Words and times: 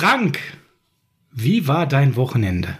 Frank, 0.00 0.38
wie 1.30 1.68
war 1.68 1.86
dein 1.86 2.16
Wochenende? 2.16 2.78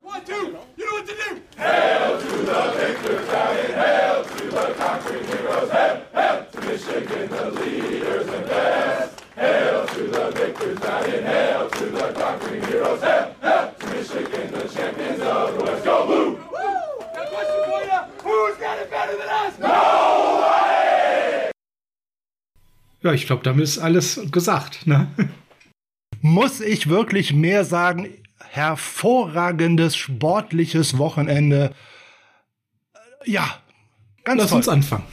One, 0.00 0.24
two, 0.24 0.32
you 0.78 0.86
know 0.86 0.96
what 0.96 1.06
to 1.06 1.12
do. 1.12 1.36
Hail 1.58 2.18
to 2.18 2.26
the 2.48 2.72
victor 2.72 3.18
valiant, 3.28 3.74
hail 3.74 4.24
to 4.24 4.44
the 4.48 4.72
conquering 4.80 5.26
heroes, 5.26 5.70
hail, 5.70 6.00
hail 6.14 6.46
to 6.50 6.60
Michigan, 6.62 7.28
the 7.28 7.50
leaders 7.60 8.26
and 8.28 8.46
best. 8.48 9.20
Hail 9.36 9.86
to 9.88 10.02
the 10.08 10.30
victors 10.30 10.78
valiant, 10.78 11.26
hail 11.26 11.68
to 11.68 11.84
the 11.84 12.12
conquering 12.18 12.62
heroes, 12.64 13.02
hail, 13.02 13.34
hail 13.42 13.74
to 13.78 13.86
Michigan, 13.88 14.52
the 14.52 14.68
champions 14.74 15.20
of 15.20 15.58
the 15.58 15.64
West. 15.64 15.84
Go 15.84 16.06
blue! 16.06 16.30
Woo! 16.30 16.62
Now 17.12 17.26
question 17.28 17.60
for 17.68 17.82
you, 17.84 18.00
who's 18.24 18.56
got 18.56 18.78
it 18.78 18.90
better 18.90 19.16
than 19.20 19.28
us? 19.28 19.58
Nobody! 19.58 21.52
Ja, 23.02 23.12
ich 23.12 23.26
glaube, 23.26 23.42
damit 23.42 23.64
ist 23.64 23.78
alles 23.80 24.18
gesagt. 24.30 24.86
Ne? 24.86 25.08
Muss 26.32 26.60
ich 26.60 26.88
wirklich 26.88 27.34
mehr 27.34 27.66
sagen? 27.66 28.08
Hervorragendes 28.48 29.96
sportliches 29.96 30.96
Wochenende. 30.96 31.74
Ja, 33.26 33.60
ganz 34.24 34.40
Lass 34.40 34.48
toll. 34.50 34.56
uns 34.58 34.68
anfangen. 34.68 35.04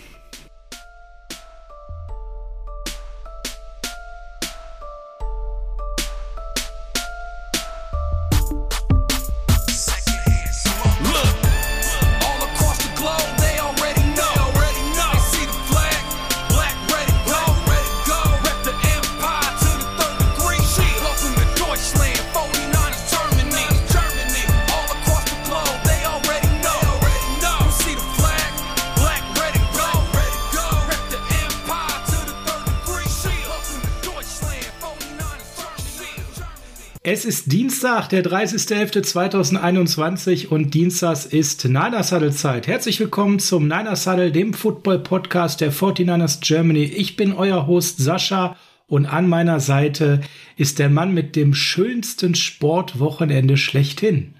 Dienstag, 37.79 38.09
der 38.09 38.25
30.11.2021 38.25 40.47
und 40.47 40.73
Dienstags 40.73 41.25
ist 41.25 41.63
Niners 41.63 42.11
Huddle 42.11 42.31
Zeit. 42.31 42.67
Herzlich 42.67 42.99
willkommen 42.99 43.39
zum 43.39 43.69
Niners 43.69 44.05
Huddle, 44.05 44.33
dem 44.33 44.53
Football-Podcast 44.53 45.61
der 45.61 45.71
49ers 45.71 46.45
Germany. 46.45 46.83
Ich 46.83 47.15
bin 47.15 47.31
euer 47.31 47.67
Host 47.67 47.99
Sascha 47.99 48.57
und 48.87 49.05
an 49.05 49.29
meiner 49.29 49.61
Seite 49.61 50.19
ist 50.57 50.79
der 50.79 50.89
Mann 50.89 51.13
mit 51.13 51.37
dem 51.37 51.53
schönsten 51.53 52.35
Sportwochenende 52.35 53.55
schlechthin. 53.55 54.33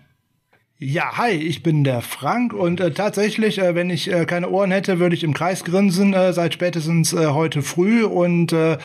Ja, 0.77 1.17
hi, 1.17 1.31
ich 1.31 1.63
bin 1.63 1.85
der 1.85 2.01
Frank 2.01 2.51
und 2.51 2.81
äh, 2.81 2.91
tatsächlich, 2.91 3.59
äh, 3.59 3.73
wenn 3.73 3.89
ich 3.89 4.11
äh, 4.11 4.25
keine 4.25 4.49
Ohren 4.49 4.71
hätte, 4.71 4.99
würde 4.99 5.15
ich 5.15 5.23
im 5.23 5.33
Kreis 5.33 5.63
grinsen 5.63 6.13
äh, 6.13 6.33
seit 6.33 6.53
spätestens 6.53 7.13
äh, 7.13 7.27
heute 7.27 7.61
früh 7.61 8.03
und 8.03 8.51
äh, 8.51 8.79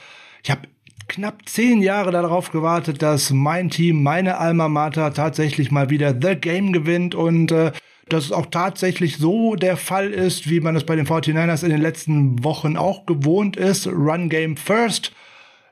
ich 0.45 0.53
habe 0.53 0.69
knapp 1.09 1.49
zehn 1.49 1.83
Jahre 1.83 2.11
darauf 2.11 2.51
gewartet, 2.51 3.03
dass 3.03 3.31
mein 3.31 3.71
Team, 3.71 4.03
meine 4.03 4.39
Alma 4.39 4.69
Mater 4.69 5.13
tatsächlich 5.13 5.71
mal 5.71 5.91
wieder 5.91 6.15
The 6.21 6.37
Game 6.37 6.73
gewinnt 6.73 7.15
und 7.15 7.53
äh, 7.53 7.73
dass 8.09 8.25
es 8.25 8.33
auch 8.33 8.47
tatsächlich 8.47 9.17
so 9.17 9.55
der 9.55 9.77
Fall 9.77 10.11
ist, 10.11 10.49
wie 10.51 10.61
man 10.61 10.77
es 10.77 10.85
bei 10.85 10.97
den 10.97 11.07
49ers 11.07 11.65
in 11.65 11.71
den 11.71 11.81
letzten 11.81 12.45
Wochen 12.45 12.77
auch 12.77 13.07
gewohnt 13.07 13.57
ist. 13.57 13.87
Run 13.87 14.29
Game 14.29 14.57
First. 14.57 15.13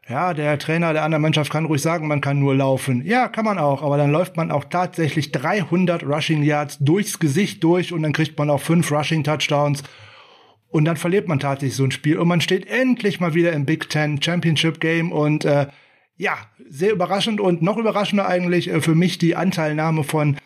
Ja, 0.08 0.34
der 0.34 0.58
Trainer 0.58 0.92
der 0.92 1.04
anderen 1.04 1.22
Mannschaft 1.22 1.52
kann 1.52 1.64
ruhig 1.64 1.80
sagen, 1.80 2.08
man 2.08 2.20
kann 2.20 2.40
nur 2.40 2.54
laufen. 2.56 3.04
Ja, 3.04 3.28
kann 3.28 3.44
man 3.44 3.58
auch, 3.58 3.82
aber 3.82 3.96
dann 3.96 4.10
läuft 4.10 4.36
man 4.36 4.50
auch 4.50 4.64
tatsächlich 4.64 5.30
300 5.30 6.02
Rushing 6.02 6.42
Yards 6.42 6.78
durchs 6.80 7.18
Gesicht 7.18 7.62
durch 7.62 7.92
und 7.92 8.02
dann 8.02 8.12
kriegt 8.12 8.36
man 8.38 8.50
auch 8.50 8.60
fünf 8.60 8.90
Rushing 8.90 9.22
Touchdowns. 9.22 9.84
Und 10.72 10.86
dann 10.86 10.96
verliert 10.96 11.28
man 11.28 11.38
tatsächlich 11.38 11.76
so 11.76 11.84
ein 11.84 11.90
Spiel 11.90 12.18
und 12.18 12.28
man 12.28 12.40
steht 12.40 12.66
endlich 12.66 13.20
mal 13.20 13.34
wieder 13.34 13.52
im 13.52 13.66
Big 13.66 13.90
Ten 13.90 14.22
Championship 14.22 14.80
Game 14.80 15.12
und 15.12 15.44
äh, 15.44 15.66
ja, 16.16 16.38
sehr 16.66 16.92
überraschend 16.92 17.42
und 17.42 17.60
noch 17.60 17.76
überraschender 17.76 18.26
eigentlich 18.26 18.70
äh, 18.70 18.80
für 18.80 18.94
mich 18.94 19.18
die 19.18 19.36
Anteilnahme 19.36 20.02
von 20.02 20.38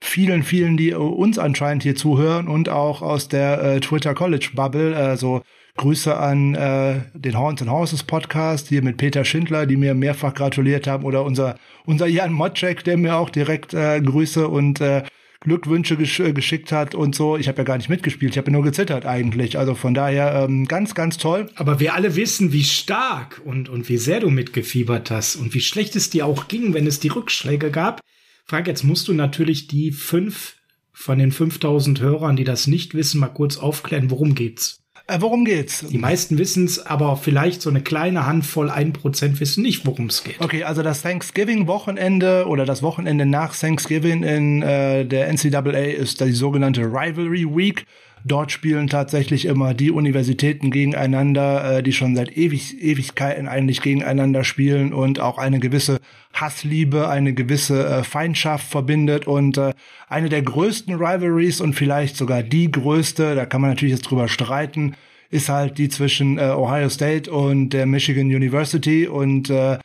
vielen, 0.00 0.42
vielen, 0.42 0.78
die 0.78 0.90
äh, 0.90 0.94
uns 0.94 1.38
anscheinend 1.38 1.82
hier 1.82 1.96
zuhören 1.96 2.48
und 2.48 2.70
auch 2.70 3.02
aus 3.02 3.28
der 3.28 3.62
äh, 3.62 3.80
Twitter 3.80 4.14
College 4.14 4.52
Bubble. 4.54 4.96
Also 4.96 5.42
Grüße 5.76 6.16
an 6.16 6.54
äh, 6.54 7.00
den 7.12 7.38
Horns 7.38 7.60
and 7.60 7.70
Horses 7.70 8.04
Podcast 8.04 8.68
hier 8.68 8.82
mit 8.82 8.96
Peter 8.96 9.26
Schindler, 9.26 9.66
die 9.66 9.76
mir 9.76 9.92
mehrfach 9.92 10.32
gratuliert 10.32 10.86
haben, 10.86 11.04
oder 11.04 11.24
unser 11.24 11.56
unser 11.84 12.06
Jan 12.06 12.32
Motschek, 12.32 12.84
der 12.84 12.96
mir 12.96 13.16
auch 13.16 13.28
direkt 13.28 13.74
äh, 13.74 14.00
Grüße 14.00 14.48
und 14.48 14.80
äh, 14.80 15.02
Glückwünsche 15.44 15.96
gesch 15.96 16.20
äh, 16.20 16.32
geschickt 16.32 16.72
hat 16.72 16.94
und 16.94 17.14
so. 17.14 17.36
Ich 17.36 17.48
habe 17.48 17.58
ja 17.58 17.64
gar 17.64 17.76
nicht 17.76 17.88
mitgespielt, 17.88 18.32
ich 18.32 18.38
habe 18.38 18.50
ja 18.50 18.52
nur 18.52 18.64
gezittert 18.64 19.06
eigentlich. 19.06 19.58
Also 19.58 19.74
von 19.74 19.94
daher 19.94 20.44
ähm, 20.44 20.66
ganz, 20.66 20.94
ganz 20.94 21.18
toll. 21.18 21.50
Aber 21.54 21.80
wir 21.80 21.94
alle 21.94 22.16
wissen, 22.16 22.52
wie 22.52 22.64
stark 22.64 23.40
und, 23.44 23.68
und 23.68 23.88
wie 23.88 23.98
sehr 23.98 24.20
du 24.20 24.30
mitgefiebert 24.30 25.10
hast 25.10 25.36
und 25.36 25.54
wie 25.54 25.60
schlecht 25.60 25.96
es 25.96 26.10
dir 26.10 26.26
auch 26.26 26.48
ging, 26.48 26.74
wenn 26.74 26.86
es 26.86 26.98
die 26.98 27.08
Rückschläge 27.08 27.70
gab. 27.70 28.00
Frank, 28.46 28.66
jetzt 28.66 28.84
musst 28.84 29.08
du 29.08 29.12
natürlich 29.12 29.68
die 29.68 29.92
fünf 29.92 30.56
von 30.92 31.18
den 31.18 31.32
5000 31.32 32.00
Hörern, 32.00 32.36
die 32.36 32.44
das 32.44 32.66
nicht 32.66 32.94
wissen, 32.94 33.20
mal 33.20 33.28
kurz 33.28 33.56
aufklären, 33.56 34.10
worum 34.10 34.34
geht's. 34.34 34.83
Äh, 35.06 35.18
worum 35.20 35.44
geht's? 35.44 35.84
Die 35.86 35.98
meisten 35.98 36.38
wissen 36.38 36.64
es, 36.64 36.84
aber 36.84 37.16
vielleicht 37.16 37.60
so 37.60 37.68
eine 37.68 37.82
kleine 37.82 38.24
Handvoll, 38.24 38.70
ein 38.70 38.94
Prozent 38.94 39.38
wissen 39.38 39.62
nicht, 39.62 39.86
worum 39.86 40.06
es 40.06 40.24
geht. 40.24 40.40
Okay, 40.40 40.64
also 40.64 40.82
das 40.82 41.02
Thanksgiving-Wochenende 41.02 42.46
oder 42.46 42.64
das 42.64 42.82
Wochenende 42.82 43.26
nach 43.26 43.54
Thanksgiving 43.54 44.22
in 44.22 44.62
äh, 44.62 45.04
der 45.04 45.28
NCAA 45.30 45.92
ist 45.92 46.20
die 46.20 46.32
sogenannte 46.32 46.82
Rivalry 46.82 47.44
Week. 47.44 47.84
Dort 48.26 48.52
spielen 48.52 48.86
tatsächlich 48.86 49.44
immer 49.44 49.74
die 49.74 49.90
Universitäten 49.90 50.70
gegeneinander, 50.70 51.76
äh, 51.78 51.82
die 51.82 51.92
schon 51.92 52.16
seit 52.16 52.34
ewig, 52.34 52.82
Ewigkeiten 52.82 53.48
eigentlich 53.48 53.82
gegeneinander 53.82 54.44
spielen 54.44 54.94
und 54.94 55.20
auch 55.20 55.36
eine 55.36 55.60
gewisse 55.60 56.00
Hassliebe, 56.32 57.10
eine 57.10 57.34
gewisse 57.34 57.86
äh, 57.86 58.02
Feindschaft 58.02 58.66
verbindet. 58.66 59.26
Und 59.26 59.58
äh, 59.58 59.74
eine 60.08 60.30
der 60.30 60.40
größten 60.40 60.94
Rivalries 60.94 61.60
und 61.60 61.74
vielleicht 61.74 62.16
sogar 62.16 62.42
die 62.42 62.70
größte, 62.70 63.34
da 63.34 63.44
kann 63.44 63.60
man 63.60 63.70
natürlich 63.70 63.94
jetzt 63.94 64.10
drüber 64.10 64.28
streiten, 64.28 64.94
ist 65.28 65.50
halt 65.50 65.76
die 65.76 65.90
zwischen 65.90 66.38
äh, 66.38 66.54
Ohio 66.56 66.88
State 66.88 67.30
und 67.30 67.70
der 67.70 67.84
Michigan 67.84 68.26
University. 68.26 69.06
Und 69.06 69.50
äh, 69.50 69.78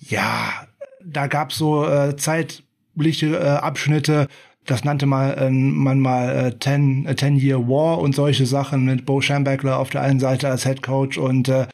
ja, 0.00 0.66
da 1.02 1.28
gab's 1.28 1.56
so 1.56 1.88
äh, 1.88 2.14
zeitliche 2.16 3.38
äh, 3.38 3.46
Abschnitte, 3.46 4.26
das 4.66 4.84
nannte 4.84 5.06
mal, 5.06 5.32
äh, 5.32 5.50
man 5.50 6.00
mal 6.00 6.28
äh, 6.30 6.52
Ten, 6.58 7.06
äh, 7.06 7.14
Ten 7.14 7.36
Year 7.36 7.68
War 7.68 7.98
und 7.98 8.14
solche 8.14 8.46
Sachen 8.46 8.84
mit 8.84 9.06
Bo 9.06 9.20
Schambachler 9.20 9.78
auf 9.78 9.90
der 9.90 10.02
einen 10.02 10.20
Seite 10.20 10.48
als 10.48 10.64
Head 10.64 10.82
Coach 10.82 11.18
und 11.18 11.48
äh, 11.48 11.66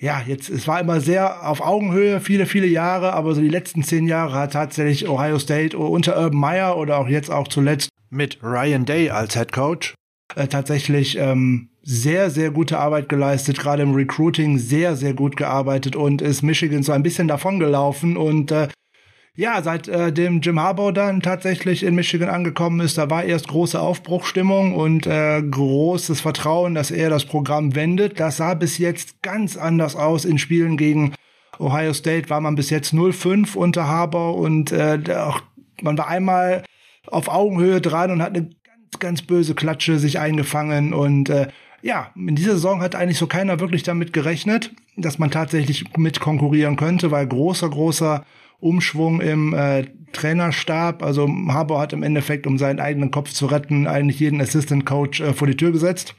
ja, 0.00 0.22
jetzt, 0.24 0.48
es 0.48 0.68
war 0.68 0.80
immer 0.80 1.00
sehr 1.00 1.48
auf 1.48 1.60
Augenhöhe, 1.60 2.20
viele, 2.20 2.46
viele 2.46 2.68
Jahre, 2.68 3.14
aber 3.14 3.34
so 3.34 3.40
die 3.40 3.48
letzten 3.48 3.82
zehn 3.82 4.06
Jahre 4.06 4.34
hat 4.34 4.52
tatsächlich 4.52 5.08
Ohio 5.08 5.40
State 5.40 5.76
unter 5.76 6.16
Urban 6.16 6.38
Meyer 6.38 6.76
oder 6.76 6.98
auch 6.98 7.08
jetzt 7.08 7.30
auch 7.30 7.48
zuletzt 7.48 7.88
mit 8.08 8.38
Ryan 8.42 8.84
Day 8.84 9.10
als 9.10 9.34
Head 9.34 9.52
Coach 9.52 9.94
äh, 10.36 10.46
tatsächlich 10.46 11.18
ähm, 11.18 11.70
sehr, 11.82 12.30
sehr 12.30 12.50
gute 12.50 12.78
Arbeit 12.78 13.08
geleistet, 13.08 13.58
gerade 13.58 13.82
im 13.82 13.94
Recruiting 13.94 14.58
sehr, 14.58 14.94
sehr 14.94 15.14
gut 15.14 15.36
gearbeitet 15.36 15.96
und 15.96 16.22
ist 16.22 16.42
Michigan 16.42 16.82
so 16.82 16.92
ein 16.92 17.02
bisschen 17.02 17.28
davongelaufen 17.28 18.16
und 18.16 18.52
äh, 18.52 18.68
ja, 19.38 19.62
seit 19.62 19.86
äh, 19.86 20.08
Jim 20.08 20.58
Harbaugh 20.58 20.90
dann 20.90 21.20
tatsächlich 21.20 21.84
in 21.84 21.94
Michigan 21.94 22.28
angekommen 22.28 22.80
ist, 22.80 22.98
da 22.98 23.08
war 23.08 23.22
erst 23.22 23.46
große 23.46 23.80
Aufbruchstimmung 23.80 24.74
und 24.74 25.06
äh, 25.06 25.40
großes 25.40 26.20
Vertrauen, 26.20 26.74
dass 26.74 26.90
er 26.90 27.08
das 27.08 27.24
Programm 27.24 27.76
wendet. 27.76 28.18
Das 28.18 28.38
sah 28.38 28.54
bis 28.54 28.78
jetzt 28.78 29.22
ganz 29.22 29.56
anders 29.56 29.94
aus 29.94 30.24
in 30.24 30.38
Spielen 30.38 30.76
gegen 30.76 31.14
Ohio 31.60 31.94
State. 31.94 32.30
War 32.30 32.40
man 32.40 32.56
bis 32.56 32.70
jetzt 32.70 32.92
0-5 32.92 33.54
unter 33.54 33.86
Harbaugh 33.86 34.40
und 34.40 34.72
äh, 34.72 34.98
auch, 35.14 35.40
man 35.82 35.96
war 35.96 36.08
einmal 36.08 36.64
auf 37.06 37.28
Augenhöhe 37.28 37.80
dran 37.80 38.10
und 38.10 38.22
hat 38.22 38.34
eine 38.34 38.50
ganz, 38.64 38.98
ganz 38.98 39.22
böse 39.22 39.54
Klatsche 39.54 40.00
sich 40.00 40.18
eingefangen 40.18 40.92
und 40.92 41.30
äh, 41.30 41.46
ja, 41.80 42.10
in 42.16 42.34
dieser 42.34 42.54
Saison 42.54 42.82
hat 42.82 42.96
eigentlich 42.96 43.18
so 43.18 43.28
keiner 43.28 43.60
wirklich 43.60 43.84
damit 43.84 44.12
gerechnet, 44.12 44.72
dass 44.96 45.20
man 45.20 45.30
tatsächlich 45.30 45.96
mit 45.96 46.18
konkurrieren 46.18 46.74
könnte, 46.74 47.12
weil 47.12 47.28
großer, 47.28 47.70
großer 47.70 48.24
Umschwung 48.60 49.20
im 49.20 49.54
äh, 49.54 49.84
Trainerstab. 50.12 51.02
Also 51.02 51.28
Harbour 51.48 51.80
hat 51.80 51.92
im 51.92 52.02
Endeffekt, 52.02 52.46
um 52.46 52.58
seinen 52.58 52.80
eigenen 52.80 53.10
Kopf 53.10 53.30
zu 53.30 53.46
retten, 53.46 53.86
eigentlich 53.86 54.20
jeden 54.20 54.40
Assistant 54.40 54.86
Coach 54.86 55.20
äh, 55.20 55.32
vor 55.32 55.46
die 55.46 55.56
Tür 55.56 55.72
gesetzt, 55.72 56.14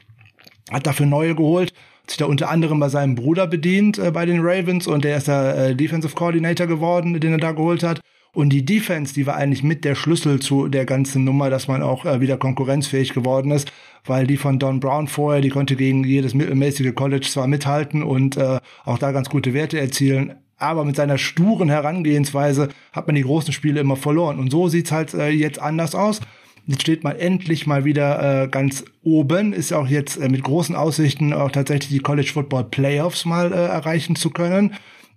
hat 0.70 0.86
dafür 0.86 1.06
neue 1.06 1.34
geholt, 1.34 1.72
hat 2.02 2.10
sich 2.10 2.18
da 2.18 2.26
unter 2.26 2.50
anderem 2.50 2.80
bei 2.80 2.88
seinem 2.88 3.14
Bruder 3.14 3.46
bedient 3.46 3.98
äh, 3.98 4.10
bei 4.10 4.26
den 4.26 4.40
Ravens 4.40 4.86
und 4.86 5.04
der 5.04 5.16
ist 5.16 5.28
der 5.28 5.56
äh, 5.56 5.74
Defensive 5.74 6.14
Coordinator 6.14 6.66
geworden, 6.66 7.18
den 7.20 7.32
er 7.32 7.38
da 7.38 7.52
geholt 7.52 7.82
hat. 7.82 8.00
Und 8.32 8.50
die 8.50 8.64
Defense, 8.64 9.12
die 9.12 9.26
war 9.26 9.34
eigentlich 9.34 9.64
mit 9.64 9.84
der 9.84 9.96
Schlüssel 9.96 10.38
zu 10.38 10.68
der 10.68 10.86
ganzen 10.86 11.24
Nummer, 11.24 11.50
dass 11.50 11.66
man 11.66 11.82
auch 11.82 12.06
äh, 12.06 12.20
wieder 12.20 12.36
konkurrenzfähig 12.36 13.12
geworden 13.12 13.50
ist, 13.50 13.72
weil 14.04 14.26
die 14.26 14.36
von 14.36 14.60
Don 14.60 14.78
Brown 14.78 15.08
vorher, 15.08 15.40
die 15.40 15.48
konnte 15.48 15.74
gegen 15.74 16.04
jedes 16.04 16.32
mittelmäßige 16.32 16.94
College 16.94 17.26
zwar 17.28 17.48
mithalten 17.48 18.04
und 18.04 18.36
äh, 18.36 18.60
auch 18.84 18.98
da 18.98 19.10
ganz 19.10 19.28
gute 19.28 19.52
Werte 19.52 19.80
erzielen, 19.80 20.36
aber 20.60 20.84
mit 20.84 20.96
seiner 20.96 21.18
sturen 21.18 21.68
Herangehensweise 21.68 22.68
hat 22.92 23.06
man 23.06 23.16
die 23.16 23.22
großen 23.22 23.52
Spiele 23.52 23.80
immer 23.80 23.96
verloren. 23.96 24.38
Und 24.38 24.50
so 24.50 24.68
sieht's 24.68 24.92
halt 24.92 25.14
äh, 25.14 25.30
jetzt 25.30 25.60
anders 25.60 25.94
aus. 25.94 26.20
Jetzt 26.66 26.82
steht 26.82 27.02
man 27.02 27.16
endlich 27.16 27.66
mal 27.66 27.84
wieder 27.84 28.44
äh, 28.44 28.48
ganz 28.48 28.84
oben, 29.02 29.52
ist 29.52 29.72
auch 29.72 29.88
jetzt 29.88 30.16
äh, 30.18 30.28
mit 30.28 30.44
großen 30.44 30.76
Aussichten 30.76 31.32
auch 31.32 31.50
tatsächlich 31.50 31.90
die 31.90 31.98
College 31.98 32.30
Football 32.32 32.64
Playoffs 32.64 33.24
mal 33.24 33.52
äh, 33.52 33.56
erreichen 33.56 34.14
zu 34.14 34.30
können. 34.30 34.74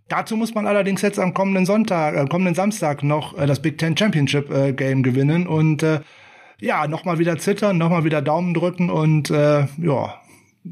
Dazu 0.08 0.38
muss 0.38 0.56
man 0.56 0.68
allerdings 0.68 1.02
jetzt 1.02 1.20
am 1.20 1.34
kommenden 1.34 1.66
Sonntag, 1.66 2.16
äh, 2.16 2.26
kommenden 2.28 2.56
Samstag 2.56 3.04
noch 3.04 3.38
äh, 3.38 3.46
das 3.46 3.62
Big 3.62 3.78
Ten 3.78 3.98
Championship 3.98 4.50
äh, 4.52 4.74
Game 4.74 5.04
gewinnen 5.04 5.46
und 5.46 5.84
äh, 5.84 6.00
ja, 6.60 6.88
nochmal 6.88 7.20
wieder 7.20 7.38
zittern, 7.38 7.78
nochmal 7.78 8.06
wieder 8.06 8.22
Daumen 8.22 8.54
drücken 8.54 8.90
und 8.90 9.30
äh, 9.30 9.68
ja, 9.78 10.16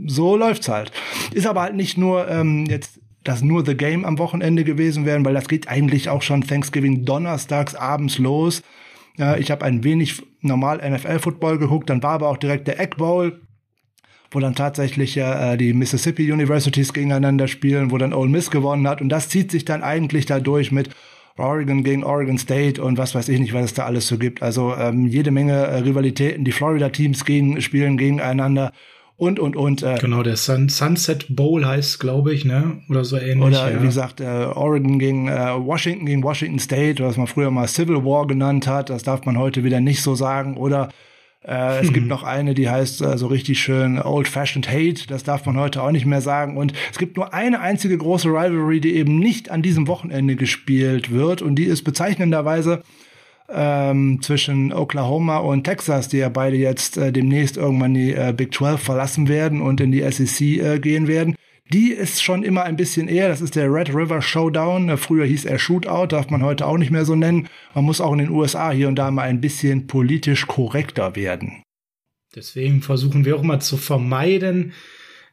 so 0.08 0.38
läuft's 0.38 0.70
halt. 0.70 0.92
Ist 1.34 1.48
aber 1.48 1.62
halt 1.62 1.76
nicht 1.76 1.98
nur 1.98 2.30
ähm, 2.30 2.66
jetzt 2.66 3.01
das 3.24 3.42
nur 3.42 3.66
The 3.66 3.76
Game 3.76 4.06
am 4.06 4.18
Wochenende 4.18 4.64
gewesen 4.64 5.06
werden, 5.06 5.26
weil 5.26 5.34
das 5.34 5.48
geht 5.48 5.68
eigentlich 5.68 6.10
auch 6.10 6.22
schon 6.22 6.42
Thanksgiving 6.42 7.06
donnerstags 7.06 7.76
abends 7.76 8.18
los. 8.18 8.64
Ja, 9.18 9.36
ich 9.36 9.52
habe 9.52 9.66
ein 9.66 9.84
wenig 9.84 10.24
normal 10.42 10.78
NFL-Football 10.78 11.58
geguckt, 11.60 11.90
dann 11.90 12.02
war 12.02 12.14
aber 12.14 12.30
auch 12.30 12.38
direkt 12.38 12.68
der 12.68 12.80
Egg 12.80 12.96
Bowl, 12.98 13.42
wo 14.32 14.40
dann 14.40 14.56
tatsächlich 14.56 15.18
äh, 15.18 15.58
die 15.58 15.74
Mississippi 15.74 16.32
Universities 16.32 16.94
gegeneinander 16.94 17.48
spielen, 17.48 17.92
wo 17.92 17.98
dann 17.98 18.14
Ole 18.14 18.30
Miss 18.30 18.50
gewonnen 18.50 18.88
hat. 18.88 19.02
Und 19.02 19.10
das 19.10 19.30
zieht 19.30 19.52
sich 19.52 19.66
dann 19.66 19.84
eigentlich 19.84 20.26
dadurch 20.26 20.72
mit 20.72 20.90
Oregon 21.38 21.84
gegen 21.84 22.04
Oregon 22.04 22.38
State 22.38 22.82
und 22.82 22.98
was 22.98 23.16
weiß 23.16 23.30
ich 23.30 23.40
nicht, 23.40 23.54
was 23.54 23.66
es 23.66 23.74
da 23.74 23.86
alles 23.86 24.08
so 24.08 24.18
gibt. 24.18 24.42
Also 24.42 24.76
ähm, 24.76 25.08
jede 25.08 25.32
Menge 25.32 25.54
äh, 25.54 25.78
Rivalitäten. 25.80 26.46
Die 26.46 26.52
Florida-Teams 26.52 27.26
gegen, 27.26 27.62
spielen 27.62 27.98
gegeneinander 27.98 28.72
und, 29.22 29.40
und, 29.40 29.56
und. 29.56 29.84
Äh, 29.84 29.98
Genau, 30.02 30.24
der 30.24 30.36
Sun 30.36 30.68
Sunset 30.68 31.28
Bowl 31.30 31.64
heißt, 31.64 32.00
glaube 32.00 32.34
ich, 32.34 32.44
ne? 32.44 32.82
Oder 32.90 33.06
so 33.06 33.18
ähnlich. 33.18 33.50
Oder 33.50 33.72
ja. 33.72 33.80
wie 33.80 33.86
gesagt, 33.86 34.20
äh, 34.20 34.26
Oregon 34.26 34.98
gegen 34.98 35.28
äh, 35.28 35.54
Washington 35.64 36.08
gegen 36.08 36.24
Washington 36.24 36.58
State, 36.58 37.04
was 37.04 37.18
man 37.18 37.28
früher 37.28 37.52
mal 37.52 37.68
Civil 37.68 38.04
War 38.04 38.26
genannt 38.26 38.66
hat, 38.66 38.90
das 38.90 39.04
darf 39.04 39.24
man 39.26 39.38
heute 39.38 39.64
wieder 39.64 39.80
nicht 39.80 40.02
so 40.02 40.16
sagen. 40.16 40.58
Oder 40.58 40.90
äh, 41.46 41.82
es 41.82 41.94
gibt 41.94 42.08
noch 42.08 42.24
eine, 42.24 42.56
die 42.56 42.68
heißt 42.68 43.02
äh, 43.04 43.18
so 43.20 43.28
richtig 43.28 43.60
schön 43.60 44.02
Old 44.02 44.28
Fashioned 44.28 44.68
Hate, 44.68 45.06
das 45.08 45.24
darf 45.24 45.46
man 45.46 45.56
heute 45.56 45.84
auch 45.84 45.92
nicht 45.92 46.08
mehr 46.08 46.22
sagen. 46.22 46.58
Und 46.58 46.74
es 46.92 46.98
gibt 46.98 47.16
nur 47.16 47.32
eine 47.32 47.60
einzige 47.60 48.00
große 48.00 48.28
Rivalry, 48.28 48.82
die 48.82 48.96
eben 48.96 49.20
nicht 49.20 49.52
an 49.52 49.62
diesem 49.62 49.88
Wochenende 49.88 50.36
gespielt 50.36 51.12
wird. 51.12 51.44
Und 51.44 51.58
die 51.58 51.66
ist 51.66 51.84
bezeichnenderweise 51.84 52.82
ähm, 53.54 54.22
zwischen 54.22 54.74
Oklahoma 54.74 55.38
und 55.38 55.64
Texas, 55.64 56.08
die 56.08 56.18
ja 56.18 56.30
beide 56.30 56.58
jetzt 56.58 56.98
äh, 56.98 57.12
demnächst 57.12 57.58
irgendwann 57.58 57.94
die 57.94 58.14
äh, 58.14 58.34
Big 58.36 58.54
12 58.54 58.82
verlassen 58.82 59.28
werden 59.28 59.62
und 59.62 59.82
in 59.82 59.92
die 59.92 60.10
SEC 60.10 60.42
äh, 60.42 60.80
gehen 60.80 61.08
werden. 61.08 61.36
Die 61.72 61.94
ist 61.94 62.22
schon 62.22 62.44
immer 62.44 62.64
ein 62.64 62.76
bisschen 62.76 63.08
eher, 63.08 63.30
das 63.30 63.40
ist 63.40 63.56
der 63.56 63.72
Red 63.72 63.96
River 63.96 64.22
Showdown. 64.22 64.90
Äh, 64.90 64.98
Früher 64.98 65.26
hieß 65.26 65.46
er 65.46 65.58
Shootout, 65.58 66.08
darf 66.08 66.30
man 66.30 66.44
heute 66.44 66.66
auch 66.66 66.78
nicht 66.78 66.92
mehr 66.92 67.06
so 67.06 67.16
nennen. 67.16 67.48
Man 67.74 67.86
muss 67.86 68.02
auch 68.02 68.12
in 68.12 68.20
den 68.20 68.30
USA 68.30 68.72
hier 68.72 68.88
und 68.88 68.96
da 68.96 69.10
mal 69.10 69.24
ein 69.24 69.42
bisschen 69.42 69.88
politisch 69.88 70.48
korrekter 70.48 71.16
werden. 71.16 71.64
Deswegen 72.36 72.82
versuchen 72.82 73.26
wir 73.26 73.36
auch 73.36 73.44
mal 73.44 73.60
zu 73.60 73.78
vermeiden, 73.78 74.74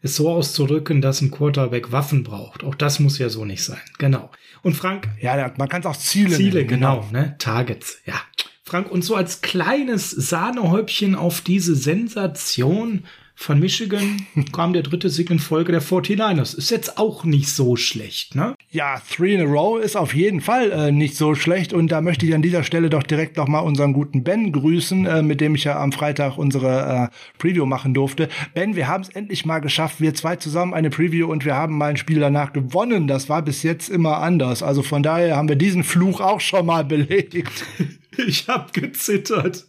es 0.00 0.16
so 0.16 0.30
auszudrücken, 0.30 1.00
dass 1.00 1.20
ein 1.20 1.30
Quarterback 1.30 1.92
Waffen 1.92 2.22
braucht. 2.22 2.64
Auch 2.64 2.74
das 2.74 3.00
muss 3.00 3.18
ja 3.18 3.28
so 3.28 3.44
nicht 3.44 3.64
sein. 3.64 3.80
Genau. 3.98 4.30
Und 4.62 4.74
Frank, 4.74 5.08
Ja, 5.20 5.52
man 5.56 5.68
kann 5.68 5.80
es 5.80 5.86
auch 5.86 5.96
Ziele, 5.96 6.36
Ziele, 6.36 6.56
nennen, 6.60 6.68
genau, 6.68 7.08
ne? 7.12 7.36
Targets, 7.38 8.00
ja. 8.06 8.14
Frank, 8.62 8.90
und 8.90 9.02
so 9.02 9.14
als 9.14 9.40
kleines 9.40 10.10
Sahnehäubchen 10.10 11.14
auf 11.14 11.40
diese 11.40 11.74
Sensation 11.74 13.04
von 13.38 13.60
Michigan 13.60 14.26
kam 14.52 14.72
der 14.72 14.82
dritte 14.82 15.08
Sieg 15.08 15.30
in 15.30 15.38
Folge 15.38 15.70
der 15.70 15.80
49ers. 15.80 16.58
Ist 16.58 16.70
jetzt 16.70 16.98
auch 16.98 17.24
nicht 17.24 17.48
so 17.48 17.76
schlecht, 17.76 18.34
ne? 18.34 18.54
Ja, 18.70 19.00
Three 19.08 19.34
in 19.34 19.40
a 19.40 19.44
Row 19.44 19.80
ist 19.80 19.96
auf 19.96 20.12
jeden 20.12 20.40
Fall 20.40 20.72
äh, 20.72 20.90
nicht 20.90 21.16
so 21.16 21.36
schlecht 21.36 21.72
und 21.72 21.92
da 21.92 22.00
möchte 22.00 22.26
ich 22.26 22.34
an 22.34 22.42
dieser 22.42 22.64
Stelle 22.64 22.90
doch 22.90 23.04
direkt 23.04 23.36
noch 23.36 23.46
mal 23.46 23.60
unseren 23.60 23.92
guten 23.92 24.24
Ben 24.24 24.50
grüßen, 24.50 25.06
äh, 25.06 25.22
mit 25.22 25.40
dem 25.40 25.54
ich 25.54 25.64
ja 25.64 25.80
am 25.80 25.92
Freitag 25.92 26.36
unsere 26.36 27.10
äh, 27.10 27.38
Preview 27.38 27.64
machen 27.64 27.94
durfte. 27.94 28.28
Ben, 28.54 28.74
wir 28.74 28.88
haben 28.88 29.04
es 29.04 29.08
endlich 29.10 29.46
mal 29.46 29.60
geschafft, 29.60 30.00
wir 30.00 30.14
zwei 30.14 30.34
zusammen 30.34 30.74
eine 30.74 30.90
Preview 30.90 31.30
und 31.30 31.44
wir 31.44 31.54
haben 31.54 31.78
mal 31.78 31.90
ein 31.90 31.96
Spiel 31.96 32.18
danach 32.18 32.52
gewonnen. 32.52 33.06
Das 33.06 33.28
war 33.28 33.42
bis 33.42 33.62
jetzt 33.62 33.88
immer 33.88 34.18
anders. 34.18 34.64
Also 34.64 34.82
von 34.82 35.04
daher 35.04 35.36
haben 35.36 35.48
wir 35.48 35.56
diesen 35.56 35.84
Fluch 35.84 36.20
auch 36.20 36.40
schon 36.40 36.66
mal 36.66 36.84
belegt. 36.88 37.64
Ich 38.26 38.48
habe 38.48 38.72
gezittert, 38.72 39.66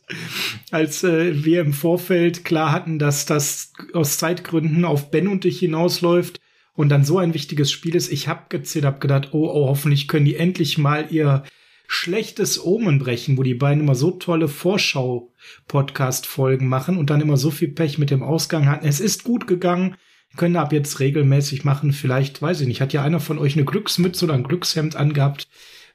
als 0.72 1.04
äh, 1.04 1.44
wir 1.44 1.60
im 1.62 1.74
Vorfeld 1.74 2.46
klar 2.46 2.72
hatten, 2.72 2.98
dass 3.00 3.26
das 3.26 3.74
aus 3.94 4.18
Zeitgründen 4.18 4.86
auf 4.86 5.12
Ben 5.12 5.28
und 5.28 5.44
dich 5.44 5.60
hinausläuft 5.60 6.40
und 6.74 6.88
dann 6.90 7.04
so 7.04 7.18
ein 7.18 7.34
wichtiges 7.34 7.70
Spiel 7.72 7.96
ist. 7.96 8.10
Ich 8.12 8.28
habe 8.28 8.44
gezittert, 8.50 8.94
hab 8.94 9.02
gedacht, 9.02 9.30
oh, 9.34 9.50
oh, 9.50 9.66
hoffentlich 9.68 10.08
können 10.08 10.26
die 10.26 10.36
endlich 10.36 10.78
mal 10.78 11.08
ihr 11.10 11.44
schlechtes 11.88 12.64
Omen 12.64 13.00
brechen, 13.00 13.36
wo 13.38 13.44
die 13.44 13.56
beiden 13.56 13.84
immer 13.84 13.96
so 13.96 14.12
tolle 14.12 14.48
Vorschau-Podcast-Folgen 14.48 16.68
machen 16.68 16.98
und 16.98 17.10
dann 17.10 17.22
immer 17.22 17.38
so 17.38 17.50
viel 17.52 17.70
Pech 17.70 17.98
mit 17.98 18.12
dem 18.12 18.22
Ausgang 18.22 18.68
hatten. 18.68 18.88
Es 18.88 19.00
ist 19.00 19.24
gut 19.24 19.48
gegangen. 19.48 19.96
Können 20.38 20.58
ab 20.58 20.72
jetzt 20.72 21.00
regelmäßig 21.00 21.66
machen. 21.66 21.92
Vielleicht, 21.92 22.44
weiß 22.44 22.62
ich 22.62 22.68
nicht, 22.68 22.82
hat 22.82 22.94
ja 22.94 23.04
einer 23.04 23.20
von 23.20 23.40
euch 23.40 23.56
eine 23.56 23.66
Glücksmütze 23.66 24.26
oder 24.26 24.36
ein 24.36 24.44
Glückshemd 24.44 24.96
angehabt 24.96 25.48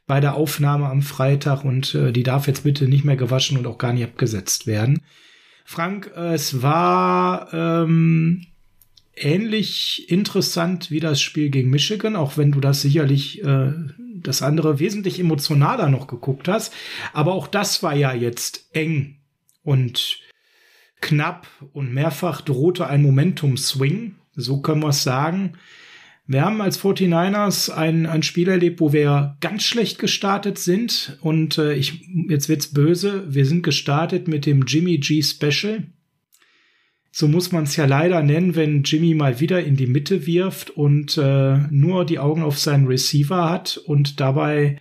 bei 0.06 0.20
der 0.20 0.34
Aufnahme 0.34 0.88
am 0.88 1.02
Freitag 1.02 1.64
und 1.64 1.94
äh, 1.94 2.12
die 2.12 2.22
darf 2.22 2.46
jetzt 2.46 2.64
bitte 2.64 2.86
nicht 2.88 3.04
mehr 3.04 3.16
gewaschen 3.16 3.56
und 3.56 3.66
auch 3.66 3.78
gar 3.78 3.92
nicht 3.92 4.04
abgesetzt 4.04 4.66
werden. 4.66 5.00
Frank, 5.64 6.12
äh, 6.14 6.34
es 6.34 6.62
war 6.62 7.52
ähm, 7.52 8.46
ähnlich 9.16 10.06
interessant 10.08 10.90
wie 10.90 11.00
das 11.00 11.20
Spiel 11.20 11.48
gegen 11.50 11.70
Michigan, 11.70 12.16
auch 12.16 12.36
wenn 12.36 12.52
du 12.52 12.60
das 12.60 12.82
sicherlich 12.82 13.42
äh, 13.42 13.72
das 14.22 14.42
andere 14.42 14.78
wesentlich 14.78 15.18
emotionaler 15.20 15.88
noch 15.88 16.06
geguckt 16.06 16.48
hast. 16.48 16.72
Aber 17.12 17.32
auch 17.32 17.46
das 17.46 17.82
war 17.82 17.94
ja 17.94 18.12
jetzt 18.12 18.68
eng 18.72 19.18
und 19.62 20.18
knapp 21.00 21.46
und 21.72 21.92
mehrfach 21.92 22.40
drohte 22.40 22.86
ein 22.86 23.02
Momentum-Swing, 23.02 24.16
so 24.34 24.60
können 24.60 24.82
wir 24.82 24.88
es 24.88 25.02
sagen. 25.02 25.54
Wir 26.26 26.42
haben 26.42 26.62
als 26.62 26.80
49ers 26.80 27.70
ein, 27.70 28.06
ein 28.06 28.22
Spiel 28.22 28.48
erlebt, 28.48 28.80
wo 28.80 28.92
wir 28.92 29.36
ganz 29.40 29.62
schlecht 29.64 29.98
gestartet 29.98 30.58
sind. 30.58 31.18
Und 31.20 31.58
äh, 31.58 31.74
ich, 31.74 32.08
jetzt 32.28 32.48
wird's 32.48 32.72
böse. 32.72 33.24
Wir 33.28 33.44
sind 33.44 33.62
gestartet 33.62 34.26
mit 34.26 34.46
dem 34.46 34.64
Jimmy 34.66 34.98
G 34.98 35.22
Special. 35.22 35.84
So 37.12 37.28
muss 37.28 37.52
man 37.52 37.64
es 37.64 37.76
ja 37.76 37.84
leider 37.84 38.22
nennen, 38.22 38.56
wenn 38.56 38.82
Jimmy 38.82 39.14
mal 39.14 39.38
wieder 39.38 39.62
in 39.62 39.76
die 39.76 39.86
Mitte 39.86 40.26
wirft 40.26 40.70
und 40.70 41.16
äh, 41.16 41.58
nur 41.70 42.04
die 42.04 42.18
Augen 42.18 42.42
auf 42.42 42.58
seinen 42.58 42.86
Receiver 42.86 43.48
hat 43.48 43.76
und 43.76 44.18
dabei 44.18 44.80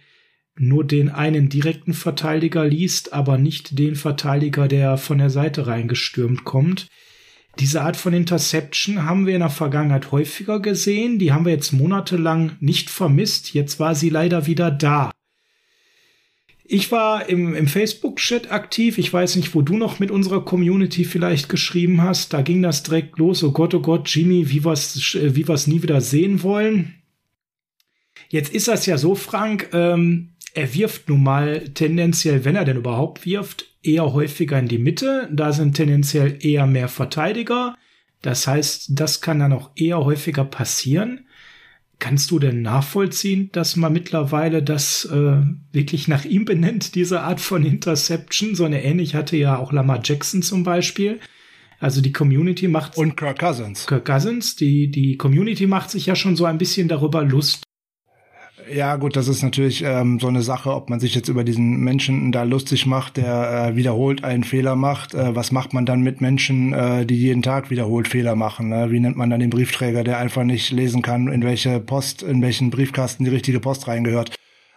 nur 0.55 0.83
den 0.85 1.09
einen 1.09 1.49
direkten 1.49 1.93
Verteidiger 1.93 2.65
liest, 2.65 3.13
aber 3.13 3.37
nicht 3.37 3.77
den 3.77 3.95
Verteidiger, 3.95 4.67
der 4.67 4.97
von 4.97 5.17
der 5.17 5.29
Seite 5.29 5.67
reingestürmt 5.67 6.43
kommt. 6.43 6.87
Diese 7.59 7.81
Art 7.81 7.97
von 7.97 8.13
Interception 8.13 9.05
haben 9.05 9.27
wir 9.27 9.35
in 9.35 9.41
der 9.41 9.49
Vergangenheit 9.49 10.11
häufiger 10.11 10.59
gesehen. 10.59 11.19
Die 11.19 11.31
haben 11.31 11.45
wir 11.45 11.53
jetzt 11.53 11.71
monatelang 11.71 12.57
nicht 12.59 12.89
vermisst. 12.89 13.53
Jetzt 13.53 13.79
war 13.79 13.93
sie 13.93 14.09
leider 14.09 14.47
wieder 14.47 14.71
da. 14.71 15.11
Ich 16.65 16.91
war 16.91 17.29
im, 17.29 17.53
im 17.53 17.67
Facebook-Chat 17.67 18.51
aktiv. 18.51 18.97
Ich 18.97 19.13
weiß 19.13 19.35
nicht, 19.35 19.53
wo 19.53 19.61
du 19.61 19.77
noch 19.77 19.99
mit 19.99 20.09
unserer 20.09 20.43
Community 20.43 21.05
vielleicht 21.05 21.47
geschrieben 21.47 22.01
hast. 22.01 22.33
Da 22.33 22.41
ging 22.41 22.63
das 22.63 22.81
direkt 22.81 23.19
los. 23.19 23.43
Oh 23.43 23.51
Gott, 23.51 23.75
oh 23.75 23.81
Gott, 23.81 24.09
Jimmy, 24.09 24.49
wie 24.49 24.63
wir's, 24.63 25.13
wie 25.13 25.47
wir's 25.47 25.67
nie 25.67 25.83
wieder 25.83 26.01
sehen 26.01 26.41
wollen. 26.41 26.95
Jetzt 28.29 28.51
ist 28.51 28.67
das 28.67 28.87
ja 28.87 28.97
so, 28.97 29.13
Frank. 29.13 29.69
Ähm, 29.73 30.32
er 30.53 30.73
wirft 30.73 31.09
nun 31.09 31.23
mal 31.23 31.69
tendenziell, 31.69 32.45
wenn 32.45 32.55
er 32.55 32.65
denn 32.65 32.77
überhaupt 32.77 33.25
wirft, 33.25 33.65
eher 33.81 34.13
häufiger 34.13 34.59
in 34.59 34.67
die 34.67 34.77
Mitte. 34.77 35.29
Da 35.31 35.51
sind 35.51 35.75
tendenziell 35.75 36.37
eher 36.41 36.67
mehr 36.67 36.87
Verteidiger. 36.87 37.75
Das 38.21 38.47
heißt, 38.47 38.91
das 38.91 39.21
kann 39.21 39.39
dann 39.39 39.53
auch 39.53 39.71
eher 39.75 39.99
häufiger 39.99 40.45
passieren. 40.45 41.25
Kannst 41.99 42.31
du 42.31 42.39
denn 42.39 42.61
nachvollziehen, 42.61 43.49
dass 43.51 43.75
man 43.75 43.93
mittlerweile 43.93 44.61
das 44.61 45.05
äh, 45.05 45.41
wirklich 45.71 46.07
nach 46.07 46.25
ihm 46.25 46.45
benennt, 46.45 46.95
diese 46.95 47.21
Art 47.21 47.39
von 47.39 47.65
Interception? 47.65 48.55
So 48.55 48.65
eine 48.65 48.83
ähnlich 48.83 49.15
hatte 49.15 49.37
ja 49.37 49.57
auch 49.57 49.71
Lamar 49.71 50.01
Jackson 50.03 50.41
zum 50.41 50.63
Beispiel. 50.63 51.19
Also 51.79 52.01
die 52.01 52.13
Community 52.13 52.67
macht 52.67 52.97
Und 52.97 53.17
Kirk 53.17 53.39
Cousins. 53.39 53.87
Kirk 53.87 54.05
Cousins, 54.05 54.55
die, 54.55 54.89
die 54.89 55.17
Community 55.17 55.65
macht 55.65 55.91
sich 55.91 56.05
ja 56.05 56.15
schon 56.15 56.35
so 56.35 56.45
ein 56.45 56.57
bisschen 56.57 56.87
darüber 56.87 57.23
Lust. 57.23 57.63
Ja, 58.71 58.95
gut, 58.95 59.15
das 59.15 59.27
ist 59.27 59.43
natürlich 59.43 59.83
ähm, 59.83 60.19
so 60.19 60.27
eine 60.27 60.41
Sache, 60.41 60.73
ob 60.73 60.89
man 60.89 60.99
sich 60.99 61.15
jetzt 61.15 61.27
über 61.27 61.43
diesen 61.43 61.79
Menschen 61.79 62.31
da 62.31 62.43
lustig 62.43 62.85
macht, 62.85 63.17
der 63.17 63.71
äh, 63.71 63.75
wiederholt 63.75 64.23
einen 64.23 64.43
Fehler 64.43 64.75
macht. 64.75 65.13
Äh, 65.13 65.35
was 65.35 65.51
macht 65.51 65.73
man 65.73 65.85
dann 65.85 66.01
mit 66.01 66.21
Menschen, 66.21 66.73
äh, 66.73 67.05
die 67.05 67.15
jeden 67.15 67.41
Tag 67.41 67.69
wiederholt 67.69 68.07
Fehler 68.07 68.35
machen? 68.35 68.69
Ne? 68.69 68.91
Wie 68.91 68.99
nennt 68.99 69.17
man 69.17 69.29
dann 69.29 69.39
den 69.39 69.49
Briefträger, 69.49 70.03
der 70.03 70.17
einfach 70.17 70.43
nicht 70.43 70.71
lesen 70.71 71.01
kann, 71.01 71.27
in 71.27 71.43
welche 71.43 71.79
Post, 71.79 72.23
in 72.23 72.41
welchen 72.41 72.69
Briefkasten 72.69 73.23
die 73.23 73.31
richtige 73.31 73.59
Post 73.59 73.87
reingehört? 73.87 74.35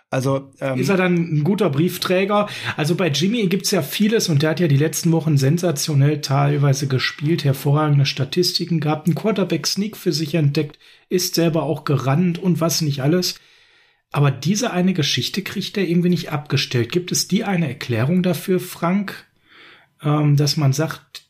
Also 0.08 0.52
ähm, 0.60 0.78
Ist 0.78 0.88
er 0.88 0.96
dann 0.96 1.14
ein 1.14 1.44
guter 1.44 1.68
Briefträger? 1.68 2.48
Also 2.76 2.94
bei 2.94 3.08
Jimmy 3.08 3.48
gibt's 3.48 3.72
ja 3.72 3.82
vieles 3.82 4.28
und 4.28 4.42
der 4.42 4.50
hat 4.50 4.60
ja 4.60 4.68
die 4.68 4.76
letzten 4.76 5.10
Wochen 5.12 5.36
sensationell 5.36 6.20
teilweise 6.20 6.86
gespielt, 6.86 7.44
hervorragende 7.44 8.06
Statistiken 8.06 8.78
gehabt, 8.78 9.06
einen 9.06 9.16
Quarterback-Sneak 9.16 9.96
für 9.96 10.12
sich 10.12 10.34
entdeckt, 10.34 10.78
ist 11.08 11.34
selber 11.34 11.64
auch 11.64 11.84
gerannt 11.84 12.38
und 12.38 12.60
was 12.60 12.82
nicht 12.82 13.02
alles. 13.02 13.34
Aber 14.16 14.30
diese 14.30 14.70
eine 14.70 14.94
Geschichte 14.94 15.42
kriegt 15.42 15.76
er 15.76 15.86
irgendwie 15.86 16.08
nicht 16.08 16.32
abgestellt. 16.32 16.90
Gibt 16.90 17.12
es 17.12 17.28
die 17.28 17.44
eine 17.44 17.68
Erklärung 17.68 18.22
dafür, 18.22 18.60
Frank, 18.60 19.26
ähm, 20.02 20.36
dass 20.38 20.56
man 20.56 20.72
sagt, 20.72 21.26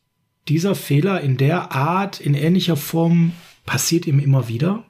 dieser 0.46 0.76
Fehler 0.76 1.20
in 1.20 1.36
der 1.36 1.72
Art, 1.72 2.20
in 2.20 2.34
ähnlicher 2.34 2.76
Form 2.76 3.32
passiert 3.64 4.06
ihm 4.06 4.20
immer 4.20 4.46
wieder? 4.46 4.84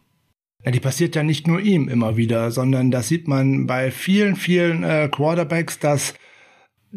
Ja, 0.63 0.73
die 0.73 0.81
passiert 0.81 1.17
ja 1.17 1.23
nicht 1.23 1.47
nur 1.47 1.59
ihm 1.59 1.89
immer 1.89 2.19
wieder, 2.19 2.51
sondern 2.51 2.91
das 2.91 3.09
sieht 3.09 3.29
man 3.29 3.67
bei 3.67 3.91
vielen, 3.91 4.37
vielen 4.37 4.83
äh, 4.83 5.09
Quarterbacks, 5.11 5.79
dass 5.79 6.13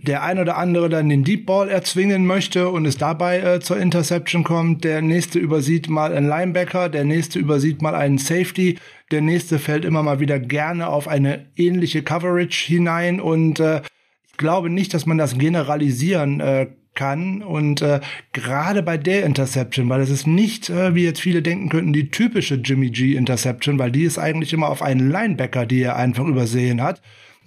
der 0.02 0.24
ein 0.24 0.40
oder 0.40 0.58
andere 0.58 0.88
dann 0.88 1.10
den 1.10 1.24
Deep 1.24 1.46
Ball 1.46 1.70
erzwingen 1.70 2.26
möchte 2.26 2.70
und 2.70 2.86
es 2.86 2.98
dabei 2.98 3.40
äh, 3.40 3.60
zur 3.60 3.78
Interception 3.78 4.44
kommt. 4.44 4.84
Der 4.84 5.02
nächste 5.02 5.40
übersieht 5.40 5.90
mal 5.90 6.14
einen 6.14 6.28
Linebacker, 6.28 6.90
der 6.90 7.04
nächste 7.04 7.40
übersieht 7.40 7.82
mal 7.82 7.96
einen 7.96 8.18
Safety, 8.18 8.78
der 9.12 9.22
nächste 9.22 9.60
fällt 9.60 9.86
immer 9.86 10.02
mal 10.02 10.20
wieder 10.20 10.40
gerne 10.40 10.88
auf 10.88 11.08
eine 11.08 11.48
ähnliche 11.56 12.02
Coverage 12.02 12.68
hinein 12.68 13.20
und 13.20 13.60
äh, 13.60 13.82
ich 14.30 14.38
glaube 14.38 14.70
nicht, 14.70 14.94
dass 14.94 15.06
man 15.06 15.18
das 15.18 15.38
generalisieren 15.38 16.40
äh, 16.40 16.68
kann 16.96 17.42
und 17.42 17.82
äh, 17.82 18.00
gerade 18.32 18.84
bei 18.84 18.98
der 18.98 19.26
Interception, 19.26 19.90
weil 19.90 20.02
es 20.02 20.10
ist 20.10 20.28
nicht, 20.28 20.70
äh, 20.70 20.96
wie 20.96 21.04
jetzt 21.04 21.22
viele 21.22 21.42
denken 21.42 21.70
könnten, 21.70 21.94
die 21.94 22.10
typische 22.10 22.56
Jimmy 22.56 22.90
G 22.90 23.16
Interception, 23.16 23.80
weil 23.80 23.92
die 23.92 24.04
ist 24.04 24.18
eigentlich 24.18 24.54
immer 24.54 24.70
auf 24.70 24.82
einen 24.82 25.12
Linebacker, 25.12 25.66
die 25.66 25.82
er 25.82 25.98
einfach 25.98 26.26
übersehen 26.26 26.82
hat. 26.82 27.02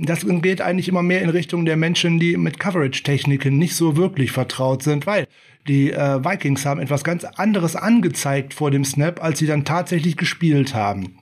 Das 0.05 0.27
geht 0.27 0.61
eigentlich 0.61 0.89
immer 0.89 1.03
mehr 1.03 1.23
in 1.23 1.29
Richtung 1.29 1.65
der 1.65 1.77
Menschen, 1.77 2.19
die 2.19 2.37
mit 2.37 2.59
Coverage-Techniken 2.59 3.57
nicht 3.57 3.77
so 3.77 3.97
wirklich 3.97 4.33
vertraut 4.33 4.83
sind, 4.83 5.07
weil 5.07 5.29
die 5.69 5.93
äh, 5.93 6.25
Vikings 6.25 6.67
haben 6.67 6.81
etwas 6.81 7.05
ganz 7.05 7.23
anderes 7.23 7.77
angezeigt 7.77 8.53
vor 8.53 8.73
dem 8.73 8.85
Snap, 8.85 9.23
als 9.23 9.39
sie 9.39 9.47
dann 9.47 9.65
tatsächlich 9.65 10.17
gespielt 10.17 10.75
haben. 10.75 11.19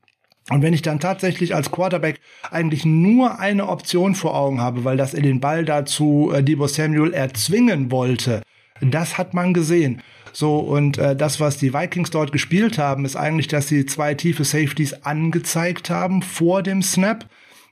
Und 0.48 0.62
wenn 0.62 0.72
ich 0.72 0.80
dann 0.80 0.98
tatsächlich 0.98 1.54
als 1.54 1.70
Quarterback 1.70 2.20
eigentlich 2.50 2.86
nur 2.86 3.38
eine 3.38 3.68
Option 3.68 4.14
vor 4.14 4.34
Augen 4.34 4.62
habe, 4.62 4.82
weil 4.82 4.96
das 4.96 5.12
er 5.12 5.22
den 5.22 5.40
Ball 5.40 5.66
dazu 5.66 6.32
äh, 6.34 6.42
Debo 6.42 6.66
Samuel 6.66 7.12
erzwingen 7.12 7.90
wollte, 7.90 8.40
das 8.80 9.18
hat 9.18 9.34
man 9.34 9.52
gesehen. 9.52 10.00
So, 10.32 10.58
und 10.58 10.96
äh, 10.96 11.14
das, 11.14 11.38
was 11.38 11.58
die 11.58 11.74
Vikings 11.74 12.10
dort 12.10 12.32
gespielt 12.32 12.78
haben, 12.78 13.04
ist 13.04 13.16
eigentlich, 13.16 13.48
dass 13.48 13.68
sie 13.68 13.84
zwei 13.84 14.14
tiefe 14.14 14.44
Safeties 14.44 15.02
angezeigt 15.04 15.90
haben 15.90 16.22
vor 16.22 16.62
dem 16.62 16.80
Snap 16.82 17.26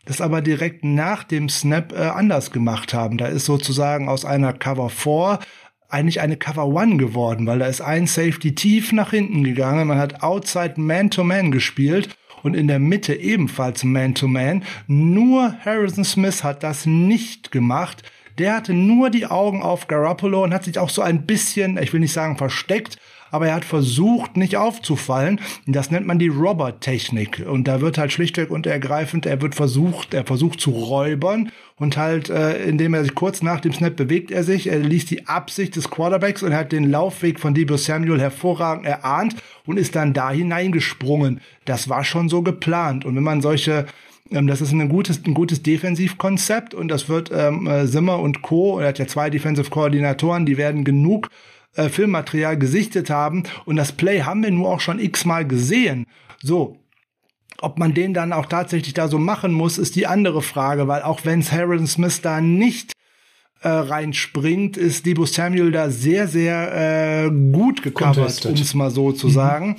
das 0.09 0.23
aber 0.23 0.41
direkt 0.41 0.85
nach 0.85 1.23
dem 1.23 1.51
Snap 1.51 1.93
äh, 1.93 1.99
anders 1.99 2.51
gemacht 2.51 2.95
haben. 2.95 3.19
Da 3.19 3.27
ist 3.27 3.45
sozusagen 3.45 4.09
aus 4.09 4.25
einer 4.25 4.55
Cover 4.55 4.89
4 4.89 5.39
eigentlich 5.91 6.23
eine 6.23 6.39
Cover 6.39 6.65
1 6.81 6.99
geworden, 6.99 7.47
weil 7.47 7.59
da 7.59 7.67
ist 7.67 7.83
ein 7.83 8.07
Safety 8.07 8.55
tief 8.55 8.93
nach 8.93 9.11
hinten 9.11 9.45
gegangen. 9.45 9.87
Man 9.87 9.99
hat 9.99 10.23
Outside 10.23 10.75
Man-to-Man 10.77 11.51
gespielt 11.51 12.17
und 12.43 12.55
in 12.55 12.69
der 12.69 12.79
Mitte 12.79 13.15
ebenfalls 13.15 13.85
Man-to-Man. 13.85 14.65
Nur 14.87 15.55
Harrison 15.63 16.05
Smith 16.05 16.43
hat 16.43 16.63
das 16.63 16.87
nicht 16.87 17.53
gemacht. 17.53 18.03
Der 18.39 18.55
hatte 18.55 18.73
nur 18.73 19.11
die 19.11 19.27
Augen 19.27 19.63
auf 19.63 19.89
Garoppolo 19.89 20.43
und 20.43 20.55
hat 20.55 20.65
sich 20.65 20.79
auch 20.79 20.91
so 20.91 21.03
ein 21.03 21.27
bisschen, 21.27 21.77
ich 21.77 21.93
will 21.93 22.01
nicht 22.01 22.15
sagen 22.15 22.39
versteckt, 22.39 22.97
aber 23.31 23.49
er 23.49 23.55
hat 23.55 23.65
versucht, 23.65 24.37
nicht 24.37 24.57
aufzufallen. 24.57 25.41
Das 25.67 25.91
nennt 25.91 26.07
man 26.07 26.19
die 26.19 26.29
Robber-Technik. 26.29 27.45
Und 27.49 27.69
da 27.69 27.81
wird 27.81 27.99
halt 27.99 28.13
schlichtweg 28.13 28.51
und 28.51 28.67
ergreifend, 28.67 29.27
er 29.27 29.41
wird 29.43 29.55
versucht, 29.55 30.15
er 30.15 30.25
versucht 30.25 30.61
zu 30.61 30.71
räubern 30.71 31.53
und 31.77 31.97
halt, 31.97 32.29
äh, 32.31 32.65
indem 32.65 32.95
er 32.95 33.05
sich 33.05 33.15
kurz 33.15 33.43
nach 33.43 33.61
dem 33.61 33.73
Snap 33.73 33.97
bewegt 33.97 34.31
er 34.31 34.45
sich, 34.45 34.67
er 34.67 34.79
liest 34.79 35.11
die 35.11 35.27
Absicht 35.27 35.77
des 35.77 35.91
Quarterbacks 35.91 36.43
und 36.43 36.55
hat 36.55 36.73
den 36.73 36.91
Laufweg 36.91 37.39
von 37.39 37.55
Debo 37.55 37.77
Samuel 37.77 38.21
hervorragend 38.21 38.87
erahnt 38.87 39.37
und 39.67 39.79
ist 39.79 39.95
dann 39.95 40.13
da 40.13 40.31
hineingesprungen. 40.31 41.41
Das 41.65 41.89
war 41.89 42.05
schon 42.05 42.29
so 42.29 42.43
geplant. 42.43 43.05
Und 43.05 43.17
wenn 43.17 43.23
man 43.23 43.41
solche 43.41 43.87
ähm, 44.31 44.47
das 44.47 44.61
ist 44.61 44.73
ein 44.73 44.89
gutes, 44.89 45.25
ein 45.25 45.35
gutes 45.35 45.63
Defensivkonzept 45.63 46.75
und 46.75 46.89
das 46.89 47.09
wird 47.09 47.31
ähm, 47.33 47.67
äh, 47.67 47.87
Simmer 47.87 48.19
und 48.19 48.43
Co. 48.43 48.79
Er 48.79 48.89
hat 48.89 48.99
ja 48.99 49.07
zwei 49.07 49.31
Defensive 49.31 49.71
Koordinatoren, 49.71 50.47
die 50.47 50.57
werden 50.57 50.85
genug 50.85 51.31
äh, 51.79 51.89
Filmmaterial 51.89 52.59
gesichtet 52.59 53.09
haben 53.09 53.45
und 53.65 53.77
das 53.77 53.93
Play 53.93 54.23
haben 54.23 54.43
wir 54.43 54.51
nur 54.51 54.69
auch 54.69 54.81
schon 54.81 54.99
x-mal 54.99 55.47
gesehen. 55.47 56.07
So, 56.43 56.77
ob 57.61 57.79
man 57.79 57.95
den 57.95 58.15
dann 58.15 58.33
auch 58.33 58.47
tatsächlich 58.47 58.95
da 58.95 59.09
so 59.09 59.19
machen 59.19 59.53
muss, 59.53 59.79
ist 59.79 59.97
die 59.97 60.07
andere 60.07 60.43
Frage, 60.43 60.89
weil 60.89 61.03
auch 61.03 61.21
wenn 61.25 61.43
Harrison 61.43 61.87
Smith 61.87 62.21
da 62.21 62.41
nicht 62.41 62.93
äh, 63.61 63.69
reinspringt, 63.69 64.77
ist 64.77 65.07
Debo 65.07 65.25
Samuel 65.25 65.71
da 65.71 65.91
sehr, 65.91 66.29
sehr 66.29 67.27
äh, 67.27 67.31
gut 67.31 67.83
gecovert, 67.83 68.45
um 68.47 68.55
es 68.55 68.75
mal 68.75 68.91
so 68.91 69.13
zu 69.13 69.29
mhm. 69.29 69.33
sagen. 69.33 69.77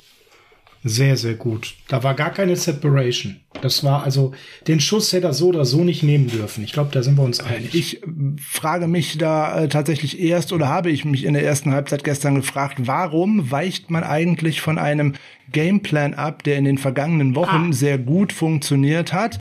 Sehr, 0.82 1.18
sehr 1.18 1.34
gut. 1.34 1.74
Da 1.88 2.02
war 2.02 2.14
gar 2.14 2.30
keine 2.30 2.56
Separation. 2.56 3.40
Das 3.60 3.84
war 3.84 4.02
also, 4.02 4.32
den 4.66 4.80
Schuss 4.80 5.12
hätte 5.12 5.26
er 5.26 5.34
so 5.34 5.48
oder 5.48 5.66
so 5.66 5.84
nicht 5.84 6.02
nehmen 6.02 6.28
dürfen. 6.28 6.64
Ich 6.64 6.72
glaube, 6.72 6.90
da 6.90 7.02
sind 7.02 7.18
wir 7.18 7.22
uns 7.22 7.40
einig. 7.40 7.74
Ich 7.74 8.00
frage 8.40 8.88
mich 8.88 9.18
da 9.18 9.64
äh, 9.64 9.68
tatsächlich 9.68 10.18
erst 10.18 10.54
oder 10.54 10.68
habe 10.68 10.90
ich 10.90 11.04
mich 11.04 11.24
in 11.24 11.34
der 11.34 11.44
ersten 11.44 11.72
Halbzeit 11.72 12.02
gestern 12.02 12.34
gefragt, 12.36 12.78
warum 12.78 13.50
weicht 13.50 13.90
man 13.90 14.04
eigentlich 14.04 14.62
von 14.62 14.78
einem 14.78 15.14
Gameplan 15.52 16.14
ab, 16.14 16.44
der 16.44 16.56
in 16.56 16.64
den 16.64 16.78
vergangenen 16.78 17.34
Wochen 17.34 17.68
ah. 17.70 17.72
sehr 17.72 17.98
gut 17.98 18.32
funktioniert 18.32 19.12
hat? 19.12 19.38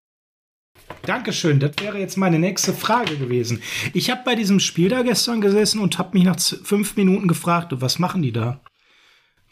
Dankeschön, 1.04 1.60
das 1.60 1.72
wäre 1.80 2.00
jetzt 2.00 2.18
meine 2.18 2.40
nächste 2.40 2.74
Frage 2.74 3.16
gewesen. 3.16 3.62
Ich 3.94 4.10
habe 4.10 4.22
bei 4.26 4.36
diesem 4.36 4.60
Spiel 4.60 4.90
da 4.90 5.04
gestern 5.04 5.40
gesessen 5.40 5.80
und 5.80 5.98
habe 5.98 6.18
mich 6.18 6.26
nach 6.26 6.40
fünf 6.40 6.98
Minuten 6.98 7.28
gefragt, 7.28 7.72
was 7.78 8.00
machen 8.00 8.22
die 8.22 8.34
da? 8.34 8.60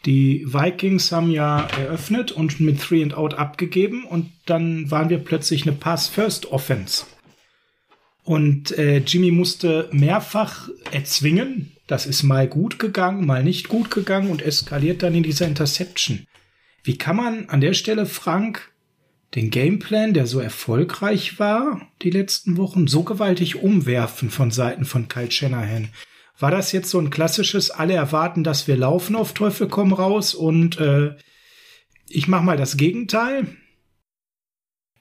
Die 0.04 0.44
Vikings 0.46 1.10
haben 1.10 1.30
ja 1.30 1.60
eröffnet 1.78 2.30
und 2.32 2.60
mit 2.60 2.80
Three 2.80 3.02
and 3.02 3.14
Out 3.14 3.34
abgegeben 3.34 4.04
und 4.04 4.30
dann 4.46 4.90
waren 4.90 5.08
wir 5.08 5.18
plötzlich 5.18 5.62
eine 5.62 5.72
Pass-First-Offense. 5.72 7.04
Und 8.22 8.76
äh, 8.78 8.98
Jimmy 8.98 9.30
musste 9.30 9.88
mehrfach 9.90 10.68
erzwingen. 10.92 11.72
Das 11.86 12.04
ist 12.04 12.22
mal 12.22 12.46
gut 12.46 12.78
gegangen, 12.78 13.24
mal 13.24 13.42
nicht 13.42 13.68
gut 13.68 13.90
gegangen 13.90 14.30
und 14.30 14.42
eskaliert 14.42 15.02
dann 15.02 15.14
in 15.14 15.22
dieser 15.22 15.46
Interception. 15.46 16.26
Wie 16.84 16.98
kann 16.98 17.16
man 17.16 17.48
an 17.48 17.60
der 17.60 17.72
Stelle, 17.72 18.06
Frank, 18.06 18.70
den 19.34 19.50
Gameplan, 19.50 20.14
der 20.14 20.26
so 20.26 20.40
erfolgreich 20.40 21.38
war 21.38 21.88
die 22.02 22.10
letzten 22.10 22.56
Wochen, 22.56 22.86
so 22.86 23.02
gewaltig 23.02 23.56
umwerfen 23.56 24.30
von 24.30 24.50
Seiten 24.50 24.84
von 24.84 25.08
Kyle 25.08 25.30
Shanahan? 25.30 25.88
War 26.38 26.50
das 26.50 26.72
jetzt 26.72 26.90
so 26.90 27.00
ein 27.00 27.10
klassisches, 27.10 27.70
alle 27.70 27.94
erwarten, 27.94 28.44
dass 28.44 28.68
wir 28.68 28.76
laufen 28.76 29.16
auf 29.16 29.34
Teufel 29.34 29.68
komm 29.68 29.92
raus 29.92 30.34
und 30.34 30.78
äh, 30.78 31.16
ich 32.08 32.28
mach 32.28 32.42
mal 32.42 32.56
das 32.56 32.76
Gegenteil? 32.76 33.48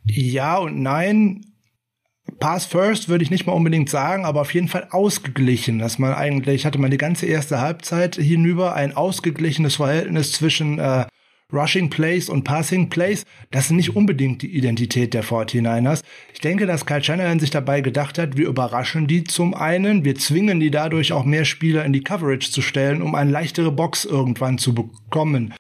Ja 0.06 0.58
und 0.58 0.82
nein. 0.82 1.46
Pass 2.40 2.66
first 2.66 3.08
würde 3.08 3.24
ich 3.24 3.30
nicht 3.30 3.46
mal 3.46 3.54
unbedingt 3.54 3.90
sagen, 3.90 4.26
aber 4.26 4.42
auf 4.42 4.54
jeden 4.54 4.68
Fall 4.68 4.88
ausgeglichen, 4.92 5.80
dass 5.80 5.98
man 5.98 6.14
eigentlich 6.14 6.66
hatte 6.66 6.78
man 6.78 6.92
die 6.92 6.98
ganze 6.98 7.26
erste 7.26 7.62
Halbzeit 7.62 8.16
hinüber 8.16 8.74
ein 8.74 8.96
ausgeglichenes 8.96 9.78
Verhältnis 9.78 10.34
zwischen 10.34 10.78
äh, 10.78 11.06
Rushing 11.54 11.90
Plays 11.90 12.28
und 12.28 12.44
Passing 12.44 12.90
Plays, 12.90 13.24
das 13.52 13.66
ist 13.66 13.72
nicht 13.72 13.96
unbedingt 13.96 14.42
die 14.42 14.54
Identität 14.54 15.14
der 15.14 15.24
49ers. 15.24 16.04
Ich 16.34 16.42
denke, 16.42 16.66
dass 16.66 16.86
Kyle 16.86 17.02
Shanahan 17.02 17.40
sich 17.40 17.52
dabei 17.52 17.80
gedacht 17.80 18.18
hat, 18.18 18.36
wir 18.36 18.48
überraschen 18.48 19.08
die 19.08 19.24
zum 19.24 19.54
einen, 19.54 20.04
wir 20.04 20.16
zwingen 20.16 20.60
die 20.60 20.72
dadurch 20.72 21.14
auch 21.14 21.24
mehr 21.24 21.46
Spieler 21.46 21.86
in 21.86 21.94
die 21.94 22.04
Coverage 22.04 22.52
zu 22.52 22.62
stellen, 22.62 23.02
um 23.02 23.16
eine 23.16 23.32
leichtere 23.32 23.72
Box 23.72 24.04
irgendwann 24.04 24.58
zu 24.58 24.76
bekommen. 24.76 25.54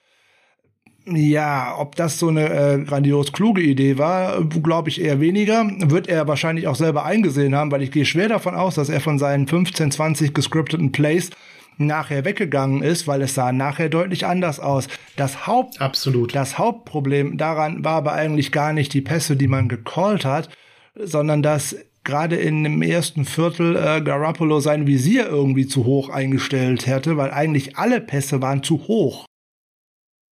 Ja, 1.05 1.75
ob 1.77 1.95
das 1.95 2.19
so 2.19 2.27
eine 2.27 2.49
äh, 2.49 2.83
grandios 2.83 3.31
kluge 3.31 3.61
Idee 3.61 3.97
war, 3.97 4.43
glaube 4.43 4.89
ich 4.89 4.99
eher 4.99 5.21
weniger. 5.21 5.65
Wird 5.89 6.09
er 6.09 6.27
wahrscheinlich 6.27 6.67
auch 6.67 6.75
selber 6.75 7.05
eingesehen 7.05 7.55
haben, 7.55 7.71
weil 7.71 7.81
ich 7.81 7.91
gehe 7.91 8.03
schwer 8.03 8.27
davon 8.27 8.55
aus, 8.55 8.75
dass 8.75 8.89
er 8.89 8.99
von 8.99 9.17
seinen 9.17 9.47
15, 9.47 9.91
20 9.91 10.33
gescripteten 10.33 10.91
Plays 10.91 11.29
nachher 11.77 12.25
weggegangen 12.25 12.81
ist, 12.81 13.07
weil 13.07 13.21
es 13.21 13.35
sah 13.35 13.51
nachher 13.51 13.89
deutlich 13.89 14.25
anders 14.25 14.59
aus. 14.59 14.87
Das 15.15 15.47
Haupt 15.47 15.79
Absolut. 15.81 16.35
Das 16.35 16.57
Hauptproblem 16.57 17.37
daran 17.37 17.83
war 17.83 17.95
aber 17.95 18.13
eigentlich 18.13 18.51
gar 18.51 18.73
nicht 18.73 18.93
die 18.93 19.01
Pässe, 19.01 19.35
die 19.35 19.47
man 19.47 19.69
gecallt 19.69 20.25
hat, 20.25 20.49
sondern 20.95 21.43
dass 21.43 21.75
gerade 22.03 22.37
in 22.37 22.63
dem 22.63 22.81
ersten 22.81 23.25
Viertel 23.25 23.75
äh, 23.75 24.01
Garoppolo 24.01 24.59
sein 24.59 24.87
Visier 24.87 25.27
irgendwie 25.27 25.67
zu 25.67 25.85
hoch 25.85 26.09
eingestellt 26.09 26.87
hätte, 26.87 27.17
weil 27.17 27.31
eigentlich 27.31 27.77
alle 27.77 28.01
Pässe 28.01 28.41
waren 28.41 28.63
zu 28.63 28.87
hoch. 28.87 29.25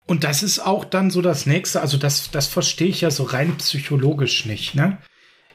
Und 0.05 0.25
das 0.25 0.43
ist 0.43 0.59
auch 0.59 0.83
dann 0.83 1.09
so 1.09 1.21
das 1.21 1.45
nächste, 1.45 1.81
also 1.81 1.97
das, 1.97 2.31
das 2.31 2.47
verstehe 2.47 2.89
ich 2.89 3.01
ja 3.01 3.11
so 3.11 3.23
rein 3.23 3.55
psychologisch 3.57 4.45
nicht, 4.45 4.75
ne? 4.75 4.97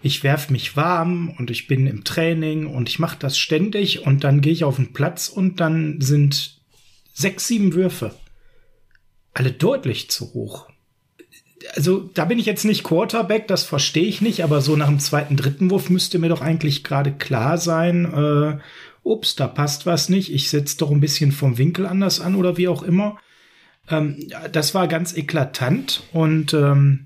Ich 0.03 0.23
werf 0.23 0.51
mich 0.51 0.77
warm 0.77 1.35
und 1.39 1.51
ich 1.51 1.67
bin 1.67 1.87
im 1.87 2.05
Training 2.05 2.67
und 2.67 2.89
ich 2.89 2.99
mache 2.99 3.19
das 3.19 3.39
ständig 3.39 4.07
und 4.07 4.25
dann 4.25 4.41
gehe 4.41 4.53
ich 4.53 4.65
auf 4.65 4.77
den 4.77 4.93
Platz 4.93 5.29
und 5.29 5.61
dann 5.61 6.01
sind 6.01 6.61
sechs, 7.13 7.49
sieben 7.49 7.75
Würfe. 7.75 8.15
Alle 9.35 9.53
deutlich 9.53 10.11
zu 10.11 10.33
hoch. 10.35 10.69
Also 11.75 12.11
da 12.15 12.27
bin 12.27 12.39
ich 12.39 12.47
jetzt 12.47 12.65
nicht 12.65 12.85
Quarterback, 12.85 13.49
das 13.49 13.65
verstehe 13.65 14.07
ich 14.07 14.21
nicht, 14.21 14.45
aber 14.45 14.61
so 14.61 14.77
nach 14.77 14.89
dem 14.89 15.01
zweiten, 15.01 15.37
dritten 15.37 15.71
Wurf 15.71 15.91
müsste 15.91 16.19
mir 16.19 16.29
doch 16.29 16.41
eigentlich 16.41 16.85
gerade 16.85 17.13
klar 17.13 17.59
sein, 17.59 18.05
äh, 18.05 18.59
ups, 19.03 19.37
da 19.37 19.49
passt 19.49 19.87
was 19.87 20.09
nicht, 20.09 20.33
ich 20.33 20.51
setze 20.51 20.79
doch 20.79 20.91
ein 20.91 21.01
bisschen 21.01 21.33
vom 21.33 21.59
Winkel 21.59 21.87
anders 21.87 22.21
an 22.21 22.35
oder 22.35 22.57
wie 22.57 22.69
auch 22.69 22.83
immer. 22.83 23.19
Ähm, 23.89 24.29
das 24.53 24.75
war 24.75 24.89
ganz 24.89 25.17
eklatant 25.17 26.03
und 26.13 26.55
ähm, 26.55 27.06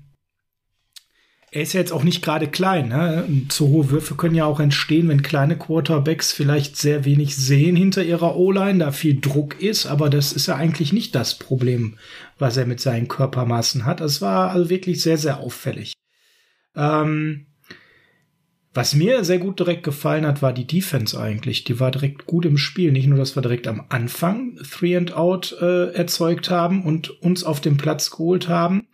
er 1.53 1.63
ist 1.63 1.73
ja 1.73 1.81
jetzt 1.81 1.91
auch 1.91 2.03
nicht 2.03 2.23
gerade 2.23 2.47
klein. 2.47 2.87
Ne? 2.87 3.27
Zu 3.49 3.67
hohe 3.67 3.91
Würfe 3.91 4.15
können 4.15 4.35
ja 4.35 4.45
auch 4.45 4.61
entstehen, 4.61 5.09
wenn 5.09 5.21
kleine 5.21 5.57
Quarterbacks 5.57 6.31
vielleicht 6.31 6.77
sehr 6.77 7.03
wenig 7.03 7.35
sehen 7.35 7.75
hinter 7.75 8.03
ihrer 8.05 8.37
O-Line, 8.37 8.79
da 8.79 8.91
viel 8.93 9.19
Druck 9.19 9.61
ist. 9.61 9.85
Aber 9.85 10.09
das 10.09 10.31
ist 10.31 10.47
ja 10.47 10.55
eigentlich 10.55 10.93
nicht 10.93 11.13
das 11.13 11.37
Problem, 11.37 11.97
was 12.39 12.55
er 12.55 12.65
mit 12.65 12.79
seinen 12.79 13.09
Körpermaßen 13.09 13.85
hat. 13.85 13.99
Das 13.99 14.21
war 14.21 14.51
also 14.51 14.69
wirklich 14.69 15.01
sehr, 15.01 15.17
sehr 15.17 15.41
auffällig. 15.41 15.91
Ähm, 16.73 17.47
was 18.73 18.95
mir 18.95 19.25
sehr 19.25 19.39
gut 19.39 19.59
direkt 19.59 19.83
gefallen 19.83 20.25
hat, 20.25 20.41
war 20.41 20.53
die 20.53 20.65
Defense 20.65 21.19
eigentlich. 21.19 21.65
Die 21.65 21.81
war 21.81 21.91
direkt 21.91 22.27
gut 22.27 22.45
im 22.45 22.57
Spiel. 22.57 22.93
Nicht 22.93 23.07
nur, 23.07 23.17
dass 23.17 23.35
wir 23.35 23.41
direkt 23.41 23.67
am 23.67 23.83
Anfang 23.89 24.57
Three 24.63 24.95
and 24.95 25.11
Out 25.11 25.57
äh, 25.59 25.91
erzeugt 25.91 26.49
haben 26.49 26.85
und 26.85 27.09
uns 27.21 27.43
auf 27.43 27.59
den 27.59 27.75
Platz 27.75 28.09
geholt 28.09 28.47
haben. 28.47 28.87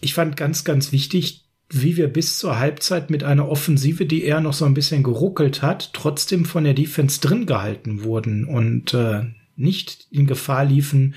Ich 0.00 0.14
fand 0.14 0.36
ganz, 0.36 0.64
ganz 0.64 0.92
wichtig, 0.92 1.44
wie 1.70 1.96
wir 1.96 2.08
bis 2.08 2.38
zur 2.38 2.58
Halbzeit 2.58 3.10
mit 3.10 3.24
einer 3.24 3.48
Offensive, 3.48 4.06
die 4.06 4.24
eher 4.24 4.40
noch 4.40 4.54
so 4.54 4.64
ein 4.64 4.74
bisschen 4.74 5.02
geruckelt 5.02 5.60
hat, 5.60 5.90
trotzdem 5.92 6.44
von 6.44 6.64
der 6.64 6.74
Defense 6.74 7.20
drin 7.20 7.46
gehalten 7.46 8.04
wurden 8.04 8.44
und 8.46 8.94
äh, 8.94 9.24
nicht 9.56 10.06
in 10.10 10.26
Gefahr 10.26 10.64
liefen, 10.64 11.14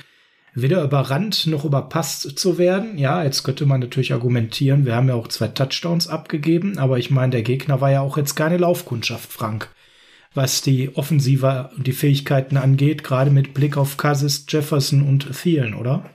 weder 0.53 0.83
überrannt 0.83 1.47
noch 1.47 1.63
überpasst 1.63 2.38
zu 2.38 2.57
werden. 2.57 2.97
Ja, 2.97 3.23
jetzt 3.23 3.43
könnte 3.43 3.65
man 3.65 3.79
natürlich 3.79 4.11
argumentieren, 4.11 4.85
wir 4.85 4.95
haben 4.95 5.07
ja 5.07 5.15
auch 5.15 5.29
zwei 5.29 5.47
Touchdowns 5.47 6.07
abgegeben, 6.07 6.77
aber 6.77 7.00
ich 7.00 7.11
meine, 7.11 7.31
der 7.31 7.43
Gegner 7.43 7.79
war 7.79 7.91
ja 7.91 8.01
auch 8.01 8.17
jetzt 8.17 8.35
keine 8.35 8.57
Laufkundschaft, 8.57 9.31
Frank. 9.31 9.69
Was 10.33 10.61
die 10.61 10.95
Offensive 10.95 11.69
und 11.75 11.88
die 11.88 11.91
Fähigkeiten 11.93 12.57
angeht, 12.57 13.03
gerade 13.03 13.31
mit 13.31 13.53
Blick 13.53 13.77
auf 13.77 13.97
Cousins, 13.97 14.45
Jefferson 14.50 15.01
und 15.01 15.29
Thielen, 15.31 15.73
oder? 15.73 16.09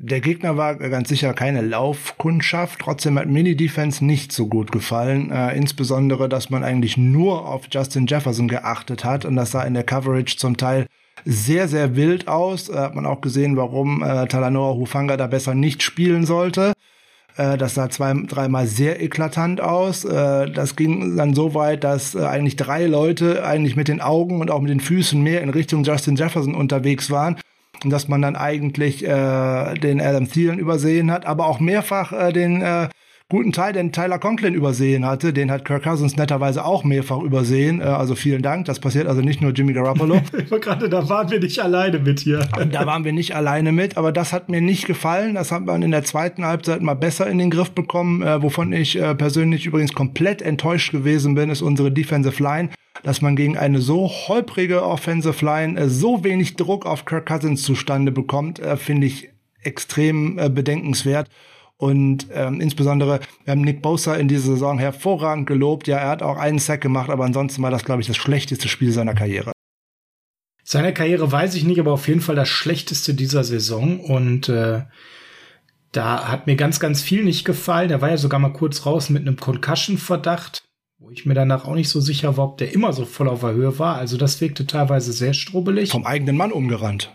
Der 0.00 0.20
Gegner 0.20 0.56
war 0.56 0.76
ganz 0.76 1.08
sicher 1.08 1.34
keine 1.34 1.60
Laufkundschaft, 1.60 2.78
trotzdem 2.78 3.18
hat 3.18 3.26
mir 3.26 3.42
die 3.42 3.56
Defense 3.56 4.04
nicht 4.04 4.30
so 4.30 4.46
gut 4.46 4.70
gefallen. 4.70 5.32
Äh, 5.32 5.56
insbesondere, 5.56 6.28
dass 6.28 6.50
man 6.50 6.62
eigentlich 6.62 6.96
nur 6.96 7.48
auf 7.48 7.62
Justin 7.68 8.06
Jefferson 8.06 8.46
geachtet 8.46 9.04
hat 9.04 9.24
und 9.24 9.34
das 9.34 9.50
sah 9.50 9.64
in 9.64 9.74
der 9.74 9.82
Coverage 9.82 10.36
zum 10.36 10.56
Teil 10.56 10.86
sehr, 11.24 11.66
sehr 11.66 11.96
wild 11.96 12.28
aus. 12.28 12.66
Da 12.66 12.82
hat 12.82 12.94
man 12.94 13.06
auch 13.06 13.20
gesehen, 13.20 13.56
warum 13.56 14.04
äh, 14.04 14.28
Talanoa 14.28 14.76
Hufanga 14.76 15.16
da 15.16 15.26
besser 15.26 15.56
nicht 15.56 15.82
spielen 15.82 16.24
sollte. 16.26 16.74
Äh, 17.36 17.58
das 17.58 17.74
sah 17.74 17.90
zwei, 17.90 18.14
dreimal 18.28 18.68
sehr 18.68 19.02
eklatant 19.02 19.60
aus. 19.60 20.04
Äh, 20.04 20.48
das 20.52 20.76
ging 20.76 21.16
dann 21.16 21.34
so 21.34 21.54
weit, 21.54 21.82
dass 21.82 22.14
äh, 22.14 22.20
eigentlich 22.20 22.54
drei 22.54 22.86
Leute 22.86 23.44
eigentlich 23.44 23.74
mit 23.74 23.88
den 23.88 24.00
Augen 24.00 24.40
und 24.40 24.52
auch 24.52 24.60
mit 24.60 24.70
den 24.70 24.78
Füßen 24.78 25.20
mehr 25.20 25.42
in 25.42 25.50
Richtung 25.50 25.82
Justin 25.82 26.14
Jefferson 26.14 26.54
unterwegs 26.54 27.10
waren 27.10 27.36
dass 27.84 28.08
man 28.08 28.22
dann 28.22 28.36
eigentlich 28.36 29.04
äh, 29.04 29.74
den 29.74 30.00
Adam 30.00 30.28
Thielen 30.28 30.58
übersehen 30.58 31.10
hat, 31.10 31.26
aber 31.26 31.46
auch 31.46 31.60
mehrfach 31.60 32.12
äh, 32.12 32.32
den 32.32 32.62
äh, 32.62 32.88
guten 33.30 33.52
Teil, 33.52 33.74
den 33.74 33.92
Tyler 33.92 34.18
Conklin 34.18 34.54
übersehen 34.54 35.04
hatte. 35.04 35.34
Den 35.34 35.50
hat 35.50 35.66
Kirk 35.66 35.82
Cousins 35.82 36.16
netterweise 36.16 36.64
auch 36.64 36.82
mehrfach 36.82 37.20
übersehen. 37.20 37.80
Äh, 37.80 37.84
also 37.84 38.14
vielen 38.14 38.40
Dank. 38.40 38.64
Das 38.64 38.80
passiert 38.80 39.06
also 39.06 39.20
nicht 39.20 39.42
nur 39.42 39.52
Jimmy 39.52 39.74
Garoppolo. 39.74 40.22
Gerade 40.60 40.88
da 40.88 41.08
waren 41.10 41.30
wir 41.30 41.38
nicht 41.38 41.60
alleine 41.60 41.98
mit 41.98 42.20
hier. 42.20 42.38
da 42.72 42.86
waren 42.86 43.04
wir 43.04 43.12
nicht 43.12 43.36
alleine 43.36 43.70
mit, 43.72 43.98
aber 43.98 44.12
das 44.12 44.32
hat 44.32 44.48
mir 44.48 44.62
nicht 44.62 44.86
gefallen. 44.86 45.34
Das 45.34 45.52
hat 45.52 45.66
man 45.66 45.82
in 45.82 45.90
der 45.90 46.04
zweiten 46.04 46.44
Halbzeit 46.44 46.80
mal 46.80 46.94
besser 46.94 47.26
in 47.26 47.36
den 47.36 47.50
Griff 47.50 47.72
bekommen. 47.72 48.22
Äh, 48.22 48.42
wovon 48.42 48.72
ich 48.72 48.98
äh, 48.98 49.14
persönlich 49.14 49.66
übrigens 49.66 49.92
komplett 49.92 50.40
enttäuscht 50.40 50.92
gewesen 50.92 51.34
bin, 51.34 51.50
ist 51.50 51.62
unsere 51.62 51.92
Defensive 51.92 52.42
Line 52.42 52.70
dass 53.04 53.22
man 53.22 53.36
gegen 53.36 53.56
eine 53.56 53.80
so 53.80 54.08
holprige 54.08 54.82
Offensive 54.82 55.44
Line 55.44 55.78
äh, 55.78 55.88
so 55.88 56.24
wenig 56.24 56.56
Druck 56.56 56.84
auf 56.84 57.04
Kirk 57.04 57.26
Cousins 57.26 57.62
zustande 57.62 58.10
bekommt, 58.10 58.58
äh, 58.58 58.76
finde 58.76 59.06
ich 59.06 59.28
extrem 59.62 60.36
äh, 60.36 60.48
bedenkenswert. 60.48 61.28
Und 61.78 62.26
ähm, 62.32 62.60
insbesondere, 62.60 63.20
wir 63.44 63.52
haben 63.52 63.62
Nick 63.62 63.82
Bosa 63.82 64.16
in 64.16 64.28
dieser 64.28 64.52
Saison 64.52 64.78
hervorragend 64.78 65.46
gelobt. 65.46 65.86
Ja, 65.86 65.98
er 65.98 66.08
hat 66.08 66.22
auch 66.22 66.36
einen 66.36 66.58
Sack 66.58 66.80
gemacht, 66.80 67.08
aber 67.08 67.24
ansonsten 67.24 67.62
war 67.62 67.70
das, 67.70 67.84
glaube 67.84 68.02
ich, 68.02 68.08
das 68.08 68.16
schlechteste 68.16 68.68
Spiel 68.68 68.92
seiner 68.92 69.14
Karriere. 69.14 69.52
Seine 70.64 70.92
Karriere 70.92 71.30
weiß 71.30 71.54
ich 71.54 71.64
nicht, 71.64 71.80
aber 71.80 71.92
auf 71.92 72.08
jeden 72.08 72.20
Fall 72.20 72.34
das 72.34 72.48
schlechteste 72.48 73.14
dieser 73.14 73.44
Saison. 73.44 74.00
Und 74.00 74.48
äh, 74.48 74.82
da 75.92 76.28
hat 76.28 76.46
mir 76.46 76.56
ganz, 76.56 76.80
ganz 76.80 77.00
viel 77.00 77.24
nicht 77.24 77.44
gefallen. 77.44 77.90
Er 77.90 78.02
war 78.02 78.10
ja 78.10 78.18
sogar 78.18 78.40
mal 78.40 78.52
kurz 78.52 78.84
raus 78.84 79.08
mit 79.08 79.22
einem 79.22 79.36
Concussion-Verdacht 79.36 80.68
wo 81.00 81.10
ich 81.10 81.26
mir 81.26 81.34
danach 81.34 81.64
auch 81.64 81.74
nicht 81.74 81.88
so 81.88 82.00
sicher 82.00 82.36
war, 82.36 82.44
ob 82.46 82.58
der 82.58 82.72
immer 82.74 82.92
so 82.92 83.04
voll 83.04 83.28
auf 83.28 83.40
der 83.40 83.52
Höhe 83.52 83.78
war. 83.78 83.96
Also 83.96 84.16
das 84.16 84.40
wirkte 84.40 84.66
teilweise 84.66 85.12
sehr 85.12 85.32
strubbelig. 85.32 85.90
Vom 85.90 86.06
eigenen 86.06 86.36
Mann 86.36 86.50
umgerannt. 86.50 87.14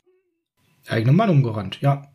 Eigenen 0.88 1.15
Mann 1.15 1.30
umgerannt, 1.30 1.80
ja. 1.82 2.12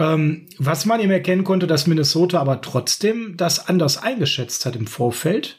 Ähm, 0.00 0.46
was 0.58 0.86
man 0.86 1.00
ihm 1.00 1.10
erkennen 1.10 1.44
konnte, 1.44 1.66
dass 1.66 1.86
Minnesota 1.86 2.40
aber 2.40 2.62
trotzdem 2.62 3.36
das 3.36 3.68
anders 3.68 4.02
eingeschätzt 4.02 4.64
hat 4.64 4.74
im 4.74 4.86
Vorfeld. 4.86 5.58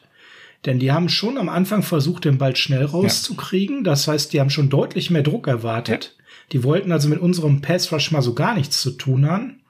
Denn 0.66 0.80
die 0.80 0.92
haben 0.92 1.10
schon 1.10 1.38
am 1.38 1.50
Anfang 1.50 1.84
versucht, 1.84 2.26
den 2.26 2.38
Ball 2.38 2.56
schnell 2.56 2.86
rauszukriegen. 2.86 3.78
Ja. 3.78 3.84
Das 3.84 4.08
heißt, 4.08 4.34
die 4.34 4.40
haben 4.40 4.50
schon 4.50 4.70
deutlich 4.70 5.10
mehr 5.10 5.24
Druck 5.24 5.48
erwartet. 5.48 6.16
Ja. 6.18 6.24
Die 6.52 6.64
wollten 6.64 6.92
also 6.92 7.08
mit 7.08 7.20
unserem 7.20 7.62
Pass 7.62 7.92
Rush 7.92 8.12
mal 8.12 8.22
so 8.22 8.34
gar 8.34 8.56
nichts 8.56 8.82
zu 8.82 8.92
tun 8.92 9.26
haben. 9.30 9.62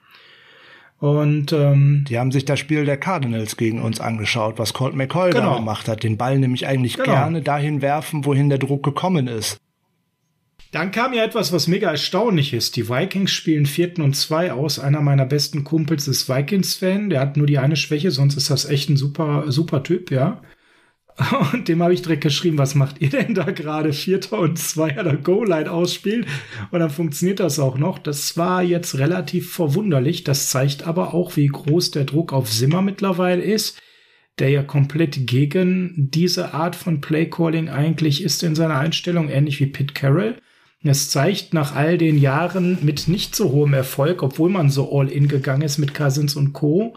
Und 0.99 1.51
ähm, 1.51 2.05
die 2.07 2.19
haben 2.19 2.31
sich 2.31 2.45
das 2.45 2.59
Spiel 2.59 2.85
der 2.85 2.97
Cardinals 2.97 3.57
gegen 3.57 3.81
uns 3.81 3.99
angeschaut, 3.99 4.59
was 4.59 4.73
Colt 4.73 4.95
McCoy 4.95 5.31
genau. 5.31 5.51
da 5.51 5.55
gemacht 5.57 5.87
hat. 5.87 6.03
Den 6.03 6.17
Ball 6.17 6.37
nämlich 6.37 6.67
eigentlich 6.67 6.95
genau. 6.95 7.11
gerne 7.11 7.41
dahin 7.41 7.81
werfen, 7.81 8.23
wohin 8.25 8.49
der 8.49 8.59
Druck 8.59 8.83
gekommen 8.83 9.27
ist. 9.27 9.59
Dann 10.71 10.91
kam 10.91 11.13
ja 11.13 11.25
etwas, 11.25 11.51
was 11.51 11.67
mega 11.67 11.91
erstaunlich 11.91 12.53
ist. 12.53 12.77
Die 12.77 12.87
Vikings 12.87 13.31
spielen 13.31 13.65
vierten 13.65 14.01
und 14.01 14.15
zwei 14.15 14.53
aus. 14.53 14.79
Einer 14.79 15.01
meiner 15.01 15.25
besten 15.25 15.65
Kumpels 15.65 16.07
ist 16.07 16.29
Vikings-Fan. 16.29 17.09
Der 17.09 17.19
hat 17.19 17.35
nur 17.35 17.45
die 17.45 17.57
eine 17.57 17.75
Schwäche, 17.75 18.11
sonst 18.11 18.37
ist 18.37 18.49
das 18.49 18.65
echt 18.65 18.89
ein 18.89 18.95
super, 18.95 19.51
super 19.51 19.83
Typ, 19.83 20.11
ja. 20.11 20.41
Und 21.53 21.67
dem 21.67 21.83
habe 21.83 21.93
ich 21.93 22.01
direkt 22.01 22.23
geschrieben, 22.23 22.57
was 22.57 22.73
macht 22.73 23.01
ihr 23.01 23.09
denn 23.09 23.33
da 23.33 23.51
gerade? 23.51 23.91
Vierter 23.91 24.39
und 24.39 24.57
Zweier 24.57 25.03
der 25.03 25.17
Go-Line 25.17 25.69
ausspielt. 25.69 26.25
Und 26.71 26.79
dann 26.79 26.89
funktioniert 26.89 27.41
das 27.41 27.59
auch 27.59 27.77
noch. 27.77 27.99
Das 27.99 28.37
war 28.37 28.63
jetzt 28.63 28.97
relativ 28.97 29.51
verwunderlich. 29.53 30.23
Das 30.23 30.49
zeigt 30.49 30.87
aber 30.87 31.13
auch, 31.13 31.35
wie 31.35 31.47
groß 31.47 31.91
der 31.91 32.05
Druck 32.05 32.31
auf 32.31 32.51
Simmer 32.51 32.81
mittlerweile 32.81 33.41
ist, 33.41 33.77
der 34.39 34.49
ja 34.49 34.63
komplett 34.63 35.27
gegen 35.27 36.09
diese 36.11 36.53
Art 36.53 36.77
von 36.77 37.01
Playcalling 37.01 37.67
eigentlich 37.67 38.23
ist 38.23 38.41
in 38.41 38.55
seiner 38.55 38.79
Einstellung, 38.79 39.27
ähnlich 39.27 39.59
wie 39.59 39.67
Pete 39.67 39.93
Carroll. 39.93 40.37
Es 40.83 41.09
zeigt 41.11 41.53
nach 41.53 41.75
all 41.75 41.97
den 41.97 42.17
Jahren 42.17 42.79
mit 42.81 43.07
nicht 43.07 43.35
so 43.35 43.51
hohem 43.51 43.73
Erfolg, 43.73 44.23
obwohl 44.23 44.49
man 44.49 44.69
so 44.69 44.97
all 44.97 45.09
in 45.09 45.27
gegangen 45.27 45.61
ist 45.61 45.77
mit 45.77 45.93
Cousins 45.93 46.35
und 46.35 46.53
Co., 46.53 46.95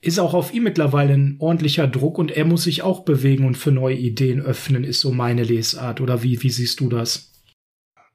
ist 0.00 0.20
auch 0.20 0.34
auf 0.34 0.54
ihm 0.54 0.62
mittlerweile 0.62 1.14
ein 1.14 1.36
ordentlicher 1.40 1.88
Druck 1.88 2.18
und 2.18 2.30
er 2.30 2.44
muss 2.44 2.64
sich 2.64 2.82
auch 2.82 3.00
bewegen 3.00 3.44
und 3.44 3.56
für 3.56 3.72
neue 3.72 3.96
Ideen 3.96 4.40
öffnen, 4.40 4.84
ist 4.84 5.00
so 5.00 5.12
meine 5.12 5.42
Lesart. 5.42 6.00
Oder 6.00 6.22
wie, 6.22 6.40
wie 6.42 6.50
siehst 6.50 6.78
du 6.78 6.88
das? 6.88 7.32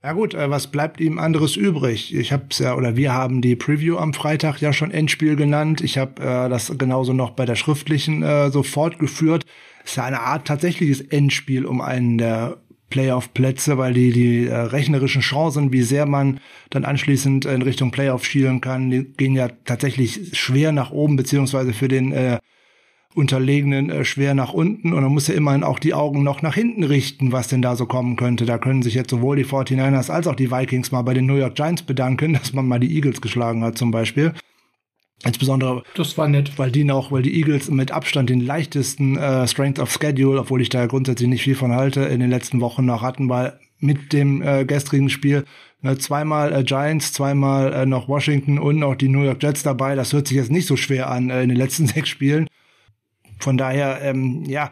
Ja 0.02 0.14
gut, 0.14 0.34
äh, 0.34 0.50
was 0.50 0.68
bleibt 0.68 1.00
ihm 1.00 1.18
anderes 1.18 1.56
übrig? 1.56 2.14
Ich 2.14 2.32
habe 2.32 2.46
ja 2.52 2.76
oder 2.76 2.96
wir 2.96 3.14
haben 3.14 3.42
die 3.42 3.56
Preview 3.56 3.98
am 3.98 4.14
Freitag 4.14 4.60
ja 4.60 4.74
schon 4.74 4.92
Endspiel 4.92 5.36
genannt. 5.36 5.82
Ich 5.82 5.98
habe 5.98 6.22
äh, 6.22 6.50
das 6.50 6.78
genauso 6.78 7.14
noch 7.14 7.32
bei 7.32 7.46
der 7.46 7.56
schriftlichen 7.56 8.22
äh, 8.22 8.50
so 8.50 8.64
fortgeführt. 8.64 9.46
ist 9.84 9.96
ja 9.96 10.04
eine 10.04 10.22
Art 10.22 10.48
tatsächliches 10.48 11.00
Endspiel 11.02 11.66
um 11.66 11.80
einen 11.80 12.18
der 12.18 12.58
Playoff-Plätze, 12.90 13.78
weil 13.78 13.94
die, 13.94 14.12
die 14.12 14.48
äh, 14.48 14.56
rechnerischen 14.56 15.22
Chancen, 15.22 15.74
wie 15.74 15.82
sehr 15.82 16.06
man 16.06 16.40
dann 16.70 16.86
anschließend 16.86 17.46
in 17.46 17.62
Richtung 17.62 17.92
Playoff 17.92 18.26
schielen 18.26 18.62
kann, 18.62 18.90
die 18.90 19.04
gehen 19.04 19.36
ja 19.36 19.50
tatsächlich 19.66 20.38
schwer 20.38 20.72
nach 20.72 20.92
oben, 20.92 21.16
beziehungsweise 21.16 21.74
für 21.74 21.88
den 21.88 22.12
äh, 22.12 22.40
Unterlegenen 23.16 23.90
äh, 23.90 24.06
schwer 24.06 24.34
nach 24.34 24.54
unten. 24.54 24.94
Und 24.94 25.04
man 25.04 25.12
muss 25.12 25.28
ja 25.28 25.36
immerhin 25.36 25.64
auch 25.64 25.80
die 25.80 25.94
Augen 25.94 26.24
noch 26.24 26.42
nach 26.42 26.56
hinten 26.56 26.84
richten, 26.84 27.32
was 27.32 27.48
denn 27.48 27.62
da 27.62 27.76
so 27.76 27.86
kommen 27.86 28.16
könnte. 28.16 28.46
Da 28.46 28.58
können 28.58 28.82
sich 28.82 28.94
jetzt 28.94 29.12
sowohl 29.12 29.36
die 29.36 29.46
49ers 29.46 30.10
als 30.10 30.28
auch 30.28 30.36
die 30.36 30.52
Vikings 30.52 30.92
mal 30.92 31.04
bei 31.04 31.14
den 31.14 31.26
New 31.26 31.36
York 31.36 31.56
Giants 31.56 31.84
bedanken, 31.84 32.34
dass 32.42 32.54
man 32.54 32.68
mal 32.68 32.80
die 32.80 32.96
Eagles 32.96 33.22
geschlagen 33.22 33.64
hat 33.64 33.78
zum 33.78 33.92
Beispiel. 33.92 34.34
Insbesondere, 35.26 35.84
das 35.96 36.18
war 36.18 36.28
nett, 36.28 36.58
weil 36.58 36.70
die 36.70 36.84
noch, 36.84 37.12
weil 37.12 37.22
die 37.22 37.36
Eagles 37.36 37.70
mit 37.70 37.92
Abstand 37.92 38.30
den 38.30 38.42
leichtesten 38.42 39.18
äh, 39.18 39.48
Strength 39.48 39.80
of 39.80 39.92
Schedule, 39.92 40.40
obwohl 40.40 40.62
ich 40.62 40.70
da 40.70 40.86
grundsätzlich 40.86 41.30
nicht 41.30 41.44
viel 41.44 41.56
von 41.56 41.72
halte, 41.72 42.02
in 42.02 42.20
den 42.20 42.30
letzten 42.30 42.60
Wochen 42.60 42.86
noch 42.86 43.02
hatten, 43.02 43.30
weil 43.30 43.58
mit 43.80 44.12
dem 44.12 44.42
äh, 44.42 44.66
gestrigen 44.66 45.10
Spiel 45.10 45.46
ne, 45.82 45.98
zweimal 45.98 46.54
äh, 46.54 46.64
Giants, 46.64 47.14
zweimal 47.14 47.74
äh, 47.74 47.86
noch 47.86 48.10
Washington 48.10 48.60
und 48.60 48.80
noch 48.80 48.96
die 48.96 49.10
New 49.10 49.24
York 49.24 49.42
Jets 49.42 49.64
dabei. 49.64 49.96
Das 49.96 50.12
hört 50.12 50.28
sich 50.28 50.38
jetzt 50.38 50.52
nicht 50.52 50.66
so 50.68 50.76
schwer 50.76 51.10
an 51.10 51.30
äh, 51.30 51.44
in 51.44 51.50
den 51.50 51.58
letzten 51.58 51.88
sechs 51.88 52.10
Spielen. 52.10 52.48
Von 53.40 53.58
daher, 53.58 54.02
ähm, 54.02 54.44
ja, 54.46 54.72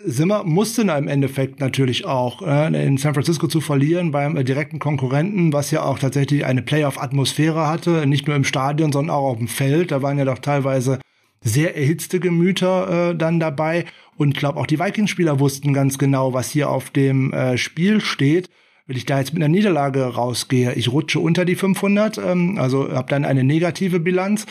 Simmer 0.00 0.44
musste 0.44 0.82
im 0.82 1.08
Endeffekt 1.08 1.58
natürlich 1.58 2.06
auch 2.06 2.42
äh, 2.46 2.86
in 2.86 2.98
San 2.98 3.14
Francisco 3.14 3.48
zu 3.48 3.60
verlieren 3.60 4.12
beim 4.12 4.36
äh, 4.36 4.44
direkten 4.44 4.78
Konkurrenten, 4.78 5.52
was 5.52 5.72
ja 5.72 5.82
auch 5.82 5.98
tatsächlich 5.98 6.44
eine 6.44 6.62
Playoff-Atmosphäre 6.62 7.66
hatte, 7.66 8.06
nicht 8.06 8.28
nur 8.28 8.36
im 8.36 8.44
Stadion, 8.44 8.92
sondern 8.92 9.16
auch 9.16 9.30
auf 9.30 9.38
dem 9.38 9.48
Feld. 9.48 9.90
Da 9.90 10.00
waren 10.00 10.16
ja 10.16 10.24
doch 10.24 10.38
teilweise 10.38 11.00
sehr 11.42 11.76
erhitzte 11.76 12.20
Gemüter 12.20 13.10
äh, 13.10 13.16
dann 13.16 13.40
dabei. 13.40 13.86
Und 14.16 14.34
ich 14.34 14.38
glaube, 14.38 14.60
auch 14.60 14.66
die 14.66 14.78
Vikings-Spieler 14.78 15.40
wussten 15.40 15.72
ganz 15.72 15.98
genau, 15.98 16.32
was 16.32 16.48
hier 16.48 16.70
auf 16.70 16.90
dem 16.90 17.32
äh, 17.32 17.58
Spiel 17.58 18.00
steht. 18.00 18.50
Wenn 18.86 18.96
ich 18.96 19.04
da 19.04 19.18
jetzt 19.18 19.34
mit 19.34 19.42
einer 19.42 19.52
Niederlage 19.52 20.04
rausgehe, 20.04 20.74
ich 20.74 20.92
rutsche 20.92 21.18
unter 21.18 21.44
die 21.44 21.56
500, 21.56 22.18
ähm, 22.18 22.56
also 22.58 22.92
habe 22.92 23.10
dann 23.10 23.24
eine 23.24 23.42
negative 23.42 23.98
Bilanz 23.98 24.46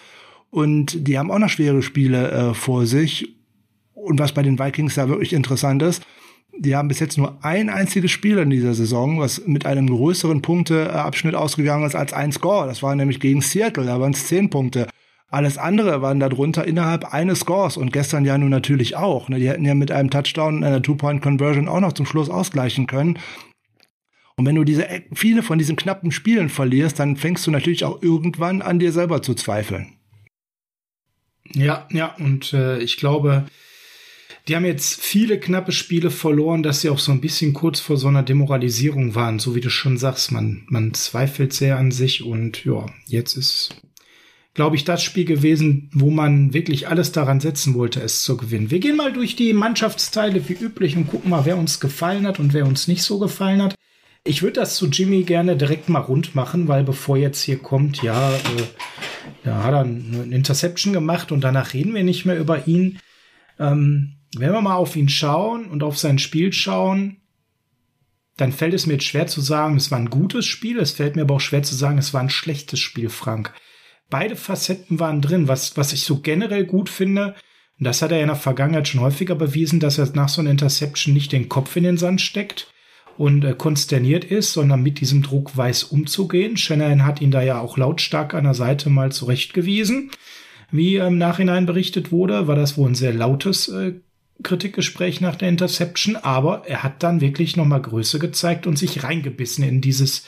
Und 0.50 1.08
die 1.08 1.18
haben 1.18 1.32
auch 1.32 1.40
noch 1.40 1.50
schwere 1.50 1.82
Spiele 1.82 2.32
äh, 2.32 2.54
vor 2.54 2.86
sich. 2.86 3.37
Und 3.98 4.20
was 4.20 4.32
bei 4.32 4.44
den 4.44 4.60
Vikings 4.60 4.96
da 4.96 5.10
wirklich 5.10 5.34
interessant 5.34 5.82
ist, 5.82 6.04
die 6.60 6.76
haben 6.76 6.88
bis 6.88 7.00
jetzt 7.00 7.18
nur 7.18 7.44
ein 7.44 7.70
einziges 7.70 8.12
Spiel 8.12 8.38
in 8.38 8.50
dieser 8.50 8.74
Saison, 8.74 9.20
was 9.20 9.46
mit 9.46 9.66
einem 9.66 9.88
größeren 9.88 10.42
Punkteabschnitt 10.42 11.36
ausgegangen 11.36 11.86
ist 11.86 11.96
als 11.96 12.14
ein 12.14 12.32
Score. 12.32 12.68
Das 12.68 12.82
war 12.82 12.96
nämlich 12.96 13.20
gegen 13.20 13.42
Seattle, 13.42 13.86
da 13.86 14.00
waren 14.00 14.14
es 14.14 14.28
zehn 14.28 14.50
Punkte. 14.50 14.88
Alles 15.30 15.58
andere 15.58 16.02
waren 16.02 16.20
darunter 16.20 16.66
innerhalb 16.66 17.14
eines 17.14 17.42
Scores 17.42 17.76
und 17.76 17.92
gestern 17.92 18.24
ja 18.24 18.38
nun 18.38 18.50
natürlich 18.50 18.96
auch. 18.96 19.28
Ne? 19.28 19.40
Die 19.40 19.50
hätten 19.50 19.66
ja 19.66 19.76
mit 19.76 19.92
einem 19.92 20.10
Touchdown 20.10 20.58
und 20.58 20.64
einer 20.64 20.82
Two-Point-Conversion 20.82 21.68
auch 21.68 21.82
noch 21.82 21.94
zum 21.94 22.06
Schluss 22.06 22.30
ausgleichen 22.30 22.88
können. 22.88 23.20
Und 24.38 24.46
wenn 24.46 24.56
du 24.56 24.64
diese 24.64 24.88
viele 25.14 25.44
von 25.44 25.58
diesen 25.58 25.76
knappen 25.76 26.12
Spielen 26.12 26.48
verlierst, 26.48 27.00
dann 27.00 27.18
fängst 27.18 27.46
du 27.46 27.52
natürlich 27.52 27.84
auch 27.84 28.02
irgendwann 28.02 28.62
an 28.62 28.80
dir 28.80 28.92
selber 28.92 29.22
zu 29.22 29.34
zweifeln. 29.34 29.94
Ja, 31.54 31.88
ja, 31.92 32.16
und 32.20 32.54
äh, 32.54 32.80
ich 32.80 32.98
glaube, 32.98 33.46
die 34.48 34.56
haben 34.56 34.66
jetzt 34.66 35.02
viele 35.02 35.40
knappe 35.40 35.74
Spiele 35.74 36.10
verloren, 36.10 36.64
dass 36.64 36.82
sie 36.82 36.90
auch 36.90 37.00
so 37.00 37.12
ein 37.12 37.20
bisschen 37.20 37.54
kurz 37.54 37.82
vor 37.82 37.98
so 37.98 38.08
einer 38.08 38.24
Demoralisierung 38.24 39.14
waren, 39.14 39.40
so 39.40 39.56
wie 39.56 39.62
du 39.62 39.70
schon 39.70 39.98
sagst. 39.98 40.32
Man, 40.32 40.64
man 40.68 40.94
zweifelt 40.94 41.52
sehr 41.52 41.78
an 41.78 41.92
sich 41.92 42.24
und 42.24 42.64
ja, 42.64 42.86
jetzt 43.08 43.36
ist, 43.36 43.76
glaube 44.54 44.78
ich, 44.78 44.86
das 44.86 45.04
Spiel 45.04 45.26
gewesen, 45.26 45.90
wo 45.94 46.12
man 46.12 46.54
wirklich 46.54 46.88
alles 46.88 47.12
daran 47.12 47.42
setzen 47.42 47.74
wollte, 47.74 48.00
es 48.02 48.22
zu 48.22 48.38
gewinnen. 48.38 48.72
Wir 48.72 48.80
gehen 48.80 48.96
mal 48.96 49.12
durch 49.12 49.36
die 49.36 49.52
Mannschaftsteile 49.52 50.48
wie 50.48 50.54
üblich 50.54 50.96
und 50.96 51.08
gucken 51.08 51.30
mal, 51.30 51.46
wer 51.46 51.58
uns 51.58 51.82
gefallen 51.82 52.26
hat 52.26 52.40
und 52.40 52.54
wer 52.54 52.66
uns 52.66 52.88
nicht 52.88 53.04
so 53.04 53.20
gefallen 53.20 53.62
hat. 53.62 53.76
Ich 54.24 54.44
würde 54.44 54.62
das 54.62 54.76
zu 54.76 54.88
Jimmy 54.88 55.24
gerne 55.24 55.58
direkt 55.58 55.90
mal 55.90 56.00
rund 56.00 56.36
machen, 56.36 56.70
weil 56.70 56.84
bevor 56.84 57.18
jetzt 57.18 57.42
hier 57.42 57.58
kommt, 57.58 58.02
ja, 58.02 58.34
äh, 58.34 58.40
da 59.44 59.64
hat 59.64 59.74
er 59.74 59.82
eine 59.82 60.36
Interception 60.36 60.94
gemacht 60.94 61.34
und 61.34 61.42
danach 61.42 61.74
reden 61.74 61.94
wir 61.94 62.04
nicht 62.04 62.26
mehr 62.26 62.40
über 62.40 62.68
ihn. 62.68 63.00
Ähm, 63.60 64.17
wenn 64.36 64.52
wir 64.52 64.62
mal 64.62 64.76
auf 64.76 64.96
ihn 64.96 65.10
schauen 65.10 65.66
und 65.66 65.84
auf 65.84 65.98
sein 65.98 66.20
Spiel 66.20 66.52
schauen, 66.52 67.22
dann 68.38 68.52
fällt 68.52 68.74
es 68.74 68.86
mir 68.86 68.94
jetzt 68.94 69.06
schwer 69.06 69.28
zu 69.28 69.42
sagen, 69.42 69.78
es 69.78 69.90
war 69.90 69.98
ein 69.98 70.10
gutes 70.10 70.46
Spiel. 70.46 70.78
Es 70.78 70.92
fällt 70.92 71.16
mir 71.16 71.24
aber 71.24 71.36
auch 71.36 71.42
schwer 71.42 71.64
zu 71.64 71.76
sagen, 71.76 71.98
es 71.98 72.14
war 72.14 72.22
ein 72.22 72.30
schlechtes 72.30 72.80
Spiel, 72.80 73.10
Frank. 73.10 73.54
Beide 74.10 74.36
Facetten 74.36 75.00
waren 75.00 75.22
drin, 75.22 75.48
was, 75.48 75.76
was 75.76 75.92
ich 75.92 76.02
so 76.02 76.20
generell 76.20 76.66
gut 76.66 76.90
finde. 76.90 77.36
Und 77.80 77.86
das 77.86 78.02
hat 78.02 78.12
er 78.12 78.18
ja 78.18 78.24
in 78.24 78.30
der 78.30 78.36
Vergangenheit 78.36 78.88
schon 78.88 79.02
häufiger 79.02 79.36
bewiesen, 79.36 79.80
dass 79.80 79.98
er 79.98 80.10
nach 80.14 80.30
so 80.30 80.42
einer 80.42 80.52
Interception 80.52 81.14
nicht 81.14 81.32
den 81.32 81.50
Kopf 81.50 81.76
in 81.76 81.84
den 81.84 81.98
Sand 81.98 82.22
steckt 82.22 82.72
und 83.18 83.44
äh, 83.44 83.54
konsterniert 83.58 84.24
ist, 84.24 84.54
sondern 84.54 84.84
mit 84.84 85.02
diesem 85.02 85.24
Druck 85.24 85.58
weiß 85.58 85.86
umzugehen. 85.86 86.58
Shanahan 86.58 87.06
hat 87.06 87.22
ihn 87.22 87.32
da 87.32 87.42
ja 87.42 87.60
auch 87.60 87.78
lautstark 87.78 88.34
an 88.34 88.44
der 88.44 88.54
Seite 88.54 88.90
mal 88.90 89.12
zurechtgewiesen. 89.12 90.12
Wie 90.72 90.98
im 90.98 91.18
Nachhinein 91.18 91.66
berichtet 91.66 92.12
wurde, 92.12 92.48
war 92.48 92.56
das 92.56 92.78
wohl 92.78 92.90
ein 92.90 92.96
sehr 92.96 93.14
lautes 93.14 93.68
äh, 93.68 93.94
Kritikgespräch 94.44 95.22
nach 95.22 95.36
der 95.36 95.50
Interception, 95.50 96.16
aber 96.16 96.64
er 96.68 96.84
hat 96.84 97.04
dann 97.04 97.22
wirklich 97.22 97.56
nochmal 97.56 97.82
Größe 97.82 98.20
gezeigt 98.20 98.68
und 98.68 98.78
sich 98.78 99.04
reingebissen 99.04 99.64
in 99.64 99.82
dieses 99.82 100.28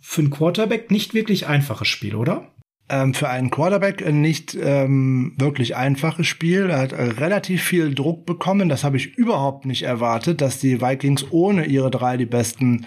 für 0.00 0.20
einen 0.20 0.30
Quarterback 0.30 0.90
nicht 0.90 1.14
wirklich 1.14 1.46
einfache 1.46 1.84
Spiel, 1.84 2.14
oder? 2.14 2.52
ähm, 2.88 3.14
für 3.14 3.28
einen 3.28 3.50
Quarterback 3.50 4.04
ein 4.06 4.20
nicht 4.20 4.56
ähm, 4.60 5.34
wirklich 5.38 5.76
einfaches 5.76 6.26
Spiel. 6.26 6.70
Er 6.70 6.78
hat 6.78 6.92
äh, 6.92 7.02
relativ 7.02 7.62
viel 7.62 7.94
Druck 7.94 8.26
bekommen. 8.26 8.68
Das 8.68 8.84
habe 8.84 8.96
ich 8.96 9.16
überhaupt 9.16 9.66
nicht 9.66 9.82
erwartet, 9.82 10.40
dass 10.40 10.58
die 10.58 10.80
Vikings 10.80 11.26
ohne 11.30 11.66
ihre 11.66 11.90
drei 11.90 12.16
die 12.16 12.26
besten 12.26 12.86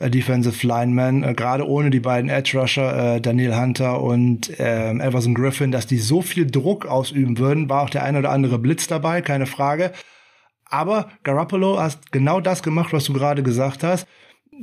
äh, 0.00 0.10
Defensive 0.10 0.66
Linemen, 0.66 1.22
äh, 1.22 1.34
gerade 1.34 1.66
ohne 1.68 1.90
die 1.90 2.00
beiden 2.00 2.28
Edge 2.28 2.58
Rusher, 2.58 3.16
äh, 3.16 3.20
Daniel 3.20 3.56
Hunter 3.56 4.02
und 4.02 4.58
äh, 4.58 4.90
Everson 4.90 5.34
Griffin, 5.34 5.70
dass 5.70 5.86
die 5.86 5.98
so 5.98 6.20
viel 6.20 6.50
Druck 6.50 6.86
ausüben 6.86 7.38
würden. 7.38 7.70
War 7.70 7.82
auch 7.82 7.90
der 7.90 8.02
ein 8.02 8.16
oder 8.16 8.30
andere 8.30 8.58
Blitz 8.58 8.88
dabei, 8.88 9.22
keine 9.22 9.46
Frage. 9.46 9.92
Aber 10.64 11.08
Garoppolo 11.22 11.78
hat 11.78 12.12
genau 12.12 12.40
das 12.40 12.62
gemacht, 12.62 12.92
was 12.92 13.04
du 13.04 13.12
gerade 13.12 13.42
gesagt 13.42 13.84
hast 13.84 14.06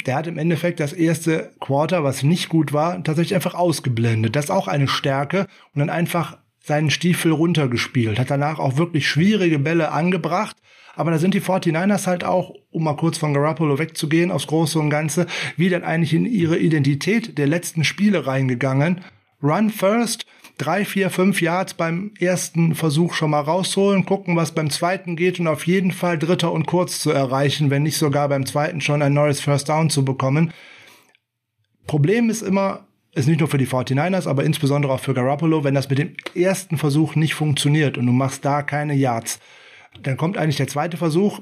der 0.05 0.15
hat 0.15 0.27
im 0.27 0.37
Endeffekt 0.37 0.79
das 0.79 0.93
erste 0.93 1.51
Quarter, 1.59 2.03
was 2.03 2.23
nicht 2.23 2.49
gut 2.49 2.73
war, 2.73 3.03
tatsächlich 3.03 3.35
einfach 3.35 3.55
ausgeblendet. 3.55 4.35
Das 4.35 4.45
ist 4.45 4.51
auch 4.51 4.67
eine 4.67 4.87
Stärke 4.87 5.47
und 5.73 5.79
dann 5.79 5.89
einfach 5.89 6.37
seinen 6.63 6.89
Stiefel 6.89 7.31
runtergespielt. 7.31 8.19
Hat 8.19 8.29
danach 8.29 8.59
auch 8.59 8.77
wirklich 8.77 9.07
schwierige 9.07 9.59
Bälle 9.59 9.91
angebracht. 9.91 10.57
Aber 10.97 11.11
da 11.11 11.19
sind 11.19 11.35
die 11.35 11.41
49ers 11.41 12.07
halt 12.07 12.23
auch, 12.23 12.55
um 12.71 12.83
mal 12.83 12.95
kurz 12.95 13.19
von 13.19 13.31
Garoppolo 13.31 13.77
wegzugehen, 13.77 14.31
aufs 14.31 14.47
Große 14.47 14.79
und 14.79 14.89
Ganze, 14.89 15.27
wie 15.55 15.69
dann 15.69 15.83
eigentlich 15.83 16.15
in 16.15 16.25
ihre 16.25 16.57
Identität 16.57 17.37
der 17.37 17.45
letzten 17.45 17.83
Spiele 17.83 18.25
reingegangen. 18.25 19.01
Run 19.41 19.69
first, 19.69 20.25
drei, 20.57 20.85
vier, 20.85 21.11
fünf 21.11 21.39
Yards 21.39 21.75
beim 21.75 22.13
ersten 22.19 22.73
Versuch 22.73 23.13
schon 23.13 23.29
mal 23.29 23.41
rausholen, 23.41 24.07
gucken, 24.07 24.35
was 24.35 24.55
beim 24.55 24.71
zweiten 24.71 25.15
geht 25.15 25.39
und 25.39 25.45
auf 25.45 25.67
jeden 25.67 25.91
Fall 25.91 26.17
Dritter 26.17 26.51
und 26.51 26.65
Kurz 26.65 26.99
zu 26.99 27.11
erreichen, 27.11 27.69
wenn 27.69 27.83
nicht 27.83 27.97
sogar 27.97 28.27
beim 28.27 28.47
zweiten 28.47 28.81
schon 28.81 29.03
ein 29.03 29.13
neues 29.13 29.39
First 29.39 29.69
Down 29.69 29.91
zu 29.91 30.03
bekommen. 30.03 30.51
Problem 31.85 32.31
ist 32.31 32.41
immer, 32.41 32.87
ist 33.13 33.27
nicht 33.27 33.39
nur 33.39 33.49
für 33.49 33.59
die 33.59 33.67
49ers, 33.67 34.27
aber 34.27 34.43
insbesondere 34.43 34.93
auch 34.93 34.99
für 34.99 35.13
Garoppolo, 35.13 35.63
wenn 35.63 35.75
das 35.75 35.91
mit 35.91 35.99
dem 35.99 36.15
ersten 36.33 36.79
Versuch 36.79 37.13
nicht 37.13 37.35
funktioniert 37.35 37.99
und 37.99 38.07
du 38.07 38.11
machst 38.11 38.43
da 38.43 38.63
keine 38.63 38.95
Yards, 38.95 39.39
dann 40.03 40.17
kommt 40.17 40.37
eigentlich 40.37 40.57
der 40.57 40.67
zweite 40.67 40.97
Versuch, 40.97 41.39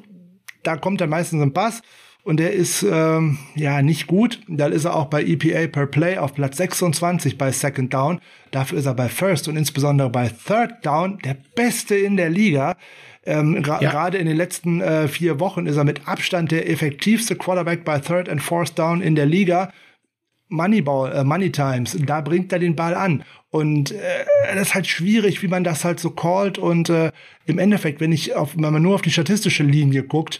da 0.63 0.78
kommt 0.78 1.02
dann 1.02 1.10
meistens 1.10 1.41
ein 1.41 1.54
Pass 1.54 1.82
und 2.26 2.38
der 2.38 2.54
ist 2.54 2.84
ähm, 2.84 3.38
ja 3.54 3.84
nicht 3.84 4.08
gut. 4.08 4.39
Dann 4.48 4.72
ist 4.72 4.86
er 4.86 4.96
auch 4.96 5.06
bei 5.06 5.24
EPA 5.24 5.68
per 5.68 5.86
Play 5.86 6.18
auf 6.18 6.34
Platz 6.34 6.58
26 6.58 7.38
bei 7.38 7.52
Second 7.52 7.94
Down. 7.94 8.20
Dafür 8.50 8.80
ist 8.80 8.88
er 8.88 8.96
bei 8.96 9.10
First 9.10 9.48
und 9.48 9.56
insbesondere 9.56 10.10
bei 10.10 10.30
Third 10.30 10.84
Down 10.84 11.20
der 11.24 11.38
Beste 11.56 11.96
in 11.96 12.18
der 12.18 12.32
Liga. 12.32 12.78
Ähm, 13.28 13.62
Gerade 13.62 14.18
ja. 14.18 14.22
in 14.22 14.26
den 14.26 14.38
letzten 14.38 14.82
äh, 14.82 15.08
vier 15.08 15.39
Wochen 15.39 15.68
ist 15.68 15.78
er 15.78 15.84
mit 15.84 16.08
Abstand 16.08 16.52
der 16.52 16.68
effektivste 16.70 17.36
Quarterback 17.36 17.86
bei 17.86 18.00
Third 18.00 18.28
and 18.28 18.41
Fourth 18.41 18.78
Down 18.78 19.02
in 19.02 19.13
der 19.13 19.28
Liga. 19.28 19.72
Moneyball, 20.49 21.12
äh, 21.12 21.23
Money 21.23 21.51
Times, 21.51 21.97
da 22.05 22.21
bringt 22.21 22.51
er 22.53 22.60
den 22.60 22.75
Ball 22.75 22.93
an. 22.93 23.23
Und 23.49 23.91
äh, 23.91 24.25
das 24.53 24.69
ist 24.69 24.75
halt 24.75 24.88
schwierig, 24.88 25.41
wie 25.41 25.47
man 25.47 25.63
das 25.63 25.86
halt 25.86 25.99
so 25.99 26.12
callt. 26.12 26.58
Und 26.58 26.89
äh, 26.89 27.12
im 27.45 27.58
Endeffekt, 27.58 28.01
wenn 28.01 28.12
ich 28.12 28.36
auf, 28.36 28.55
wenn 28.55 28.73
man 28.73 28.81
nur 28.81 28.95
auf 28.95 29.01
die 29.01 29.12
statistische 29.12 29.63
Linie 29.63 30.03
guckt, 30.03 30.39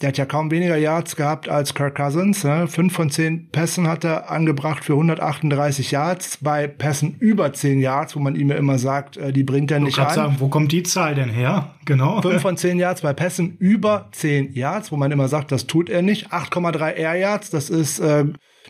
der 0.00 0.08
hat 0.08 0.18
ja 0.18 0.26
kaum 0.26 0.50
weniger 0.52 0.76
Yards 0.76 1.16
gehabt 1.16 1.48
als 1.48 1.74
Kirk 1.74 1.96
Cousins. 1.96 2.44
Ne? 2.44 2.68
Fünf 2.68 2.92
von 2.92 3.10
zehn 3.10 3.50
Pässen 3.50 3.88
hat 3.88 4.04
er 4.04 4.30
angebracht 4.30 4.84
für 4.84 4.92
138 4.92 5.90
Yards. 5.90 6.38
Bei 6.40 6.68
Pässen 6.68 7.16
über 7.18 7.52
zehn 7.52 7.80
Yards, 7.80 8.14
wo 8.14 8.20
man 8.20 8.36
ihm 8.36 8.50
ja 8.50 8.56
immer 8.56 8.78
sagt, 8.78 9.16
äh, 9.16 9.32
die 9.32 9.42
bringt 9.42 9.70
er 9.72 9.80
nicht 9.80 9.98
an. 9.98 10.14
Sagen, 10.14 10.36
wo 10.38 10.48
kommt 10.48 10.70
die 10.70 10.84
Zahl 10.84 11.16
denn 11.16 11.30
her? 11.30 11.74
Genau. 11.84 12.22
Fünf 12.22 12.42
von 12.42 12.56
zehn 12.56 12.78
Yards 12.78 13.00
bei 13.00 13.12
Pässen 13.12 13.56
über 13.58 14.08
zehn 14.12 14.52
Yards, 14.52 14.92
wo 14.92 14.96
man 14.96 15.10
immer 15.10 15.26
sagt, 15.26 15.50
das 15.50 15.66
tut 15.66 15.90
er 15.90 16.02
nicht. 16.02 16.32
8,3 16.32 16.92
Air 16.94 17.16
Yards, 17.16 17.50
das 17.50 17.68
ist 17.68 17.98
äh, 17.98 18.26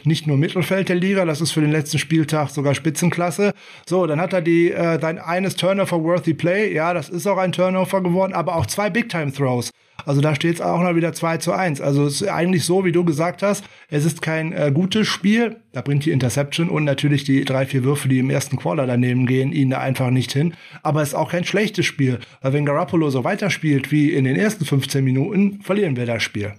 nicht 0.06 0.26
nur 0.26 0.37
Mittelfeld 0.37 0.88
der 0.88 0.96
Liga, 0.96 1.24
das 1.24 1.40
ist 1.40 1.52
für 1.52 1.61
den 1.61 1.72
letzten 1.72 1.98
Spieltag 1.98 2.50
sogar 2.50 2.74
Spitzenklasse. 2.74 3.52
So, 3.87 4.06
dann 4.06 4.20
hat 4.20 4.32
er 4.32 4.42
die 4.42 4.72
äh, 4.72 5.00
sein 5.00 5.18
eines 5.18 5.56
Turnover-worthy 5.56 6.34
Play, 6.34 6.72
ja, 6.72 6.94
das 6.94 7.08
ist 7.08 7.26
auch 7.26 7.38
ein 7.38 7.52
Turnover 7.52 8.02
geworden, 8.02 8.32
aber 8.32 8.56
auch 8.56 8.66
zwei 8.66 8.90
Big-Time-Throws. 8.90 9.70
Also 10.06 10.20
da 10.20 10.34
steht 10.34 10.54
es 10.54 10.61
auch 10.61 10.80
noch 10.80 10.94
wieder 10.94 11.12
2 11.12 11.38
zu 11.38 11.52
1. 11.52 11.80
Also 11.80 12.06
es 12.06 12.22
ist 12.22 12.28
eigentlich 12.28 12.64
so, 12.64 12.84
wie 12.84 12.92
du 12.92 13.04
gesagt 13.04 13.42
hast, 13.42 13.64
es 13.90 14.04
ist 14.04 14.22
kein 14.22 14.52
äh, 14.52 14.70
gutes 14.72 15.06
Spiel. 15.06 15.56
Da 15.72 15.82
bringt 15.82 16.04
die 16.04 16.12
Interception 16.12 16.70
und 16.70 16.84
natürlich 16.84 17.24
die 17.24 17.44
drei, 17.44 17.66
vier 17.66 17.84
Würfe, 17.84 18.08
die 18.08 18.18
im 18.18 18.30
ersten 18.30 18.56
Quarter 18.56 18.87
daneben 18.87 19.26
gehen, 19.26 19.52
ihn 19.52 19.70
da 19.70 19.80
einfach 19.80 20.11
nicht 20.11 20.32
hin. 20.32 20.54
Aber 20.82 21.02
es 21.02 21.08
ist 21.08 21.14
auch 21.14 21.30
kein 21.30 21.44
schlechtes 21.44 21.84
Spiel. 21.84 22.20
Weil 22.40 22.52
wenn 22.52 22.64
Garoppolo 22.64 23.11
so 23.11 23.24
weiterspielt 23.24 23.92
wie 23.92 24.12
in 24.12 24.24
den 24.24 24.37
ersten 24.37 24.64
15 24.64 25.04
Minuten, 25.04 25.61
verlieren 25.62 25.96
wir 25.96 26.06
das 26.06 26.22
Spiel. 26.22 26.54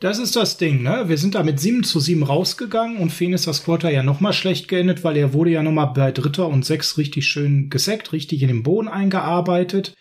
Das 0.00 0.18
ist 0.18 0.34
das 0.34 0.56
Ding, 0.56 0.82
ne? 0.82 1.04
Wir 1.08 1.18
sind 1.18 1.34
da 1.34 1.42
mit 1.42 1.60
7 1.60 1.84
zu 1.84 2.00
7 2.00 2.22
rausgegangen 2.22 2.96
und 2.96 3.10
Feen 3.10 3.34
ist 3.34 3.46
das 3.46 3.64
Quarter 3.64 3.90
ja 3.90 4.02
nochmal 4.02 4.32
schlecht 4.32 4.66
geendet, 4.66 5.04
weil 5.04 5.14
er 5.18 5.34
wurde 5.34 5.50
ja 5.50 5.62
nochmal 5.62 5.92
bei 5.94 6.10
Dritter 6.10 6.48
und 6.48 6.64
Sechs 6.64 6.96
richtig 6.96 7.26
schön 7.26 7.68
gesackt, 7.68 8.14
richtig 8.14 8.40
in 8.40 8.48
den 8.48 8.62
Boden 8.62 8.88
eingearbeitet. 8.88 9.94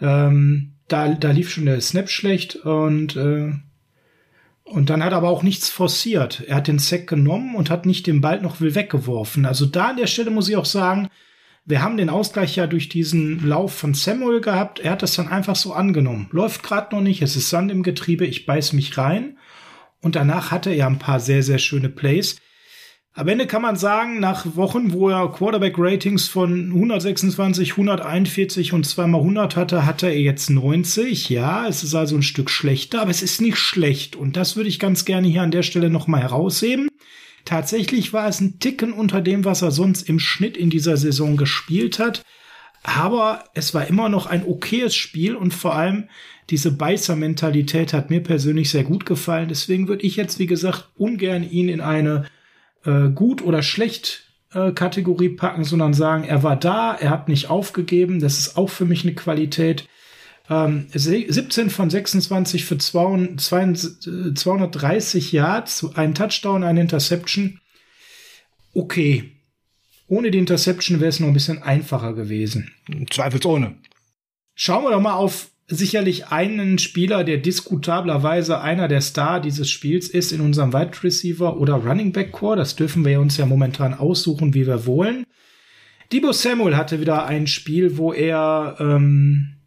Ähm, 0.00 0.72
da, 0.88 1.08
da 1.08 1.32
lief 1.32 1.50
schon 1.50 1.66
der 1.66 1.82
Snap 1.82 2.08
schlecht 2.08 2.56
und, 2.56 3.14
äh, 3.16 3.52
und 4.64 4.88
dann 4.88 5.04
hat 5.04 5.12
er 5.12 5.18
aber 5.18 5.28
auch 5.28 5.42
nichts 5.42 5.68
forciert. 5.68 6.42
Er 6.46 6.56
hat 6.56 6.68
den 6.68 6.78
Sack 6.78 7.06
genommen 7.06 7.56
und 7.56 7.68
hat 7.68 7.84
nicht 7.84 8.06
den 8.06 8.22
Ball 8.22 8.40
noch 8.40 8.62
will 8.62 8.74
weggeworfen. 8.74 9.44
Also 9.44 9.66
da 9.66 9.88
an 9.88 9.98
der 9.98 10.06
Stelle 10.06 10.30
muss 10.30 10.48
ich 10.48 10.56
auch 10.56 10.64
sagen, 10.64 11.10
wir 11.70 11.82
haben 11.82 11.96
den 11.96 12.10
Ausgleich 12.10 12.56
ja 12.56 12.66
durch 12.66 12.88
diesen 12.88 13.46
Lauf 13.46 13.72
von 13.72 13.94
Samuel 13.94 14.40
gehabt. 14.40 14.80
Er 14.80 14.92
hat 14.92 15.02
das 15.02 15.14
dann 15.14 15.28
einfach 15.28 15.56
so 15.56 15.72
angenommen. 15.72 16.28
Läuft 16.32 16.62
gerade 16.62 16.94
noch 16.94 17.02
nicht, 17.02 17.22
es 17.22 17.36
ist 17.36 17.48
Sand 17.48 17.70
im 17.70 17.82
Getriebe, 17.82 18.26
ich 18.26 18.44
beiß 18.44 18.72
mich 18.72 18.98
rein. 18.98 19.38
Und 20.02 20.16
danach 20.16 20.50
hatte 20.50 20.70
er 20.70 20.86
ein 20.86 20.98
paar 20.98 21.20
sehr, 21.20 21.42
sehr 21.42 21.58
schöne 21.58 21.88
Plays. 21.88 22.36
Am 23.12 23.26
Ende 23.26 23.46
kann 23.46 23.62
man 23.62 23.76
sagen, 23.76 24.20
nach 24.20 24.56
Wochen, 24.56 24.92
wo 24.92 25.08
er 25.10 25.30
Quarterback-Ratings 25.32 26.28
von 26.28 26.66
126, 26.66 27.72
141 27.72 28.72
und 28.72 28.86
zweimal 28.86 29.20
100 29.20 29.56
hatte, 29.56 29.84
hatte 29.84 30.06
er 30.06 30.20
jetzt 30.20 30.48
90. 30.48 31.28
Ja, 31.28 31.66
es 31.66 31.82
ist 31.82 31.94
also 31.94 32.16
ein 32.16 32.22
Stück 32.22 32.50
schlechter, 32.50 33.02
aber 33.02 33.10
es 33.10 33.22
ist 33.22 33.40
nicht 33.40 33.58
schlecht. 33.58 34.14
Und 34.14 34.36
das 34.36 34.56
würde 34.56 34.68
ich 34.68 34.78
ganz 34.78 35.04
gerne 35.04 35.26
hier 35.26 35.42
an 35.42 35.50
der 35.50 35.64
Stelle 35.64 35.90
nochmal 35.90 36.22
herausheben. 36.22 36.89
Tatsächlich 37.44 38.12
war 38.12 38.28
es 38.28 38.40
ein 38.40 38.58
Ticken 38.58 38.92
unter 38.92 39.20
dem, 39.20 39.44
was 39.44 39.62
er 39.62 39.70
sonst 39.70 40.08
im 40.08 40.18
Schnitt 40.18 40.56
in 40.56 40.70
dieser 40.70 40.96
Saison 40.96 41.36
gespielt 41.36 41.98
hat. 41.98 42.22
Aber 42.82 43.44
es 43.54 43.74
war 43.74 43.86
immer 43.86 44.08
noch 44.08 44.26
ein 44.26 44.46
okayes 44.46 44.94
Spiel 44.94 45.34
und 45.36 45.52
vor 45.52 45.74
allem 45.74 46.08
diese 46.48 46.72
Beißer-Mentalität 46.72 47.92
hat 47.92 48.10
mir 48.10 48.22
persönlich 48.22 48.70
sehr 48.70 48.84
gut 48.84 49.06
gefallen. 49.06 49.48
Deswegen 49.48 49.86
würde 49.86 50.04
ich 50.04 50.16
jetzt, 50.16 50.38
wie 50.38 50.46
gesagt, 50.46 50.88
ungern 50.96 51.48
ihn 51.48 51.68
in 51.68 51.80
eine 51.80 52.26
äh, 52.84 53.08
gut 53.10 53.42
oder 53.42 53.62
schlecht 53.62 54.24
äh, 54.52 54.72
Kategorie 54.72 55.28
packen, 55.30 55.64
sondern 55.64 55.94
sagen, 55.94 56.24
er 56.24 56.42
war 56.42 56.56
da, 56.56 56.94
er 56.94 57.10
hat 57.10 57.28
nicht 57.28 57.50
aufgegeben. 57.50 58.20
Das 58.20 58.38
ist 58.38 58.56
auch 58.56 58.70
für 58.70 58.84
mich 58.84 59.04
eine 59.04 59.14
Qualität. 59.14 59.88
Ähm, 60.50 60.86
17 60.92 61.70
von 61.70 61.88
26 61.88 62.64
für 62.64 62.76
200, 62.76 63.40
230 64.36 65.32
Yards, 65.32 65.86
ein 65.94 66.14
Touchdown, 66.14 66.64
eine 66.64 66.80
Interception. 66.80 67.60
Okay. 68.74 69.30
Ohne 70.08 70.32
die 70.32 70.38
Interception 70.38 70.98
wäre 70.98 71.08
es 71.08 71.20
noch 71.20 71.28
ein 71.28 71.34
bisschen 71.34 71.62
einfacher 71.62 72.14
gewesen. 72.14 72.72
Zweifelsohne. 73.10 73.76
Schauen 74.56 74.82
wir 74.82 74.90
doch 74.90 75.00
mal 75.00 75.14
auf 75.14 75.50
sicherlich 75.68 76.26
einen 76.26 76.78
Spieler, 76.78 77.22
der 77.22 77.36
diskutablerweise 77.36 78.60
einer 78.60 78.88
der 78.88 79.02
Star 79.02 79.40
dieses 79.40 79.70
Spiels 79.70 80.08
ist 80.08 80.32
in 80.32 80.40
unserem 80.40 80.72
Wide 80.72 81.04
Receiver 81.04 81.56
oder 81.58 81.74
Running 81.74 82.10
Back 82.10 82.32
Core. 82.32 82.56
Das 82.56 82.74
dürfen 82.74 83.04
wir 83.04 83.20
uns 83.20 83.36
ja 83.36 83.46
momentan 83.46 83.94
aussuchen, 83.94 84.52
wie 84.52 84.66
wir 84.66 84.84
wollen. 84.84 85.24
Debo 86.10 86.32
Samuel 86.32 86.76
hatte 86.76 87.00
wieder 87.00 87.26
ein 87.26 87.46
Spiel, 87.46 87.96
wo 87.96 88.12
er 88.12 88.76
ähm, 88.80 89.59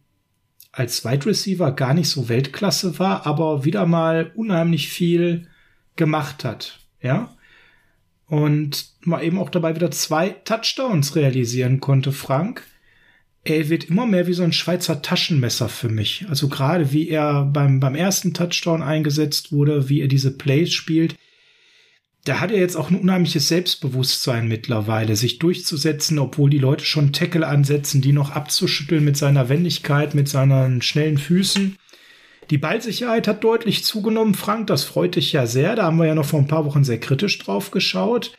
als 0.74 1.04
Wide 1.04 1.26
Receiver 1.26 1.72
gar 1.72 1.94
nicht 1.94 2.08
so 2.08 2.28
Weltklasse 2.28 2.98
war, 2.98 3.26
aber 3.26 3.64
wieder 3.64 3.86
mal 3.86 4.32
unheimlich 4.34 4.88
viel 4.88 5.46
gemacht 5.96 6.44
hat. 6.44 6.80
Ja. 7.00 7.34
Und 8.26 8.86
mal 9.02 9.22
eben 9.22 9.38
auch 9.38 9.50
dabei 9.50 9.74
wieder 9.74 9.90
zwei 9.90 10.30
Touchdowns 10.30 11.14
realisieren 11.14 11.80
konnte, 11.80 12.10
Frank 12.10 12.64
er 13.44 13.68
wird 13.68 13.84
immer 13.84 14.06
mehr 14.06 14.26
wie 14.26 14.32
so 14.32 14.42
ein 14.42 14.52
Schweizer 14.52 15.02
Taschenmesser 15.02 15.68
für 15.68 15.90
mich. 15.90 16.24
Also 16.28 16.48
gerade 16.48 16.92
wie 16.92 17.08
er 17.08 17.44
beim, 17.44 17.78
beim 17.78 17.94
ersten 17.94 18.32
Touchdown 18.32 18.82
eingesetzt 18.82 19.52
wurde, 19.52 19.88
wie 19.88 20.00
er 20.00 20.08
diese 20.08 20.36
Plays 20.36 20.72
spielt, 20.72 21.16
da 22.24 22.40
hat 22.40 22.50
er 22.50 22.58
jetzt 22.58 22.76
auch 22.76 22.90
ein 22.90 22.98
unheimliches 22.98 23.48
Selbstbewusstsein 23.48 24.48
mittlerweile, 24.48 25.14
sich 25.14 25.38
durchzusetzen, 25.38 26.18
obwohl 26.18 26.48
die 26.48 26.58
Leute 26.58 26.84
schon 26.84 27.12
Tackle 27.12 27.46
ansetzen, 27.46 28.00
die 28.00 28.12
noch 28.12 28.30
abzuschütteln 28.30 29.04
mit 29.04 29.18
seiner 29.18 29.50
Wendigkeit, 29.50 30.14
mit 30.14 30.28
seinen 30.28 30.80
schnellen 30.80 31.18
Füßen. 31.18 31.76
Die 32.48 32.58
Ballsicherheit 32.58 33.28
hat 33.28 33.44
deutlich 33.44 33.84
zugenommen, 33.84 34.34
Frank, 34.34 34.68
das 34.68 34.84
freut 34.84 35.16
dich 35.16 35.32
ja 35.32 35.46
sehr. 35.46 35.76
Da 35.76 35.84
haben 35.84 35.98
wir 35.98 36.06
ja 36.06 36.14
noch 36.14 36.24
vor 36.24 36.40
ein 36.40 36.48
paar 36.48 36.64
Wochen 36.64 36.84
sehr 36.84 36.98
kritisch 36.98 37.38
drauf 37.38 37.70
geschaut. 37.70 38.32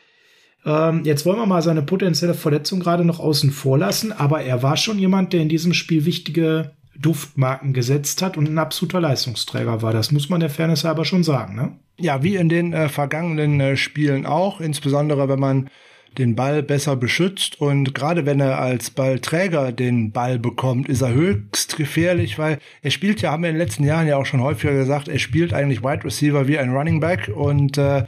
Ähm, 0.65 1.03
jetzt 1.05 1.25
wollen 1.25 1.37
wir 1.37 1.45
mal 1.45 1.61
seine 1.61 1.83
potenzielle 1.83 2.33
Verletzung 2.33 2.79
gerade 2.79 3.05
noch 3.05 3.19
außen 3.19 3.51
vor 3.51 3.77
lassen, 3.77 4.11
aber 4.11 4.41
er 4.41 4.63
war 4.63 4.77
schon 4.77 4.97
jemand, 4.97 5.31
der 5.31 5.41
in 5.41 5.49
diesem 5.49 5.75
Spiel 5.75 6.05
wichtige 6.05 6.71
Duftmarken 6.99 7.73
gesetzt 7.73 8.21
hat 8.21 8.37
und 8.37 8.47
ein 8.47 8.57
absoluter 8.57 9.01
Leistungsträger 9.01 9.81
war. 9.81 9.93
Das 9.93 10.11
muss 10.11 10.29
man 10.29 10.39
der 10.39 10.49
Fairness 10.49 10.83
halber 10.83 11.05
schon 11.05 11.23
sagen, 11.23 11.55
ne? 11.55 11.73
Ja, 11.97 12.23
wie 12.23 12.35
in 12.35 12.49
den 12.49 12.73
äh, 12.73 12.89
vergangenen 12.89 13.59
äh, 13.59 13.77
Spielen 13.77 14.25
auch, 14.25 14.59
insbesondere 14.59 15.29
wenn 15.29 15.39
man 15.39 15.69
den 16.17 16.35
Ball 16.35 16.63
besser 16.63 16.95
beschützt 16.95 17.59
und 17.59 17.93
gerade 17.93 18.25
wenn 18.25 18.39
er 18.39 18.59
als 18.59 18.89
Ballträger 18.89 19.71
den 19.71 20.11
Ball 20.11 20.39
bekommt, 20.39 20.87
ist 20.87 21.01
er 21.01 21.13
höchst 21.13 21.77
gefährlich, 21.77 22.39
weil 22.39 22.59
er 22.81 22.91
spielt 22.91 23.21
ja, 23.21 23.31
haben 23.31 23.43
wir 23.43 23.49
in 23.49 23.55
den 23.55 23.61
letzten 23.61 23.83
Jahren 23.83 24.07
ja 24.07 24.17
auch 24.17 24.25
schon 24.25 24.41
häufiger 24.41 24.73
gesagt, 24.73 25.07
er 25.07 25.19
spielt 25.19 25.53
eigentlich 25.53 25.83
Wide 25.83 26.03
Receiver 26.03 26.47
wie 26.47 26.57
ein 26.57 26.71
Running 26.71 26.99
Back 26.99 27.31
und 27.33 27.77
äh, 27.77 28.05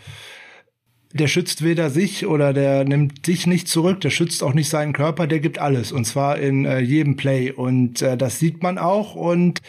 der 1.13 1.27
schützt 1.27 1.63
weder 1.63 1.89
sich 1.89 2.25
oder 2.25 2.53
der 2.53 2.83
nimmt 2.83 3.25
sich 3.25 3.47
nicht 3.47 3.67
zurück, 3.67 4.01
der 4.01 4.09
schützt 4.09 4.43
auch 4.43 4.53
nicht 4.53 4.69
seinen 4.69 4.93
Körper, 4.93 5.27
der 5.27 5.39
gibt 5.39 5.59
alles 5.59 5.91
und 5.91 6.05
zwar 6.05 6.37
in 6.37 6.65
äh, 6.65 6.79
jedem 6.79 7.15
Play. 7.15 7.51
Und 7.51 8.01
äh, 8.01 8.17
das 8.17 8.39
sieht 8.39 8.61
man 8.61 8.77
auch. 8.77 9.15
Und 9.15 9.61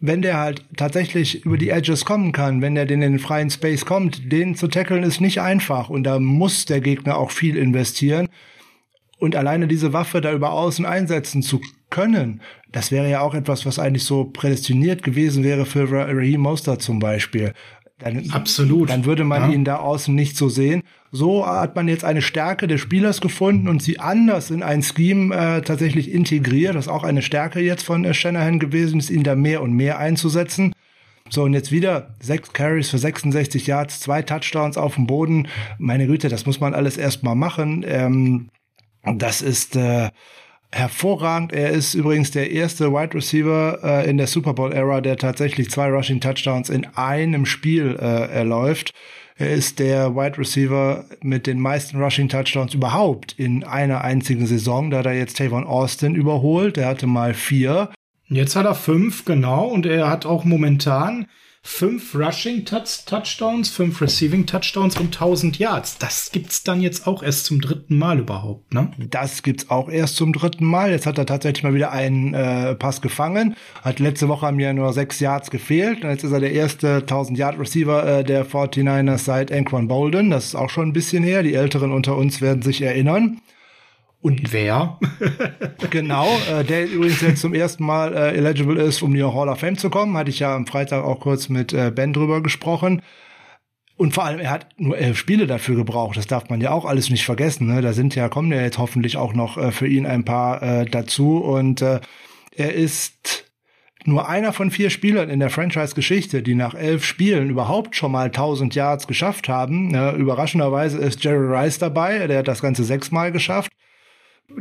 wenn 0.00 0.20
der 0.20 0.38
halt 0.38 0.64
tatsächlich 0.76 1.44
über 1.44 1.56
die 1.56 1.70
Edges 1.70 2.04
kommen 2.04 2.32
kann, 2.32 2.60
wenn 2.60 2.74
der 2.74 2.90
in 2.90 3.00
den 3.00 3.20
freien 3.20 3.50
Space 3.50 3.84
kommt, 3.84 4.32
den 4.32 4.56
zu 4.56 4.66
tackeln 4.66 5.04
ist 5.04 5.20
nicht 5.20 5.40
einfach. 5.40 5.88
Und 5.88 6.04
da 6.04 6.18
muss 6.18 6.64
der 6.64 6.80
Gegner 6.80 7.16
auch 7.16 7.30
viel 7.30 7.56
investieren. 7.56 8.28
Und 9.18 9.36
alleine 9.36 9.68
diese 9.68 9.92
Waffe 9.92 10.20
da 10.20 10.32
über 10.32 10.50
außen 10.52 10.84
einsetzen 10.84 11.42
zu 11.42 11.60
können, 11.90 12.40
das 12.72 12.90
wäre 12.90 13.08
ja 13.08 13.20
auch 13.20 13.34
etwas, 13.34 13.64
was 13.64 13.78
eigentlich 13.78 14.02
so 14.02 14.24
prädestiniert 14.24 15.04
gewesen 15.04 15.44
wäre 15.44 15.64
für 15.64 15.88
Raheem 15.88 16.40
Mostert 16.40 16.82
zum 16.82 16.98
Beispiel. 16.98 17.52
Dann, 18.02 18.30
Absolut. 18.30 18.90
Dann 18.90 19.04
würde 19.04 19.24
man 19.24 19.50
Ja. 19.50 19.54
ihn 19.54 19.64
da 19.64 19.76
außen 19.76 20.14
nicht 20.14 20.36
so 20.36 20.48
sehen. 20.48 20.82
So 21.10 21.46
hat 21.46 21.76
man 21.76 21.88
jetzt 21.88 22.04
eine 22.04 22.22
Stärke 22.22 22.66
des 22.66 22.80
Spielers 22.80 23.20
gefunden 23.20 23.68
und 23.68 23.82
sie 23.82 23.98
anders 24.00 24.50
in 24.50 24.62
ein 24.62 24.82
Scheme 24.82 25.34
äh, 25.34 25.62
tatsächlich 25.62 26.10
integriert. 26.10 26.74
Das 26.74 26.86
ist 26.86 26.92
auch 26.92 27.04
eine 27.04 27.20
Stärke 27.22 27.60
jetzt 27.60 27.82
von 27.84 28.04
äh, 28.04 28.14
Shanahan 28.14 28.58
gewesen, 28.58 28.98
ist 28.98 29.10
ihn 29.10 29.22
da 29.22 29.34
mehr 29.34 29.62
und 29.62 29.72
mehr 29.74 29.98
einzusetzen. 29.98 30.72
So, 31.28 31.44
und 31.44 31.52
jetzt 31.54 31.70
wieder 31.72 32.14
sechs 32.20 32.52
Carries 32.52 32.90
für 32.90 32.98
66 32.98 33.66
Yards, 33.66 34.00
zwei 34.00 34.22
Touchdowns 34.22 34.76
auf 34.76 34.96
dem 34.96 35.06
Boden. 35.06 35.48
Meine 35.78 36.06
Güte, 36.06 36.28
das 36.28 36.46
muss 36.46 36.60
man 36.60 36.74
alles 36.74 36.96
erstmal 36.96 37.36
machen. 37.36 37.84
Ähm, 37.86 38.48
das 39.04 39.42
ist 39.42 39.76
äh, 39.76 40.10
hervorragend. 40.72 41.52
Er 41.52 41.70
ist 41.70 41.94
übrigens 41.94 42.30
der 42.30 42.50
erste 42.50 42.92
Wide 42.92 43.14
Receiver 43.14 43.78
äh, 43.82 44.10
in 44.10 44.16
der 44.16 44.26
Super 44.26 44.54
Bowl-Ära, 44.54 45.00
der 45.00 45.16
tatsächlich 45.16 45.70
zwei 45.70 45.88
Rushing 45.88 46.20
Touchdowns 46.20 46.70
in 46.70 46.86
einem 46.94 47.46
Spiel 47.46 47.96
äh, 48.00 48.32
erläuft. 48.32 48.92
Er 49.36 49.50
ist 49.50 49.78
der 49.78 50.14
Wide 50.14 50.38
Receiver 50.38 51.04
mit 51.20 51.46
den 51.46 51.58
meisten 51.60 52.02
Rushing 52.02 52.28
Touchdowns 52.28 52.74
überhaupt 52.74 53.32
in 53.38 53.64
einer 53.64 54.02
einzigen 54.02 54.46
Saison. 54.46 54.90
Da 54.90 54.98
hat 54.98 55.06
er 55.06 55.14
jetzt 55.14 55.36
Tavon 55.36 55.64
Austin 55.64 56.14
überholt. 56.14 56.76
Der 56.76 56.86
hatte 56.86 57.06
mal 57.06 57.34
vier. 57.34 57.90
Jetzt 58.28 58.56
hat 58.56 58.66
er 58.66 58.74
fünf, 58.74 59.24
genau, 59.24 59.66
und 59.66 59.84
er 59.84 60.08
hat 60.08 60.24
auch 60.24 60.44
momentan 60.44 61.26
fünf 61.62 62.14
Rushing 62.14 62.64
-Touch 62.64 63.06
Touchdowns, 63.06 63.70
fünf 63.70 64.00
Receiving 64.00 64.46
Touchdowns 64.46 64.98
und 64.98 65.14
1000 65.14 65.58
Yards. 65.58 65.96
Das 65.98 66.32
gibt's 66.32 66.64
dann 66.64 66.80
jetzt 66.80 67.06
auch 67.06 67.22
erst 67.22 67.46
zum 67.46 67.60
dritten 67.60 67.96
Mal 67.96 68.18
überhaupt, 68.18 68.74
ne? 68.74 68.90
Das 68.98 69.42
gibt's 69.42 69.70
auch 69.70 69.88
erst 69.88 70.16
zum 70.16 70.32
dritten 70.32 70.64
Mal. 70.64 70.90
Jetzt 70.90 71.06
hat 71.06 71.18
er 71.18 71.26
tatsächlich 71.26 71.62
mal 71.62 71.74
wieder 71.74 71.92
einen 71.92 72.34
äh, 72.34 72.74
Pass 72.74 73.00
gefangen. 73.00 73.54
Hat 73.82 74.00
letzte 74.00 74.28
Woche 74.28 74.46
haben 74.46 74.58
ja 74.58 74.72
nur 74.72 74.92
sechs 74.92 75.20
Yards 75.20 75.50
gefehlt. 75.50 76.04
Und 76.04 76.10
jetzt 76.10 76.24
ist 76.24 76.32
er 76.32 76.40
der 76.40 76.52
erste 76.52 76.96
1000 76.96 77.38
Yard 77.38 77.58
Receiver 77.58 78.18
äh, 78.18 78.24
der 78.24 78.44
49ers 78.44 79.18
seit 79.18 79.52
Anquan 79.52 79.86
Bolden. 79.86 80.30
Das 80.30 80.46
ist 80.46 80.54
auch 80.56 80.70
schon 80.70 80.88
ein 80.88 80.92
bisschen 80.92 81.22
her. 81.22 81.44
Die 81.44 81.54
Älteren 81.54 81.92
unter 81.92 82.16
uns 82.16 82.40
werden 82.40 82.62
sich 82.62 82.82
erinnern. 82.82 83.40
Und 84.22 84.52
wer? 84.52 84.98
Genau, 85.90 86.28
äh, 86.48 86.64
der 86.64 86.88
übrigens 86.88 87.20
jetzt 87.20 87.40
zum 87.40 87.52
ersten 87.52 87.84
Mal 87.84 88.14
äh, 88.14 88.36
eligible 88.36 88.80
ist, 88.80 89.02
um 89.02 89.10
in 89.10 89.16
die 89.16 89.24
Hall 89.24 89.48
of 89.48 89.58
Fame 89.58 89.76
zu 89.76 89.90
kommen. 89.90 90.16
Hatte 90.16 90.30
ich 90.30 90.38
ja 90.38 90.54
am 90.54 90.66
Freitag 90.66 91.04
auch 91.04 91.20
kurz 91.20 91.48
mit 91.48 91.72
äh, 91.72 91.90
Ben 91.90 92.12
drüber 92.12 92.40
gesprochen. 92.40 93.02
Und 93.96 94.14
vor 94.14 94.24
allem, 94.24 94.38
er 94.38 94.50
hat 94.50 94.68
nur 94.78 94.96
elf 94.96 95.18
Spiele 95.18 95.46
dafür 95.46 95.74
gebraucht. 95.74 96.16
Das 96.16 96.28
darf 96.28 96.48
man 96.48 96.60
ja 96.60 96.70
auch 96.70 96.84
alles 96.84 97.10
nicht 97.10 97.24
vergessen. 97.24 97.66
Ne? 97.66 97.82
Da 97.82 97.92
sind 97.92 98.14
ja, 98.14 98.28
kommen 98.28 98.52
ja 98.52 98.62
jetzt 98.62 98.78
hoffentlich 98.78 99.16
auch 99.16 99.34
noch 99.34 99.58
äh, 99.58 99.72
für 99.72 99.86
ihn 99.86 100.06
ein 100.06 100.24
paar 100.24 100.62
äh, 100.62 100.86
dazu. 100.86 101.38
Und 101.38 101.82
äh, 101.82 102.00
er 102.54 102.72
ist 102.72 103.44
nur 104.04 104.28
einer 104.28 104.52
von 104.52 104.70
vier 104.70 104.90
Spielern 104.90 105.30
in 105.30 105.40
der 105.40 105.50
Franchise-Geschichte, 105.50 106.42
die 106.42 106.54
nach 106.54 106.74
elf 106.74 107.04
Spielen 107.04 107.50
überhaupt 107.50 107.96
schon 107.96 108.12
mal 108.12 108.26
1000 108.26 108.74
Yards 108.74 109.06
geschafft 109.06 109.48
haben. 109.48 109.88
Ne? 109.88 110.12
Überraschenderweise 110.12 110.98
ist 110.98 111.22
Jerry 111.22 111.54
Rice 111.54 111.78
dabei, 111.78 112.26
der 112.28 112.38
hat 112.38 112.48
das 112.48 112.62
Ganze 112.62 112.84
sechsmal 112.84 113.30
geschafft. 113.30 113.70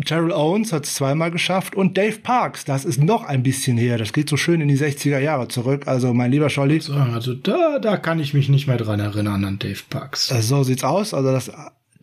Terrell 0.05 0.31
Owens 0.31 0.71
hat 0.73 0.85
es 0.85 0.95
zweimal 0.95 1.31
geschafft 1.31 1.75
und 1.75 1.97
Dave 1.97 2.19
Parks, 2.19 2.65
das 2.65 2.85
ist 2.85 3.01
noch 3.03 3.23
ein 3.23 3.43
bisschen 3.43 3.77
her. 3.77 3.97
Das 3.97 4.13
geht 4.13 4.29
so 4.29 4.37
schön 4.37 4.61
in 4.61 4.67
die 4.67 4.77
60er 4.77 5.19
Jahre 5.19 5.47
zurück. 5.47 5.87
Also 5.87 6.13
mein 6.13 6.31
lieber 6.31 6.49
Scholli, 6.49 6.79
So, 6.79 6.93
also 6.93 7.33
da, 7.33 7.79
da 7.79 7.97
kann 7.97 8.19
ich 8.19 8.33
mich 8.33 8.49
nicht 8.49 8.67
mehr 8.67 8.77
dran 8.77 8.99
erinnern 8.99 9.43
an 9.45 9.59
Dave 9.59 9.81
Parks. 9.89 10.31
äh, 10.31 10.41
so 10.41 10.63
sieht's 10.63 10.83
aus. 10.83 11.13
Also 11.13 11.31
das 11.31 11.51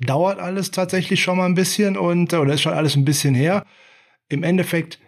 dauert 0.00 0.38
alles 0.38 0.70
tatsächlich 0.70 1.22
schon 1.22 1.38
mal 1.38 1.46
ein 1.46 1.54
bisschen 1.54 1.96
und 1.96 2.32
oder 2.32 2.54
ist 2.54 2.62
schon 2.62 2.72
alles 2.74 2.94
ein 2.96 3.04
bisschen 3.04 3.34
her. 3.34 3.64
Im 4.28 4.42
Endeffekt, 4.42 4.98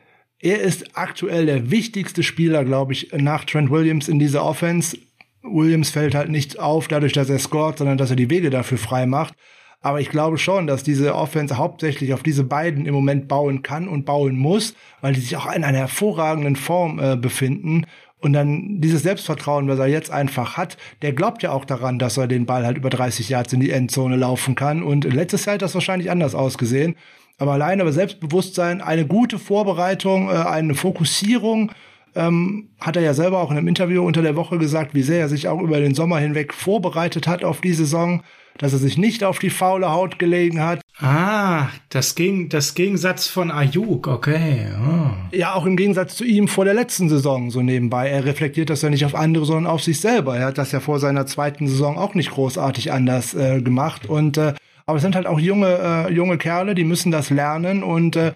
er 0.41 0.61
ist 0.61 0.97
aktuell 0.97 1.47
der 1.47 1.71
wichtigste 1.71 2.23
Spieler, 2.23 2.65
glaube 2.65 2.93
ich, 2.95 3.11
nach 3.13 3.45
Trent 3.45 3.71
Williams 3.71 4.09
in 4.09 4.19
dieser 4.19 4.45
Offense. 4.45 4.97
Williams 5.43 5.91
fällt 5.91 6.15
halt 6.15 6.31
nicht 6.31 6.59
auf, 6.59 6.89
dadurch, 6.89 7.13
dass 7.13 7.31
er 7.31 7.39
scored, 7.39 7.79
sondern 7.79 7.99
dass 7.99 8.11
er 8.11 8.17
die 8.17 8.31
Wege 8.31 8.51
dafür 8.51 8.79
frei 8.79 9.07
macht. 9.07 9.35
Aber 9.83 10.01
ich 10.01 10.11
glaube 10.11 10.37
schon, 10.37 10.67
dass 10.67 10.83
diese 10.83 11.15
Offense 11.15 11.57
hauptsächlich 11.57 12.13
auf 12.13 12.23
diese 12.23 12.45
beiden 12.45 12.85
im 12.85 12.95
Moment 12.95 13.29
bauen 13.29 13.63
kann 13.63 13.89
und 13.89 14.05
bauen 14.05 14.37
muss, 14.37 14.75
weil 15.01 15.15
die 15.15 15.21
sich 15.21 15.37
auch 15.37 15.51
in 15.51 15.65
einer 15.65 15.79
hervorragenden 15.79 16.57
Form 16.57 16.99
äh, 16.99 17.17
befinden. 17.17 17.87
Und 18.19 18.35
dann 18.35 18.83
dieses 18.83 19.03
Selbstvertrauen, 19.03 19.69
was 19.69 19.79
er 19.79 19.87
jetzt 19.87 20.11
einfach 20.11 20.59
hat, 20.59 20.77
der 21.01 21.15
glaubt 21.15 21.43
ja 21.43 21.53
auch 21.53 21.65
daran, 21.65 21.99
dass 21.99 22.19
er 22.19 22.27
den 22.27 22.45
Ball 22.45 22.67
halt 22.67 22.77
über 22.77 22.91
30 22.91 23.31
Yards 23.31 23.55
in 23.55 23.61
die 23.61 23.71
Endzone 23.71 24.17
laufen 24.17 24.55
kann. 24.55 24.83
Und 24.83 25.05
letztes 25.05 25.47
Jahr 25.47 25.55
hat 25.55 25.63
das 25.63 25.75
wahrscheinlich 25.75 26.11
anders 26.11 26.35
ausgesehen. 26.35 26.97
Aber 27.39 27.53
alleine 27.53 27.81
über 27.81 27.93
Selbstbewusstsein, 27.93 28.83
eine 28.83 29.07
gute 29.07 29.39
Vorbereitung, 29.39 30.29
äh, 30.29 30.33
eine 30.33 30.75
Fokussierung, 30.75 31.73
ähm, 32.15 32.69
hat 32.81 32.97
er 32.97 33.03
ja 33.03 33.15
selber 33.15 33.39
auch 33.39 33.51
in 33.51 33.57
einem 33.57 33.69
Interview 33.69 34.05
unter 34.05 34.21
der 34.21 34.37
Woche 34.37 34.59
gesagt, 34.59 34.95
wie 34.95 35.03
sehr 35.03 35.21
er 35.21 35.29
sich 35.31 35.49
auch 35.49 35.61
über 35.61 35.81
den 35.81 35.95
Sommer 35.95 36.19
hinweg 36.19 36.53
vorbereitet 36.53 37.27
hat 37.27 37.45
auf 37.45 37.63
die 37.63 37.73
Saison. 37.73 38.23
Dass 38.61 38.75
er 38.75 38.79
sich 38.79 38.99
nicht 38.99 39.25
auf 39.25 39.39
die 39.39 39.51
faule 39.51 39.91
Haut 39.91 40.19
gelegen 40.19 40.61
hat. 40.61 40.81
Ah, 41.01 41.69
das, 41.89 42.15
Geg 42.15 42.51
das 42.51 42.75
Gegensatz 42.75 43.27
von 43.27 43.51
Ayuk, 43.51 44.07
okay. 44.07 44.67
Oh. 44.79 45.37
Ja, 45.37 45.55
auch 45.55 45.65
im 45.65 45.77
Gegensatz 45.77 46.15
zu 46.15 46.25
ihm 46.25 46.47
vor 46.47 46.67
der 46.67 46.75
letzten 46.75 47.09
Saison 47.09 47.51
so 47.51 47.63
nebenbei. 47.63 48.11
Er 48.11 48.27
reflektiert 48.27 48.69
das 48.69 48.83
ja 48.83 48.91
nicht 48.91 49.07
auf 49.07 49.15
andere, 49.15 49.47
sondern 49.47 49.67
auf 49.67 49.83
sich 49.83 50.01
selber. 50.01 50.37
Er 50.37 50.47
hat 50.47 50.59
das 50.59 50.73
ja 50.73 50.81
vor 50.81 50.99
seiner 50.99 51.25
zweiten 51.27 51.67
Saison 51.67 51.97
auch 51.97 52.15
nicht 52.15 52.31
großartig 52.33 52.93
anders 52.93 53.33
äh, 53.35 53.63
gemacht. 53.63 54.07
Und 54.07 54.37
äh, 54.37 54.53
aber 54.91 54.97
es 54.97 55.03
sind 55.03 55.15
halt 55.15 55.29
auch 55.29 55.39
junge, 55.39 55.79
äh, 56.09 56.13
junge 56.13 56.37
Kerle, 56.37 56.75
die 56.75 56.83
müssen 56.83 57.13
das 57.13 57.31
lernen 57.31 57.85
und 57.85 58.17
äh, 58.17 58.33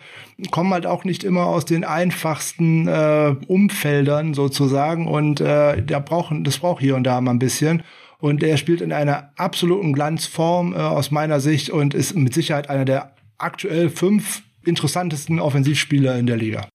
kommen 0.53 0.73
halt 0.73 0.87
auch 0.87 1.03
nicht 1.03 1.25
immer 1.25 1.47
aus 1.47 1.65
den 1.65 1.83
einfachsten 1.85 2.87
äh, 2.87 3.35
Umfeldern 3.49 4.35
sozusagen. 4.35 5.09
Und 5.09 5.41
äh, 5.41 5.83
da 5.83 5.99
brauchen, 5.99 6.45
das 6.45 6.59
braucht 6.59 6.81
hier 6.81 6.95
und 6.95 7.03
da 7.03 7.21
mal 7.21 7.33
ein 7.33 7.41
bisschen. 7.41 7.83
Und 8.25 8.43
er 8.43 8.57
spielt 8.57 8.81
in 8.81 8.91
einer 8.91 9.33
absoluten 9.37 9.93
Glanzform 9.93 10.73
äh, 10.73 10.77
aus 10.77 11.11
meiner 11.11 11.41
Sicht 11.41 11.69
und 11.69 11.93
ist 11.93 12.17
mit 12.17 12.33
Sicherheit 12.33 12.71
einer 12.71 12.87
der 12.87 13.15
aktuell 13.37 13.91
fünf 13.91 14.41
interessantesten 14.65 15.39
Offensivspieler 15.39 16.19
in 16.19 16.27
der 16.27 16.39
Liga. 16.39 16.67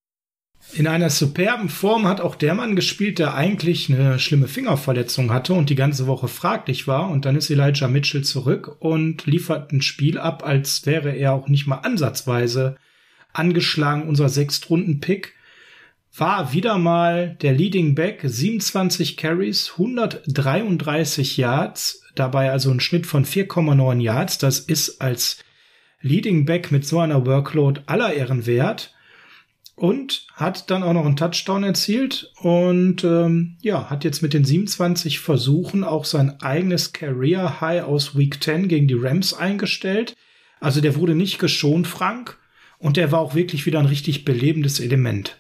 In 0.73 0.85
einer 0.85 1.09
superben 1.09 1.69
Form 1.69 2.07
hat 2.07 2.21
auch 2.21 2.35
der 2.35 2.53
Mann 2.53 2.75
gespielt, 2.75 3.17
der 3.17 3.33
eigentlich 3.33 3.91
eine 3.91 4.19
schlimme 4.19 4.47
Fingerverletzung 4.47 5.33
hatte 5.33 5.55
und 5.55 5.71
die 5.71 5.75
ganze 5.75 6.05
Woche 6.05 6.27
fraglich 6.27 6.87
war. 6.87 7.09
Und 7.09 7.25
dann 7.25 7.35
ist 7.35 7.49
Elijah 7.49 7.87
Mitchell 7.87 8.23
zurück 8.23 8.75
und 8.77 9.25
liefert 9.25 9.71
ein 9.71 9.81
Spiel 9.81 10.19
ab, 10.19 10.45
als 10.45 10.85
wäre 10.85 11.15
er 11.15 11.33
auch 11.33 11.47
nicht 11.47 11.65
mal 11.65 11.77
ansatzweise 11.77 12.75
angeschlagen. 13.33 14.07
Unser 14.07 14.29
Sechstrunden-Pick 14.29 15.33
war 16.15 16.53
wieder 16.53 16.77
mal 16.77 17.37
der 17.41 17.53
Leading 17.53 17.95
Back, 17.95 18.21
27 18.23 19.15
Carries, 19.17 19.71
133 19.73 21.37
Yards, 21.37 22.03
dabei 22.15 22.51
also 22.51 22.71
ein 22.71 22.79
Schnitt 22.79 23.05
von 23.05 23.25
4,9 23.25 24.01
Yards. 24.01 24.37
Das 24.37 24.59
ist 24.59 25.01
als 25.01 25.37
Leading 26.01 26.45
Back 26.45 26.71
mit 26.71 26.85
so 26.85 26.99
einer 26.99 27.25
Workload 27.25 27.81
aller 27.85 28.13
Ehren 28.13 28.45
wert 28.45 28.93
und 29.75 30.27
hat 30.33 30.69
dann 30.69 30.83
auch 30.83 30.93
noch 30.93 31.05
einen 31.05 31.15
Touchdown 31.15 31.63
erzielt 31.63 32.31
und 32.41 33.03
ähm, 33.03 33.57
ja, 33.61 33.89
hat 33.89 34.03
jetzt 34.03 34.21
mit 34.21 34.33
den 34.33 34.43
27 34.43 35.19
Versuchen 35.19 35.83
auch 35.83 36.05
sein 36.05 36.41
eigenes 36.41 36.91
Career 36.91 37.61
High 37.61 37.83
aus 37.83 38.17
Week 38.17 38.43
10 38.43 38.67
gegen 38.67 38.87
die 38.87 38.97
Rams 38.99 39.33
eingestellt. 39.33 40.15
Also 40.59 40.81
der 40.81 40.95
wurde 40.95 41.15
nicht 41.15 41.39
geschont, 41.39 41.87
Frank, 41.87 42.37
und 42.77 42.97
der 42.97 43.11
war 43.11 43.19
auch 43.19 43.35
wirklich 43.35 43.65
wieder 43.65 43.79
ein 43.79 43.85
richtig 43.85 44.25
belebendes 44.25 44.81
Element. 44.81 45.37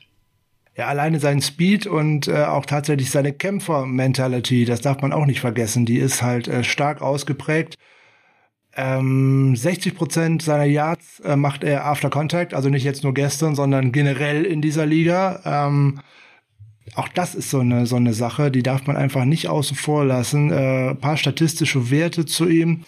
Ja, 0.79 0.87
alleine 0.87 1.19
sein 1.19 1.41
Speed 1.41 1.87
und 1.87 2.29
äh, 2.29 2.45
auch 2.45 2.65
tatsächlich 2.65 3.11
seine 3.11 3.33
Kämpfer-Mentality, 3.33 4.63
das 4.63 4.79
darf 4.79 5.01
man 5.01 5.11
auch 5.11 5.25
nicht 5.25 5.41
vergessen. 5.41 5.85
Die 5.85 5.97
ist 5.97 6.21
halt 6.21 6.47
äh, 6.47 6.63
stark 6.63 7.01
ausgeprägt. 7.01 7.77
Ähm, 8.77 9.57
60 9.57 9.93
Prozent 9.93 10.41
seiner 10.41 10.63
Yards 10.63 11.19
äh, 11.19 11.35
macht 11.35 11.65
er 11.65 11.85
after 11.85 12.09
contact, 12.09 12.53
also 12.53 12.69
nicht 12.69 12.85
jetzt 12.85 13.03
nur 13.03 13.13
gestern, 13.13 13.55
sondern 13.55 13.91
generell 13.91 14.45
in 14.45 14.61
dieser 14.61 14.85
Liga. 14.85 15.41
Ähm, 15.43 15.99
auch 16.95 17.09
das 17.09 17.35
ist 17.35 17.49
so 17.49 17.59
eine 17.59 17.85
so 17.85 17.97
eine 17.97 18.13
Sache, 18.13 18.49
die 18.49 18.63
darf 18.63 18.87
man 18.87 18.95
einfach 18.95 19.25
nicht 19.25 19.49
außen 19.49 19.75
vor 19.75 20.05
lassen. 20.05 20.49
Äh, 20.49 20.95
paar 20.95 21.17
statistische 21.17 21.91
Werte 21.91 22.25
zu 22.25 22.47
ihm. 22.47 22.85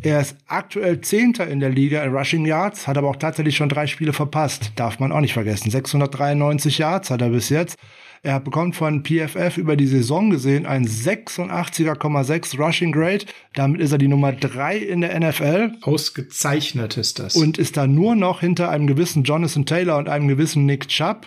Er 0.00 0.20
ist 0.20 0.36
aktuell 0.46 1.00
Zehnter 1.00 1.46
in 1.46 1.60
der 1.60 1.70
Liga 1.70 2.02
in 2.02 2.14
Rushing 2.14 2.44
Yards, 2.44 2.88
hat 2.88 2.98
aber 2.98 3.08
auch 3.08 3.16
tatsächlich 3.16 3.56
schon 3.56 3.68
drei 3.68 3.86
Spiele 3.86 4.12
verpasst. 4.12 4.72
Darf 4.74 4.98
man 4.98 5.12
auch 5.12 5.20
nicht 5.20 5.32
vergessen. 5.32 5.70
693 5.70 6.78
Yards 6.78 7.10
hat 7.10 7.22
er 7.22 7.28
bis 7.28 7.50
jetzt. 7.50 7.76
Er 8.24 8.38
bekommt 8.38 8.76
von 8.76 9.02
PFF 9.02 9.58
über 9.58 9.74
die 9.74 9.88
Saison 9.88 10.30
gesehen 10.30 10.64
ein 10.64 10.86
86,6 10.86 12.56
Rushing 12.56 12.92
Grade. 12.92 13.26
Damit 13.54 13.80
ist 13.80 13.90
er 13.90 13.98
die 13.98 14.06
Nummer 14.06 14.32
drei 14.32 14.76
in 14.76 15.00
der 15.00 15.18
NFL. 15.18 15.72
Ausgezeichnet 15.82 16.96
ist 16.96 17.18
das. 17.18 17.34
Und 17.34 17.58
ist 17.58 17.76
da 17.76 17.88
nur 17.88 18.14
noch 18.14 18.40
hinter 18.40 18.70
einem 18.70 18.86
gewissen 18.86 19.24
Jonathan 19.24 19.66
Taylor 19.66 19.98
und 19.98 20.08
einem 20.08 20.28
gewissen 20.28 20.66
Nick 20.66 20.86
Chubb. 20.86 21.26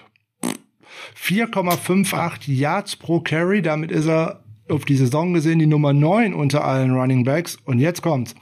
4,58 1.21 2.53
Yards 2.53 2.95
pro 2.95 3.19
Carry. 3.19 3.61
Damit 3.61 3.91
ist 3.91 4.07
er 4.07 4.44
auf 4.69 4.85
die 4.85 4.95
Saison 4.95 5.33
gesehen 5.33 5.59
die 5.59 5.67
Nummer 5.67 5.93
9 5.93 6.33
unter 6.33 6.63
allen 6.63 6.91
Running 6.91 7.23
Backs. 7.23 7.57
Und 7.65 7.79
jetzt 7.79 8.01
kommt's. 8.01 8.35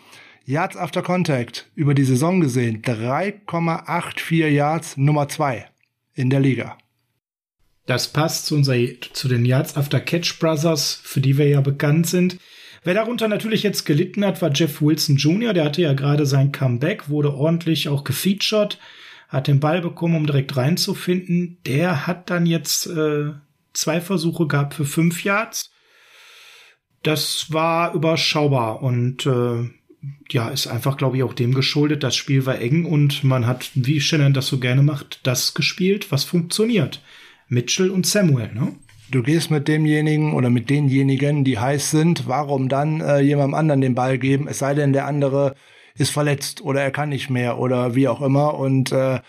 Yards 0.45 0.75
after 0.75 1.01
Contact 1.01 1.69
über 1.73 1.93
die 1.93 2.03
Saison 2.03 2.41
gesehen 2.41 2.81
3,84 2.81 4.47
Yards 4.47 4.97
Nummer 4.97 5.29
2 5.29 5.65
in 6.15 6.29
der 6.29 6.41
Liga. 6.41 6.77
Das 7.85 8.07
passt 8.07 8.45
zu, 8.45 8.55
unser, 8.55 8.75
zu 9.13 9.27
den 9.27 9.45
Yards 9.45 9.75
After 9.75 9.99
Catch 9.99 10.39
Brothers, 10.39 10.99
für 11.03 11.19
die 11.19 11.37
wir 11.37 11.49
ja 11.49 11.59
bekannt 11.59 12.07
sind. 12.07 12.37
Wer 12.85 12.93
darunter 12.93 13.27
natürlich 13.27 13.63
jetzt 13.63 13.85
gelitten 13.85 14.25
hat, 14.25 14.41
war 14.41 14.51
Jeff 14.51 14.81
Wilson 14.81 15.17
Jr., 15.17 15.53
der 15.53 15.65
hatte 15.65 15.81
ja 15.81 15.93
gerade 15.93 16.25
sein 16.25 16.51
Comeback, 16.51 17.09
wurde 17.09 17.33
ordentlich 17.33 17.89
auch 17.89 18.03
gefeatured, 18.03 18.79
hat 19.29 19.47
den 19.47 19.59
Ball 19.59 19.81
bekommen, 19.81 20.15
um 20.15 20.25
direkt 20.25 20.55
reinzufinden. 20.55 21.57
Der 21.65 22.07
hat 22.07 22.29
dann 22.29 22.45
jetzt 22.45 22.87
äh, 22.87 23.31
zwei 23.73 23.99
Versuche 23.99 24.47
gehabt 24.47 24.73
für 24.73 24.85
fünf 24.85 25.23
Yards. 25.23 25.72
Das 27.03 27.47
war 27.51 27.93
überschaubar 27.93 28.81
und 28.81 29.25
äh, 29.25 29.69
ja, 30.31 30.49
ist 30.49 30.67
einfach, 30.67 30.97
glaube 30.97 31.17
ich, 31.17 31.23
auch 31.23 31.33
dem 31.33 31.53
geschuldet. 31.53 32.03
Das 32.03 32.15
Spiel 32.15 32.45
war 32.45 32.59
eng 32.59 32.85
und 32.85 33.23
man 33.23 33.45
hat, 33.45 33.71
wie 33.75 34.01
Shannon 34.01 34.33
das 34.33 34.47
so 34.47 34.59
gerne 34.59 34.83
macht, 34.83 35.19
das 35.23 35.53
gespielt, 35.53 36.11
was 36.11 36.23
funktioniert. 36.23 37.01
Mitchell 37.47 37.89
und 37.89 38.05
Samuel, 38.05 38.53
ne? 38.53 38.73
Du 39.11 39.21
gehst 39.21 39.51
mit 39.51 39.67
demjenigen 39.67 40.33
oder 40.33 40.49
mit 40.49 40.69
denjenigen, 40.71 41.43
die 41.43 41.59
heiß 41.59 41.91
sind, 41.91 42.27
warum 42.27 42.67
dann 42.67 42.99
äh, 42.99 43.19
jemandem 43.19 43.53
anderen 43.53 43.81
den 43.81 43.95
Ball 43.95 44.17
geben, 44.17 44.47
es 44.47 44.57
sei 44.59 44.73
denn, 44.73 44.91
der 44.91 45.05
andere 45.05 45.53
ist 45.95 46.09
verletzt 46.09 46.61
oder 46.61 46.81
er 46.81 46.89
kann 46.89 47.09
nicht 47.09 47.29
mehr 47.29 47.59
oder 47.59 47.93
wie 47.93 48.07
auch 48.07 48.21
immer. 48.21 48.55
Und 48.55 48.91
äh, 48.91 49.19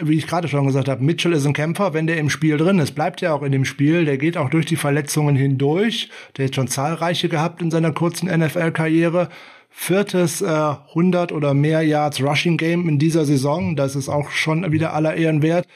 wie 0.00 0.16
ich 0.16 0.26
gerade 0.26 0.48
schon 0.48 0.66
gesagt 0.66 0.88
habe, 0.88 1.02
Mitchell 1.02 1.32
ist 1.32 1.46
ein 1.46 1.52
Kämpfer, 1.52 1.94
wenn 1.94 2.06
der 2.06 2.18
im 2.18 2.30
Spiel 2.30 2.56
drin 2.56 2.78
ist, 2.78 2.94
bleibt 2.94 3.22
er 3.22 3.34
auch 3.34 3.42
in 3.42 3.52
dem 3.52 3.64
Spiel, 3.64 4.04
der 4.04 4.18
geht 4.18 4.36
auch 4.36 4.50
durch 4.50 4.66
die 4.66 4.76
Verletzungen 4.76 5.36
hindurch. 5.36 6.10
Der 6.36 6.46
hat 6.46 6.54
schon 6.54 6.68
zahlreiche 6.68 7.28
gehabt 7.28 7.62
in 7.62 7.70
seiner 7.70 7.92
kurzen 7.92 8.28
NFL-Karriere. 8.28 9.28
Viertes 9.70 10.40
äh, 10.40 10.46
100 10.46 11.32
oder 11.32 11.52
mehr 11.52 11.82
Yards 11.82 12.22
Rushing 12.22 12.56
Game 12.56 12.88
in 12.88 12.98
dieser 12.98 13.26
Saison, 13.26 13.76
das 13.76 13.94
ist 13.94 14.08
auch 14.08 14.30
schon 14.30 14.72
wieder 14.72 14.94
aller 14.94 15.16
Ehren 15.16 15.42
wert. 15.42 15.66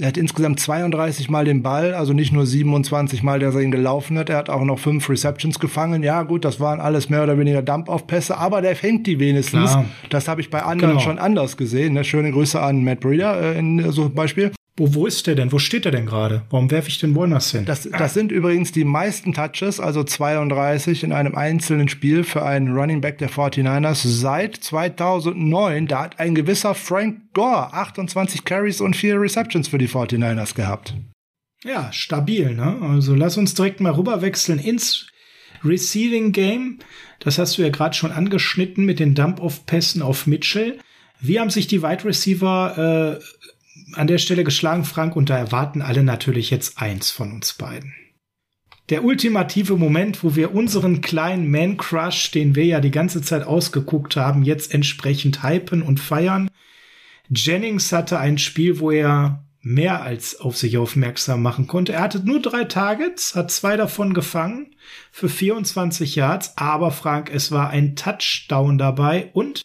Er 0.00 0.08
hat 0.08 0.16
insgesamt 0.16 0.58
32 0.60 1.28
Mal 1.28 1.44
den 1.44 1.62
Ball, 1.62 1.92
also 1.92 2.14
nicht 2.14 2.32
nur 2.32 2.46
27 2.46 3.22
Mal, 3.22 3.38
dass 3.38 3.54
er 3.54 3.60
ihn 3.60 3.70
gelaufen 3.70 4.16
hat. 4.18 4.30
Er 4.30 4.38
hat 4.38 4.48
auch 4.48 4.64
noch 4.64 4.78
fünf 4.78 5.08
Receptions 5.10 5.58
gefangen. 5.58 6.02
Ja, 6.02 6.22
gut, 6.22 6.44
das 6.46 6.58
waren 6.58 6.80
alles 6.80 7.10
mehr 7.10 7.22
oder 7.22 7.38
weniger 7.38 7.60
Dump-Off-Pässe, 7.60 8.38
aber 8.38 8.62
der 8.62 8.76
fängt 8.76 9.06
die 9.06 9.18
wenigstens. 9.20 9.70
Klar. 9.72 9.84
Das 10.08 10.26
habe 10.26 10.40
ich 10.40 10.48
bei 10.48 10.62
anderen 10.62 10.92
Genau. 10.94 11.02
schon 11.04 11.18
anders 11.18 11.56
gesehen. 11.58 11.92
Ne? 11.94 12.04
Schöne 12.04 12.32
Grüße 12.32 12.60
an 12.60 12.82
Matt 12.82 13.00
Breeder 13.00 13.54
äh, 13.54 13.58
in 13.58 13.92
so 13.92 14.08
Beispiel. 14.08 14.52
Wo, 14.80 14.94
wo 14.94 15.06
ist 15.06 15.26
der 15.26 15.34
denn? 15.34 15.52
Wo 15.52 15.58
steht 15.58 15.84
der 15.84 15.92
denn 15.92 16.06
gerade? 16.06 16.40
Warum 16.48 16.70
werfe 16.70 16.88
ich 16.88 16.98
den 16.98 17.14
woanders 17.14 17.50
hin? 17.50 17.66
Das, 17.66 17.86
das 17.86 18.14
sind 18.14 18.32
übrigens 18.32 18.72
die 18.72 18.84
meisten 18.84 19.34
Touches, 19.34 19.78
also 19.78 20.04
32 20.04 21.04
in 21.04 21.12
einem 21.12 21.34
einzelnen 21.34 21.90
Spiel 21.90 22.24
für 22.24 22.46
einen 22.46 22.72
Running 22.72 23.02
Back 23.02 23.18
der 23.18 23.28
49ers 23.28 24.06
seit 24.06 24.56
2009. 24.56 25.86
Da 25.86 26.04
hat 26.04 26.18
ein 26.18 26.34
gewisser 26.34 26.74
Frank 26.74 27.34
Gore 27.34 27.74
28 27.74 28.46
Carries 28.46 28.80
und 28.80 28.96
4 28.96 29.20
Receptions 29.20 29.68
für 29.68 29.76
die 29.76 29.86
49ers 29.86 30.54
gehabt. 30.54 30.94
Ja, 31.62 31.92
stabil, 31.92 32.54
ne? 32.54 32.78
Also 32.80 33.14
lass 33.14 33.36
uns 33.36 33.52
direkt 33.52 33.82
mal 33.82 33.92
rüberwechseln 33.92 34.58
ins 34.58 35.08
Receiving 35.62 36.32
Game. 36.32 36.78
Das 37.18 37.36
hast 37.36 37.58
du 37.58 37.62
ja 37.62 37.68
gerade 37.68 37.94
schon 37.94 38.12
angeschnitten 38.12 38.86
mit 38.86 38.98
den 38.98 39.14
Dump-Off-Pässen 39.14 40.00
auf 40.00 40.26
Mitchell. 40.26 40.78
Wie 41.20 41.38
haben 41.38 41.50
sich 41.50 41.66
die 41.66 41.82
Wide 41.82 42.04
Receiver 42.04 43.18
äh, 43.20 43.39
an 43.94 44.06
der 44.06 44.18
Stelle 44.18 44.44
geschlagen, 44.44 44.84
Frank? 44.84 45.16
Und 45.16 45.30
da 45.30 45.38
erwarten 45.38 45.82
alle 45.82 46.02
natürlich 46.02 46.50
jetzt 46.50 46.80
eins 46.80 47.10
von 47.10 47.32
uns 47.32 47.54
beiden. 47.54 47.94
Der 48.90 49.04
ultimative 49.04 49.76
Moment, 49.76 50.24
wo 50.24 50.34
wir 50.34 50.52
unseren 50.52 51.00
kleinen 51.00 51.48
Man-Crush, 51.50 52.32
den 52.32 52.56
wir 52.56 52.64
ja 52.64 52.80
die 52.80 52.90
ganze 52.90 53.22
Zeit 53.22 53.44
ausgeguckt 53.44 54.16
haben, 54.16 54.42
jetzt 54.42 54.74
entsprechend 54.74 55.44
hypen 55.44 55.82
und 55.82 56.00
feiern. 56.00 56.50
Jennings 57.28 57.92
hatte 57.92 58.18
ein 58.18 58.38
Spiel, 58.38 58.80
wo 58.80 58.90
er 58.90 59.44
mehr 59.62 60.02
als 60.02 60.40
auf 60.40 60.56
sich 60.56 60.78
aufmerksam 60.78 61.42
machen 61.42 61.66
konnte. 61.66 61.92
Er 61.92 62.00
hatte 62.00 62.24
nur 62.24 62.40
drei 62.40 62.64
Targets, 62.64 63.34
hat 63.34 63.50
zwei 63.50 63.76
davon 63.76 64.14
gefangen 64.14 64.74
für 65.12 65.28
24 65.28 66.16
Yards, 66.16 66.56
aber 66.56 66.90
Frank, 66.90 67.30
es 67.32 67.52
war 67.52 67.70
ein 67.70 67.94
Touchdown 67.94 68.78
dabei 68.78 69.30
und 69.34 69.62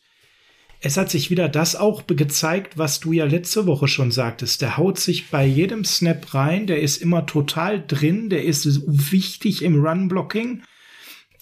es 0.86 0.98
hat 0.98 1.10
sich 1.10 1.32
wieder 1.32 1.50
das 1.50 1.76
auch 1.76 2.06
gezeigt, 2.06 2.78
was 2.78 3.00
du 3.00 3.12
ja 3.12 3.26
letzte 3.26 3.66
Woche 3.66 3.88
schon 3.88 4.12
sagtest. 4.12 4.62
Der 4.62 4.78
haut 4.78 5.00
sich 5.00 5.32
bei 5.32 5.44
jedem 5.44 5.84
Snap 5.84 6.36
rein, 6.36 6.68
der 6.68 6.80
ist 6.80 6.98
immer 6.98 7.26
total 7.26 7.84
drin, 7.88 8.30
der 8.30 8.44
ist 8.44 8.84
wichtig 8.86 9.64
im 9.64 9.84
Run-Blocking. 9.84 10.62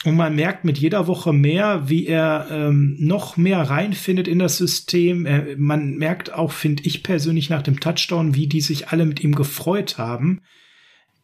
Und 0.05 0.15
man 0.15 0.37
merkt 0.37 0.63
mit 0.63 0.77
jeder 0.77 1.07
Woche 1.07 1.33
mehr, 1.33 1.89
wie 1.89 2.07
er 2.07 2.47
ähm, 2.51 2.95
noch 2.99 3.35
mehr 3.35 3.59
reinfindet 3.59 4.29
in 4.29 4.39
das 4.39 4.57
System. 4.57 5.25
Er, 5.25 5.57
man 5.57 5.97
merkt 5.97 6.31
auch, 6.31 6.53
finde 6.53 6.83
ich 6.85 7.03
persönlich 7.03 7.49
nach 7.49 7.63
dem 7.63 7.81
Touchdown, 7.81 8.35
wie 8.35 8.47
die 8.47 8.61
sich 8.61 8.87
alle 8.89 9.05
mit 9.05 9.25
ihm 9.25 9.35
gefreut 9.35 9.97
haben. 9.97 10.39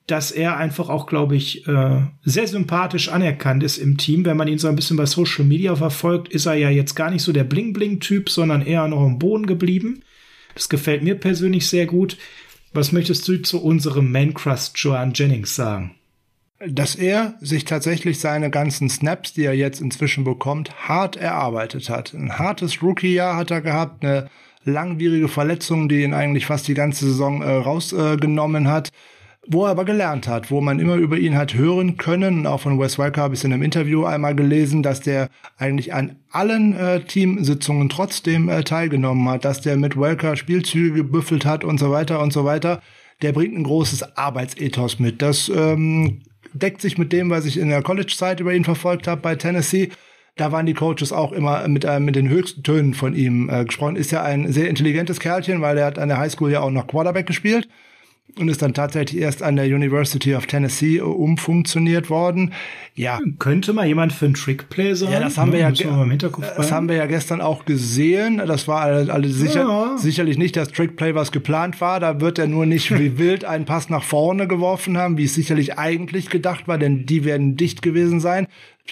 Dass 0.09 0.31
er 0.31 0.57
einfach 0.57 0.89
auch, 0.89 1.05
glaube 1.05 1.35
ich, 1.35 1.67
äh, 1.67 2.01
sehr 2.23 2.47
sympathisch 2.47 3.09
anerkannt 3.09 3.63
ist 3.63 3.77
im 3.77 3.97
Team. 3.97 4.25
Wenn 4.25 4.37
man 4.37 4.47
ihn 4.47 4.57
so 4.57 4.67
ein 4.67 4.75
bisschen 4.75 4.97
bei 4.97 5.05
Social 5.05 5.45
Media 5.45 5.75
verfolgt, 5.75 6.29
ist 6.29 6.47
er 6.47 6.55
ja 6.55 6.69
jetzt 6.69 6.95
gar 6.95 7.11
nicht 7.11 7.21
so 7.21 7.31
der 7.31 7.43
Bling-Bling-Typ, 7.43 8.29
sondern 8.29 8.65
eher 8.65 8.87
noch 8.87 9.01
am 9.01 9.19
Boden 9.19 9.45
geblieben. 9.45 10.01
Das 10.55 10.67
gefällt 10.67 11.03
mir 11.03 11.15
persönlich 11.15 11.67
sehr 11.67 11.85
gut. 11.85 12.17
Was 12.73 12.91
möchtest 12.91 13.27
du 13.27 13.41
zu 13.41 13.61
unserem 13.61 14.11
Man-Crust 14.11 14.77
Joan 14.77 15.13
Jennings 15.13 15.55
sagen? 15.55 15.95
dass 16.67 16.95
er 16.95 17.35
sich 17.39 17.63
tatsächlich 17.63 18.19
seine 18.19 18.49
ganzen 18.49 18.89
Snaps, 18.89 19.31
die 19.31 19.45
er 19.45 19.53
jetzt 19.53 19.79
inzwischen 19.79 20.25
bekommt, 20.25 20.75
hart 20.89 21.15
erarbeitet 21.15 21.89
hat. 21.89 22.13
Ein 22.13 22.37
hartes 22.37 22.83
Rookie-Jahr 22.83 23.37
hat 23.37 23.49
er 23.49 23.61
gehabt, 23.61 24.03
eine 24.03 24.29
langwierige 24.65 25.29
Verletzung, 25.29 25.87
die 25.87 26.03
ihn 26.03 26.13
eigentlich 26.13 26.45
fast 26.45 26.67
die 26.67 26.73
ganze 26.73 27.05
Saison 27.05 27.41
äh, 27.41 27.49
rausgenommen 27.49 28.65
äh, 28.65 28.67
hat 28.67 28.89
wo 29.51 29.65
er 29.65 29.71
aber 29.71 29.83
gelernt 29.83 30.27
hat, 30.27 30.51
wo 30.51 30.61
man 30.61 30.79
immer 30.79 30.95
über 30.95 31.17
ihn 31.17 31.35
hat 31.35 31.55
hören 31.55 31.97
können. 31.97 32.45
Auch 32.45 32.61
von 32.61 32.79
Wes 32.79 32.99
Welker 32.99 33.23
habe 33.23 33.33
ich 33.33 33.43
in 33.43 33.51
einem 33.51 33.63
Interview 33.63 34.05
einmal 34.05 34.35
gelesen, 34.35 34.83
dass 34.83 35.01
der 35.01 35.29
eigentlich 35.57 35.91
an 35.91 36.17
allen 36.29 36.75
äh, 36.75 37.01
Teamsitzungen 37.01 37.89
trotzdem 37.89 38.47
äh, 38.47 38.63
teilgenommen 38.63 39.27
hat, 39.27 39.45
dass 39.45 39.61
der 39.61 39.75
mit 39.75 39.99
Welker 39.99 40.35
Spielzüge 40.35 40.93
gebüffelt 40.93 41.45
hat 41.45 41.63
und 41.63 41.79
so 41.79 41.89
weiter 41.89 42.21
und 42.21 42.31
so 42.31 42.45
weiter. 42.45 42.79
Der 43.23 43.31
bringt 43.31 43.57
ein 43.57 43.63
großes 43.63 44.15
Arbeitsethos 44.15 44.99
mit. 44.99 45.23
Das 45.23 45.49
ähm, 45.49 46.21
deckt 46.53 46.81
sich 46.81 46.99
mit 46.99 47.11
dem, 47.11 47.31
was 47.31 47.45
ich 47.45 47.57
in 47.57 47.69
der 47.69 47.81
College-Zeit 47.81 48.39
über 48.39 48.53
ihn 48.53 48.63
verfolgt 48.63 49.07
habe 49.07 49.21
bei 49.21 49.35
Tennessee. 49.35 49.89
Da 50.35 50.51
waren 50.51 50.67
die 50.67 50.75
Coaches 50.75 51.11
auch 51.11 51.31
immer 51.31 51.67
mit, 51.67 51.85
äh, 51.85 51.99
mit 51.99 52.15
den 52.15 52.29
höchsten 52.29 52.61
Tönen 52.61 52.93
von 52.93 53.15
ihm 53.15 53.49
äh, 53.49 53.65
gesprochen. 53.65 53.95
Ist 53.95 54.11
ja 54.11 54.21
ein 54.21 54.53
sehr 54.53 54.69
intelligentes 54.69 55.19
Kerlchen, 55.19 55.59
weil 55.61 55.79
er 55.79 55.87
hat 55.87 55.97
an 55.97 56.07
der 56.07 56.19
Highschool 56.19 56.51
ja 56.51 56.61
auch 56.61 56.69
noch 56.69 56.85
Quarterback 56.85 57.25
gespielt 57.25 57.67
und 58.37 58.47
ist 58.47 58.61
dann 58.61 58.73
tatsächlich 58.73 59.21
erst 59.21 59.43
an 59.43 59.55
der 59.55 59.65
University 59.65 60.35
of 60.35 60.45
Tennessee 60.45 60.97
äh, 60.97 61.01
umfunktioniert 61.01 62.09
worden. 62.09 62.53
Ja. 62.95 63.19
Könnte 63.39 63.73
mal 63.73 63.87
jemand 63.87 64.13
für 64.13 64.25
ein 64.25 64.33
Trickplay 64.33 64.93
sein? 64.93 65.11
Ja, 65.11 65.19
das 65.19 65.37
haben 65.37 65.51
wir 65.51 65.59
ja, 65.59 65.71
wir 65.77 66.05
Hinterkopf 66.05 66.45
das 66.55 66.71
haben 66.71 66.89
wir 66.89 66.95
ja 66.95 67.05
gestern 67.05 67.41
auch 67.41 67.65
gesehen. 67.65 68.41
Das 68.45 68.67
war 68.67 68.81
alle 68.81 69.29
sicher, 69.29 69.61
Ja. 69.61 69.97
sicherlich 69.97 70.37
nicht 70.37 70.55
das 70.55 70.69
Trickplay, 70.71 71.15
was 71.15 71.31
geplant 71.31 71.79
war. 71.81 71.99
Da 71.99 72.19
wird 72.21 72.39
er 72.39 72.47
nur 72.47 72.65
nicht 72.65 72.91
wie 72.99 73.17
wild 73.17 73.45
einen 73.45 73.65
Pass 73.65 73.89
nach 73.89 74.03
vorne 74.03 74.47
geworfen 74.47 74.97
haben, 74.97 75.17
wie 75.17 75.25
es 75.25 75.33
sicherlich 75.33 75.77
eigentlich 75.77 76.29
gedacht 76.29 76.67
war, 76.67 76.77
denn 76.77 77.05
die 77.05 77.23
werden 77.25 77.55
dicht 77.55 77.81
gewesen 77.81 78.19
sein. 78.19 78.47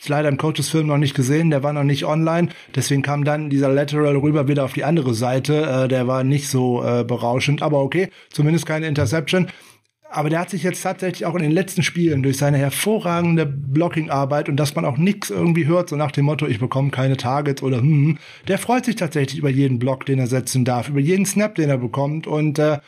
Leider 0.07 0.29
im 0.29 0.37
Coaches-Film 0.37 0.87
noch 0.87 0.97
nicht 0.97 1.15
gesehen, 1.15 1.49
der 1.49 1.63
war 1.63 1.73
noch 1.73 1.83
nicht 1.83 2.05
online. 2.05 2.49
Deswegen 2.75 3.01
kam 3.01 3.23
dann 3.23 3.49
dieser 3.49 3.69
Lateral 3.69 4.15
rüber 4.17 4.47
wieder 4.47 4.63
auf 4.63 4.73
die 4.73 4.83
andere 4.83 5.13
Seite. 5.13 5.83
Äh, 5.83 5.87
der 5.87 6.07
war 6.07 6.23
nicht 6.23 6.49
so 6.49 6.83
äh, 6.83 7.03
berauschend, 7.03 7.61
aber 7.61 7.81
okay, 7.81 8.09
zumindest 8.31 8.65
keine 8.65 8.87
Interception. 8.87 9.47
Aber 10.09 10.29
der 10.29 10.39
hat 10.39 10.49
sich 10.49 10.63
jetzt 10.63 10.81
tatsächlich 10.81 11.25
auch 11.25 11.35
in 11.35 11.43
den 11.43 11.51
letzten 11.51 11.83
Spielen 11.83 12.23
durch 12.23 12.37
seine 12.37 12.57
hervorragende 12.57 13.45
Blocking-Arbeit 13.45 14.47
und 14.47 14.55
dass 14.55 14.73
man 14.73 14.85
auch 14.85 14.97
nichts 14.97 15.29
irgendwie 15.29 15.65
hört, 15.65 15.89
so 15.89 15.97
nach 15.97 16.11
dem 16.11 16.25
Motto, 16.25 16.47
ich 16.47 16.59
bekomme 16.59 16.91
keine 16.91 17.17
Targets 17.17 17.61
oder 17.61 17.77
hm, 17.77 17.83
hm, 17.83 18.17
der 18.47 18.57
freut 18.57 18.85
sich 18.85 18.95
tatsächlich 18.95 19.39
über 19.39 19.49
jeden 19.49 19.79
Block, 19.79 20.05
den 20.05 20.19
er 20.19 20.27
setzen 20.27 20.63
darf, 20.63 20.87
über 20.87 21.01
jeden 21.01 21.25
Snap, 21.25 21.55
den 21.55 21.69
er 21.69 21.77
bekommt 21.77 22.25
und 22.25 22.57
äh, 22.57 22.79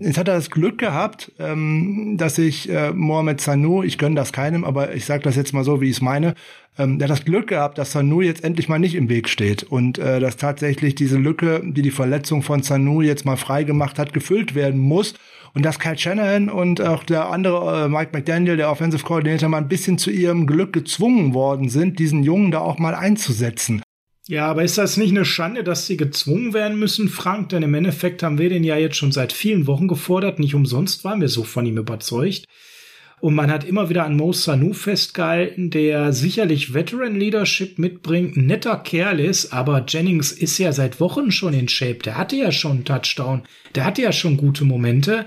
Jetzt 0.00 0.18
hat 0.18 0.26
er 0.26 0.34
das 0.34 0.50
Glück 0.50 0.78
gehabt, 0.78 1.30
ähm, 1.38 2.16
dass 2.18 2.36
ich 2.36 2.68
äh, 2.68 2.92
Mohamed 2.92 3.40
Sanu, 3.40 3.84
ich 3.84 3.96
gönne 3.96 4.16
das 4.16 4.32
keinem, 4.32 4.64
aber 4.64 4.92
ich 4.92 5.04
sage 5.04 5.22
das 5.22 5.36
jetzt 5.36 5.52
mal 5.52 5.62
so, 5.62 5.80
wie 5.80 5.88
ich 5.88 5.96
es 5.96 6.02
meine, 6.02 6.34
ähm, 6.76 6.98
der 6.98 7.06
hat 7.08 7.16
das 7.16 7.24
Glück 7.24 7.46
gehabt, 7.46 7.78
dass 7.78 7.92
Sanu 7.92 8.20
jetzt 8.20 8.42
endlich 8.42 8.68
mal 8.68 8.80
nicht 8.80 8.96
im 8.96 9.08
Weg 9.08 9.28
steht 9.28 9.62
und 9.62 9.98
äh, 9.98 10.18
dass 10.18 10.36
tatsächlich 10.36 10.96
diese 10.96 11.16
Lücke, 11.16 11.62
die 11.64 11.82
die 11.82 11.92
Verletzung 11.92 12.42
von 12.42 12.64
Sanu 12.64 13.02
jetzt 13.02 13.24
mal 13.24 13.36
frei 13.36 13.62
gemacht 13.62 14.00
hat, 14.00 14.12
gefüllt 14.12 14.56
werden 14.56 14.80
muss 14.80 15.14
und 15.54 15.64
dass 15.64 15.78
Kyle 15.78 15.96
Shanahan 15.96 16.48
und 16.48 16.80
auch 16.80 17.04
der 17.04 17.30
andere 17.30 17.84
äh, 17.84 17.88
Mike 17.88 18.10
McDaniel, 18.12 18.56
der 18.56 18.72
Offensive 18.72 19.04
Coordinator, 19.04 19.48
mal 19.48 19.58
ein 19.58 19.68
bisschen 19.68 19.98
zu 19.98 20.10
ihrem 20.10 20.48
Glück 20.48 20.72
gezwungen 20.72 21.34
worden 21.34 21.68
sind, 21.68 22.00
diesen 22.00 22.24
Jungen 22.24 22.50
da 22.50 22.58
auch 22.58 22.80
mal 22.80 22.96
einzusetzen. 22.96 23.80
Ja, 24.26 24.46
aber 24.46 24.64
ist 24.64 24.78
das 24.78 24.96
nicht 24.96 25.10
eine 25.10 25.26
Schande, 25.26 25.64
dass 25.64 25.86
sie 25.86 25.98
gezwungen 25.98 26.54
werden 26.54 26.78
müssen, 26.78 27.10
Frank? 27.10 27.50
Denn 27.50 27.62
im 27.62 27.74
Endeffekt 27.74 28.22
haben 28.22 28.38
wir 28.38 28.48
den 28.48 28.64
ja 28.64 28.76
jetzt 28.78 28.96
schon 28.96 29.12
seit 29.12 29.34
vielen 29.34 29.66
Wochen 29.66 29.86
gefordert. 29.86 30.38
Nicht 30.38 30.54
umsonst 30.54 31.04
waren 31.04 31.20
wir 31.20 31.28
so 31.28 31.44
von 31.44 31.66
ihm 31.66 31.76
überzeugt. 31.76 32.46
Und 33.20 33.34
man 33.34 33.50
hat 33.50 33.64
immer 33.64 33.90
wieder 33.90 34.04
an 34.04 34.16
Mo 34.16 34.32
Sanu 34.32 34.72
festgehalten, 34.72 35.70
der 35.70 36.12
sicherlich 36.12 36.74
Veteran 36.74 37.18
Leadership 37.18 37.78
mitbringt, 37.78 38.36
netter 38.36 38.76
Kerl 38.76 39.20
ist, 39.20 39.52
aber 39.52 39.84
Jennings 39.86 40.32
ist 40.32 40.58
ja 40.58 40.72
seit 40.72 41.00
Wochen 41.00 41.30
schon 41.30 41.54
in 41.54 41.68
Shape. 41.68 42.00
Der 42.04 42.18
hatte 42.18 42.36
ja 42.36 42.50
schon 42.50 42.72
einen 42.72 42.84
Touchdown. 42.84 43.42
Der 43.74 43.84
hatte 43.84 44.02
ja 44.02 44.12
schon 44.12 44.36
gute 44.36 44.64
Momente. 44.64 45.26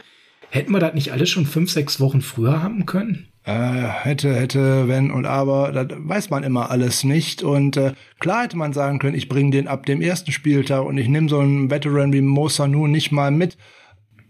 Hätten 0.50 0.72
wir 0.72 0.80
das 0.80 0.94
nicht 0.94 1.12
alles 1.12 1.30
schon 1.30 1.46
fünf, 1.46 1.72
sechs 1.72 2.00
Wochen 2.00 2.22
früher 2.22 2.62
haben 2.62 2.86
können? 2.86 3.28
Äh, 3.48 3.88
hätte, 4.04 4.36
hätte, 4.36 4.90
wenn 4.90 5.10
und 5.10 5.26
aber, 5.26 5.72
das 5.72 5.88
weiß 5.98 6.30
man 6.32 6.44
immer 6.44 6.70
alles 6.70 7.06
nicht. 7.06 7.44
Und 7.44 7.78
äh, 7.78 7.94
klar 8.20 8.44
hätte 8.44 8.58
man 8.58 8.74
sagen 8.74 9.00
können, 9.00 9.16
ich 9.16 9.30
bringe 9.30 9.52
den 9.52 9.70
ab 9.70 9.86
dem 9.86 10.02
ersten 10.02 10.34
Spieltag 10.34 10.84
und 10.84 10.98
ich 10.98 11.08
nehme 11.08 11.30
so 11.30 11.40
einen 11.40 11.72
Veteran 11.72 12.12
wie 12.12 12.20
Mo 12.20 12.50
Sanu 12.50 12.88
nicht 12.88 13.14
mal 13.14 13.32
mit. 13.32 13.58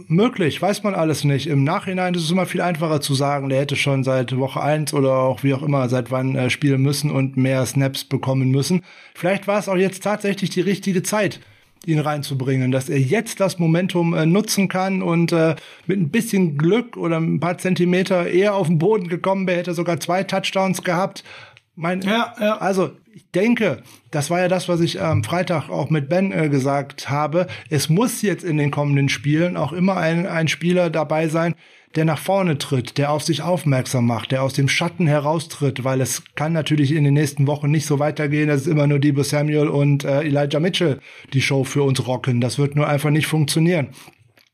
Möglich, 0.07 0.61
weiß 0.61 0.83
man 0.83 0.93
alles 0.93 1.23
nicht. 1.23 1.47
Im 1.47 1.63
Nachhinein 1.63 2.13
ist 2.13 2.25
es 2.25 2.31
immer 2.31 2.45
viel 2.45 2.61
einfacher 2.61 3.01
zu 3.01 3.15
sagen, 3.15 3.49
der 3.49 3.61
hätte 3.61 3.75
schon 3.75 4.03
seit 4.03 4.37
Woche 4.37 4.61
eins 4.61 4.93
oder 4.93 5.13
auch 5.13 5.41
wie 5.41 5.55
auch 5.55 5.63
immer 5.63 5.89
seit 5.89 6.11
wann 6.11 6.35
äh, 6.35 6.51
spielen 6.51 6.83
müssen 6.83 7.09
und 7.09 7.37
mehr 7.37 7.65
Snaps 7.65 8.03
bekommen 8.03 8.51
müssen. 8.51 8.83
Vielleicht 9.15 9.47
war 9.47 9.57
es 9.57 9.67
auch 9.67 9.77
jetzt 9.77 10.03
tatsächlich 10.03 10.51
die 10.51 10.61
richtige 10.61 11.01
Zeit, 11.01 11.39
ihn 11.85 11.99
reinzubringen, 11.99 12.71
dass 12.71 12.89
er 12.89 12.99
jetzt 12.99 13.39
das 13.39 13.59
Momentum 13.59 14.13
äh, 14.13 14.25
nutzen 14.25 14.67
kann 14.67 15.01
und 15.01 15.31
äh, 15.31 15.55
mit 15.85 15.99
ein 15.99 16.09
bisschen 16.09 16.57
Glück 16.57 16.97
oder 16.97 17.17
ein 17.17 17.39
paar 17.39 17.57
Zentimeter 17.57 18.27
eher 18.27 18.55
auf 18.55 18.67
den 18.67 18.77
Boden 18.77 19.07
gekommen 19.07 19.47
wäre, 19.47 19.59
hätte 19.59 19.71
er 19.71 19.75
sogar 19.75 19.99
zwei 19.99 20.23
Touchdowns 20.23 20.83
gehabt. 20.83 21.23
Mein, 21.75 22.01
Ja, 22.01 22.33
ja. 22.39 22.57
Also 22.57 22.91
ich 23.13 23.29
denke, 23.31 23.83
das 24.11 24.29
war 24.29 24.39
ja 24.39 24.47
das, 24.47 24.67
was 24.67 24.79
ich 24.79 25.01
am 25.01 25.23
Freitag 25.23 25.69
auch 25.69 25.89
mit 25.89 26.09
Ben 26.09 26.31
äh, 26.31 26.49
gesagt 26.49 27.09
habe. 27.09 27.47
Es 27.69 27.89
muss 27.89 28.21
jetzt 28.21 28.43
in 28.43 28.57
den 28.57 28.71
kommenden 28.71 29.09
Spielen 29.09 29.57
auch 29.57 29.73
immer 29.73 29.97
ein, 29.97 30.25
ein 30.25 30.47
Spieler 30.47 30.89
dabei 30.89 31.27
sein, 31.27 31.55
der 31.97 32.05
nach 32.05 32.19
vorne 32.19 32.59
tritt, 32.59 32.99
der 32.99 33.11
auf 33.11 33.23
sich 33.23 33.41
aufmerksam 33.41 34.05
macht, 34.05 34.31
der 34.31 34.43
aus 34.43 34.53
dem 34.53 34.69
Schatten 34.69 35.07
heraustritt, 35.07 35.83
weil 35.83 35.99
es 35.99 36.23
kann 36.35 36.53
natürlich 36.53 36.91
in 36.91 37.03
den 37.03 37.15
nächsten 37.15 37.47
Wochen 37.47 37.71
nicht 37.71 37.87
so 37.87 37.97
weitergehen, 37.97 38.49
dass 38.49 38.61
es 38.61 38.67
immer 38.67 38.85
nur 38.85 38.99
Debo 38.99 39.23
Samuel 39.23 39.67
und 39.67 40.03
äh, 40.05 40.21
Elijah 40.21 40.59
Mitchell 40.59 40.99
die 41.33 41.41
Show 41.41 41.63
für 41.63 41.81
uns 41.81 42.05
rocken. 42.05 42.39
Das 42.39 42.59
wird 42.59 42.75
nur 42.75 42.87
einfach 42.87 43.09
nicht 43.09 43.25
funktionieren. 43.25 43.89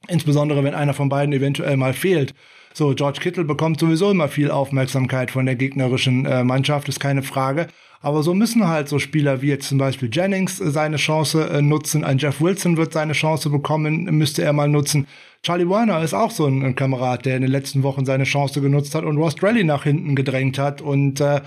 Insbesondere 0.07 0.63
wenn 0.63 0.73
einer 0.73 0.93
von 0.93 1.09
beiden 1.09 1.33
eventuell 1.33 1.75
mal 1.75 1.93
fehlt. 1.93 2.33
So, 2.73 2.95
George 2.95 3.19
Kittle 3.21 3.43
bekommt 3.43 3.77
sowieso 3.77 4.09
immer 4.09 4.29
viel 4.29 4.49
Aufmerksamkeit 4.49 5.29
von 5.29 5.45
der 5.45 5.55
gegnerischen 5.55 6.25
äh, 6.25 6.45
Mannschaft, 6.45 6.87
ist 6.87 7.01
keine 7.01 7.23
Frage. 7.23 7.67
Aber 8.04 8.22
so 8.22 8.34
müssen 8.34 8.68
halt 8.68 8.89
so 8.89 8.99
Spieler 8.99 9.41
wie 9.41 9.47
jetzt 9.47 9.70
zum 9.70 9.78
Beispiel 9.78 10.10
Jennings 10.12 10.60
äh, 10.60 10.70
seine 10.72 10.97
Chance 10.97 11.49
äh, 11.49 11.62
nutzen. 11.62 12.04
Ein 12.04 12.18
Jeff 12.18 12.41
Wilson 12.41 12.76
wird 12.76 12.91
seine 12.91 13.14
Chance 13.14 13.49
bekommen, 13.49 14.04
müsste 14.18 14.43
er 14.43 14.51
mal 14.51 14.68
nutzen. 14.68 15.08
Charlie 15.41 15.70
Warner 15.70 16.04
ist 16.04 16.14
auch 16.14 16.30
so 16.30 16.45
ein, 16.45 16.64
ein 16.64 16.76
Kamerad, 16.76 17.26
der 17.26 17.38
in 17.38 17.43
den 17.43 17.51
letzten 17.51 17.82
Wochen 17.82 18.06
seine 18.06 18.26
Chance 18.26 18.60
genutzt 18.60 18.93
hat 18.93 19.06
und 19.06 19.18
Ross 19.18 19.36
Drelly 19.36 19.64
nach 19.64 19.86
hinten 19.86 20.16
gedrängt 20.16 20.60
hat. 20.60 20.82
Und 20.82 21.22
äh, 21.22 21.41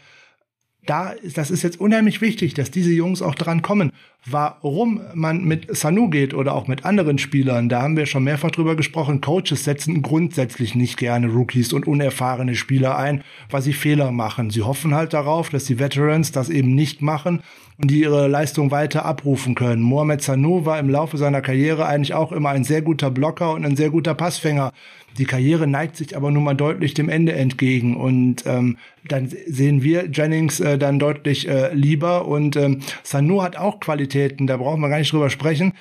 da 0.86 1.14
das 1.34 1.50
ist 1.50 1.62
jetzt 1.62 1.80
unheimlich 1.80 2.20
wichtig, 2.20 2.54
dass 2.54 2.70
diese 2.70 2.92
Jungs 2.92 3.22
auch 3.22 3.34
dran 3.34 3.62
kommen. 3.62 3.92
Warum 4.28 5.00
man 5.14 5.44
mit 5.44 5.76
Sanu 5.76 6.10
geht 6.10 6.34
oder 6.34 6.54
auch 6.54 6.66
mit 6.66 6.84
anderen 6.84 7.18
Spielern, 7.18 7.68
da 7.68 7.82
haben 7.82 7.96
wir 7.96 8.06
schon 8.06 8.24
mehrfach 8.24 8.50
drüber 8.50 8.74
gesprochen. 8.74 9.20
Coaches 9.20 9.62
setzen 9.62 10.02
grundsätzlich 10.02 10.74
nicht 10.74 10.96
gerne 10.96 11.28
Rookies 11.28 11.72
und 11.72 11.86
unerfahrene 11.86 12.56
Spieler 12.56 12.98
ein, 12.98 13.22
weil 13.50 13.62
sie 13.62 13.72
Fehler 13.72 14.10
machen. 14.10 14.50
Sie 14.50 14.62
hoffen 14.62 14.94
halt 14.94 15.12
darauf, 15.12 15.50
dass 15.50 15.64
die 15.64 15.78
Veterans 15.78 16.32
das 16.32 16.48
eben 16.48 16.74
nicht 16.74 17.02
machen 17.02 17.40
und 17.78 17.90
die 17.90 18.00
ihre 18.00 18.26
Leistung 18.26 18.70
weiter 18.70 19.04
abrufen 19.04 19.54
können. 19.54 19.82
Mohamed 19.82 20.22
Sanu 20.22 20.64
war 20.64 20.78
im 20.78 20.88
Laufe 20.88 21.18
seiner 21.18 21.42
Karriere 21.42 21.86
eigentlich 21.86 22.14
auch 22.14 22.32
immer 22.32 22.50
ein 22.50 22.64
sehr 22.64 22.82
guter 22.82 23.10
Blocker 23.10 23.52
und 23.52 23.64
ein 23.64 23.76
sehr 23.76 23.90
guter 23.90 24.14
Passfänger. 24.14 24.72
Die 25.18 25.24
Karriere 25.24 25.66
neigt 25.66 25.96
sich 25.96 26.16
aber 26.16 26.30
nun 26.30 26.44
mal 26.44 26.54
deutlich 26.54 26.94
dem 26.94 27.08
Ende 27.08 27.32
entgegen 27.32 27.96
und 27.96 28.44
ähm, 28.46 28.76
dann 29.08 29.28
sehen 29.46 29.82
wir 29.82 30.08
Jennings 30.10 30.60
äh, 30.60 30.78
dann 30.78 30.98
deutlich 30.98 31.48
äh, 31.48 31.72
lieber 31.74 32.26
und 32.26 32.56
ähm, 32.56 32.80
Sanu 33.02 33.42
hat 33.42 33.56
auch 33.56 33.80
Qualitäten, 33.80 34.46
da 34.46 34.56
brauchen 34.56 34.80
wir 34.80 34.88
gar 34.88 34.98
nicht 34.98 35.12
drüber 35.12 35.30
sprechen. 35.30 35.72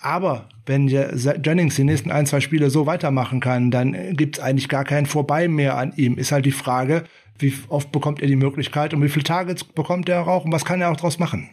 Aber 0.00 0.48
wenn 0.64 0.86
Jennings 0.86 1.74
die 1.74 1.84
nächsten 1.84 2.12
ein, 2.12 2.26
zwei 2.26 2.40
Spiele 2.40 2.70
so 2.70 2.86
weitermachen 2.86 3.40
kann, 3.40 3.70
dann 3.70 3.94
äh, 3.94 4.14
gibt's 4.14 4.38
eigentlich 4.38 4.68
gar 4.68 4.84
kein 4.84 5.06
Vorbei 5.06 5.48
mehr 5.48 5.76
an 5.76 5.92
ihm. 5.96 6.18
Ist 6.18 6.30
halt 6.30 6.46
die 6.46 6.52
Frage, 6.52 7.04
wie 7.38 7.52
oft 7.68 7.90
bekommt 7.92 8.20
er 8.20 8.28
die 8.28 8.36
Möglichkeit 8.36 8.94
und 8.94 9.02
wie 9.02 9.08
viele 9.08 9.24
Targets 9.24 9.64
bekommt 9.64 10.08
er 10.08 10.26
auch 10.26 10.44
und 10.44 10.52
was 10.52 10.64
kann 10.64 10.80
er 10.80 10.90
auch 10.90 10.96
draus 10.96 11.18
machen? 11.18 11.48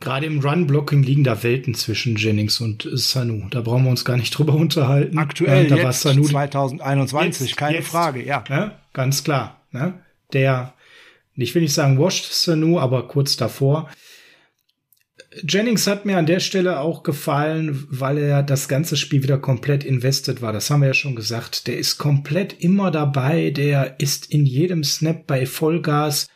Gerade 0.00 0.26
im 0.26 0.40
Run-Blocking 0.40 1.02
liegen 1.02 1.24
da 1.24 1.42
Welten 1.42 1.74
zwischen 1.74 2.16
Jennings 2.16 2.60
und 2.60 2.88
Sanu. 2.92 3.48
Da 3.50 3.62
brauchen 3.62 3.84
wir 3.84 3.90
uns 3.90 4.04
gar 4.04 4.16
nicht 4.16 4.30
drüber 4.38 4.54
unterhalten. 4.54 5.18
Aktuell, 5.18 5.64
Ja, 5.64 5.76
da 5.76 5.82
war 5.82 5.90
jetzt, 5.90 6.02
Sanu 6.02 6.24
2021, 6.24 7.48
Jetzt, 7.48 7.56
keine 7.56 7.76
jetzt. 7.78 7.88
Frage, 7.88 8.24
ja. 8.24 8.44
Ne? 8.48 8.72
Ganz 8.92 9.24
klar. 9.24 9.62
Ne? 9.70 9.94
Der, 10.32 10.74
ich 11.36 11.54
will 11.54 11.62
nicht 11.62 11.74
sagen 11.74 11.98
washed 11.98 12.32
Sanu, 12.32 12.78
aber 12.78 13.08
kurz 13.08 13.36
davor. 13.36 13.88
Jennings 15.42 15.86
hat 15.88 16.06
mir 16.06 16.16
an 16.18 16.26
der 16.26 16.38
Stelle 16.38 16.78
auch 16.80 17.02
gefallen, 17.02 17.86
weil 17.90 18.18
er 18.18 18.42
das 18.42 18.68
ganze 18.68 18.96
Spiel 18.96 19.22
wieder 19.22 19.38
komplett 19.38 19.82
invested 19.82 20.42
war. 20.42 20.52
Das 20.52 20.70
haben 20.70 20.80
wir 20.80 20.88
ja 20.88 20.94
schon 20.94 21.16
gesagt. 21.16 21.66
Der 21.66 21.76
ist 21.76 21.98
komplett 21.98 22.52
immer 22.62 22.90
dabei. 22.90 23.50
Der 23.50 23.98
ist 23.98 24.30
in 24.30 24.46
jedem 24.46 24.84
Snap 24.84 25.26
bei 25.26 25.46
Vollgas 25.46 26.28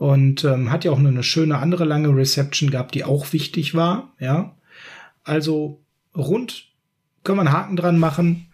und 0.00 0.44
ähm, 0.44 0.72
hat 0.72 0.86
ja 0.86 0.92
auch 0.92 0.98
eine 0.98 1.22
schöne 1.22 1.58
andere 1.58 1.84
lange 1.84 2.08
Reception 2.08 2.70
gehabt, 2.70 2.94
die 2.94 3.04
auch 3.04 3.34
wichtig 3.34 3.74
war. 3.74 4.14
Ja, 4.18 4.56
also 5.24 5.84
rund 6.16 6.68
können 7.22 7.36
wir 7.36 7.42
einen 7.42 7.52
Haken 7.52 7.76
dran 7.76 7.98
machen. 7.98 8.46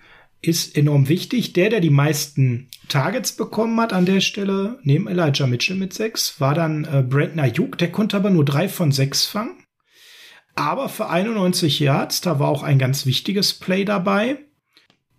Ist 0.42 0.76
enorm 0.76 1.08
wichtig. 1.08 1.52
Der, 1.52 1.70
der 1.70 1.78
die 1.78 1.90
meisten 1.90 2.68
Targets 2.88 3.36
bekommen 3.36 3.80
hat 3.80 3.92
an 3.92 4.06
der 4.06 4.20
Stelle, 4.20 4.80
neben 4.82 5.06
Elijah 5.06 5.46
Mitchell 5.46 5.76
mit 5.76 5.94
sechs, 5.94 6.40
war 6.40 6.54
dann 6.54 6.84
äh, 6.84 7.04
Brandon 7.08 7.38
Ayuk. 7.38 7.78
Der 7.78 7.92
konnte 7.92 8.16
aber 8.16 8.30
nur 8.30 8.44
drei 8.44 8.68
von 8.68 8.90
sechs 8.90 9.24
fangen. 9.24 9.54
Aber 10.56 10.88
für 10.88 11.08
91 11.08 11.78
Yards, 11.78 12.22
da 12.22 12.40
war 12.40 12.48
auch 12.48 12.64
ein 12.64 12.80
ganz 12.80 13.06
wichtiges 13.06 13.54
Play 13.54 13.84
dabei. 13.84 14.38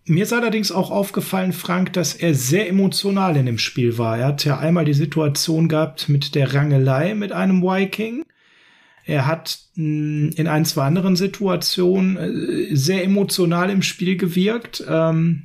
Mir 0.10 0.24
ist 0.24 0.32
allerdings 0.32 0.72
auch 0.72 0.90
aufgefallen, 0.90 1.52
Frank, 1.52 1.92
dass 1.92 2.16
er 2.16 2.34
sehr 2.34 2.70
emotional 2.70 3.36
in 3.36 3.46
dem 3.46 3.58
Spiel 3.58 3.98
war. 3.98 4.18
Er 4.18 4.28
hat 4.28 4.46
ja 4.46 4.58
einmal 4.58 4.86
die 4.86 4.94
Situation 4.94 5.68
gehabt 5.68 6.08
mit 6.08 6.34
der 6.34 6.54
Rangelei 6.54 7.14
mit 7.14 7.34
einem 7.34 7.62
Viking. 7.62 8.24
Er 9.04 9.26
hat 9.26 9.60
mh, 9.76 10.32
in 10.38 10.48
ein, 10.48 10.64
zwei 10.64 10.86
anderen 10.86 11.18
Situationen 11.18 12.16
äh, 12.16 12.74
sehr 12.74 13.04
emotional 13.04 13.70
im 13.70 13.82
Spiel 13.82 14.16
gewirkt. 14.16 14.82
Ähm, 14.88 15.44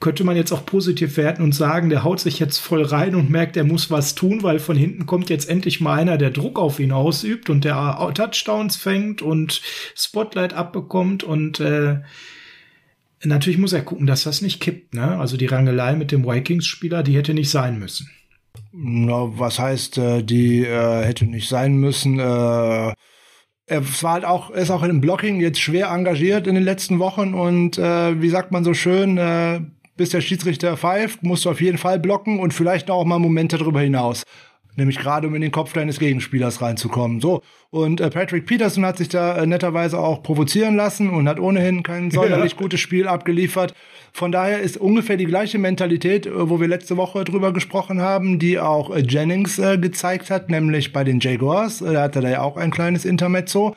könnte 0.00 0.24
man 0.24 0.36
jetzt 0.36 0.52
auch 0.52 0.64
positiv 0.64 1.18
werten 1.18 1.42
und 1.42 1.54
sagen, 1.54 1.90
der 1.90 2.02
haut 2.02 2.20
sich 2.20 2.38
jetzt 2.38 2.56
voll 2.56 2.82
rein 2.82 3.14
und 3.14 3.28
merkt, 3.28 3.58
er 3.58 3.64
muss 3.64 3.90
was 3.90 4.14
tun, 4.14 4.42
weil 4.42 4.58
von 4.58 4.76
hinten 4.76 5.04
kommt 5.04 5.28
jetzt 5.28 5.50
endlich 5.50 5.82
mal 5.82 5.98
einer, 5.98 6.16
der 6.16 6.30
Druck 6.30 6.58
auf 6.58 6.80
ihn 6.80 6.92
ausübt 6.92 7.50
und 7.50 7.64
der 7.64 8.10
Touchdowns 8.14 8.76
fängt 8.76 9.20
und 9.20 9.60
Spotlight 9.94 10.54
abbekommt 10.54 11.22
und 11.22 11.60
äh, 11.60 11.98
natürlich 13.24 13.58
muss 13.58 13.72
er 13.72 13.82
gucken, 13.82 14.06
dass 14.06 14.24
das 14.24 14.42
nicht 14.42 14.60
kippt. 14.60 14.94
Ne? 14.94 15.18
Also 15.18 15.36
die 15.36 15.46
Rangelei 15.46 15.94
mit 15.94 16.12
dem 16.12 16.24
Vikings-Spieler, 16.24 17.02
die 17.02 17.16
hätte 17.16 17.34
nicht 17.34 17.50
sein 17.50 17.78
müssen. 17.78 18.10
Na, 18.72 19.38
was 19.38 19.58
heißt, 19.58 19.98
äh, 19.98 20.22
die 20.22 20.64
äh, 20.64 21.04
hätte 21.04 21.26
nicht 21.26 21.48
sein 21.48 21.76
müssen? 21.76 22.18
Äh 22.18 22.92
er 23.70 24.02
war 24.02 24.14
halt 24.14 24.24
auch, 24.24 24.50
ist 24.50 24.70
auch 24.70 24.82
im 24.82 25.00
Blocking 25.00 25.40
jetzt 25.40 25.60
schwer 25.60 25.90
engagiert 25.90 26.48
in 26.48 26.56
den 26.56 26.64
letzten 26.64 26.98
Wochen 26.98 27.34
und 27.34 27.78
äh, 27.78 28.20
wie 28.20 28.28
sagt 28.28 28.50
man 28.50 28.64
so 28.64 28.74
schön, 28.74 29.16
äh, 29.16 29.60
bis 29.96 30.10
der 30.10 30.20
Schiedsrichter 30.20 30.76
pfeift, 30.76 31.22
musst 31.22 31.44
du 31.44 31.50
auf 31.50 31.60
jeden 31.60 31.78
Fall 31.78 32.00
blocken 32.00 32.40
und 32.40 32.52
vielleicht 32.52 32.90
auch 32.90 33.04
mal 33.04 33.20
Momente 33.20 33.58
darüber 33.58 33.80
hinaus. 33.80 34.24
Nämlich 34.80 34.98
gerade, 34.98 35.26
um 35.26 35.34
in 35.34 35.42
den 35.42 35.50
Kopf 35.50 35.74
deines 35.74 35.98
Gegenspielers 35.98 36.62
reinzukommen. 36.62 37.20
So. 37.20 37.42
Und 37.68 38.00
äh, 38.00 38.08
Patrick 38.08 38.46
Peterson 38.46 38.86
hat 38.86 38.96
sich 38.96 39.10
da 39.10 39.36
äh, 39.36 39.46
netterweise 39.46 39.98
auch 39.98 40.22
provozieren 40.22 40.74
lassen 40.74 41.10
und 41.10 41.28
hat 41.28 41.38
ohnehin 41.38 41.82
kein 41.82 42.10
sonderlich 42.10 42.56
gutes 42.56 42.80
Spiel 42.80 43.06
abgeliefert. 43.06 43.74
Von 44.14 44.32
daher 44.32 44.60
ist 44.60 44.78
ungefähr 44.78 45.18
die 45.18 45.26
gleiche 45.26 45.58
Mentalität, 45.58 46.24
äh, 46.24 46.48
wo 46.48 46.60
wir 46.60 46.66
letzte 46.66 46.96
Woche 46.96 47.24
drüber 47.24 47.52
gesprochen 47.52 48.00
haben, 48.00 48.38
die 48.38 48.58
auch 48.58 48.88
äh, 48.88 49.00
Jennings 49.06 49.58
äh, 49.58 49.76
gezeigt 49.76 50.30
hat, 50.30 50.48
nämlich 50.48 50.94
bei 50.94 51.04
den 51.04 51.20
Jaguars. 51.20 51.82
Äh, 51.82 51.92
da 51.92 52.02
hatte 52.04 52.20
er 52.20 52.30
ja 52.30 52.40
auch 52.40 52.56
ein 52.56 52.70
kleines 52.70 53.04
Intermezzo. 53.04 53.76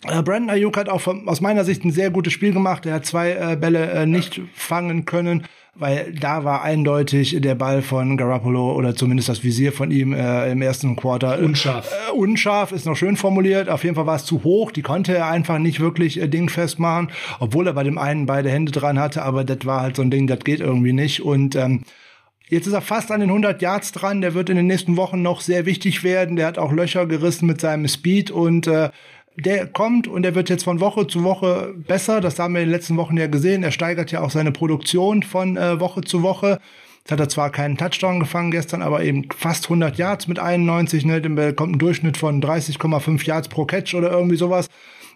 Brandon 0.00 0.48
Ayuk 0.48 0.78
hat 0.78 0.88
auch 0.88 1.02
von, 1.02 1.28
aus 1.28 1.42
meiner 1.42 1.64
Sicht 1.66 1.84
ein 1.84 1.90
sehr 1.90 2.10
gutes 2.10 2.32
Spiel 2.32 2.54
gemacht. 2.54 2.86
Er 2.86 2.94
hat 2.94 3.04
zwei 3.04 3.56
Bälle 3.56 4.06
nicht 4.06 4.40
fangen 4.54 5.06
können, 5.06 5.44
weil 5.78 6.12
da 6.12 6.44
war 6.44 6.62
eindeutig 6.62 7.40
der 7.40 7.54
Ball 7.54 7.82
von 7.82 8.16
Garoppolo 8.16 8.72
oder 8.72 8.94
zumindest 8.94 9.28
das 9.28 9.44
Visier 9.44 9.72
von 9.72 9.90
ihm 9.90 10.12
äh, 10.12 10.50
im 10.50 10.60
ersten 10.60 10.96
Quarter. 10.96 11.38
Unscharf. 11.38 11.90
Äh, 11.90 12.12
unscharf 12.12 12.72
ist 12.72 12.86
noch 12.86 12.96
schön 12.96 13.16
formuliert. 13.16 13.68
Auf 13.68 13.84
jeden 13.84 13.94
Fall 13.94 14.06
war 14.06 14.16
es 14.16 14.24
zu 14.24 14.42
hoch. 14.44 14.72
Die 14.72 14.82
konnte 14.82 15.16
er 15.16 15.28
einfach 15.28 15.58
nicht 15.58 15.80
wirklich 15.80 16.20
äh, 16.20 16.28
dingfest 16.28 16.78
machen, 16.78 17.10
obwohl 17.38 17.66
er 17.66 17.72
bei 17.74 17.84
dem 17.84 17.98
einen 17.98 18.26
beide 18.26 18.50
Hände 18.50 18.72
dran 18.72 18.98
hatte. 18.98 19.22
Aber 19.22 19.44
das 19.44 19.64
war 19.64 19.80
halt 19.80 19.96
so 19.96 20.02
ein 20.02 20.10
Ding, 20.10 20.26
das 20.26 20.40
geht 20.40 20.60
irgendwie 20.60 20.92
nicht. 20.92 21.22
Und 21.22 21.54
ähm, 21.54 21.84
Jetzt 22.50 22.66
ist 22.66 22.72
er 22.72 22.80
fast 22.80 23.12
an 23.12 23.20
den 23.20 23.28
100 23.28 23.60
Yards 23.60 23.92
dran. 23.92 24.22
Der 24.22 24.32
wird 24.32 24.48
in 24.48 24.56
den 24.56 24.66
nächsten 24.66 24.96
Wochen 24.96 25.20
noch 25.20 25.42
sehr 25.42 25.66
wichtig 25.66 26.02
werden. 26.02 26.36
Der 26.36 26.46
hat 26.46 26.56
auch 26.56 26.72
Löcher 26.72 27.04
gerissen 27.04 27.46
mit 27.46 27.60
seinem 27.60 27.86
Speed 27.88 28.30
und 28.30 28.66
äh, 28.66 28.88
der 29.44 29.66
kommt 29.66 30.08
und 30.08 30.22
der 30.22 30.34
wird 30.34 30.48
jetzt 30.48 30.64
von 30.64 30.80
Woche 30.80 31.06
zu 31.06 31.22
Woche 31.22 31.74
besser. 31.76 32.20
Das 32.20 32.38
haben 32.38 32.54
wir 32.54 32.60
in 32.60 32.68
den 32.68 32.74
letzten 32.74 32.96
Wochen 32.96 33.16
ja 33.16 33.28
gesehen. 33.28 33.62
Er 33.62 33.70
steigert 33.70 34.10
ja 34.10 34.20
auch 34.20 34.30
seine 34.30 34.52
Produktion 34.52 35.22
von 35.22 35.56
äh, 35.56 35.80
Woche 35.80 36.00
zu 36.00 36.22
Woche. 36.22 36.60
Jetzt 36.98 37.12
hat 37.12 37.20
er 37.20 37.28
zwar 37.28 37.50
keinen 37.50 37.78
Touchdown 37.78 38.20
gefangen 38.20 38.50
gestern, 38.50 38.82
aber 38.82 39.02
eben 39.02 39.28
fast 39.34 39.64
100 39.64 39.96
Yards 39.96 40.26
mit 40.26 40.38
91. 40.38 41.06
Ne? 41.06 41.20
Dem 41.20 41.36
kommt 41.56 41.76
ein 41.76 41.78
Durchschnitt 41.78 42.16
von 42.16 42.42
30,5 42.42 43.24
Yards 43.24 43.48
pro 43.48 43.64
Catch 43.64 43.94
oder 43.94 44.10
irgendwie 44.10 44.36
sowas. 44.36 44.68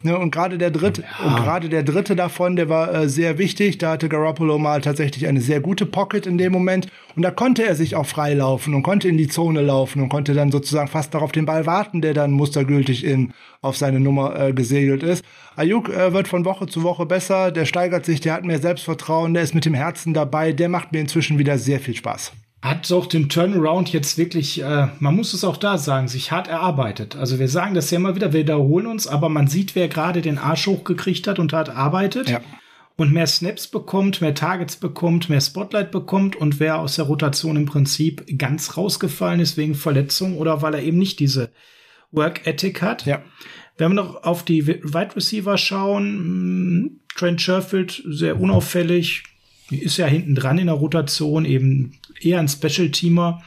Ne, 0.05 0.19
und 0.19 0.33
gerade 0.33 0.59
der 0.59 0.71
dritte, 0.71 1.03
Ja. 1.03 1.27
und 1.27 1.37
gerade 1.37 1.69
der 1.69 1.83
dritte 1.85 2.17
davon, 2.17 2.57
der 2.57 2.69
war 2.69 2.93
äh, 2.93 3.09
sehr 3.09 3.39
wichtig. 3.39 3.79
Da 3.79 3.93
hatte 3.93 4.09
Garoppolo 4.09 4.59
mal 4.59 4.81
tatsächlich 4.81 5.27
eine 5.29 5.41
sehr 5.41 5.61
gute 5.61 5.87
Pocket 5.87 6.27
in 6.27 6.39
dem 6.39 6.53
Moment. 6.53 6.89
Und 7.15 7.23
da 7.23 7.31
konnte 7.31 7.63
er 7.65 7.75
sich 7.77 7.95
auch 7.95 8.07
freilaufen 8.07 8.75
und 8.75 8.83
konnte 8.83 9.09
in 9.09 9.17
die 9.17 9.29
Zone 9.29 9.61
laufen 9.63 10.03
und 10.03 10.09
konnte 10.09 10.35
dann 10.35 10.51
sozusagen 10.51 10.89
fast 10.89 11.15
darauf 11.15 11.31
den 11.31 11.47
Ball 11.47 11.67
warten, 11.67 12.01
der 12.01 12.15
dann 12.15 12.33
mustergültig 12.33 13.05
in 13.05 13.33
auf 13.61 13.77
seine 13.77 14.01
Nummer 14.01 14.35
äh, 14.39 14.53
gesegelt 14.53 15.03
ist. 15.05 15.25
Ayuk 15.55 15.89
äh, 15.91 16.13
wird 16.13 16.27
von 16.27 16.45
Woche 16.45 16.67
zu 16.67 16.83
Woche 16.83 17.07
besser, 17.07 17.53
der 17.53 17.65
steigert 17.67 18.05
sich, 18.05 18.21
der 18.21 18.33
hat 18.35 18.45
mehr 18.45 18.59
Selbstvertrauen, 18.59 19.35
der 19.35 19.43
ist 19.45 19.55
mit 19.55 19.65
dem 19.67 19.75
Herzen 19.75 20.15
dabei, 20.15 20.53
der 20.53 20.69
macht 20.69 20.91
mir 20.93 21.01
inzwischen 21.01 21.39
wieder 21.39 21.59
sehr 21.59 21.79
viel 21.79 21.95
Spaß. 21.95 22.33
Hat 22.63 22.93
auch 22.93 23.07
den 23.07 23.29
Turnaround 23.29 23.93
jetzt 23.93 24.17
wirklich, 24.19 24.63
äh, 24.63 24.87
man 25.01 25.17
muss 25.17 25.35
es 25.35 25.43
auch 25.43 25.57
da 25.57 25.79
sagen, 25.79 26.07
sich 26.07 26.31
hart 26.31 26.47
erarbeitet. 26.47 27.17
Also 27.17 27.41
wir 27.41 27.49
sagen 27.49 27.75
das 27.75 27.91
ja 27.91 27.99
immer 27.99 28.15
wieder, 28.15 28.33
wir 28.33 28.41
wiederholen 28.41 28.87
uns, 28.87 29.09
aber 29.09 29.29
man 29.29 29.49
sieht, 29.49 29.75
wer 29.75 29.89
gerade 29.89 30.23
den 30.23 30.39
Arsch 30.39 30.69
hochgekriegt 30.69 31.27
hat 31.27 31.41
und 31.41 31.53
hart 31.53 31.71
arbeitet. 31.71 32.31
Ja. 32.31 32.41
Und 32.95 33.13
mehr 33.13 33.27
Snaps 33.27 33.67
bekommt, 33.67 34.21
mehr 34.21 34.35
Targets 34.35 34.77
bekommt, 34.77 35.29
mehr 35.29 35.41
Spotlight 35.41 35.91
bekommt 35.91 36.37
und 36.37 36.61
wer 36.61 36.79
aus 36.79 36.95
der 36.97 37.07
Rotation 37.07 37.57
im 37.57 37.67
Prinzip 37.67 38.25
ganz 38.39 38.77
rausgefallen 38.77 39.41
ist 39.41 39.57
wegen 39.57 39.75
Verletzung 39.75 40.37
oder 40.39 40.63
weil 40.63 40.75
er 40.75 40.83
eben 40.83 40.99
nicht 40.99 41.19
diese 41.19 41.51
Work 42.13 42.47
Ethic 42.47 42.81
hat. 42.81 43.07
Ja. 43.07 43.23
Wenn 43.77 43.91
wir 43.91 44.03
noch 44.03 44.23
auf 44.23 44.45
die 44.45 44.69
Wide 44.69 45.17
Receiver 45.17 45.59
schauen, 45.59 46.85
mh, 46.85 46.91
Trent 47.17 47.41
Sherfield 47.41 48.05
sehr 48.07 48.41
unauffällig, 48.41 49.25
ist 49.71 49.97
ja 49.97 50.07
hinten 50.07 50.35
dran 50.35 50.59
in 50.59 50.67
der 50.67 50.77
Rotation, 50.77 51.45
eben 51.45 51.99
eher 52.25 52.39
ein 52.39 52.49
Special-Teamer. 52.49 53.43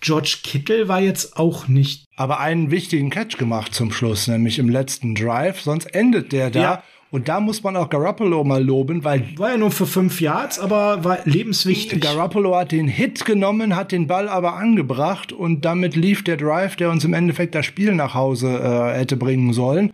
George 0.00 0.38
Kittle 0.42 0.88
war 0.88 1.00
jetzt 1.00 1.36
auch 1.36 1.68
nicht. 1.68 2.06
Aber 2.16 2.40
einen 2.40 2.70
wichtigen 2.70 3.10
Catch 3.10 3.36
gemacht 3.36 3.74
zum 3.74 3.92
Schluss, 3.92 4.28
nämlich 4.28 4.58
im 4.58 4.68
letzten 4.68 5.14
Drive, 5.14 5.60
sonst 5.60 5.86
endet 5.94 6.32
der 6.32 6.50
da. 6.50 6.60
Ja. 6.60 6.82
Und 7.10 7.28
da 7.28 7.40
muss 7.40 7.62
man 7.64 7.76
auch 7.76 7.90
Garoppolo 7.90 8.44
mal 8.44 8.62
loben, 8.62 9.02
weil 9.02 9.36
War 9.36 9.50
ja 9.50 9.56
nur 9.56 9.72
für 9.72 9.86
fünf 9.86 10.20
Yards, 10.20 10.60
aber 10.60 11.02
war 11.02 11.18
lebenswichtig. 11.24 12.00
Garoppolo 12.00 12.56
hat 12.56 12.70
den 12.70 12.86
Hit 12.86 13.24
genommen, 13.24 13.74
hat 13.74 13.90
den 13.90 14.06
Ball 14.06 14.28
aber 14.28 14.54
angebracht 14.54 15.32
und 15.32 15.64
damit 15.64 15.96
lief 15.96 16.22
der 16.22 16.36
Drive, 16.36 16.76
der 16.76 16.90
uns 16.90 17.04
im 17.04 17.12
Endeffekt 17.12 17.56
das 17.56 17.66
Spiel 17.66 17.94
nach 17.94 18.14
Hause 18.14 18.48
äh, 18.48 18.98
hätte 18.98 19.16
bringen 19.16 19.52
sollen. 19.52 19.92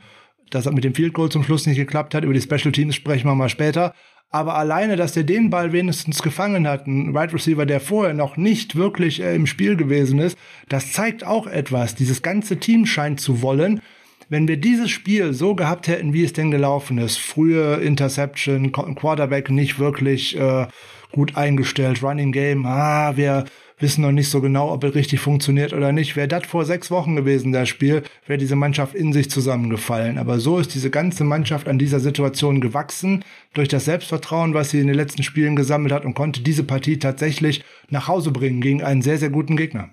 Das 0.51 0.67
hat 0.67 0.75
mit 0.75 0.85
dem 0.85 0.95
Field 0.95 1.15
Goal 1.15 1.31
zum 1.31 1.43
Schluss 1.43 1.67
nicht 1.67 1.79
geklappt 1.79 2.15
hat. 2.15 2.23
Über 2.23 2.35
die 2.35 2.41
Special 2.41 2.71
Teams 2.71 2.95
sprechen 2.95 3.27
wir 3.27 3.35
mal 3.35 3.49
später. 3.49 3.95
Aber 4.31 4.57
alleine, 4.57 4.97
dass 4.97 5.13
der 5.13 5.23
den 5.23 5.51
Ball 5.51 5.73
wenigstens 5.73 6.23
gefangen 6.23 6.67
hat, 6.69 6.87
ein 6.87 7.15
Wide 7.15 7.33
Receiver, 7.33 7.65
der 7.65 7.81
vorher 7.81 8.13
noch 8.13 8.37
nicht 8.37 8.77
wirklich 8.77 9.23
äh, 9.23 9.35
im 9.35 9.47
Spiel 9.47 9.77
gewesen 9.77 10.19
ist, 10.19 10.37
das 10.69 10.93
zeigt 10.93 11.25
auch 11.25 11.47
etwas. 11.47 11.95
Dieses 11.95 12.23
ganze 12.23 12.59
Team 12.59 12.87
scheint 12.87 13.21
zu 13.21 13.41
wollen. 13.41 13.81
Wenn 14.29 14.49
wir 14.49 14.57
dieses 14.57 14.91
Spiel 14.91 15.33
so 15.33 15.55
gehabt 15.55 15.87
hätten, 15.87 16.13
wie 16.13 16.25
es 16.25 16.33
denn 16.33 16.51
gelaufen 16.51 16.99
ist, 16.99 17.17
frühe 17.19 17.77
Interception, 17.77 18.73
Qu- 18.73 18.95
Quarterback 18.97 19.51
nicht 19.51 19.79
wirklich 19.79 20.37
äh, 20.37 20.67
gut 21.13 21.37
eingestellt, 21.37 22.03
Running 22.03 22.33
Game, 22.33 22.67
ah, 22.67 23.17
wir 23.17 23.45
wissen 23.79 24.03
noch 24.03 24.13
nicht 24.13 24.31
so 24.31 24.41
genau, 24.41 24.73
ob 24.73 24.85
es 24.85 24.95
richtig 24.95 25.21
funktioniert 25.21 25.73
oder 25.73 25.93
nicht. 25.93 26.17
Wäre 26.17 26.29
das 26.29 26.47
vor 26.47 26.65
sechs 26.65 26.91
Wochen 26.91 27.17
gewesen, 27.17 27.53
das 27.53 27.69
Spiel, 27.69 28.03
wäre 28.27 28.39
diese 28.39 28.57
Mannschaft 28.57 28.95
in 28.95 29.13
sich 29.13 29.31
zusammengefallen. 29.31 30.19
Aber 30.19 30.41
so 30.41 30.59
ist 30.59 30.75
diese 30.75 30.91
ganze 30.91 31.25
Mannschaft 31.25 31.69
an 31.69 31.79
dieser 31.79 32.01
Situation 32.01 32.61
gewachsen, 32.61 33.25
durch 33.55 33.69
das 33.69 33.85
Selbstvertrauen, 33.85 34.55
was 34.55 34.71
sie 34.71 34.81
in 34.81 34.87
den 34.87 34.97
letzten 34.97 35.23
Spielen 35.23 35.57
gesammelt 35.57 35.93
hat 35.93 36.05
und 36.05 36.15
konnte 36.15 36.41
diese 36.41 36.65
Partie 36.65 36.99
tatsächlich 36.99 37.65
nach 37.91 38.09
Hause 38.09 38.31
bringen 38.31 38.61
gegen 38.61 38.83
einen 38.83 39.03
sehr, 39.03 39.19
sehr 39.19 39.31
guten 39.31 39.57
Gegner. 39.57 39.91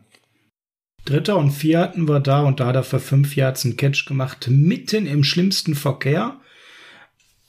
Dritter 1.06 1.38
und 1.38 1.52
vier 1.52 1.80
hatten 1.80 2.08
wir 2.08 2.22
da 2.22 2.44
und 2.44 2.62
da 2.62 2.68
hat 2.68 2.76
er 2.76 2.84
für 2.84 3.00
fünf 3.00 3.36
Yards 3.36 3.66
einen 3.66 3.76
Catch 3.76 4.06
gemacht, 4.06 4.48
mitten 4.50 5.06
im 5.06 5.26
schlimmsten 5.26 5.76
Verkehr. 5.76 6.40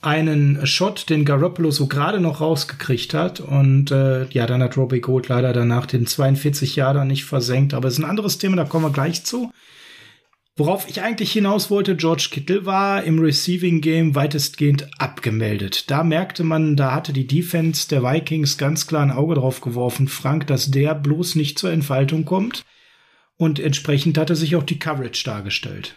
Einen 0.04 0.66
Shot, 0.66 1.08
den 1.08 1.24
Garoppolo 1.24 1.70
so 1.70 1.86
gerade 1.86 2.20
noch 2.20 2.40
rausgekriegt 2.40 3.14
hat. 3.14 3.40
Und 3.40 3.90
äh, 3.90 4.26
ja, 4.28 4.46
dann 4.46 4.62
hat 4.62 4.76
Robbie 4.76 5.00
Gold 5.00 5.28
leider 5.28 5.52
danach 5.52 5.86
den 5.86 6.06
42 6.06 6.76
Jahre 6.76 7.06
nicht 7.06 7.24
versenkt. 7.24 7.72
Aber 7.72 7.88
es 7.88 7.94
ist 7.94 8.00
ein 8.00 8.10
anderes 8.10 8.36
Thema, 8.36 8.56
da 8.56 8.64
kommen 8.64 8.84
wir 8.84 8.92
gleich 8.92 9.24
zu. 9.24 9.50
Worauf 10.56 10.88
ich 10.88 11.02
eigentlich 11.02 11.32
hinaus 11.32 11.70
wollte, 11.70 11.96
George 11.96 12.28
Kittle 12.30 12.64
war 12.64 13.02
im 13.02 13.18
Receiving 13.18 13.80
Game 13.80 14.14
weitestgehend 14.14 14.88
abgemeldet. 15.00 15.90
Da 15.90 16.04
merkte 16.04 16.44
man, 16.44 16.76
da 16.76 16.92
hatte 16.92 17.12
die 17.12 17.26
Defense 17.26 17.88
der 17.88 18.04
Vikings 18.04 18.56
ganz 18.56 18.86
klar 18.86 19.02
ein 19.02 19.10
Auge 19.10 19.34
drauf 19.34 19.60
geworfen, 19.62 20.06
Frank, 20.06 20.46
dass 20.46 20.70
der 20.70 20.94
bloß 20.94 21.34
nicht 21.34 21.58
zur 21.58 21.72
Entfaltung 21.72 22.24
kommt. 22.24 22.64
Und 23.36 23.58
entsprechend 23.58 24.16
hatte 24.16 24.36
sich 24.36 24.54
auch 24.54 24.62
die 24.62 24.78
Coverage 24.78 25.24
dargestellt. 25.24 25.96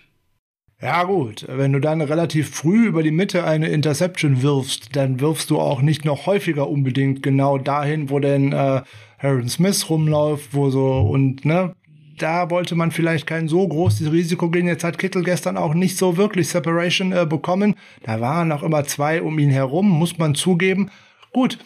Ja 0.79 1.05
gut, 1.05 1.43
wenn 1.49 1.73
du 1.73 1.79
dann 1.79 2.01
relativ 2.01 2.51
früh 2.51 2.85
über 2.85 3.01
die 3.01 3.11
Mitte 3.11 3.43
eine 3.43 3.67
Interception 3.69 4.43
wirfst, 4.43 4.95
dann 4.95 5.19
wirfst 5.19 5.49
du 5.49 5.59
auch 5.59 5.81
nicht 5.81 6.05
noch 6.05 6.27
häufiger 6.27 6.69
unbedingt 6.69 7.23
genau 7.23 7.57
dahin, 7.57 8.11
wo 8.11 8.19
denn 8.19 8.53
äh, 8.53 8.83
Aaron 9.17 9.49
Smith 9.49 9.89
rumläuft, 9.89 10.53
wo 10.53 10.69
so 10.69 10.99
und 10.99 11.45
ne, 11.45 11.73
da 12.19 12.51
wollte 12.51 12.75
man 12.75 12.91
vielleicht 12.91 13.25
kein 13.25 13.47
so 13.47 13.67
großes 13.67 14.11
Risiko 14.11 14.51
gehen. 14.51 14.67
Jetzt 14.67 14.83
hat 14.83 14.99
Kittel 14.99 15.23
gestern 15.23 15.57
auch 15.57 15.73
nicht 15.73 15.97
so 15.97 16.15
wirklich 16.15 16.49
Separation 16.49 17.11
äh, 17.11 17.25
bekommen. 17.25 17.73
Da 18.03 18.21
waren 18.21 18.51
auch 18.51 18.61
immer 18.61 18.83
zwei 18.83 19.23
um 19.23 19.39
ihn 19.39 19.49
herum, 19.49 19.89
muss 19.89 20.19
man 20.19 20.35
zugeben. 20.35 20.91
Gut, 21.33 21.57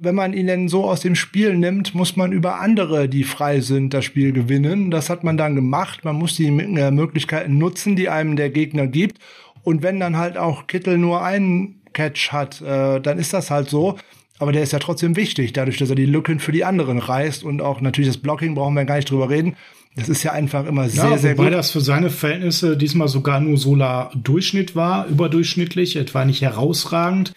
wenn 0.00 0.14
man 0.14 0.32
ihn 0.32 0.46
denn 0.46 0.68
so 0.68 0.84
aus 0.84 1.00
dem 1.00 1.14
Spiel 1.14 1.56
nimmt, 1.56 1.94
muss 1.94 2.16
man 2.16 2.32
über 2.32 2.58
andere, 2.58 3.08
die 3.08 3.24
frei 3.24 3.60
sind, 3.60 3.92
das 3.92 4.04
Spiel 4.04 4.32
gewinnen. 4.32 4.90
Das 4.90 5.10
hat 5.10 5.24
man 5.24 5.36
dann 5.36 5.54
gemacht. 5.54 6.04
Man 6.04 6.16
muss 6.16 6.36
die 6.36 6.46
äh, 6.46 6.90
Möglichkeiten 6.90 7.58
nutzen, 7.58 7.96
die 7.96 8.08
einem 8.08 8.36
der 8.36 8.50
Gegner 8.50 8.86
gibt. 8.86 9.18
Und 9.62 9.82
wenn 9.82 10.00
dann 10.00 10.16
halt 10.16 10.38
auch 10.38 10.66
Kittel 10.66 10.96
nur 10.96 11.22
einen 11.22 11.82
Catch 11.92 12.32
hat, 12.32 12.62
äh, 12.62 13.00
dann 13.00 13.18
ist 13.18 13.34
das 13.34 13.50
halt 13.50 13.68
so. 13.68 13.98
Aber 14.38 14.52
der 14.52 14.62
ist 14.62 14.72
ja 14.72 14.78
trotzdem 14.78 15.16
wichtig, 15.16 15.52
dadurch, 15.52 15.76
dass 15.76 15.90
er 15.90 15.96
die 15.96 16.06
Lücken 16.06 16.40
für 16.40 16.52
die 16.52 16.64
anderen 16.64 16.98
reißt 16.98 17.44
und 17.44 17.60
auch 17.60 17.82
natürlich 17.82 18.08
das 18.08 18.16
Blocking 18.16 18.54
brauchen 18.54 18.74
wir 18.74 18.86
gar 18.86 18.96
nicht 18.96 19.10
drüber 19.10 19.28
reden. 19.28 19.54
Das 19.96 20.08
ist 20.08 20.22
ja 20.22 20.32
einfach 20.32 20.66
immer 20.66 20.88
sehr, 20.88 21.10
ja, 21.10 21.18
sehr 21.18 21.36
wobei 21.36 21.50
gut. 21.50 21.58
das 21.58 21.72
für 21.72 21.80
seine 21.82 22.08
Verhältnisse 22.08 22.76
diesmal 22.76 23.08
sogar 23.08 23.40
nur 23.40 23.58
Solar 23.58 24.10
Durchschnitt 24.14 24.74
war, 24.74 25.06
überdurchschnittlich, 25.08 25.96
etwa 25.96 26.24
nicht 26.24 26.40
herausragend. 26.40 27.32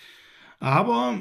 Aber 0.61 1.15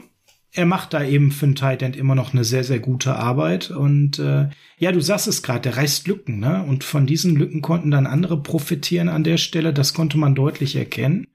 er 0.55 0.67
macht 0.67 0.93
da 0.93 1.03
eben 1.03 1.33
für 1.33 1.47
einen 1.47 1.55
Tight 1.55 1.83
End 1.83 1.97
immer 1.97 2.15
noch 2.15 2.35
eine 2.35 2.45
sehr, 2.45 2.63
sehr 2.63 2.79
gute 2.79 3.17
Arbeit. 3.17 3.71
Und 3.71 4.19
äh, 4.19 4.51
ja, 4.79 4.93
du 4.93 5.01
sagst 5.01 5.27
es 5.27 5.43
gerade, 5.43 5.63
der 5.63 5.79
reißt 5.79 6.07
Lücken, 6.07 6.41
ne? 6.41 6.63
Und 6.69 6.85
von 6.85 7.07
diesen 7.07 7.37
Lücken 7.37 7.63
konnten 7.63 7.91
dann 7.91 8.07
andere 8.07 8.43
profitieren 8.43 9.09
an 9.09 9.25
der 9.25 9.39
Stelle. 9.39 9.73
Das 9.73 9.95
konnte 9.95 10.19
man 10.19 10.35
deutlich 10.35 10.77
erkennen. 10.77 11.29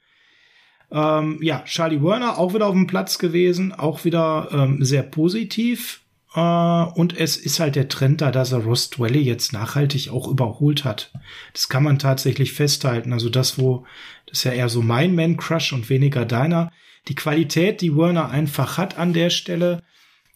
Ähm, 0.91 1.39
ja, 1.41 1.63
Charlie 1.65 2.03
Werner 2.03 2.37
auch 2.37 2.53
wieder 2.53 2.67
auf 2.67 2.73
dem 2.73 2.85
Platz 2.85 3.17
gewesen, 3.17 3.73
auch 3.73 4.05
wieder 4.05 4.49
ähm, 4.51 4.83
sehr 4.83 5.03
positiv. 5.03 6.01
Äh, 6.35 6.39
und 6.39 7.17
es 7.17 7.37
ist 7.37 7.59
halt 7.59 7.75
der 7.75 7.89
Trend 7.89 8.21
da, 8.21 8.29
dass 8.29 8.51
er 8.51 8.59
Ross 8.59 8.91
Dwelly 8.91 9.21
jetzt 9.21 9.51
nachhaltig 9.51 10.11
auch 10.11 10.27
überholt 10.27 10.85
hat. 10.85 11.11
Das 11.53 11.69
kann 11.69 11.83
man 11.83 11.97
tatsächlich 11.97 12.53
festhalten. 12.53 13.13
Also 13.13 13.29
das, 13.29 13.57
wo, 13.57 13.83
das 14.27 14.39
ist 14.39 14.43
ja 14.43 14.51
eher 14.51 14.69
so 14.69 14.83
mein 14.83 15.15
Man-Crush 15.15 15.73
und 15.73 15.89
weniger 15.89 16.23
deiner. 16.23 16.71
Die 17.07 17.15
Qualität, 17.15 17.81
die 17.81 17.95
Werner 17.95 18.29
einfach 18.29 18.77
hat 18.77 18.97
an 18.97 19.13
der 19.13 19.29
Stelle. 19.29 19.83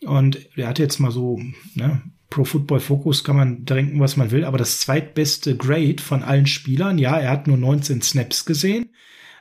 Und 0.03 0.57
er 0.57 0.67
hat 0.67 0.79
jetzt 0.79 0.99
mal 0.99 1.11
so, 1.11 1.39
ne, 1.75 2.01
Pro 2.29 2.45
Football 2.45 2.79
Focus 2.79 3.23
kann 3.23 3.35
man 3.35 3.65
denken, 3.65 3.99
was 3.99 4.15
man 4.17 4.31
will, 4.31 4.45
aber 4.45 4.57
das 4.57 4.79
zweitbeste 4.79 5.57
Grade 5.57 6.01
von 6.01 6.23
allen 6.23 6.47
Spielern. 6.47 6.97
Ja, 6.97 7.17
er 7.17 7.29
hat 7.29 7.45
nur 7.45 7.57
19 7.57 8.01
Snaps 8.01 8.45
gesehen. 8.45 8.89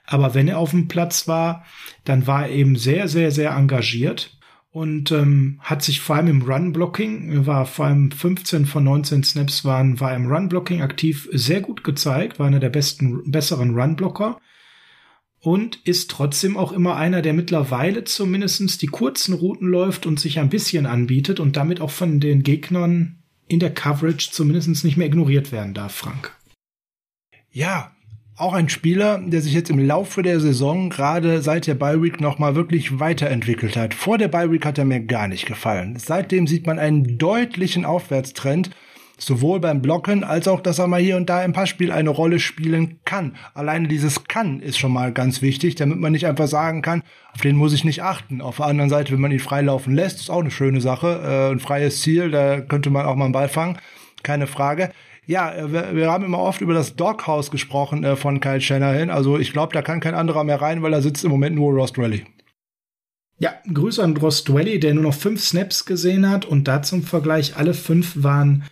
Aber 0.04 0.34
wenn 0.34 0.48
er 0.48 0.58
auf 0.58 0.70
dem 0.70 0.88
Platz 0.88 1.28
war, 1.28 1.64
dann 2.04 2.26
war 2.26 2.48
er 2.48 2.52
eben 2.52 2.74
sehr, 2.74 3.06
sehr, 3.06 3.30
sehr 3.30 3.52
engagiert 3.52 4.36
und 4.72 5.12
ähm, 5.12 5.60
hat 5.60 5.82
sich 5.82 6.00
vor 6.00 6.16
allem 6.16 6.28
im 6.28 6.42
Run-Blocking, 6.42 7.46
war 7.46 7.66
vor 7.66 7.86
allem 7.86 8.10
15 8.10 8.66
von 8.66 8.84
19 8.84 9.22
Snaps 9.24 9.64
waren, 9.64 10.00
war 10.00 10.14
im 10.14 10.26
Run-Blocking 10.26 10.82
aktiv 10.82 11.28
sehr 11.32 11.60
gut 11.60 11.84
gezeigt, 11.84 12.38
war 12.38 12.46
einer 12.46 12.60
der 12.60 12.70
besten, 12.70 13.30
besseren 13.30 13.74
Run-Blocker 13.74 14.40
und 15.42 15.80
ist 15.84 16.10
trotzdem 16.10 16.56
auch 16.56 16.72
immer 16.72 16.96
einer, 16.96 17.22
der 17.22 17.32
mittlerweile 17.32 18.04
zumindestens 18.04 18.78
die 18.78 18.86
kurzen 18.86 19.34
Routen 19.34 19.68
läuft 19.68 20.06
und 20.06 20.20
sich 20.20 20.38
ein 20.38 20.50
bisschen 20.50 20.86
anbietet 20.86 21.40
und 21.40 21.56
damit 21.56 21.80
auch 21.80 21.90
von 21.90 22.20
den 22.20 22.42
Gegnern 22.42 23.16
in 23.48 23.58
der 23.58 23.72
Coverage 23.72 24.30
zumindest 24.30 24.84
nicht 24.84 24.96
mehr 24.96 25.06
ignoriert 25.06 25.50
werden 25.50 25.74
darf, 25.74 25.94
Frank. 25.94 26.36
Ja, 27.50 27.92
auch 28.36 28.54
ein 28.54 28.68
Spieler, 28.68 29.18
der 29.18 29.42
sich 29.42 29.52
jetzt 29.52 29.70
im 29.70 29.78
Laufe 29.78 30.22
der 30.22 30.40
Saison 30.40 30.88
gerade 30.88 31.42
seit 31.42 31.66
der 31.66 31.74
Bye 31.74 32.02
Week 32.02 32.20
nochmal 32.20 32.54
wirklich 32.54 32.98
weiterentwickelt 32.98 33.76
hat. 33.76 33.92
Vor 33.92 34.18
der 34.18 34.28
Bye 34.28 34.50
Week 34.50 34.64
hat 34.64 34.78
er 34.78 34.84
mir 34.84 35.00
gar 35.00 35.28
nicht 35.28 35.46
gefallen. 35.46 35.96
Seitdem 35.98 36.46
sieht 36.46 36.66
man 36.66 36.78
einen 36.78 37.18
deutlichen 37.18 37.84
Aufwärtstrend, 37.84 38.70
sowohl 39.20 39.60
beim 39.60 39.82
Blocken 39.82 40.24
als 40.24 40.48
auch, 40.48 40.60
dass 40.60 40.78
er 40.78 40.86
mal 40.86 41.00
hier 41.00 41.16
und 41.16 41.30
da 41.30 41.44
im 41.44 41.52
Passspiel 41.52 41.92
eine 41.92 42.10
Rolle 42.10 42.40
spielen 42.40 43.00
kann. 43.04 43.36
Alleine 43.54 43.88
dieses 43.88 44.24
kann 44.24 44.60
ist 44.60 44.78
schon 44.78 44.92
mal 44.92 45.12
ganz 45.12 45.42
wichtig, 45.42 45.74
damit 45.74 45.98
man 45.98 46.12
nicht 46.12 46.26
einfach 46.26 46.48
sagen 46.48 46.82
kann, 46.82 47.02
auf 47.32 47.40
den 47.40 47.56
muss 47.56 47.72
ich 47.72 47.84
nicht 47.84 48.02
achten. 48.02 48.40
Auf 48.40 48.56
der 48.56 48.66
anderen 48.66 48.90
Seite, 48.90 49.12
wenn 49.12 49.20
man 49.20 49.32
ihn 49.32 49.38
freilaufen 49.38 49.94
lässt, 49.94 50.20
ist 50.20 50.30
auch 50.30 50.40
eine 50.40 50.50
schöne 50.50 50.80
Sache. 50.80 51.20
Äh, 51.22 51.52
ein 51.52 51.60
freies 51.60 52.00
Ziel, 52.00 52.30
da 52.30 52.60
könnte 52.60 52.90
man 52.90 53.06
auch 53.06 53.14
mal 53.14 53.24
einen 53.24 53.32
Ball 53.32 53.48
fangen. 53.48 53.78
Keine 54.22 54.46
Frage. 54.46 54.90
Ja, 55.26 55.52
äh, 55.52 55.72
wir, 55.72 55.94
wir 55.94 56.10
haben 56.10 56.24
immer 56.24 56.40
oft 56.40 56.60
über 56.60 56.74
das 56.74 56.96
Doghouse 56.96 57.50
gesprochen 57.50 58.04
äh, 58.04 58.16
von 58.16 58.40
Kyle 58.40 58.60
Shanahan. 58.60 59.10
Also 59.10 59.38
ich 59.38 59.52
glaube, 59.52 59.72
da 59.72 59.82
kann 59.82 60.00
kein 60.00 60.14
anderer 60.14 60.44
mehr 60.44 60.60
rein, 60.60 60.82
weil 60.82 60.90
da 60.90 61.02
sitzt 61.02 61.24
im 61.24 61.30
Moment 61.30 61.54
nur 61.54 61.72
Ross 61.72 61.92
Rally. 61.96 62.24
Ja, 63.38 63.54
Grüße 63.72 64.02
an 64.02 64.16
Ross 64.18 64.44
Dwelly, 64.44 64.78
der 64.80 64.92
nur 64.92 65.04
noch 65.04 65.14
fünf 65.14 65.42
Snaps 65.42 65.86
gesehen 65.86 66.28
hat 66.28 66.44
und 66.44 66.68
da 66.68 66.82
zum 66.82 67.02
Vergleich 67.02 67.56
alle 67.56 67.72
fünf 67.72 68.22
waren 68.22 68.64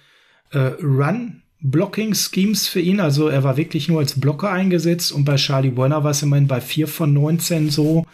äh, 0.50 0.72
Run-Blocking-Schemes 0.82 2.68
für 2.68 2.80
ihn. 2.80 3.00
Also 3.00 3.28
er 3.28 3.44
war 3.44 3.56
wirklich 3.56 3.88
nur 3.88 4.00
als 4.00 4.18
Blocker 4.18 4.50
eingesetzt 4.50 5.12
und 5.12 5.24
bei 5.24 5.36
Charlie 5.36 5.76
Werner 5.76 6.04
war 6.04 6.10
es 6.12 6.22
immerhin 6.22 6.46
bei 6.48 6.60
vier 6.60 6.88
von 6.88 7.12
19 7.12 7.70
so, 7.70 8.06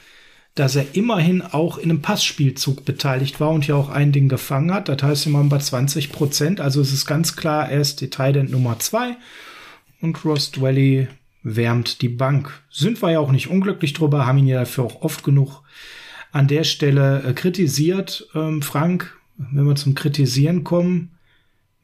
dass 0.54 0.76
er 0.76 0.94
immerhin 0.94 1.42
auch 1.42 1.78
in 1.78 1.90
einem 1.90 2.02
Passspielzug 2.02 2.84
beteiligt 2.84 3.40
war 3.40 3.50
und 3.50 3.66
ja 3.66 3.74
auch 3.74 3.88
ein 3.88 4.12
Ding 4.12 4.28
gefangen 4.28 4.72
hat. 4.72 4.88
Das 4.88 5.02
heißt 5.02 5.26
immerhin 5.26 5.48
bei 5.48 5.58
20 5.58 6.12
Prozent. 6.12 6.60
Also 6.60 6.80
es 6.80 6.92
ist 6.92 7.06
ganz 7.06 7.34
klar, 7.36 7.68
er 7.68 7.80
ist 7.80 8.00
Detailent 8.00 8.50
Nummer 8.50 8.78
zwei 8.78 9.16
und 10.00 10.24
Ross 10.24 10.52
Dwelly 10.52 11.08
wärmt 11.42 12.02
die 12.02 12.08
Bank. 12.08 12.62
Sind 12.70 13.02
wir 13.02 13.12
ja 13.12 13.20
auch 13.20 13.32
nicht 13.32 13.50
unglücklich 13.50 13.92
drüber, 13.92 14.26
haben 14.26 14.38
ihn 14.38 14.46
ja 14.46 14.60
dafür 14.60 14.84
auch 14.84 15.02
oft 15.02 15.24
genug 15.24 15.62
an 16.32 16.48
der 16.48 16.64
Stelle 16.64 17.22
äh, 17.22 17.32
kritisiert. 17.32 18.28
Ähm, 18.34 18.62
Frank, 18.62 19.16
wenn 19.36 19.66
wir 19.66 19.76
zum 19.76 19.94
Kritisieren 19.94 20.64
kommen, 20.64 21.12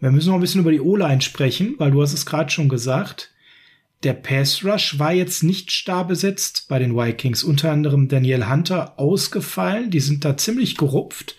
wir 0.01 0.11
müssen 0.11 0.29
noch 0.29 0.37
ein 0.37 0.41
bisschen 0.41 0.63
über 0.63 0.73
die 0.73 0.81
O-Line 0.81 1.21
sprechen, 1.21 1.75
weil 1.79 1.91
du 1.91 2.03
hast 2.03 2.15
es 2.15 2.27
gerade 2.27 2.51
schon 2.51 2.69
gesagt. 2.69 3.31
Der 4.03 4.15
Pass 4.15 4.65
Rush 4.65 4.99
war 4.99 5.13
jetzt 5.13 5.43
nicht 5.43 5.71
starr 5.71 6.07
besetzt 6.07 6.67
bei 6.69 6.79
den 6.79 6.97
Vikings. 6.97 7.45
Unter 7.45 7.71
anderem 7.71 8.09
Daniel 8.09 8.49
Hunter 8.49 8.99
ausgefallen. 8.99 9.91
Die 9.91 10.01
sind 10.01 10.25
da 10.25 10.39
ziemlich 10.39 10.79
gerupft. 10.79 11.37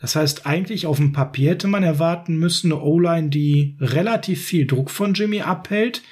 Das 0.00 0.16
heißt, 0.16 0.46
eigentlich 0.46 0.86
auf 0.86 0.96
dem 0.96 1.12
Papier 1.12 1.50
hätte 1.52 1.68
man 1.68 1.84
erwarten 1.84 2.36
müssen, 2.36 2.72
eine 2.72 2.82
O-Line, 2.82 3.28
die 3.28 3.76
relativ 3.80 4.44
viel 4.44 4.66
Druck 4.66 4.90
von 4.90 5.14
Jimmy 5.14 5.42
abhält. 5.42 6.02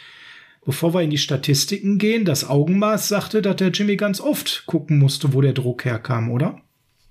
Bevor 0.65 0.95
wir 0.95 1.03
in 1.03 1.11
die 1.11 1.19
Statistiken 1.19 1.99
gehen, 1.99 2.25
das 2.25 2.49
Augenmaß 2.49 3.09
sagte, 3.09 3.43
dass 3.43 3.57
der 3.57 3.71
Jimmy 3.71 3.97
ganz 3.97 4.21
oft 4.21 4.63
gucken 4.67 4.99
musste, 4.99 5.33
wo 5.33 5.41
der 5.41 5.55
Druck 5.55 5.85
herkam, 5.85 6.31
oder? 6.31 6.61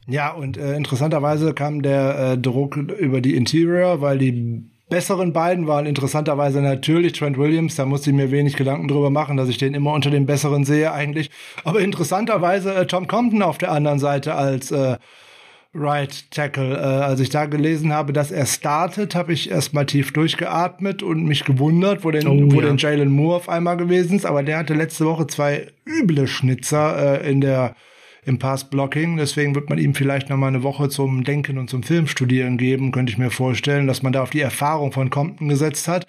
Ja, 0.10 0.32
und 0.32 0.58
äh, 0.58 0.76
interessanterweise 0.76 1.54
kam 1.54 1.82
der 1.82 2.32
äh, 2.34 2.38
Druck 2.38 2.76
über 2.78 3.22
die 3.22 3.36
Interior, 3.36 4.02
weil 4.02 4.18
die 4.18 4.64
besseren 4.90 5.34
beiden 5.34 5.68
waren 5.68 5.86
interessanterweise 5.86 6.62
natürlich 6.62 7.14
Trent 7.14 7.38
Williams. 7.38 7.76
Da 7.76 7.86
musste 7.86 8.10
ich 8.10 8.16
mir 8.16 8.32
wenig 8.32 8.56
Gedanken 8.56 8.88
drüber 8.88 9.12
machen, 9.12 9.38
dass 9.38 9.48
ich 9.50 9.60
den 9.60 9.76
immer 9.76 9.94
unter 9.94 10.10
den 10.10 10.26
besseren 10.26 10.66
sehe 10.66 10.92
eigentlich. 10.92 11.30
Aber 11.64 11.80
interessanterweise 11.80 12.74
äh, 12.74 12.86
Tom 12.88 13.08
Compton 13.08 13.44
auf 13.44 13.60
der 13.60 13.72
anderen 13.72 14.00
Seite 14.00 14.34
als 14.34 14.72
äh, 14.72 14.98
Right 15.76 16.32
Tackle. 16.32 16.76
Äh, 16.76 16.80
als 16.82 17.20
ich 17.20 17.30
da 17.30 17.46
gelesen 17.46 17.94
habe, 17.94 18.12
dass 18.12 18.32
er 18.32 18.48
startet, 18.48 19.14
habe 19.14 19.34
ich 19.34 19.52
erstmal 19.52 19.86
tief 19.86 20.12
durchgeatmet 20.12 21.04
und 21.04 21.24
mich 21.26 21.46
gewundert, 21.46 22.04
wo 22.04 22.10
denn, 22.10 22.28
Oh, 22.28 22.52
wo 22.52 22.60
ja. 22.62 22.68
denn 22.68 22.78
Jalen 22.78 23.12
Moore 23.12 23.36
auf 23.36 23.50
einmal 23.50 23.78
gewesen 23.78 24.16
ist. 24.16 24.26
Aber 24.26 24.42
der 24.42 24.58
hatte 24.58 24.74
letzte 24.74 25.06
Woche 25.06 25.28
zwei 25.28 25.68
üble 25.86 26.26
Schnitzer 26.26 27.22
äh, 27.24 27.30
in 27.30 27.42
der 27.42 27.76
im 28.26 28.40
Pass-Blocking. 28.40 29.18
Deswegen 29.18 29.56
wird 29.56 29.70
man 29.70 29.78
ihm 29.78 29.94
vielleicht 29.96 30.30
noch 30.30 30.38
mal 30.38 30.48
eine 30.48 30.64
Woche 30.64 30.90
zum 30.90 31.24
Denken 31.24 31.58
und 31.58 31.70
zum 31.70 31.84
Filmstudieren 31.84 32.58
geben, 32.58 32.92
könnte 32.92 33.12
ich 33.12 33.18
mir 33.18 33.32
vorstellen, 33.32 33.88
dass 33.88 34.04
man 34.04 34.14
da 34.14 34.24
auf 34.24 34.30
die 34.30 34.42
Erfahrung 34.42 34.92
von 34.92 35.10
Compton 35.10 35.50
gesetzt 35.50 35.88
hat. 35.88 36.06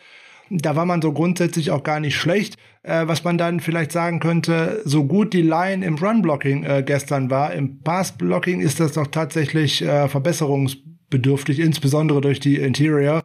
Da 0.51 0.75
war 0.75 0.85
man 0.85 1.01
so 1.01 1.13
grundsätzlich 1.13 1.71
auch 1.71 1.85
gar 1.85 2.01
nicht 2.01 2.17
schlecht. 2.17 2.57
Äh, 2.83 3.07
was 3.07 3.25
man 3.25 3.37
dann 3.37 3.61
vielleicht 3.61 3.93
sagen 3.93 4.21
könnte, 4.21 4.81
so 4.85 5.05
gut 5.05 5.35
die 5.35 5.43
Line 5.43 5.85
im 5.85 5.97
Run-Blocking 5.97 6.65
äh, 6.65 6.83
gestern 6.85 7.31
war, 7.31 7.53
im 7.53 7.83
Pass-Blocking 7.83 8.61
ist 8.61 8.81
das 8.81 8.93
doch 8.93 9.07
tatsächlich 9.07 9.83
äh, 9.83 10.09
verbesserungsbedürftig, 10.09 11.61
insbesondere 11.61 12.23
durch 12.23 12.41
die 12.41 12.57
Interior. 12.57 13.23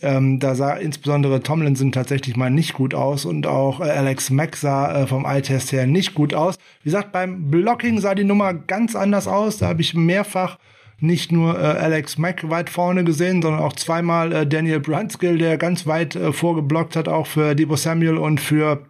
Ähm, 0.00 0.38
da 0.38 0.54
sah 0.54 0.74
insbesondere 0.74 1.42
Tomlinson 1.42 1.92
tatsächlich 1.92 2.36
mal 2.36 2.50
nicht 2.50 2.72
gut 2.72 2.94
aus 2.94 3.24
und 3.24 3.46
auch 3.46 3.80
äh, 3.80 3.84
Alex 3.84 4.30
Mack 4.30 4.56
sah 4.56 5.02
äh, 5.02 5.06
vom 5.06 5.24
Eye-Test 5.24 5.72
her 5.72 5.86
nicht 5.86 6.14
gut 6.14 6.34
aus. 6.34 6.56
Wie 6.82 6.88
gesagt, 6.88 7.12
beim 7.12 7.50
Blocking 7.50 8.00
sah 8.00 8.14
die 8.14 8.24
Nummer 8.24 8.54
ganz 8.54 8.96
anders 8.96 9.28
aus. 9.28 9.58
Da 9.58 9.68
habe 9.68 9.82
ich 9.82 9.94
mehrfach 9.94 10.58
nicht 10.98 11.32
nur 11.32 11.58
äh, 11.58 11.62
Alex 11.62 12.16
Mack 12.16 12.48
weit 12.48 12.70
vorne 12.70 13.04
gesehen, 13.04 13.42
sondern 13.42 13.60
auch 13.60 13.74
zweimal 13.74 14.32
äh, 14.32 14.46
Daniel 14.46 14.80
Brunskill, 14.80 15.36
der 15.36 15.58
ganz 15.58 15.86
weit 15.86 16.16
äh, 16.16 16.32
vorgeblockt 16.32 16.96
hat, 16.96 17.08
auch 17.08 17.26
für 17.26 17.54
Debo 17.54 17.76
Samuel 17.76 18.18
und 18.18 18.40
für 18.40 18.86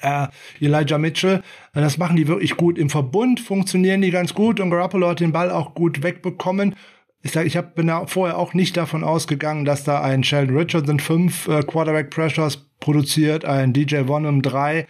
äh, 0.00 0.28
Elijah 0.60 0.98
Mitchell. 0.98 1.42
Äh, 1.74 1.80
Das 1.80 1.98
machen 1.98 2.16
die 2.16 2.26
wirklich 2.26 2.56
gut. 2.56 2.78
Im 2.78 2.90
Verbund 2.90 3.40
funktionieren 3.40 4.00
die 4.00 4.10
ganz 4.10 4.34
gut 4.34 4.60
und 4.60 4.70
Garoppolo 4.70 5.08
hat 5.08 5.20
den 5.20 5.32
Ball 5.32 5.50
auch 5.50 5.74
gut 5.74 6.02
wegbekommen. 6.02 6.74
Ich 7.22 7.32
sag, 7.32 7.46
ich 7.46 7.56
hab, 7.56 7.74
bin 7.74 7.88
da 7.88 8.06
vorher 8.06 8.38
auch 8.38 8.54
nicht 8.54 8.76
davon 8.76 9.02
ausgegangen, 9.02 9.64
dass 9.64 9.84
da 9.84 10.02
ein 10.02 10.22
Sheldon 10.22 10.56
Richardson 10.56 11.00
fünf 11.00 11.48
äh, 11.48 11.62
Quarterback 11.62 12.10
Pressures 12.10 12.68
produziert, 12.78 13.44
ein 13.44 13.72
DJ 13.72 14.02
Bonham 14.02 14.42
drei. 14.42 14.86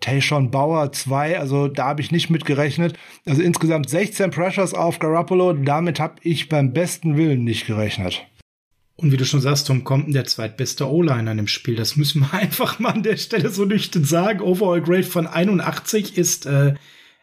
Tayshawn 0.00 0.50
Bauer 0.50 0.92
2, 0.92 1.40
also 1.40 1.66
da 1.68 1.86
habe 1.86 2.00
ich 2.00 2.12
nicht 2.12 2.30
mit 2.30 2.44
gerechnet. 2.44 2.96
Also 3.26 3.42
insgesamt 3.42 3.90
16 3.90 4.30
Pressures 4.30 4.74
auf 4.74 4.98
Garoppolo, 4.98 5.52
damit 5.54 5.98
habe 5.98 6.16
ich 6.22 6.48
beim 6.48 6.72
besten 6.72 7.16
Willen 7.16 7.44
nicht 7.44 7.66
gerechnet. 7.66 8.24
Und 8.96 9.12
wie 9.12 9.16
du 9.16 9.24
schon 9.24 9.40
sagst, 9.40 9.68
Tom 9.68 9.84
Compton, 9.84 10.12
der 10.12 10.24
zweitbeste 10.24 10.90
O-Liner 10.90 11.30
im 11.30 11.46
Spiel. 11.46 11.76
Das 11.76 11.96
müssen 11.96 12.20
wir 12.20 12.34
einfach 12.38 12.78
mal 12.80 12.90
an 12.90 13.02
der 13.02 13.16
Stelle 13.16 13.50
so 13.50 13.64
nüchtern 13.64 14.04
sagen. 14.04 14.40
Overall 14.40 14.82
Grade 14.82 15.04
von 15.04 15.26
81 15.26 16.18
ist 16.18 16.46
äh, 16.46 16.74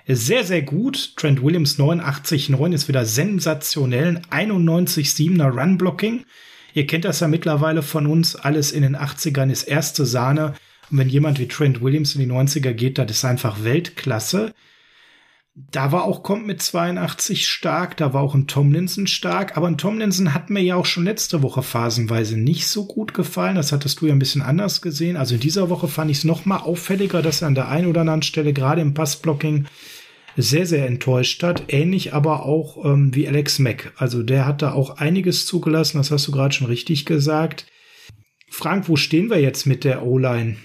sehr, 0.08 0.43
sehr 0.43 0.62
gut. 0.62 1.16
Trent 1.16 1.41
Williams 1.41 1.80
89,9 1.80 2.74
ist 2.74 2.88
wieder 2.88 3.06
sensationell. 3.06 4.22
91,7er 4.30 5.49
Run-Blocking. 5.49 6.26
Ihr 6.76 6.86
kennt 6.86 7.06
das 7.06 7.22
ja 7.22 7.28
mittlerweile 7.28 7.82
von 7.82 8.06
uns. 8.06 8.36
Alles 8.36 8.72
in 8.72 8.84
den 8.84 8.95
80ern 8.95 9.49
ist 9.49 9.64
erste 9.64 10.06
Sahne. 10.06 10.53
Und 10.91 10.99
wenn 10.99 11.10
jemand 11.10 11.39
wie 11.39 11.47
Trent 11.47 11.82
Williams 11.82 12.16
in 12.16 12.22
die 12.22 12.32
90er 12.32 12.74
geht, 12.74 12.97
das 12.97 13.10
ist 13.10 13.26
einfach 13.26 13.64
Weltklasse. 13.64 14.53
Da 15.72 15.93
war 15.93 16.03
auch 16.03 16.22
kommt 16.22 16.45
mit 16.45 16.62
82 16.62 17.47
stark, 17.47 17.95
da 17.95 18.14
war 18.14 18.22
auch 18.22 18.36
ein 18.36 18.45
Tomlinson 18.45 19.08
stark, 19.08 19.56
aber 19.56 19.68
ein 19.68 19.78
Tomlinson 19.78 20.34
hat 20.34 20.49
mir 20.49 20.60
ja 20.60 20.76
auch 20.76 20.86
schon 20.86 21.06
letzte 21.06 21.41
Woche 21.43 21.64
phasenweise 21.64 22.38
nicht 22.38 22.68
so 22.68 22.86
gut 22.86 23.14
gefallen. 23.14 23.56
Das 23.56 23.72
hattest 23.72 24.01
du 24.01 24.08
ja 24.08 24.12
ein 24.12 24.20
bisschen 24.20 24.41
anders 24.41 24.82
gesehen. 24.82 25.16
Also 25.16 25.36
in 25.36 25.39
dieser 25.39 25.70
Woche 25.70 25.88
fand 25.88 26.12
ich 26.12 26.18
es 26.18 26.24
noch 26.26 26.43
mal 26.43 26.58
auffälliger, 26.58 27.22
dass 27.22 27.41
er 27.41 27.47
an 27.47 27.56
der 27.56 27.70
einen 27.70 27.88
oder 27.88 28.01
anderen 28.01 28.22
Stelle 28.22 28.51
gerade 28.51 28.82
im 28.82 28.93
Passblocking 28.93 29.66
sehr, 30.38 30.66
sehr 30.66 30.86
enttäuscht 30.88 31.44
hat. 31.44 31.66
Ähnlich 31.70 32.14
aber 32.14 32.46
auch 32.46 32.84
ähm, 32.86 33.16
wie 33.16 33.28
Alex 33.28 33.60
Mack. 33.60 33.94
Also 33.98 34.24
der 34.24 34.46
hat 34.46 34.62
da 34.62 34.74
auch 34.74 34.98
einiges 34.98 35.46
zugelassen, 35.46 35.98
das 35.98 36.12
hast 36.12 36.28
du 36.28 36.32
gerade 36.32 36.54
schon 36.54 36.68
richtig 36.68 37.06
gesagt. 37.06 37.66
Frank, 38.50 38.88
wo 38.88 38.96
stehen 38.96 39.30
wir 39.30 39.40
jetzt 39.42 39.66
mit 39.66 39.84
der 39.84 40.06
O-Line? 40.06 40.58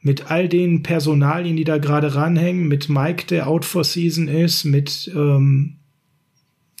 Mit 0.00 0.30
all 0.30 0.48
den 0.48 0.82
Personalien, 0.82 1.56
die 1.56 1.64
da 1.64 1.78
gerade 1.78 2.14
ranhängen, 2.14 2.68
mit 2.68 2.88
Mike, 2.88 3.26
der 3.26 3.48
out 3.48 3.64
for 3.64 3.84
season 3.84 4.28
ist, 4.28 4.64
mit, 4.64 5.10
ähm, 5.14 5.80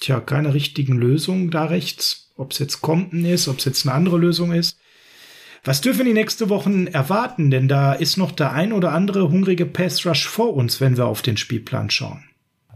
tja, 0.00 0.20
keine 0.20 0.54
richtigen 0.54 0.96
Lösungen 0.96 1.50
da 1.50 1.64
rechts. 1.64 2.32
Ob 2.36 2.52
es 2.52 2.60
jetzt 2.60 2.80
Compton 2.80 3.24
ist, 3.24 3.48
ob 3.48 3.58
es 3.58 3.64
jetzt 3.64 3.84
eine 3.86 3.94
andere 3.94 4.18
Lösung 4.18 4.52
ist. 4.52 4.78
Was 5.64 5.80
dürfen 5.80 6.04
die 6.06 6.12
nächste 6.12 6.48
Wochen 6.48 6.86
erwarten? 6.86 7.50
Denn 7.50 7.68
da 7.68 7.92
ist 7.92 8.16
noch 8.16 8.32
der 8.32 8.52
ein 8.52 8.72
oder 8.72 8.92
andere 8.92 9.30
hungrige 9.30 9.66
Pass 9.66 10.04
Rush 10.06 10.26
vor 10.26 10.54
uns, 10.54 10.80
wenn 10.80 10.96
wir 10.96 11.06
auf 11.06 11.22
den 11.22 11.36
Spielplan 11.36 11.90
schauen. 11.90 12.24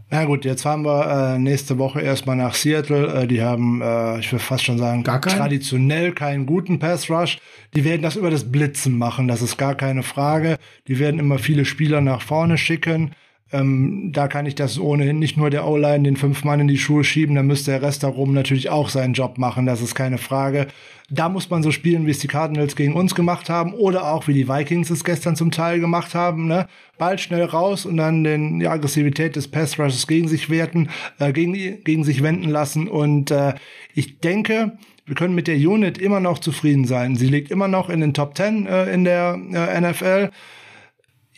Na 0.09 0.25
gut, 0.25 0.45
jetzt 0.45 0.61
fahren 0.61 0.83
wir 0.85 1.33
äh, 1.33 1.39
nächste 1.39 1.79
Woche 1.79 1.99
erstmal 1.99 2.35
nach 2.35 2.53
Seattle. 2.53 3.23
Äh, 3.23 3.27
die 3.27 3.41
haben, 3.41 3.81
äh, 3.81 4.19
ich 4.19 4.31
will 4.31 4.37
fast 4.37 4.63
schon 4.63 4.77
sagen, 4.77 5.03
Gar 5.03 5.19
keinen? 5.19 5.37
traditionell 5.37 6.11
keinen 6.11 6.45
guten 6.45 6.77
Pass 6.77 7.09
Rush. 7.09 7.39
Die 7.75 7.83
werden 7.83 8.03
das 8.03 8.15
über 8.15 8.29
das 8.29 8.51
Blitzen 8.51 8.95
machen, 8.95 9.27
das 9.27 9.41
ist 9.41 9.57
gar 9.57 9.73
keine 9.73 10.03
Frage. 10.03 10.57
Die 10.87 10.99
werden 10.99 11.19
immer 11.19 11.39
viele 11.39 11.65
Spieler 11.65 11.99
nach 11.99 12.21
vorne 12.21 12.59
schicken. 12.59 13.13
Ähm, 13.53 14.09
da 14.11 14.27
kann 14.27 14.47
ich 14.47 14.55
das 14.55 14.79
ohnehin 14.79 15.19
nicht 15.19 15.37
nur 15.37 15.51
der 15.51 15.67
O-Line 15.67 16.03
den 16.03 16.17
fünf 16.17 16.43
Mann 16.43 16.59
in 16.59 16.67
die 16.67 16.77
Schuhe 16.77 17.03
schieben, 17.03 17.35
dann 17.35 17.45
müsste 17.45 17.71
der 17.71 17.83
Rest 17.83 18.03
darum 18.03 18.33
natürlich 18.33 18.71
auch 18.71 18.89
seinen 18.89 19.13
Job 19.13 19.37
machen, 19.37 19.67
das 19.67 19.81
ist 19.81 19.93
keine 19.93 20.17
Frage. 20.17 20.67
Da 21.09 21.29
muss 21.29 21.49
man 21.49 21.61
so 21.61 21.71
spielen, 21.71 22.07
wie 22.07 22.11
es 22.11 22.19
die 22.19 22.27
Cardinals 22.27 22.75
gegen 22.75 22.93
uns 22.93 23.13
gemacht 23.13 23.49
haben 23.49 23.73
oder 23.73 24.11
auch 24.11 24.27
wie 24.27 24.33
die 24.33 24.47
Vikings 24.47 24.89
es 24.89 25.03
gestern 25.03 25.35
zum 25.35 25.51
Teil 25.51 25.79
gemacht 25.79 26.15
haben. 26.15 26.47
Ne? 26.47 26.67
Ball 26.97 27.19
schnell 27.19 27.43
raus 27.43 27.85
und 27.85 27.97
dann 27.97 28.23
den, 28.23 28.59
die 28.59 28.67
Aggressivität 28.67 29.35
des 29.35 29.49
Pass 29.49 29.77
Rushes 29.77 30.07
gegen 30.07 30.27
sich 30.27 30.49
werten, 30.49 30.89
äh, 31.19 31.31
gegen, 31.31 31.53
gegen 31.83 32.03
sich 32.03 32.23
wenden 32.23 32.49
lassen. 32.49 32.87
Und 32.87 33.29
äh, 33.29 33.53
ich 33.93 34.21
denke, 34.21 34.77
wir 35.05 35.15
können 35.15 35.35
mit 35.35 35.47
der 35.47 35.57
Unit 35.57 35.97
immer 35.97 36.19
noch 36.19 36.39
zufrieden 36.39 36.85
sein. 36.85 37.15
Sie 37.15 37.27
liegt 37.27 37.51
immer 37.51 37.67
noch 37.67 37.89
in 37.89 37.99
den 37.99 38.13
Top 38.13 38.35
10 38.35 38.65
äh, 38.65 38.91
in 38.91 39.03
der 39.03 39.37
äh, 39.53 39.81
NFL. 39.81 40.31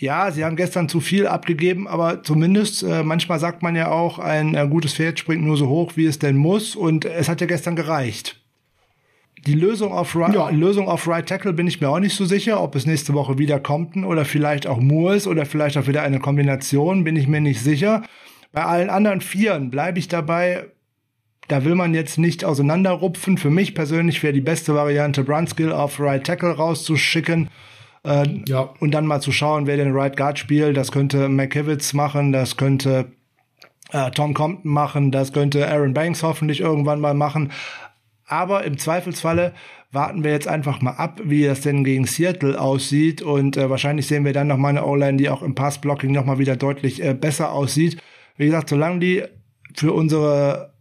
Ja, 0.06 0.32
sie 0.32 0.46
haben 0.46 0.56
gestern 0.56 0.88
zu 0.88 1.00
viel 1.00 1.26
abgegeben, 1.26 1.88
aber 1.88 2.22
zumindest, 2.22 2.84
äh, 2.84 3.02
manchmal 3.02 3.40
sagt 3.40 3.64
man 3.64 3.76
ja 3.76 3.90
auch, 3.90 4.20
ein 4.20 4.54
äh, 4.54 4.68
gutes 4.70 4.94
Pferd 4.94 5.18
springt 5.18 5.44
nur 5.44 5.58
so 5.58 5.68
hoch, 5.68 5.94
wie 5.96 6.06
es 6.06 6.20
denn 6.20 6.38
muss. 6.38 6.76
Und 6.76 7.06
es 7.06 7.28
hat 7.28 7.42
ja 7.42 7.48
gestern 7.48 7.76
gereicht. 7.76 8.40
Die 9.48 9.56
Lösung 9.56 9.92
auf, 9.92 10.16
Ri 10.16 10.32
Ja. 10.32 10.50
Lösung 10.50 10.88
auf 10.88 11.08
Right 11.08 11.28
Tackle 11.28 11.54
bin 11.54 11.66
ich 11.66 11.82
mir 11.82 11.90
auch 11.90 12.00
nicht 12.00 12.16
so 12.16 12.24
sicher, 12.26 12.62
ob 12.62 12.76
es 12.76 12.86
nächste 12.86 13.16
Woche 13.16 13.40
wieder 13.40 13.60
Compton 13.60 14.04
oder 14.04 14.26
vielleicht 14.26 14.68
auch 14.68 14.80
Moore 14.80 15.16
ist 15.16 15.26
oder 15.26 15.48
vielleicht 15.48 15.76
auch 15.76 15.88
wieder 15.88 16.04
eine 16.04 16.20
Kombination, 16.20 17.04
bin 17.04 17.16
ich 17.16 17.28
mir 17.28 17.42
nicht 17.42 17.62
sicher. 17.62 18.04
Bei 18.52 18.64
allen 18.64 18.92
anderen 18.92 19.22
Vieren 19.22 19.72
bleibe 19.72 19.98
ich 19.98 20.08
dabei, 20.08 20.68
da 21.48 21.66
will 21.66 21.74
man 21.74 21.96
jetzt 21.96 22.20
nicht 22.20 22.46
auseinanderrupfen. 22.46 23.40
Für 23.40 23.50
mich 23.50 23.74
persönlich 23.74 24.22
wäre 24.22 24.34
die 24.34 24.42
beste 24.42 24.76
Variante, 24.76 25.24
Brunskill 25.24 25.72
auf 25.72 26.00
Right 26.00 26.24
Tackle 26.24 26.52
rauszuschicken. 26.52 27.50
Äh, 28.06 28.42
Ja. 28.48 28.70
Und 28.80 28.92
dann 28.92 29.06
mal 29.06 29.22
zu 29.22 29.32
schauen, 29.32 29.68
wer 29.68 29.78
den 29.78 29.94
Right 29.94 30.16
Guard 30.16 30.40
spielt. 30.40 30.78
Das 30.78 30.92
könnte 30.92 31.30
McKivitz 31.30 31.94
machen, 31.94 32.32
das 32.32 32.58
könnte 32.58 33.12
äh, 33.92 34.12
Tom 34.12 34.34
Compton 34.34 34.72
machen, 34.72 35.12
das 35.12 35.34
könnte 35.34 35.68
Aaron 35.68 35.94
Banks 35.94 36.24
hoffentlich 36.24 36.60
irgendwann 36.62 37.00
mal 37.00 37.14
machen. 37.14 37.52
Aber 38.28 38.64
im 38.64 38.78
Zweifelsfalle 38.78 39.54
warten 39.92 40.24
wir 40.24 40.32
jetzt 40.32 40.48
einfach 40.48 40.82
mal 40.82 40.92
ab, 40.92 41.22
wie 41.24 41.46
das 41.46 41.62
denn 41.62 41.84
gegen 41.84 42.06
Seattle 42.06 42.60
aussieht. 42.60 43.22
Und 43.22 43.58
äh, 43.58 43.70
wahrscheinlich 43.70 44.08
sehen 44.08 44.26
wir 44.26 44.34
dann 44.34 44.48
noch 44.48 44.58
mal 44.58 44.70
eine 44.70 44.86
O-Line, 44.86 45.18
die 45.18 45.30
auch 45.30 45.42
im 45.42 45.56
Passblocking 45.56 46.12
noch 46.12 46.26
mal 46.26 46.40
wieder 46.40 46.56
deutlich 46.56 47.04
äh, 47.04 47.14
besser 47.14 47.52
aussieht. 47.52 48.02
Wie 48.38 48.46
gesagt, 48.46 48.70
solange 48.70 49.00
die 49.00 49.24
für 49.76 49.94
unsere 49.94 50.75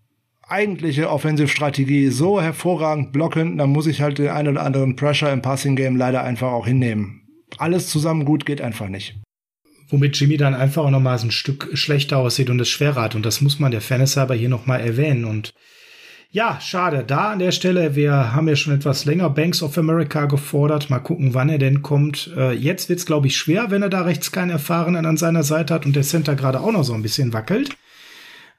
eigentliche 0.49 1.11
Offensivstrategie 1.11 2.09
so 2.09 2.41
hervorragend 2.41 3.13
blocken, 3.13 3.59
dann 3.59 3.71
muss 3.71 3.87
ich 3.87 4.01
halt 4.01 4.19
den 4.19 4.29
einen 4.29 4.49
oder 4.49 4.63
anderen 4.63 4.97
Pressure 4.97 5.33
im 5.33 5.43
Passing 5.43 5.77
Game 5.77 5.97
leider 5.97 6.23
einfach 6.23 6.53
auch 6.53 6.67
hinnehmen. 6.67 7.23
Alles 7.59 7.89
zusammen 7.89 8.25
gut 8.25 8.47
geht 8.47 8.61
einfach 8.61 8.89
nicht. 8.89 9.17
Womit 9.89 10.17
Jimmy 10.19 10.37
dann 10.37 10.55
einfach 10.55 10.85
auch 10.85 10.91
nochmal 10.91 11.19
ein 11.19 11.31
Stück 11.31 11.71
schlechter 11.75 12.19
aussieht 12.19 12.51
und 12.51 12.61
es 12.61 12.69
schwerer 12.69 13.03
hat. 13.03 13.15
Und 13.15 13.25
das 13.27 13.41
muss 13.41 13.61
man 13.61 13.71
der 13.71 13.81
Fairness 13.81 14.17
halber 14.17 14.35
hier 14.35 14.49
nochmal 14.49 14.81
erwähnen. 14.81 15.25
Und 15.25 15.53
ja, 16.31 16.59
schade. 16.61 17.05
Da 17.07 17.31
an 17.31 17.39
der 17.39 17.53
Stelle, 17.53 17.95
wir 17.95 18.35
haben 18.35 18.49
ja 18.49 18.57
schon 18.57 18.75
etwas 18.75 19.05
länger 19.05 19.31
Banks 19.31 19.63
of 19.63 19.79
America 19.79 20.27
gefordert. 20.27 20.91
Mal 20.91 20.99
gucken, 20.99 21.35
wann 21.35 21.49
er 21.49 21.59
denn 21.59 21.83
kommt. 21.83 22.33
Äh, 22.37 22.53
jetzt 22.55 22.89
wird's, 22.89 23.07
glaube 23.07 23.29
ich, 23.29 23.37
schwer, 23.37 23.71
wenn 23.71 23.83
er 23.83 23.91
da 23.91 24.03
rechts 24.03 24.33
keinen 24.33 24.51
Erfahrenen 24.51 25.07
an 25.07 25.17
seiner 25.17 25.45
Seite 25.45 25.73
hat 25.73 25.87
und 25.87 25.95
der 25.95 26.03
Center 26.03 26.35
gerade 26.35 26.61
auch 26.61 26.73
noch 26.73 26.83
so 26.83 26.95
ein 26.95 27.03
bisschen 27.03 27.33
wackelt. 27.33 27.77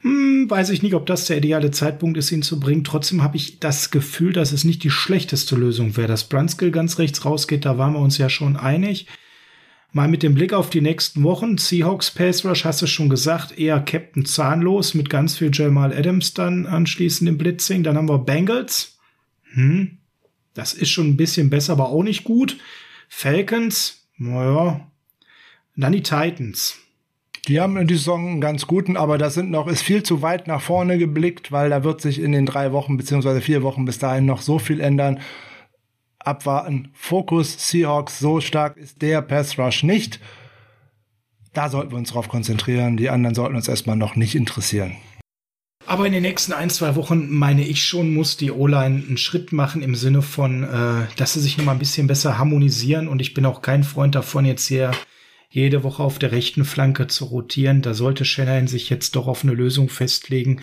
Hm, 0.06 0.48
weiß 0.48 0.70
ich 0.70 0.84
nicht, 0.84 0.94
ob 0.94 1.08
das 1.08 1.26
der 1.26 1.38
ideale 1.38 1.72
Zeitpunkt 1.72 2.16
ist, 2.20 2.32
ihn 2.32 2.44
zu 2.44 2.60
bringen. 2.60 2.84
Trotzdem 2.84 3.24
habe 3.24 3.38
ich 3.38 3.60
das 3.60 3.90
Gefühl, 3.90 4.34
dass 4.34 4.52
es 4.52 4.64
nicht 4.64 4.84
die 4.84 4.92
schlechteste 4.92 5.56
Lösung 5.56 5.98
wäre. 5.98 6.08
Dass 6.08 6.30
Brunskill 6.30 6.70
ganz 6.70 7.00
rechts 7.00 7.26
rausgeht, 7.26 7.66
da 7.66 7.80
waren 7.80 7.94
wir 7.94 8.00
uns 8.00 8.20
ja 8.20 8.30
schon 8.30 8.56
einig. 8.56 9.08
Mal 9.94 10.08
mit 10.08 10.22
dem 10.22 10.36
Blick 10.36 10.54
auf 10.54 10.70
die 10.70 10.82
nächsten 10.82 11.24
Wochen. 11.24 11.58
Seahawks 11.58 12.12
Pass 12.12 12.46
Rush, 12.46 12.66
hast 12.66 12.84
du 12.84 12.86
schon 12.86 13.10
gesagt, 13.10 13.58
eher 13.58 13.80
Captain 13.80 14.26
Zahnlos 14.26 14.94
mit 14.94 15.10
ganz 15.10 15.38
viel 15.38 15.50
Jamal 15.52 15.92
Adams 15.92 16.36
dann 16.36 16.68
anschließend 16.68 17.28
im 17.28 17.40
Blitzing. 17.40 17.82
Dann 17.82 17.98
haben 17.98 18.08
wir 18.08 18.20
Bengals. 18.20 19.00
Hm, 19.54 19.98
das 20.54 20.76
ist 20.76 20.92
schon 20.92 21.08
ein 21.08 21.18
bisschen 21.18 21.50
besser, 21.50 21.74
aber 21.74 21.90
auch 21.90 22.04
nicht 22.04 22.26
gut. 22.26 22.58
Falcons, 23.10 24.06
naja. 24.18 24.86
Dann 25.76 25.94
die 25.94 26.04
Titans. 26.04 26.78
Die 27.48 27.62
haben 27.62 27.78
in 27.78 27.88
die 27.88 27.96
Saison 27.96 28.28
einen 28.28 28.42
ganz 28.42 28.66
guten, 28.66 28.98
aber 28.98 29.20
das 29.20 29.36
sind 29.36 29.52
noch, 29.52 29.68
ist 29.68 29.84
viel 29.84 30.02
zu 30.02 30.24
weit 30.24 30.48
nach 30.48 30.62
vorne 30.62 30.98
geblickt, 30.98 31.52
weil 31.52 31.70
da 31.70 31.84
wird 31.84 32.02
sich 32.02 32.20
in 32.20 32.32
den 32.32 32.48
drei 32.48 32.72
Wochen 32.72 32.98
beziehungsweise 32.98 33.40
vier 33.40 33.62
Wochen 33.62 33.86
bis 33.86 34.00
dahin 34.00 34.26
noch 34.26 34.42
so 34.42 34.58
viel 34.58 34.80
ändern. 34.80 35.20
Abwarten. 36.18 36.90
Fokus 36.94 37.70
Seahawks, 37.70 38.18
so 38.18 38.42
stark 38.42 38.78
ist 38.78 39.04
der 39.04 39.22
Pass 39.22 39.60
Rush 39.60 39.84
nicht. 39.84 40.20
Da 41.54 41.70
sollten 41.70 41.92
wir 41.92 42.00
uns 42.00 42.12
drauf 42.12 42.30
konzentrieren. 42.30 42.98
Die 42.98 43.12
anderen 43.12 43.36
sollten 43.36 43.56
uns 43.56 43.68
erstmal 43.68 43.96
noch 43.96 44.16
nicht 44.16 44.34
interessieren. 44.34 44.96
Aber 45.86 46.08
in 46.08 46.14
den 46.14 46.24
nächsten 46.24 46.52
ein, 46.52 46.72
zwei 46.72 46.96
Wochen, 46.96 47.30
meine 47.30 47.64
ich 47.64 47.84
schon, 47.84 48.12
muss 48.16 48.38
die 48.38 48.50
O-Line 48.50 49.04
einen 49.08 49.18
Schritt 49.18 49.54
machen 49.54 49.84
im 49.84 49.94
Sinne 49.94 50.24
von, 50.24 50.64
äh, 50.64 51.06
dass 51.16 51.34
sie 51.34 51.42
sich 51.42 51.60
noch 51.60 51.66
mal 51.66 51.74
ein 51.74 51.80
bisschen 51.80 52.08
besser 52.08 52.40
harmonisieren. 52.40 53.08
Und 53.08 53.22
ich 53.22 53.36
bin 53.36 53.46
auch 53.46 53.62
kein 53.62 53.84
Freund 53.84 54.16
davon, 54.16 54.46
jetzt 54.46 54.68
hier 54.68 54.92
jede 55.56 55.84
Woche 55.84 56.04
auf 56.04 56.20
der 56.20 56.34
rechten 56.34 56.66
Flanke 56.66 57.08
zu 57.08 57.26
rotieren. 57.26 57.82
Da 57.82 57.94
sollte 57.94 58.26
Shanahan 58.26 58.68
sich 58.68 58.90
jetzt 58.90 59.16
doch 59.16 59.26
auf 59.26 59.44
eine 59.44 59.54
Lösung 59.54 59.88
festlegen. 59.88 60.62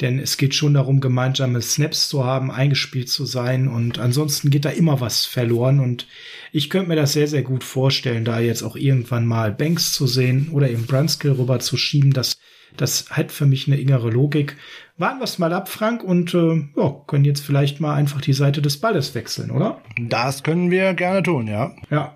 Denn 0.00 0.20
es 0.20 0.36
geht 0.36 0.54
schon 0.54 0.74
darum, 0.74 1.00
gemeinsame 1.00 1.60
Snaps 1.60 2.08
zu 2.08 2.24
haben, 2.24 2.52
eingespielt 2.52 3.08
zu 3.08 3.26
sein. 3.26 3.66
Und 3.66 3.98
ansonsten 3.98 4.50
geht 4.50 4.64
da 4.64 4.70
immer 4.70 5.00
was 5.00 5.26
verloren. 5.26 5.80
Und 5.80 6.06
ich 6.52 6.70
könnte 6.70 6.88
mir 6.88 6.94
das 6.94 7.14
sehr, 7.14 7.26
sehr 7.26 7.42
gut 7.42 7.64
vorstellen, 7.64 8.24
da 8.24 8.38
jetzt 8.38 8.62
auch 8.62 8.76
irgendwann 8.76 9.26
mal 9.26 9.50
Banks 9.50 9.92
zu 9.92 10.06
sehen 10.06 10.50
oder 10.52 10.70
eben 10.70 10.86
Brunskill 10.86 11.32
rüber 11.32 11.58
zu 11.58 11.76
schieben. 11.76 12.12
Das, 12.12 12.38
das 12.76 13.10
hat 13.10 13.32
für 13.32 13.44
mich 13.44 13.66
eine 13.66 13.80
innere 13.80 14.08
Logik. 14.08 14.56
Warten 14.98 15.18
wir 15.18 15.24
es 15.24 15.40
mal 15.40 15.52
ab, 15.52 15.68
Frank, 15.68 16.04
und 16.04 16.32
äh, 16.34 16.62
ja, 16.76 17.02
können 17.08 17.24
jetzt 17.24 17.44
vielleicht 17.44 17.80
mal 17.80 17.94
einfach 17.96 18.20
die 18.20 18.32
Seite 18.34 18.62
des 18.62 18.76
Balles 18.76 19.16
wechseln, 19.16 19.50
oder? 19.50 19.82
Das 20.00 20.44
können 20.44 20.70
wir 20.70 20.94
gerne 20.94 21.24
tun, 21.24 21.48
ja. 21.48 21.74
Ja. 21.90 22.14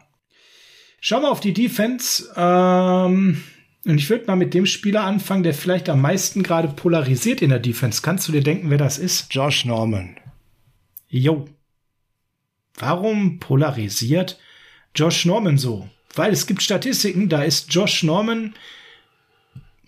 Schauen 1.02 1.22
wir 1.22 1.30
auf 1.30 1.40
die 1.40 1.52
Defense. 1.52 2.32
Ähm, 2.34 3.42
und 3.84 3.98
ich 3.98 4.08
würde 4.08 4.24
mal 4.26 4.36
mit 4.36 4.54
dem 4.54 4.64
Spieler 4.64 5.02
anfangen, 5.02 5.42
der 5.42 5.52
vielleicht 5.52 5.90
am 5.90 6.00
meisten 6.00 6.42
gerade 6.42 6.68
polarisiert 6.68 7.42
in 7.42 7.50
der 7.50 7.58
Defense. 7.58 8.00
Kannst 8.00 8.26
du 8.28 8.32
dir 8.32 8.42
denken, 8.42 8.70
wer 8.70 8.78
das 8.78 8.96
ist? 8.96 9.26
Josh 9.34 9.66
Norman. 9.66 10.16
Jo. 11.08 11.46
Warum 12.78 13.38
polarisiert 13.38 14.38
Josh 14.94 15.26
Norman 15.26 15.58
so? 15.58 15.90
weil 16.14 16.32
es 16.32 16.46
gibt 16.46 16.62
Statistiken, 16.62 17.28
da 17.28 17.42
ist 17.42 17.72
Josh 17.72 18.02
Norman 18.02 18.54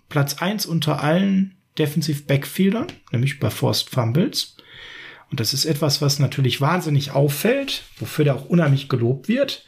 Platz 0.09 0.39
1 0.39 0.67
unter 0.67 1.03
allen 1.03 1.57
Defensive 1.79 2.23
Backfieldern, 2.23 2.87
nämlich 3.11 3.41
bei 3.41 3.51
Forced 3.51 3.91
Fumbles. 3.91 4.57
Und 5.31 5.41
das 5.41 5.53
ist 5.53 5.65
etwas, 5.65 6.01
was 6.01 6.19
natürlich 6.19 6.61
wahnsinnig 6.61 7.11
auffällt, 7.11 7.83
wofür 7.99 8.25
der 8.25 8.37
auch 8.37 8.45
unheimlich 8.45 8.89
gelobt 8.89 9.29
wird. 9.29 9.67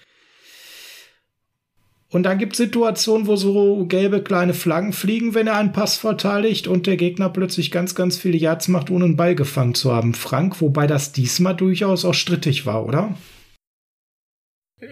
Und 2.10 2.22
dann 2.22 2.38
gibt 2.38 2.52
es 2.52 2.58
Situationen, 2.58 3.26
wo 3.26 3.34
so 3.34 3.84
gelbe 3.86 4.22
kleine 4.22 4.54
Flaggen 4.54 4.92
fliegen, 4.92 5.34
wenn 5.34 5.48
er 5.48 5.56
einen 5.56 5.72
Pass 5.72 5.96
verteidigt 5.96 6.68
und 6.68 6.86
der 6.86 6.96
Gegner 6.96 7.28
plötzlich 7.28 7.72
ganz, 7.72 7.94
ganz 7.96 8.16
viele 8.16 8.38
Yards 8.38 8.68
macht, 8.68 8.90
ohne 8.90 9.06
einen 9.06 9.16
Ball 9.16 9.34
gefangen 9.34 9.74
zu 9.74 9.92
haben. 9.92 10.14
Frank, 10.14 10.60
wobei 10.60 10.86
das 10.86 11.12
diesmal 11.12 11.56
durchaus 11.56 12.04
auch 12.04 12.14
strittig 12.14 12.64
war, 12.64 12.86
oder? 12.86 13.14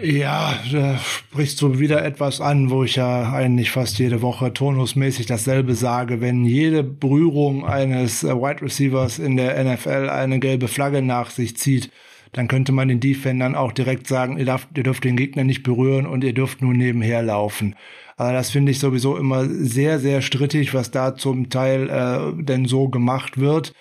Ja, 0.03 0.59
da 0.73 0.97
sprichst 0.99 1.61
du 1.61 1.79
wieder 1.79 2.03
etwas 2.05 2.41
an, 2.41 2.71
wo 2.71 2.85
ich 2.85 2.97
ja 2.97 3.33
eigentlich 3.33 3.71
fast 3.71 3.99
jede 3.99 4.23
Woche 4.23 4.53
tonusmäßig 4.53 5.27
dasselbe 5.27 5.75
sage. 5.75 6.23
Wenn 6.23 6.47
jede 6.47 6.83
Berührung 6.83 7.67
eines 7.67 8.25
äh, 8.25 8.35
Wide 8.35 8.63
Receivers 8.63 9.19
in 9.19 9.37
der 9.37 9.63
NFL 9.63 10.09
eine 10.09 10.41
gelbe 10.41 10.69
Flagge 10.69 11.03
nach 11.03 11.29
sich 11.29 11.59
zieht, 11.59 11.91
dann 12.35 12.49
könnte 12.49 12.73
man 12.73 12.89
den 12.89 13.01
Defendern 13.01 13.55
auch 13.55 13.73
direkt 13.73 14.07
sagen, 14.07 14.39
ihr, 14.39 14.45
darf, 14.45 14.69
ihr 14.77 14.83
dürft 14.83 15.05
den 15.05 15.17
Gegner 15.17 15.45
nicht 15.45 15.63
berühren 15.63 16.07
und 16.07 16.23
ihr 16.23 16.35
dürft 16.35 16.61
nur 16.61 16.75
nebenher 16.75 17.23
laufen. 17.23 17.75
Also 18.17 18.33
das 18.33 18.51
finde 18.51 18.73
ich 18.73 18.79
sowieso 18.79 19.17
immer 19.17 19.47
sehr, 19.47 19.99
sehr 19.99 20.21
strittig, 20.21 20.75
was 20.75 20.91
da 20.91 21.17
zum 21.17 21.49
Teil 21.49 21.89
äh, 21.89 22.43
denn 22.43 22.67
so 22.67 22.89
gemacht 22.89 23.39
wird 23.39 23.73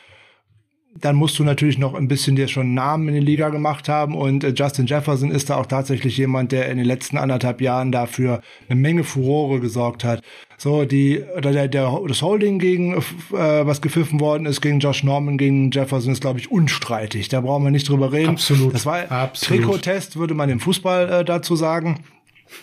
dann 0.96 1.16
musst 1.16 1.40
du 1.40 1.44
natürlich 1.44 1.78
noch 1.78 1.96
ein 1.96 2.08
bisschen 2.08 2.36
dir 2.36 2.48
schon 2.48 2.74
Namen 2.74 3.08
in 3.08 3.16
der 3.16 3.24
Liga 3.24 3.50
gemacht 3.50 3.90
haben 3.90 4.16
und 4.16 4.44
äh, 4.44 4.54
Justin 4.56 4.86
Jefferson 4.86 5.32
ist 5.32 5.50
da 5.50 5.58
auch 5.58 5.66
tatsächlich 5.66 6.18
jemand, 6.18 6.52
der 6.52 6.70
in 6.70 6.78
den 6.78 6.86
letzten 6.86 7.18
anderthalb 7.18 7.62
Jahren 7.62 7.92
dafür 7.92 8.42
eine 8.70 8.80
Menge 8.80 9.04
Furore 9.04 9.60
gesorgt 9.60 10.04
hat. 10.04 10.22
So 10.64 10.86
die 10.86 11.22
oder 11.36 11.52
der, 11.52 11.68
der 11.68 12.00
das 12.08 12.22
Holding 12.22 12.58
gegen 12.58 12.94
äh, 12.94 13.02
was 13.32 13.82
gepfiffen 13.82 14.22
worden 14.22 14.46
ist 14.46 14.62
gegen 14.62 14.80
Josh 14.80 15.04
Norman 15.04 15.38
gegen 15.38 15.72
Jefferson 15.72 16.14
ist 16.14 16.22
glaube 16.22 16.40
ich 16.40 16.52
unstreitig. 16.52 17.28
Da 17.28 17.42
brauchen 17.42 17.66
wir 17.66 17.72
nicht 17.72 17.90
drüber 17.90 18.14
reden. 18.14 18.30
Absolut. 18.30 18.74
Das 18.74 18.86
war 18.86 19.12
Absolut. 19.12 19.66
Trikottest 19.66 20.16
würde 20.16 20.36
man 20.36 20.50
im 20.50 20.62
Fußball 20.62 21.10
äh, 21.12 21.26
dazu 21.26 21.58
sagen. 21.58 22.06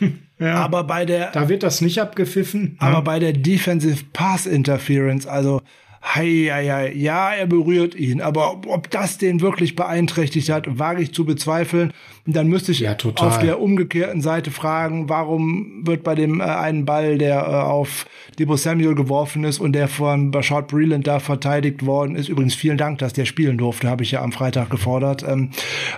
Ja. 0.39 0.55
Aber 0.55 0.85
bei 0.85 1.05
der 1.05 1.33
Da 1.33 1.51
wird 1.51 1.63
das 1.63 1.83
nicht 1.83 2.01
abgepfiffen. 2.01 2.77
aber 2.79 3.03
bei 3.03 3.19
der 3.19 3.35
Defensive 3.35 4.05
Pass 4.15 4.47
Interference, 4.47 5.27
also 5.27 5.61
hei, 6.03 6.49
hei, 6.51 6.67
hei, 6.69 6.93
ja, 6.95 7.33
er 7.33 7.47
berührt 7.47 7.95
ihn, 7.95 8.21
aber 8.21 8.53
ob, 8.53 8.67
ob 8.67 8.91
das 8.91 9.19
den 9.19 9.41
wirklich 9.41 9.77
beeinträchtigt 9.77 10.49
hat, 10.49 10.79
wage 10.79 11.03
ich 11.03 11.13
zu 11.13 11.25
bezweifeln. 11.25 11.93
Und 12.27 12.37
dann 12.37 12.49
müsste 12.49 12.73
ich 12.73 12.81
Ja, 12.81 12.97
auf 13.17 13.39
der 13.39 13.61
umgekehrten 13.61 14.21
Seite 14.21 14.51
fragen, 14.51 15.09
warum 15.09 15.87
wird 15.87 16.03
bei 16.03 16.15
dem 16.15 16.41
äh, 16.41 16.45
einen 16.45 16.85
Ball, 16.85 17.19
der 17.19 17.41
äh, 17.41 17.45
auf 17.45 18.07
Debo 18.39 18.57
Samuel 18.57 18.95
geworfen 18.95 19.45
ist 19.45 19.59
und 19.59 19.73
der 19.73 19.89
von 19.89 20.31
Bashard 20.31 20.69
Breland 20.69 21.07
da 21.07 21.19
verteidigt 21.19 21.85
worden 21.87 22.17
ist, 22.17 22.29
übrigens 22.29 22.55
vielen 22.55 22.79
Dank, 22.79 22.99
dass 22.99 23.13
der 23.13 23.25
spielen 23.25 23.59
durfte, 23.59 23.89
habe 23.89 24.03
ich 24.03 24.13
ja 24.13 24.23
am 24.23 24.33
Freitag 24.33 24.71
gefordert. 24.71 25.25
Ähm, 25.27 25.51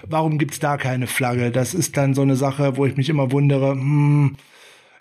warum 0.09 0.39
gibt's 0.39 0.59
da 0.59 0.77
keine 0.77 1.07
Flagge? 1.07 1.51
Das 1.51 1.75
ist 1.75 1.97
dann 1.97 2.15
so 2.15 2.23
eine 2.23 2.37
Sache, 2.37 2.77
wo 2.77 2.87
ich 2.87 2.97
mich 2.97 3.09
immer 3.09 3.33
wundere, 3.33 3.73
hm, 3.73 4.37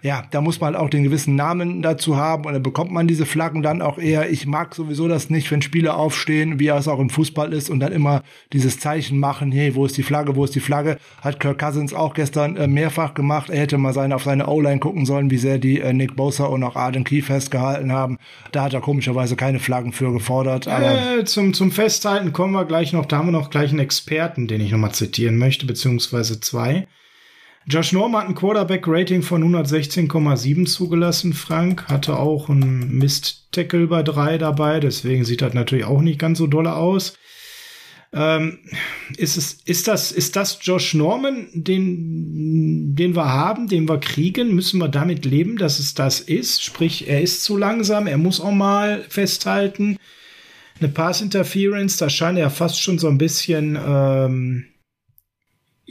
ja, 0.02 0.24
da 0.32 0.42
muss 0.42 0.60
man 0.60 0.76
auch 0.76 0.90
den 0.90 1.04
gewissen 1.04 1.36
Namen 1.36 1.82
dazu 1.82 2.18
haben 2.18 2.46
und 2.46 2.54
dann 2.54 2.64
bekommt 2.64 2.92
man 2.92 3.08
diese 3.08 3.26
Flaggen 3.26 3.62
dann 3.62 3.82
auch 3.82 4.00
eher. 4.00 4.32
Ich 4.32 4.48
mag 4.48 4.74
sowieso 4.74 5.08
das 5.08 5.30
nicht, 5.30 5.52
wenn 5.52 5.62
Spieler 5.62 5.96
aufstehen, 5.96 6.60
wie 6.60 6.70
es 6.70 6.88
auch 6.88 7.00
im 7.00 7.12
Fußball 7.12 7.54
ist 7.54 7.70
und 7.70 7.80
dann 7.80 7.92
immer 7.92 8.24
dieses 8.52 8.80
Zeichen 8.80 9.20
machen, 9.20 9.52
hey, 9.52 9.76
wo 9.76 9.86
ist 9.86 9.98
die 9.98 10.04
Flagge, 10.04 10.36
wo 10.36 10.44
ist 10.44 10.56
die 10.56 10.60
Flagge? 10.60 10.98
Hat 11.22 11.40
Kirk 11.40 11.60
Cousins 11.60 11.94
auch 11.94 12.16
gestern 12.16 12.58
äh, 12.58 12.68
mehrfach 12.68 13.14
gemacht. 13.14 13.50
Er 13.52 13.60
hätte 13.60 13.78
mal 13.78 13.94
seine, 13.94 14.16
auf 14.16 14.24
seine 14.24 14.48
O-Line 14.48 14.80
gucken 14.80 15.06
sollen, 15.06 15.30
wie 15.30 15.38
sehr 15.38 15.60
die 15.60 15.80
äh, 15.80 15.94
Nick 15.94 16.16
Bosa 16.16 16.46
und 16.46 16.64
auch 16.64 16.76
Arden 16.76 17.04
Key 17.04 17.22
festgehalten 17.22 17.92
haben. 17.92 18.18
Da 18.52 18.64
hat 18.64 18.74
er 18.74 18.82
komischerweise 18.82 19.36
keine 19.36 19.60
Flaggen 19.60 19.92
für 19.94 20.12
gefordert. 20.12 20.66
Äh, 20.66 21.26
zum, 21.26 21.54
zum 21.54 21.72
Festhalten 21.72 22.34
kommen 22.34 22.54
wir 22.54 22.66
gleich 22.66 22.92
noch. 22.92 23.06
Da 23.06 23.18
haben 23.18 23.28
wir 23.28 23.32
noch 23.34 23.52
gleich 23.52 23.70
einen 23.70 23.80
Experten, 23.80 24.48
den 24.48 24.62
ich 24.62 24.72
nochmal 24.72 24.94
zitieren 24.94 25.38
möchte, 25.38 25.68
beziehungsweise 25.68 26.40
zwei. 26.40 26.88
Josh 27.68 27.92
Norman 27.92 28.22
hat 28.22 28.30
ein 28.30 28.36
Quarterback-Rating 28.36 29.22
von 29.22 29.44
116,7 29.44 30.66
zugelassen. 30.66 31.34
Frank 31.34 31.88
hatte 31.88 32.18
auch 32.18 32.50
einen 32.50 32.98
Mist-Tackle 32.98 33.88
bei 33.88 34.02
drei 34.02 34.38
dabei, 34.38 34.80
deswegen 34.80 35.26
sieht 35.26 35.42
das 35.42 35.54
natürlich 35.54 35.86
auch 35.86 36.02
nicht 36.02 36.20
ganz 36.20 36.40
so 36.40 36.48
dolle 36.48 36.74
aus. 36.76 37.14
Ähm, 38.14 38.60
ist, 39.16 39.38
es, 39.38 39.54
ist, 39.64 39.88
das, 39.88 40.12
ist 40.12 40.36
das 40.36 40.60
Josh 40.62 40.96
Norman, 40.96 41.48
den, 41.54 42.94
den 42.96 43.16
wir 43.16 43.32
haben, 43.32 43.68
den 43.68 43.88
wir 43.88 44.00
kriegen? 44.00 44.54
Müssen 44.54 44.80
wir 44.80 44.90
damit 44.90 45.24
leben, 45.24 45.58
dass 45.58 45.80
es 45.80 45.94
das 45.94 46.20
ist? 46.20 46.62
Sprich, 46.62 47.08
er 47.08 47.22
ist 47.22 47.44
zu 47.44 47.56
langsam, 47.56 48.08
er 48.08 48.18
muss 48.18 48.42
auch 48.42 48.52
mal 48.52 49.06
festhalten. 49.08 49.98
Eine 50.80 50.90
Pass-Interference, 50.90 51.98
da 51.98 52.10
scheint 52.10 52.40
er 52.40 52.50
fast 52.50 52.82
schon 52.82 53.00
so 53.00 53.08
ein 53.08 53.20
bisschen 53.20 53.80
ähm, 53.82 54.66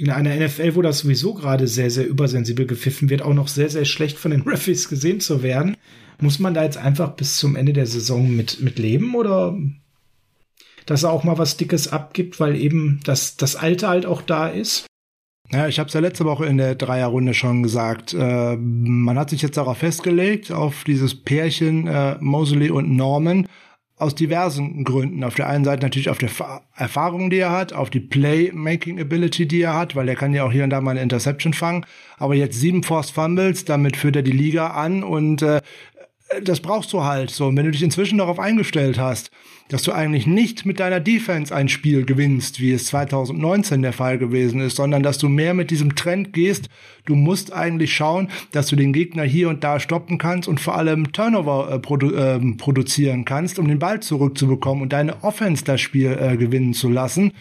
in 0.00 0.08
einer 0.08 0.34
NFL, 0.34 0.76
wo 0.76 0.82
das 0.82 1.00
sowieso 1.00 1.34
gerade 1.34 1.68
sehr, 1.68 1.90
sehr 1.90 2.06
übersensibel 2.06 2.66
gepfiffen 2.66 3.10
wird, 3.10 3.20
auch 3.20 3.34
noch 3.34 3.48
sehr, 3.48 3.68
sehr 3.68 3.84
schlecht 3.84 4.16
von 4.16 4.30
den 4.30 4.40
Referees 4.46 4.88
gesehen 4.88 5.20
zu 5.20 5.42
werden. 5.42 5.76
Muss 6.20 6.38
man 6.38 6.54
da 6.54 6.64
jetzt 6.64 6.78
einfach 6.78 7.10
bis 7.16 7.36
zum 7.36 7.54
Ende 7.54 7.74
der 7.74 7.86
Saison 7.86 8.34
mit, 8.34 8.60
mit 8.60 8.78
leben 8.78 9.14
oder 9.14 9.58
dass 10.86 11.02
er 11.02 11.12
auch 11.12 11.22
mal 11.22 11.36
was 11.36 11.58
Dickes 11.58 11.88
abgibt, 11.88 12.40
weil 12.40 12.56
eben 12.56 13.00
das, 13.04 13.36
das 13.36 13.56
Alter 13.56 13.88
halt 13.88 14.06
auch 14.06 14.22
da 14.22 14.48
ist? 14.48 14.86
Ja, 15.52 15.68
ich 15.68 15.78
habe 15.78 15.88
es 15.88 15.94
ja 15.94 16.00
letzte 16.00 16.24
Woche 16.24 16.46
in 16.46 16.56
der 16.56 16.76
Dreierrunde 16.76 17.34
schon 17.34 17.62
gesagt. 17.62 18.14
Äh, 18.14 18.56
man 18.56 19.18
hat 19.18 19.30
sich 19.30 19.42
jetzt 19.42 19.58
darauf 19.58 19.78
festgelegt, 19.78 20.50
auf 20.50 20.84
dieses 20.84 21.14
Pärchen 21.14 21.86
äh, 21.86 22.16
Mosley 22.20 22.70
und 22.70 22.90
Norman, 22.90 23.48
aus 24.00 24.14
diversen 24.14 24.84
Gründen. 24.84 25.22
Auf 25.24 25.34
der 25.34 25.48
einen 25.48 25.64
Seite 25.64 25.82
natürlich 25.82 26.08
auf 26.10 26.18
der 26.18 26.28
Fa- 26.28 26.62
Erfahrung, 26.74 27.30
die 27.30 27.38
er 27.38 27.52
hat, 27.52 27.72
auf 27.72 27.90
die 27.90 28.00
Play-Making-Ability, 28.00 29.46
die 29.46 29.62
er 29.62 29.74
hat, 29.74 29.94
weil 29.96 30.08
er 30.08 30.16
kann 30.16 30.32
ja 30.34 30.44
auch 30.44 30.52
hier 30.52 30.64
und 30.64 30.70
da 30.70 30.80
mal 30.80 30.92
eine 30.92 31.02
Interception 31.02 31.52
fangen. 31.52 31.84
Aber 32.18 32.34
jetzt 32.34 32.58
sieben 32.58 32.82
Forced 32.82 33.14
Fumbles, 33.14 33.64
damit 33.64 33.96
führt 33.96 34.16
er 34.16 34.22
die 34.22 34.32
Liga 34.32 34.68
an 34.68 35.02
und 35.02 35.42
äh, 35.42 35.60
das 36.42 36.60
brauchst 36.60 36.92
du 36.92 37.02
halt 37.02 37.30
so. 37.30 37.46
Und 37.46 37.56
wenn 37.56 37.64
du 37.64 37.72
dich 37.72 37.82
inzwischen 37.82 38.18
darauf 38.18 38.38
eingestellt 38.38 38.98
hast, 38.98 39.30
dass 39.68 39.82
du 39.82 39.92
eigentlich 39.92 40.26
nicht 40.26 40.66
mit 40.66 40.80
deiner 40.80 41.00
Defense 41.00 41.54
ein 41.54 41.68
Spiel 41.68 42.04
gewinnst, 42.04 42.60
wie 42.60 42.72
es 42.72 42.86
2019 42.86 43.82
der 43.82 43.92
Fall 43.92 44.18
gewesen 44.18 44.60
ist, 44.60 44.76
sondern 44.76 45.02
dass 45.02 45.18
du 45.18 45.28
mehr 45.28 45.54
mit 45.54 45.70
diesem 45.70 45.94
Trend 45.94 46.32
gehst. 46.32 46.68
Du 47.04 47.14
musst 47.14 47.52
eigentlich 47.52 47.94
schauen, 47.94 48.28
dass 48.52 48.66
du 48.66 48.76
den 48.76 48.92
Gegner 48.92 49.22
hier 49.22 49.48
und 49.48 49.62
da 49.62 49.78
stoppen 49.80 50.18
kannst 50.18 50.48
und 50.48 50.60
vor 50.60 50.76
allem 50.76 51.12
Turnover 51.12 51.70
äh, 51.70 51.78
produ 51.78 52.14
ähm, 52.14 52.56
produzieren 52.56 53.24
kannst, 53.24 53.58
um 53.58 53.68
den 53.68 53.78
Ball 53.78 54.00
zurückzubekommen 54.00 54.82
und 54.82 54.92
deine 54.92 55.22
Offense 55.22 55.64
das 55.64 55.80
Spiel 55.80 56.18
äh, 56.20 56.36
gewinnen 56.36 56.74
zu 56.74 56.88
lassen. 56.88 57.32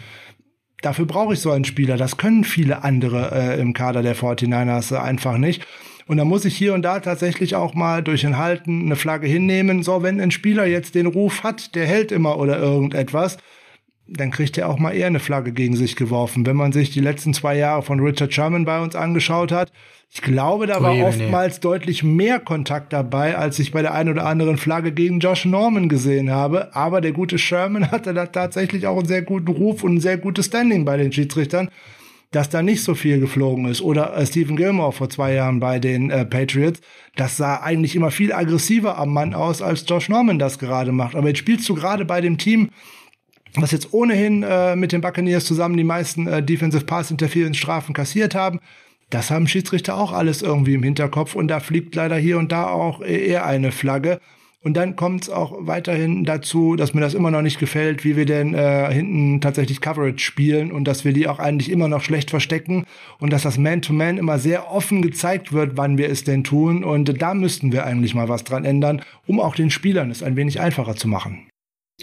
Dafür 0.82 1.06
brauche 1.06 1.34
ich 1.34 1.42
so 1.42 1.52
einen 1.52 1.66
Spieler. 1.66 1.98
Das 1.98 2.18
können 2.18 2.44
viele 2.44 2.84
andere 2.84 3.32
äh, 3.34 3.60
im 3.60 3.74
Kader 3.74 4.02
der 4.02 4.16
49ers 4.16 4.96
äh, 4.96 5.00
einfach 5.00 5.38
nicht. 5.38 5.66
Und 6.10 6.18
da 6.18 6.26
muss 6.26 6.44
ich 6.44 6.58
hier 6.58 6.74
und 6.74 6.82
da 6.82 7.02
tatsächlich 7.02 7.54
auch 7.54 7.76
mal 7.76 8.02
durch 8.02 8.26
ein 8.26 8.40
Halten 8.40 8.82
eine 8.86 8.96
Flagge 8.96 9.28
hinnehmen. 9.28 9.84
So, 9.84 10.02
wenn 10.02 10.20
ein 10.20 10.32
Spieler 10.32 10.66
jetzt 10.66 10.96
den 10.96 11.06
Ruf 11.06 11.44
hat, 11.44 11.76
der 11.76 11.86
hält 11.86 12.12
immer 12.12 12.40
oder 12.40 12.58
irgendetwas, 12.58 13.38
dann 14.08 14.32
kriegt 14.32 14.58
er 14.58 14.70
auch 14.70 14.80
mal 14.80 14.96
eher 14.96 15.06
eine 15.06 15.20
Flagge 15.20 15.52
gegen 15.52 15.76
sich 15.76 15.96
geworfen. 15.96 16.48
Wenn 16.48 16.56
man 16.56 16.72
sich 16.72 16.90
die 16.90 17.00
letzten 17.00 17.36
zwei 17.36 17.56
Jahre 17.56 17.84
von 17.84 18.00
Richard 18.00 18.34
Sherman 18.34 18.66
bei 18.66 18.82
uns 18.82 18.96
angeschaut 18.96 19.52
hat, 19.52 19.72
ich 20.12 20.24
glaube, 20.24 20.66
da 20.66 20.82
war 20.82 20.94
Ui, 20.94 20.98
nee. 20.98 21.04
oftmals 21.04 21.60
deutlich 21.60 22.02
mehr 22.02 22.40
Kontakt 22.40 22.92
dabei, 22.92 23.38
als 23.38 23.60
ich 23.60 23.72
bei 23.72 23.84
der 23.84 23.94
einen 23.94 24.10
oder 24.10 24.26
anderen 24.26 24.58
Flagge 24.58 24.92
gegen 24.92 25.20
Josh 25.20 25.46
Norman 25.46 25.90
gesehen 25.90 26.32
habe. 26.32 26.76
Aber 26.76 27.02
der 27.02 27.12
gute 27.12 27.38
Sherman 27.38 27.92
hatte 27.92 28.16
da 28.16 28.26
tatsächlich 28.26 28.88
auch 28.88 28.98
einen 28.98 29.08
sehr 29.08 29.22
guten 29.22 29.52
Ruf 29.52 29.84
und 29.84 29.98
ein 29.98 30.02
sehr 30.02 30.18
gutes 30.18 30.48
Standing 30.48 30.86
bei 30.86 30.98
den 30.98 31.12
Schiedsrichtern 31.12 31.70
dass 32.32 32.50
da 32.50 32.62
nicht 32.62 32.84
so 32.84 32.94
viel 32.94 33.20
geflogen 33.20 33.66
ist. 33.66 33.82
Oder 33.82 34.16
äh, 34.16 34.26
Stephen 34.26 34.56
Gilmore 34.56 34.92
vor 34.92 35.10
zwei 35.10 35.34
Jahren 35.34 35.60
bei 35.60 35.80
den 35.80 36.10
äh, 36.10 36.26
Patriots. 36.26 36.82
Das 37.16 37.38
sah 37.38 37.62
eigentlich 37.62 37.96
immer 37.96 38.12
viel 38.12 38.32
aggressiver 38.32 38.98
am 38.98 39.14
Mann 39.14 39.34
aus, 39.34 39.62
als 39.62 39.86
Josh 39.88 40.10
Norman 40.10 40.40
das 40.40 40.60
gerade 40.60 40.92
macht. 40.92 41.16
Aber 41.16 41.28
jetzt 41.28 41.40
spielst 41.40 41.68
du 41.68 41.76
gerade 41.76 42.06
bei 42.06 42.22
dem 42.22 42.38
Team, 42.38 42.70
was 43.56 43.72
jetzt 43.72 43.94
ohnehin 43.94 44.44
äh, 44.44 44.76
mit 44.76 44.92
den 44.92 45.02
Buccaneers 45.02 45.46
zusammen 45.46 45.78
die 45.78 45.84
meisten 45.84 46.28
äh, 46.28 46.44
Defensive 46.44 46.86
Pass 46.86 47.10
Interference 47.10 47.58
Strafen 47.58 47.94
kassiert 47.94 48.36
haben. 48.36 48.60
Das 49.10 49.32
haben 49.32 49.48
Schiedsrichter 49.48 49.98
auch 49.98 50.12
alles 50.12 50.44
irgendwie 50.44 50.76
im 50.76 50.84
Hinterkopf 50.84 51.36
und 51.36 51.48
da 51.48 51.60
fliegt 51.60 51.96
leider 51.96 52.16
hier 52.16 52.38
und 52.38 52.52
da 52.52 52.68
auch 52.68 53.02
eher 53.02 53.44
eine 53.46 53.72
Flagge. 53.72 54.20
Und 54.62 54.76
dann 54.76 54.98
kommt 54.98 55.24
es 55.24 55.30
auch 55.30 55.54
weiterhin 55.60 56.26
dazu, 56.26 56.76
dass 56.76 56.94
mir 56.94 57.00
das 57.00 57.14
immer 57.14 57.32
noch 57.32 57.42
nicht 57.42 57.60
gefällt, 57.60 58.04
wie 58.04 58.18
wir 58.18 58.26
denn 58.26 58.54
äh, 58.54 58.94
hinten 58.94 59.40
tatsächlich 59.40 59.80
Coverage 59.80 60.20
spielen 60.20 60.72
und 60.74 60.84
dass 60.86 61.06
wir 61.06 61.14
die 61.14 61.30
auch 61.30 61.40
eigentlich 61.40 61.72
immer 61.72 61.88
noch 61.88 62.02
schlecht 62.04 62.30
verstecken 62.30 62.86
und 63.20 63.32
dass 63.32 63.44
das 63.44 63.58
Man-to-Man 63.58 64.18
immer 64.18 64.38
sehr 64.38 64.70
offen 64.70 65.02
gezeigt 65.02 65.54
wird, 65.54 65.78
wann 65.78 65.98
wir 65.98 66.10
es 66.10 66.26
denn 66.26 66.44
tun. 66.44 66.84
Und 66.84 67.22
da 67.22 67.34
müssten 67.34 67.72
wir 67.72 67.86
eigentlich 67.86 68.14
mal 68.16 68.28
was 68.28 68.44
dran 68.44 68.66
ändern, 68.66 69.02
um 69.28 69.40
auch 69.40 69.56
den 69.56 69.72
Spielern 69.72 70.12
es 70.12 70.24
ein 70.24 70.36
wenig 70.36 70.60
einfacher 70.60 70.96
zu 70.96 71.08
machen. 71.08 71.48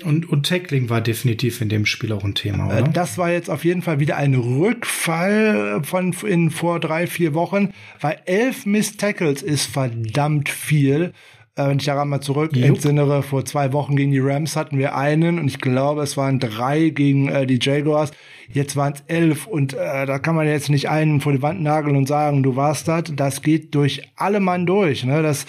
Und, 0.04 0.28
und 0.28 0.46
Tackling 0.46 0.90
war 0.90 1.00
definitiv 1.00 1.62
in 1.62 1.70
dem 1.70 1.86
Spiel 1.86 2.12
auch 2.12 2.22
ein 2.24 2.34
Thema, 2.34 2.70
Äh, 2.70 2.82
oder? 2.82 2.90
Das 2.90 3.16
war 3.16 3.30
jetzt 3.30 3.48
auf 3.48 3.64
jeden 3.64 3.80
Fall 3.82 3.98
wieder 4.00 4.16
ein 4.16 4.34
Rückfall 4.34 5.80
von 5.84 6.12
in 6.26 6.50
vor 6.50 6.80
drei, 6.80 7.06
vier 7.06 7.34
Wochen, 7.34 7.70
weil 8.00 8.20
elf 8.26 8.66
Miss 8.66 8.96
Tackles 8.96 9.42
ist 9.42 9.66
verdammt 9.66 10.48
viel. 10.48 11.12
Äh, 11.56 11.68
Wenn 11.68 11.78
ich 11.78 11.86
daran 11.86 12.08
mal 12.08 12.20
zurück 12.20 12.54
Jupp. 12.54 12.66
entsinnere, 12.68 13.22
vor 13.22 13.44
zwei 13.46 13.72
Wochen 13.72 13.96
gegen 13.96 14.10
die 14.12 14.18
Rams 14.18 14.56
hatten 14.56 14.76
wir 14.78 14.94
einen 14.94 15.38
und 15.38 15.46
ich 15.48 15.58
glaube, 15.58 16.02
es 16.02 16.16
waren 16.18 16.38
drei 16.38 16.90
gegen 16.90 17.28
äh, 17.28 17.46
die 17.46 17.58
Jaguars. 17.60 18.10
Jetzt 18.52 18.76
waren 18.76 18.92
es 18.92 19.02
elf 19.08 19.46
und 19.48 19.72
äh, 19.74 20.06
da 20.06 20.18
kann 20.20 20.36
man 20.36 20.46
jetzt 20.46 20.68
nicht 20.70 20.88
einen 20.88 21.20
vor 21.20 21.32
die 21.32 21.42
Wand 21.42 21.62
nageln 21.62 21.96
und 21.96 22.06
sagen, 22.06 22.42
du 22.44 22.54
warst 22.56 22.86
das. 22.86 23.04
Das 23.16 23.42
geht 23.42 23.74
durch 23.74 24.02
alle 24.16 24.38
Mann 24.38 24.66
durch. 24.66 25.02
Ne? 25.04 25.20
Das 25.22 25.46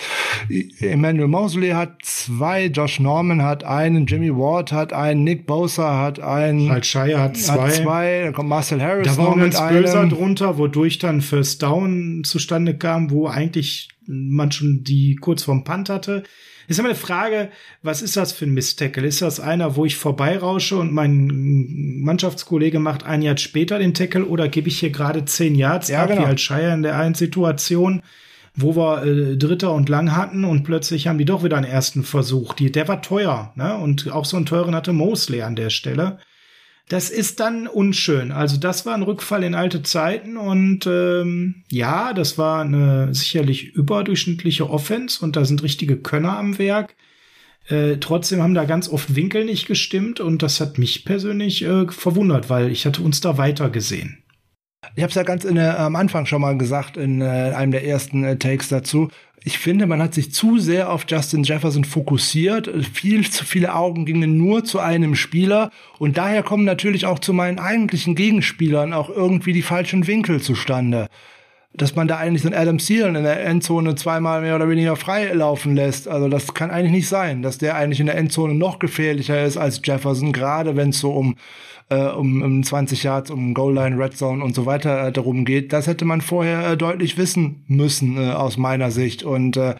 Emmanuel 0.80 1.28
Mosley 1.28 1.72
hat 1.72 1.97
zwei, 2.03 2.66
Josh 2.66 2.99
Norman 2.99 3.43
hat 3.43 3.64
einen, 3.64 4.05
Jimmy 4.08 4.34
Ward 4.34 4.72
hat 4.72 4.93
einen, 4.93 5.24
Nick 5.24 5.45
Bosa 5.45 5.99
hat 6.01 6.20
einen, 6.20 6.70
Halt 6.72 6.86
Shire 6.86 7.20
hat 7.20 7.38
zwei. 7.38 7.53
hat 7.68 7.72
zwei, 7.74 8.22
dann 8.24 8.34
kommt 8.34 8.49
Marcel 8.49 8.82
Harris 8.82 9.08
Da 9.08 9.18
war 9.18 9.30
noch 9.32 9.36
mit 9.36 9.51
böser 9.70 9.99
einem. 9.99 10.10
drunter, 10.10 10.58
wodurch 10.58 10.97
dann 10.99 11.22
First 11.22 11.62
Down 11.64 12.24
zustande 12.24 12.76
kam, 12.78 13.12
wo 13.12 13.28
eigentlich 13.28 13.89
man 14.08 14.51
schon 14.51 14.84
die 14.84 15.16
kurz 15.16 15.43
vorm 15.43 15.64
Punt 15.64 15.89
hatte. 15.89 16.24
Ist 16.68 16.80
immer 16.80 16.89
eine 16.89 16.97
Frage, 16.97 17.49
was 17.82 18.01
ist 18.01 18.18
das 18.18 18.34
für 18.34 18.45
ein 18.45 18.53
Miss-Tackle? 18.53 19.08
Ist 19.08 19.22
das 19.22 19.39
einer, 19.39 19.78
wo 19.78 19.86
ich 19.86 19.95
vorbeirausche 19.95 20.78
und 20.78 20.91
mein 20.91 22.01
Mannschaftskollege 22.01 22.80
macht 22.80 23.05
ein 23.05 23.22
Jahr 23.22 23.38
später 23.38 23.80
den 23.80 23.93
Tackle 23.93 24.26
oder 24.26 24.49
gebe 24.49 24.68
ich 24.68 24.80
hier 24.80 24.89
gerade 24.89 25.24
zehn 25.24 25.55
Yards 25.55 25.88
Ja, 25.88 26.03
ab, 26.03 26.10
genau. 26.10 26.24
wie 26.24 26.26
als 26.26 26.41
Shire 26.41 26.74
in 26.74 26.84
der 26.84 26.97
einen 26.97 27.16
Situation, 27.16 28.01
wo 28.53 28.76
wir 28.76 29.03
äh, 29.05 29.38
Dritter 29.38 29.74
und 29.74 29.88
Lang 29.88 30.14
hatten 30.16 30.43
und 30.43 30.64
plötzlich 30.64 31.08
haben 31.08 31.18
die 31.18 31.26
doch 31.26 31.43
wieder 31.43 31.55
einen 31.55 31.66
ersten 31.66 32.03
Versuch. 32.03 32.53
Die, 32.53 32.72
der 32.72 32.88
war 32.89 33.01
teuer, 33.01 33.53
ne? 33.55 33.78
Und 33.78 34.12
auch 34.12 34.26
so 34.26 34.36
einen 34.36 34.45
teuren 34.45 34.76
hatte 34.76 34.91
Mosley 34.91 35.43
an 35.43 35.55
der 35.55 35.70
Stelle. 35.70 36.20
Das 36.90 37.10
ist 37.10 37.42
dann 37.42 37.68
unschön. 37.68 38.32
Also 38.32 38.56
das 38.56 38.86
war 38.86 38.94
ein 38.94 39.04
Rückfall 39.04 39.44
in 39.44 39.56
alte 39.56 39.84
Zeiten 39.84 40.38
und 40.38 40.88
ähm, 40.88 41.64
ja, 41.70 42.14
das 42.14 42.38
war 42.38 42.62
eine 42.62 43.14
sicherlich 43.14 43.74
überdurchschnittliche 43.74 44.70
Offense 44.70 45.24
und 45.24 45.36
da 45.36 45.44
sind 45.44 45.64
richtige 45.64 45.98
Könner 45.98 46.38
am 46.38 46.58
Werk. 46.58 46.96
Äh, 47.68 47.98
trotzdem 47.98 48.42
haben 48.42 48.54
da 48.54 48.64
ganz 48.64 48.88
oft 48.88 49.16
Winkel 49.16 49.44
nicht 49.44 49.68
gestimmt 49.68 50.22
und 50.22 50.42
das 50.42 50.62
hat 50.62 50.78
mich 50.78 51.04
persönlich 51.04 51.64
äh, 51.64 51.92
verwundert, 51.92 52.50
weil 52.50 52.72
ich 52.72 52.86
hatte 52.86 53.02
uns 53.02 53.20
da 53.20 53.38
weiter 53.38 53.70
gesehen. 53.70 54.24
Ich 54.96 55.04
habe 55.04 55.10
es 55.10 55.16
ja 55.16 55.24
ganz 55.24 55.44
in 55.44 55.56
der, 55.56 55.80
am 55.80 55.96
Anfang 55.96 56.26
schon 56.26 56.42
mal 56.42 56.58
gesagt 56.58 56.98
in 56.98 57.22
äh, 57.22 57.26
einem 57.26 57.72
der 57.72 57.86
ersten 57.86 58.24
äh, 58.24 58.38
Takes 58.38 58.70
dazu. 58.70 59.10
Ich 59.44 59.60
finde, 59.60 59.86
man 59.88 60.02
hat 60.02 60.14
sich 60.14 60.34
zu 60.34 60.60
sehr 60.60 60.92
auf 60.92 61.06
Justin 61.08 61.44
Jefferson 61.44 61.86
fokussiert. 61.86 62.70
Viel 62.94 63.30
zu 63.30 63.46
viele 63.46 63.76
Augen 63.76 64.06
gingen 64.06 64.38
nur 64.38 64.66
zu 64.66 64.80
einem 64.80 65.16
Spieler. 65.16 65.72
Und 66.00 66.18
daher 66.18 66.44
kommen 66.44 66.66
natürlich 66.66 67.06
auch 67.06 67.20
zu 67.20 67.32
meinen 67.34 67.60
eigentlichen 67.60 68.16
Gegenspielern 68.16 68.92
auch 68.94 69.10
irgendwie 69.10 69.54
die 69.54 69.62
falschen 69.62 70.08
Winkel 70.08 70.42
zustande. 70.42 71.08
Dass 71.74 71.95
man 71.95 72.07
da 72.07 72.18
eigentlich 72.18 72.41
so 72.41 72.47
einen 72.47 72.57
Adam 72.57 72.78
Thielen 72.80 73.15
in 73.15 73.24
der 73.24 73.45
Endzone 73.45 73.95
zweimal 73.95 74.41
mehr 74.41 74.55
oder 74.55 74.70
weniger 74.70 74.95
frei 74.95 75.32
laufen 75.34 75.76
lässt. 75.76 76.07
Also 76.07 76.28
das 76.28 76.53
kann 76.53 76.72
eigentlich 76.72 76.91
nicht 76.91 77.07
sein, 77.07 77.41
dass 77.41 77.57
der 77.57 77.76
eigentlich 77.76 77.99
in 77.99 78.07
der 78.07 78.18
Endzone 78.18 78.55
noch 78.55 78.80
gefährlicher 78.80 79.43
ist 79.43 79.57
als 79.57 79.82
Jefferson, 79.84 80.32
gerade 80.32 80.76
wenn 80.76 80.89
es 80.89 80.99
so 80.99 81.11
um 81.11 81.36
äh, 81.89 82.07
um, 82.07 82.41
um 82.41 82.63
20 82.63 83.03
Yards, 83.03 83.32
um 83.32 83.53
Goal 83.53 83.74
Line, 83.74 83.97
Red 83.97 84.18
Zone 84.18 84.43
und 84.43 84.55
so 84.55 84.65
weiter 84.65 85.07
äh, 85.07 85.11
darum 85.11 85.45
geht. 85.45 85.74
Das 85.74 85.88
hätte 85.88 86.05
man 86.05 86.22
vorher 86.22 86.72
äh, 86.72 86.78
deutlich 86.78 87.18
wissen 87.18 87.63
müssen 87.68 88.18
äh, 88.18 88.32
aus 88.32 88.57
meiner 88.57 88.91
Sicht. 88.91 89.24
Und 89.24 89.57
äh, 89.57 89.76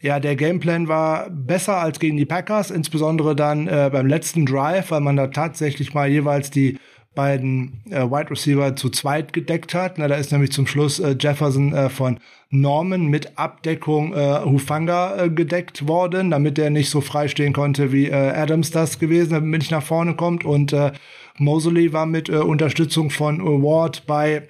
ja, 0.00 0.20
der 0.20 0.36
Gameplan 0.36 0.88
war 0.88 1.30
besser 1.30 1.78
als 1.78 2.00
gegen 2.00 2.16
die 2.16 2.26
Packers, 2.26 2.70
insbesondere 2.70 3.34
dann 3.34 3.66
äh, 3.66 3.90
beim 3.92 4.06
letzten 4.06 4.44
Drive, 4.44 4.90
weil 4.90 5.00
man 5.00 5.16
da 5.16 5.28
tatsächlich 5.28 5.94
mal 5.94 6.08
jeweils 6.08 6.50
die 6.50 6.78
beiden 7.16 7.82
äh, 7.90 8.02
Wide 8.02 8.30
Receiver 8.30 8.76
zu 8.76 8.90
zweit 8.90 9.32
gedeckt 9.32 9.74
hat. 9.74 9.98
Na, 9.98 10.06
da 10.06 10.14
ist 10.14 10.30
nämlich 10.30 10.52
zum 10.52 10.68
Schluss 10.68 11.00
äh, 11.00 11.16
Jefferson 11.18 11.72
äh, 11.72 11.90
von 11.90 12.20
Norman 12.50 13.06
mit 13.06 13.36
Abdeckung 13.36 14.14
äh, 14.14 14.44
Hufanga 14.44 15.24
äh, 15.24 15.30
gedeckt 15.30 15.88
worden, 15.88 16.30
damit 16.30 16.60
er 16.60 16.70
nicht 16.70 16.90
so 16.90 17.00
frei 17.00 17.26
stehen 17.26 17.52
konnte, 17.52 17.90
wie 17.90 18.06
äh, 18.06 18.14
Adams 18.14 18.70
das 18.70 19.00
gewesen, 19.00 19.30
damit 19.30 19.52
er 19.52 19.58
nicht 19.58 19.70
nach 19.72 19.82
vorne 19.82 20.14
kommt. 20.14 20.44
Und 20.44 20.72
äh, 20.72 20.92
Mosley 21.38 21.92
war 21.92 22.06
mit 22.06 22.28
äh, 22.28 22.36
Unterstützung 22.36 23.10
von 23.10 23.40
äh, 23.40 23.44
Ward 23.44 24.06
bei 24.06 24.46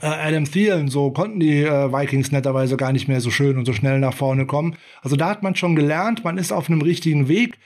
äh, 0.00 0.06
Adam 0.06 0.44
Thielen, 0.44 0.88
so 0.88 1.10
konnten 1.10 1.40
die 1.40 1.62
äh, 1.62 1.92
Vikings 1.92 2.32
netterweise 2.32 2.78
gar 2.78 2.92
nicht 2.92 3.08
mehr 3.08 3.20
so 3.20 3.30
schön 3.30 3.58
und 3.58 3.66
so 3.66 3.74
schnell 3.74 3.98
nach 3.98 4.14
vorne 4.14 4.46
kommen. 4.46 4.76
Also 5.02 5.16
da 5.16 5.28
hat 5.28 5.42
man 5.42 5.54
schon 5.54 5.76
gelernt, 5.76 6.24
man 6.24 6.38
ist 6.38 6.52
auf 6.52 6.70
einem 6.70 6.80
richtigen 6.80 7.28
Weg. 7.28 7.58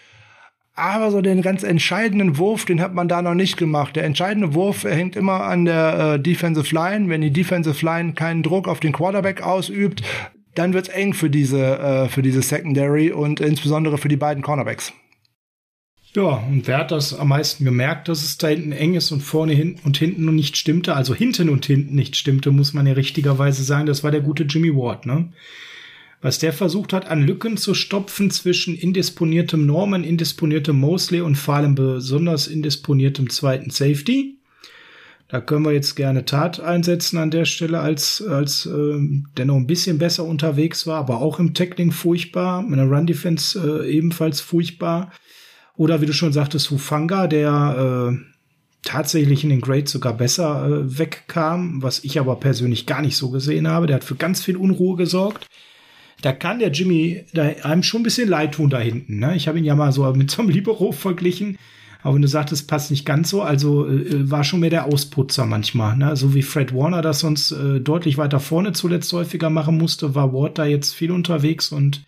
Aber 0.79 1.11
so 1.11 1.23
den 1.23 1.41
ganz 1.41 1.63
entscheidenden 1.63 2.37
Wurf, 2.37 2.67
den 2.67 2.83
hat 2.83 2.93
man 2.93 3.09
da 3.09 3.23
noch 3.23 3.35
nicht 3.35 3.57
gemacht. 3.57 3.97
Der 3.97 4.05
entscheidende 4.05 4.53
Wurf 4.53 4.85
hängt 4.85 5.17
immer 5.17 5.45
an 5.45 5.65
der 5.65 6.15
äh, 6.15 6.21
Defensive 6.21 6.75
Line. 6.75 7.09
Wenn 7.09 7.23
die 7.23 7.33
Defensive 7.33 7.85
Line 7.85 8.13
keinen 8.13 8.43
Druck 8.43 8.69
auf 8.69 8.79
den 8.79 8.93
Quarterback 8.93 9.41
ausübt, 9.41 10.03
dann 10.55 10.75
wird's 10.75 10.91
eng 10.91 11.15
für 11.15 11.31
diese, 11.31 11.79
äh, 11.79 12.09
für 12.11 12.21
diese 12.21 12.43
Secondary 12.43 13.11
und 13.11 13.41
insbesondere 13.41 13.97
für 13.97 14.09
die 14.09 14.19
beiden 14.19 14.43
Cornerbacks. 14.43 14.93
Ja, 16.15 16.45
und 16.49 16.67
wer 16.67 16.79
hat 16.79 16.91
das 16.91 17.19
am 17.19 17.29
meisten 17.29 17.65
gemerkt, 17.65 18.09
dass 18.09 18.23
es 18.23 18.37
da 18.37 18.49
hinten 18.49 18.73
eng 18.73 18.95
ist 18.95 19.13
und 19.13 19.21
vorne 19.21 19.55
hinten 19.55 19.81
und 19.85 19.97
hinten 19.97 20.27
noch 20.27 20.33
nicht 20.33 20.59
stimmte? 20.59 20.95
Also 20.95 21.15
hinten 21.15 21.49
und 21.49 21.65
hinten 21.65 21.95
nicht 21.95 22.17
stimmte, 22.17 22.51
muss 22.51 22.75
man 22.75 22.87
ja 22.87 22.93
richtigerweise 22.93 23.63
sagen. 23.65 23.87
Das 23.87 24.05
war 24.05 24.11
der 24.11 24.23
gute 24.23 24.45
Jimmy 24.45 24.75
Ward, 24.75 25.07
ne? 25.07 25.33
Was 26.23 26.39
der 26.39 26.53
versucht 26.53 26.93
hat, 26.93 27.09
an 27.09 27.23
Lücken 27.23 27.57
zu 27.57 27.75
stopfen 27.75 28.31
zwischen 28.31 28.75
indisponiertem 28.75 29.67
Norman, 29.67 30.03
indisponiertem 30.03 30.77
Mosley 30.77 31.21
und 31.21 31.37
vor 31.37 31.57
allem 31.57 31.75
besonders 31.75 32.47
indisponiertem 32.47 33.31
zweiten 33.31 33.71
Safety. 33.71 34.39
Da 35.29 35.41
können 35.41 35.65
wir 35.65 35.73
jetzt 35.73 35.97
gerne 35.97 36.25
Tat 36.25 36.61
einsetzen 36.61 37.19
an 37.19 37.33
der 37.33 37.45
Stelle, 37.45 37.81
als, 37.81 38.23
als 38.23 38.67
ähm, 38.67 39.27
der 39.37 39.45
noch 39.45 39.57
ein 39.57 39.67
bisschen 39.67 39.99
besser 39.99 40.25
unterwegs 40.25 40.87
war, 40.87 40.99
aber 40.99 41.21
auch 41.21 41.41
im 41.41 41.53
Tackling 41.53 41.91
furchtbar, 41.91 42.63
mit 42.63 42.79
der 42.79 42.87
Run-Defense 42.87 43.83
äh, 43.85 43.91
ebenfalls 43.91 44.41
furchtbar. 44.41 45.11
Oder 45.77 46.01
wie 46.01 46.07
du 46.07 46.13
schon 46.13 46.33
sagtest, 46.33 46.71
Hufanga, 46.71 47.27
der 47.27 48.13
äh, 48.13 48.17
tatsächlich 48.85 49.43
in 49.43 49.51
den 49.51 49.61
Grades 49.61 49.91
sogar 49.91 50.17
besser 50.17 50.65
äh, 50.65 50.99
wegkam, 50.99 51.83
was 51.83 52.05
ich 52.05 52.21
aber 52.21 52.37
persönlich 52.37 52.87
gar 52.87 53.03
nicht 53.03 53.17
so 53.17 53.31
gesehen 53.31 53.69
habe. 53.69 53.89
Der 53.89 53.97
hat 53.97 54.05
für 54.05 54.15
ganz 54.15 54.43
viel 54.43 54.57
Unruhe 54.57 54.97
gesorgt. 54.97 55.47
Da 56.27 56.33
kann 56.33 56.59
der 56.59 56.73
Jimmy 56.73 57.25
da 57.35 57.45
einem 57.63 57.85
schon 57.85 58.01
ein 58.01 58.03
bisschen 58.03 58.29
leid 58.29 58.55
tun 58.55 58.69
da 58.69 58.81
hinten. 58.81 59.21
Ne? 59.21 59.37
Ich 59.37 59.47
habe 59.47 59.61
ihn 59.61 59.65
ja 59.65 59.77
mal 59.77 59.93
so 59.93 60.13
mit 60.13 60.29
so 60.29 60.43
einem 60.43 60.51
Libero 60.57 60.91
verglichen. 60.91 61.57
Aber 62.03 62.17
wenn 62.17 62.23
du 62.23 62.27
sagtest, 62.27 62.67
passt 62.67 62.91
nicht 62.91 63.07
ganz 63.07 63.31
so, 63.31 63.43
also 63.43 63.87
äh, 63.87 64.29
war 64.29 64.43
schon 64.43 64.59
mehr 64.59 64.71
der 64.71 64.87
Ausputzer 64.87 65.47
manchmal. 65.47 65.97
Ne? 65.97 66.17
So 66.17 66.35
wie 66.35 66.43
Fred 66.43 66.75
Warner 66.75 67.01
das 67.01 67.21
sonst 67.21 67.53
äh, 67.53 67.79
deutlich 67.79 68.19
weiter 68.19 68.41
vorne 68.41 68.73
zuletzt 68.73 69.13
häufiger 69.13 69.51
machen 69.51 69.79
musste, 69.79 70.17
war 70.17 70.33
Ward 70.33 70.59
da 70.59 70.65
jetzt 70.65 70.95
viel 70.97 71.13
unterwegs 71.13 71.71
und 71.71 72.03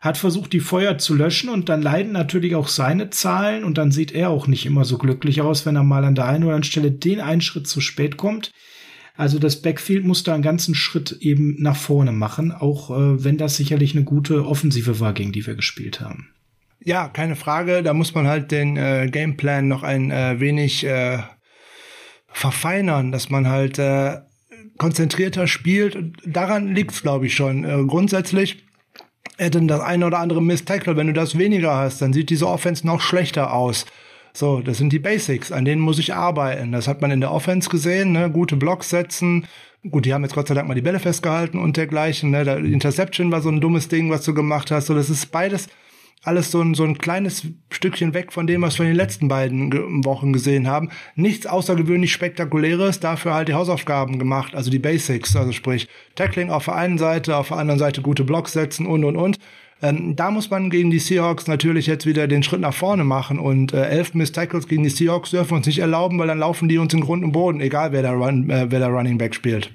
hat 0.00 0.16
versucht, 0.16 0.54
die 0.54 0.60
Feuer 0.60 0.96
zu 0.96 1.14
löschen 1.14 1.50
und 1.50 1.68
dann 1.68 1.82
leiden 1.82 2.12
natürlich 2.12 2.54
auch 2.54 2.68
seine 2.68 3.10
Zahlen 3.10 3.62
und 3.62 3.76
dann 3.76 3.92
sieht 3.92 4.12
er 4.12 4.30
auch 4.30 4.46
nicht 4.46 4.64
immer 4.64 4.86
so 4.86 4.96
glücklich 4.96 5.42
aus, 5.42 5.66
wenn 5.66 5.76
er 5.76 5.84
mal 5.84 6.04
an 6.04 6.14
der 6.14 6.24
einen 6.24 6.44
oder 6.44 6.54
anderen 6.54 6.64
Stelle 6.64 6.92
den 6.92 7.20
einen 7.20 7.42
Schritt 7.42 7.68
zu 7.68 7.82
spät 7.82 8.16
kommt. 8.16 8.52
Also 9.16 9.38
das 9.38 9.62
Backfield 9.62 10.04
muss 10.04 10.24
da 10.24 10.34
einen 10.34 10.42
ganzen 10.42 10.74
Schritt 10.74 11.12
eben 11.20 11.56
nach 11.62 11.76
vorne 11.76 12.12
machen, 12.12 12.50
auch 12.50 12.90
äh, 12.90 13.24
wenn 13.24 13.38
das 13.38 13.56
sicherlich 13.56 13.94
eine 13.94 14.04
gute 14.04 14.44
Offensive 14.44 14.98
war, 14.98 15.12
gegen 15.12 15.32
die 15.32 15.46
wir 15.46 15.54
gespielt 15.54 16.00
haben. 16.00 16.30
Ja, 16.80 17.08
keine 17.08 17.36
Frage. 17.36 17.82
Da 17.82 17.94
muss 17.94 18.14
man 18.14 18.26
halt 18.26 18.50
den 18.50 18.76
äh, 18.76 19.08
Gameplan 19.10 19.68
noch 19.68 19.82
ein 19.82 20.10
äh, 20.10 20.40
wenig 20.40 20.84
äh, 20.84 21.18
verfeinern, 22.26 23.12
dass 23.12 23.30
man 23.30 23.48
halt 23.48 23.78
äh, 23.78 24.18
konzentrierter 24.78 25.46
spielt. 25.46 25.96
Daran 26.26 26.74
liegt's, 26.74 27.02
glaube 27.02 27.26
ich, 27.26 27.34
schon. 27.34 27.64
Äh, 27.64 27.84
grundsätzlich 27.86 28.64
hätte 29.36 29.62
das 29.62 29.80
eine 29.80 30.06
oder 30.06 30.18
andere 30.18 30.42
Miss 30.42 30.64
Tackle, 30.64 30.96
wenn 30.96 31.06
du 31.06 31.12
das 31.12 31.38
weniger 31.38 31.74
hast, 31.76 32.02
dann 32.02 32.12
sieht 32.12 32.30
diese 32.30 32.48
Offense 32.48 32.86
noch 32.86 33.00
schlechter 33.00 33.52
aus. 33.52 33.86
So, 34.36 34.60
das 34.60 34.78
sind 34.78 34.92
die 34.92 34.98
Basics, 34.98 35.52
an 35.52 35.64
denen 35.64 35.80
muss 35.80 36.00
ich 36.00 36.12
arbeiten. 36.12 36.72
Das 36.72 36.88
hat 36.88 37.00
man 37.00 37.12
in 37.12 37.20
der 37.20 37.30
Offense 37.30 37.70
gesehen, 37.70 38.10
ne? 38.12 38.30
gute 38.30 38.56
Blocks 38.56 38.90
setzen. 38.90 39.46
Gut, 39.88 40.06
die 40.06 40.12
haben 40.12 40.22
jetzt 40.24 40.34
Gott 40.34 40.48
sei 40.48 40.54
Dank 40.54 40.66
mal 40.66 40.74
die 40.74 40.82
Bälle 40.82 40.98
festgehalten 40.98 41.58
und 41.58 41.76
dergleichen. 41.76 42.30
Ne? 42.30 42.42
Interception 42.42 43.30
war 43.30 43.42
so 43.42 43.50
ein 43.50 43.60
dummes 43.60 43.86
Ding, 43.88 44.10
was 44.10 44.24
du 44.24 44.34
gemacht 44.34 44.72
hast. 44.72 44.86
So, 44.86 44.94
das 44.94 45.08
ist 45.08 45.30
beides 45.30 45.68
alles 46.24 46.50
so 46.50 46.60
ein, 46.60 46.74
so 46.74 46.84
ein 46.84 46.98
kleines 46.98 47.46
Stückchen 47.70 48.14
weg 48.14 48.32
von 48.32 48.46
dem, 48.46 48.62
was 48.62 48.78
wir 48.78 48.86
in 48.86 48.92
den 48.92 48.96
letzten 48.96 49.28
beiden 49.28 50.04
Wochen 50.04 50.32
gesehen 50.32 50.66
haben. 50.66 50.90
Nichts 51.14 51.46
außergewöhnlich 51.46 52.12
Spektakuläres, 52.12 52.98
dafür 52.98 53.34
halt 53.34 53.48
die 53.48 53.54
Hausaufgaben 53.54 54.18
gemacht, 54.18 54.54
also 54.54 54.70
die 54.70 54.78
Basics, 54.78 55.36
also 55.36 55.52
sprich 55.52 55.86
Tackling 56.14 56.50
auf 56.50 56.64
der 56.64 56.76
einen 56.76 56.98
Seite, 56.98 57.36
auf 57.36 57.48
der 57.48 57.58
anderen 57.58 57.78
Seite 57.78 58.00
gute 58.00 58.24
Blocks 58.24 58.52
setzen 58.52 58.86
und 58.86 59.04
und 59.04 59.16
und. 59.16 59.38
Ähm, 59.84 60.16
da 60.16 60.30
muss 60.30 60.48
man 60.48 60.70
gegen 60.70 60.90
die 60.90 60.98
Seahawks 60.98 61.46
natürlich 61.46 61.86
jetzt 61.86 62.06
wieder 62.06 62.26
den 62.26 62.42
Schritt 62.42 62.62
nach 62.62 62.72
vorne 62.72 63.04
machen 63.04 63.38
und 63.38 63.74
äh, 63.74 63.84
elf 63.84 64.14
Miss 64.14 64.32
Tackles 64.32 64.66
gegen 64.66 64.82
die 64.82 64.88
Seahawks 64.88 65.30
dürfen 65.30 65.50
wir 65.50 65.56
uns 65.58 65.66
nicht 65.66 65.80
erlauben, 65.80 66.18
weil 66.18 66.26
dann 66.26 66.38
laufen 66.38 66.70
die 66.70 66.78
uns 66.78 66.94
in 66.94 67.02
Grund 67.02 67.22
und 67.22 67.32
Boden, 67.32 67.60
egal 67.60 67.92
wer 67.92 68.00
der, 68.00 68.12
Run, 68.12 68.48
äh, 68.48 68.70
wer 68.70 68.78
der 68.78 68.88
Running 68.88 69.18
Back 69.18 69.34
spielt. 69.34 69.72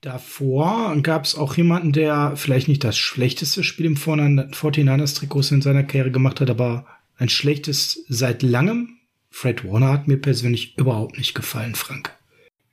Davor 0.00 0.96
gab 1.02 1.26
es 1.26 1.36
auch 1.36 1.56
jemanden, 1.56 1.92
der 1.92 2.32
vielleicht 2.34 2.66
nicht 2.66 2.82
das 2.82 2.98
schlechteste 2.98 3.62
Spiel 3.62 3.86
im 3.86 3.94
49ers-Trikots 3.94 5.52
in 5.52 5.62
seiner 5.62 5.84
Karriere 5.84 6.10
gemacht 6.10 6.40
hat, 6.40 6.50
aber 6.50 6.84
ein 7.16 7.28
schlechtes 7.28 8.04
seit 8.08 8.42
langem. 8.42 8.96
Fred 9.30 9.64
Warner 9.64 9.92
hat 9.92 10.08
mir 10.08 10.16
persönlich 10.16 10.76
überhaupt 10.76 11.18
nicht 11.18 11.36
gefallen, 11.36 11.76
Frank. 11.76 12.10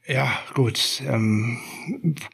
Ja, 0.10 0.32
gut. 0.56 1.04
Ähm, 1.08 1.60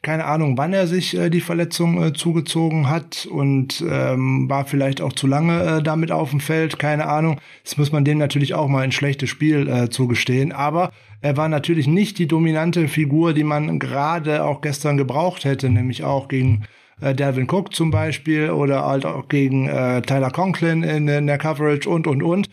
keine 0.00 0.24
Ahnung, 0.24 0.56
wann 0.56 0.72
er 0.72 0.86
sich 0.86 1.14
äh, 1.14 1.28
die 1.28 1.42
Verletzung 1.42 2.02
äh, 2.02 2.12
zugezogen 2.14 2.88
hat 2.88 3.28
und 3.30 3.84
ähm, 3.86 4.48
war 4.48 4.64
vielleicht 4.64 5.02
auch 5.02 5.12
zu 5.12 5.26
lange 5.26 5.62
äh, 5.62 5.82
damit 5.82 6.10
auf 6.10 6.30
dem 6.30 6.40
Feld. 6.40 6.78
Keine 6.78 7.06
Ahnung. 7.06 7.38
Das 7.64 7.76
muss 7.76 7.92
man 7.92 8.02
dem 8.02 8.16
natürlich 8.16 8.54
auch 8.54 8.68
mal 8.68 8.82
ein 8.82 8.92
schlechtes 8.92 9.28
Spiel 9.28 9.68
äh, 9.68 9.90
zugestehen. 9.90 10.52
Aber 10.52 10.90
er 11.20 11.36
war 11.36 11.50
natürlich 11.50 11.86
nicht 11.86 12.18
die 12.18 12.26
dominante 12.26 12.88
Figur, 12.88 13.34
die 13.34 13.44
man 13.44 13.78
gerade 13.78 14.44
auch 14.44 14.62
gestern 14.62 14.96
gebraucht 14.96 15.44
hätte, 15.44 15.68
nämlich 15.68 16.02
auch 16.02 16.28
gegen 16.28 16.64
äh, 17.02 17.14
Delvin 17.14 17.46
Cook 17.46 17.74
zum 17.74 17.90
Beispiel 17.90 18.52
oder 18.52 18.86
halt 18.86 19.04
auch 19.04 19.28
gegen 19.28 19.68
äh, 19.68 20.00
Tyler 20.00 20.30
Conklin 20.30 20.82
in, 20.82 21.08
in 21.08 21.26
der 21.26 21.36
Coverage 21.36 21.90
und 21.90 22.06
und 22.06 22.22
und. 22.22 22.48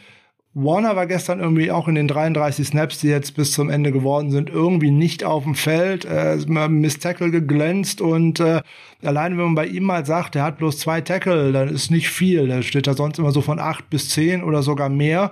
Warner 0.55 0.95
war 0.95 1.07
gestern 1.07 1.39
irgendwie 1.39 1.71
auch 1.71 1.87
in 1.87 1.95
den 1.95 2.07
33 2.07 2.67
Snaps, 2.67 2.99
die 2.99 3.07
jetzt 3.07 3.35
bis 3.35 3.53
zum 3.53 3.71
Ende 3.71 3.91
geworden 3.91 4.29
sind, 4.29 4.51
irgendwie 4.51 4.91
nicht 4.91 5.23
auf 5.23 5.43
dem 5.45 5.55
Feld, 5.55 6.05
äh, 6.05 6.37
Miss 6.45 6.99
Tackle 6.99 7.31
geglänzt 7.31 8.01
und 8.01 8.39
äh, 8.39 8.61
alleine 9.01 9.35
wenn 9.37 9.45
man 9.45 9.55
bei 9.55 9.65
ihm 9.65 9.83
mal 9.83 10.05
sagt, 10.05 10.35
er 10.35 10.43
hat 10.43 10.59
bloß 10.59 10.77
zwei 10.77 11.01
Tackle, 11.01 11.51
dann 11.51 11.69
ist 11.69 11.89
nicht 11.89 12.09
viel. 12.09 12.47
Da 12.47 12.61
steht 12.61 12.85
er 12.85 12.93
sonst 12.93 13.17
immer 13.17 13.31
so 13.31 13.41
von 13.41 13.59
acht 13.59 13.89
bis 13.89 14.09
zehn 14.09 14.43
oder 14.43 14.61
sogar 14.61 14.89
mehr. 14.89 15.31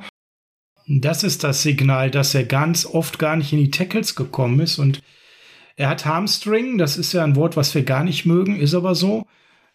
Das 0.88 1.24
ist 1.24 1.43
das 1.43 1.61
Signal, 1.61 2.09
dass 2.09 2.34
er 2.34 2.43
ganz 2.43 2.88
oft 2.88 3.19
gar 3.19 3.36
nicht 3.36 3.53
in 3.53 3.59
die 3.59 3.72
Tackles 3.72 4.15
gekommen 4.15 4.59
ist 4.59 4.80
und 4.80 5.03
er 5.76 5.89
hat 5.89 6.05
Hamstring, 6.05 6.78
das 6.78 6.97
ist 6.97 7.13
ja 7.13 7.24
ein 7.24 7.36
Wort, 7.36 7.55
was 7.55 7.74
wir 7.76 7.84
gar 7.84 8.03
nicht 8.03 8.26
mögen, 8.26 8.55
ist 8.59 8.74
aber 8.74 8.95
so. 8.95 9.26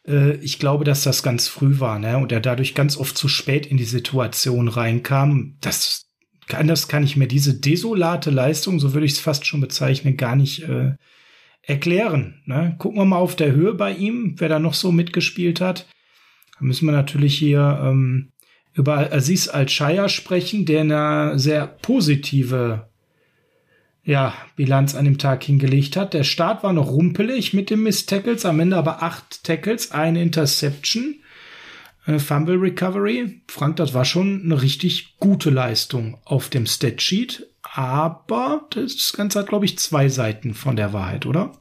Äh, 0.07 0.37
ich 0.37 0.59
glaube, 0.59 0.85
dass 0.85 1.03
das 1.03 1.23
ganz 1.23 1.49
früh 1.49 1.81
war, 1.81 1.99
ne? 1.99 2.19
Und 2.19 2.33
er 2.33 2.41
dadurch 2.41 2.75
ganz 2.75 2.97
oft 2.97 3.17
zu 3.17 3.29
spät 3.29 3.67
in 3.67 3.77
die 3.77 3.85
Situation 3.85 4.69
reinkam. 4.69 5.57
Das 5.61 6.07
das 6.49 6.89
kann 6.89 7.05
ich 7.05 7.17
mir 7.17 7.27
diese 7.27 7.59
desolate 7.59 8.31
Leistung, 8.31 8.79
so 8.79 8.95
würde 8.95 9.07
ich 9.07 9.13
es 9.13 9.21
fast 9.21 9.47
schon 9.47 9.61
bezeichnen, 9.61 10.17
gar 10.17 10.37
nicht 10.37 10.63
äh, 10.63 10.93
erklären. 11.63 12.43
Ne? 12.45 12.77
Gucken 12.79 12.99
wir 13.01 13.05
mal 13.05 13.19
auf 13.19 13.37
der 13.37 13.53
Höhe 13.53 13.75
bei 13.75 13.93
ihm, 13.93 14.37
wer 14.39 14.49
da 14.49 14.59
noch 14.59 14.75
so 14.75 14.93
mitgespielt 14.93 15.61
hat. 15.61 15.87
Da 16.59 16.65
müssen 16.65 16.87
wir 16.87 16.93
natürlich 16.93 17.37
hier 17.37 17.81
ähm, 17.83 18.31
über 18.75 19.13
Aziz 19.13 19.49
Al-Shaya 19.49 20.09
sprechen, 20.09 20.67
der 20.67 20.83
eine 20.83 21.39
sehr 21.39 21.67
positive 21.67 22.89
ja, 24.07 24.33
Bilanz 24.55 24.95
an 24.95 25.05
dem 25.05 25.19
Tag 25.19 25.43
hingelegt 25.43 25.97
hat. 25.97 26.15
Der 26.15 26.23
Start 26.23 26.63
war 26.63 26.73
noch 26.73 26.89
rumpelig 26.89 27.53
mit 27.53 27.71
dem 27.71 27.83
Miss 27.83 28.07
Tackles, 28.07 28.47
am 28.47 28.61
Ende 28.61 28.77
aber 28.77 29.03
acht 29.03 29.43
Tackles, 29.43 29.91
eine 29.91 30.23
Interception, 30.23 31.17
eine 32.07 32.21
Fumble 32.21 32.55
Recovery. 32.55 33.41
Frank, 33.49 33.77
das 33.77 33.95
war 33.95 34.05
schon 34.05 34.43
eine 34.45 34.63
richtig 34.63 35.17
gute 35.19 35.51
Leistung 35.51 36.19
auf 36.25 36.49
dem 36.49 36.67
Statsheet, 36.67 37.49
aber 37.75 38.69
das 38.71 39.13
Ganze 39.13 39.41
hat, 39.41 39.49
glaube 39.49 39.65
ich, 39.65 39.77
zwei 39.77 40.09
Seiten 40.09 40.55
von 40.55 40.77
der 40.77 40.93
Wahrheit, 40.93 41.27
oder? 41.27 41.53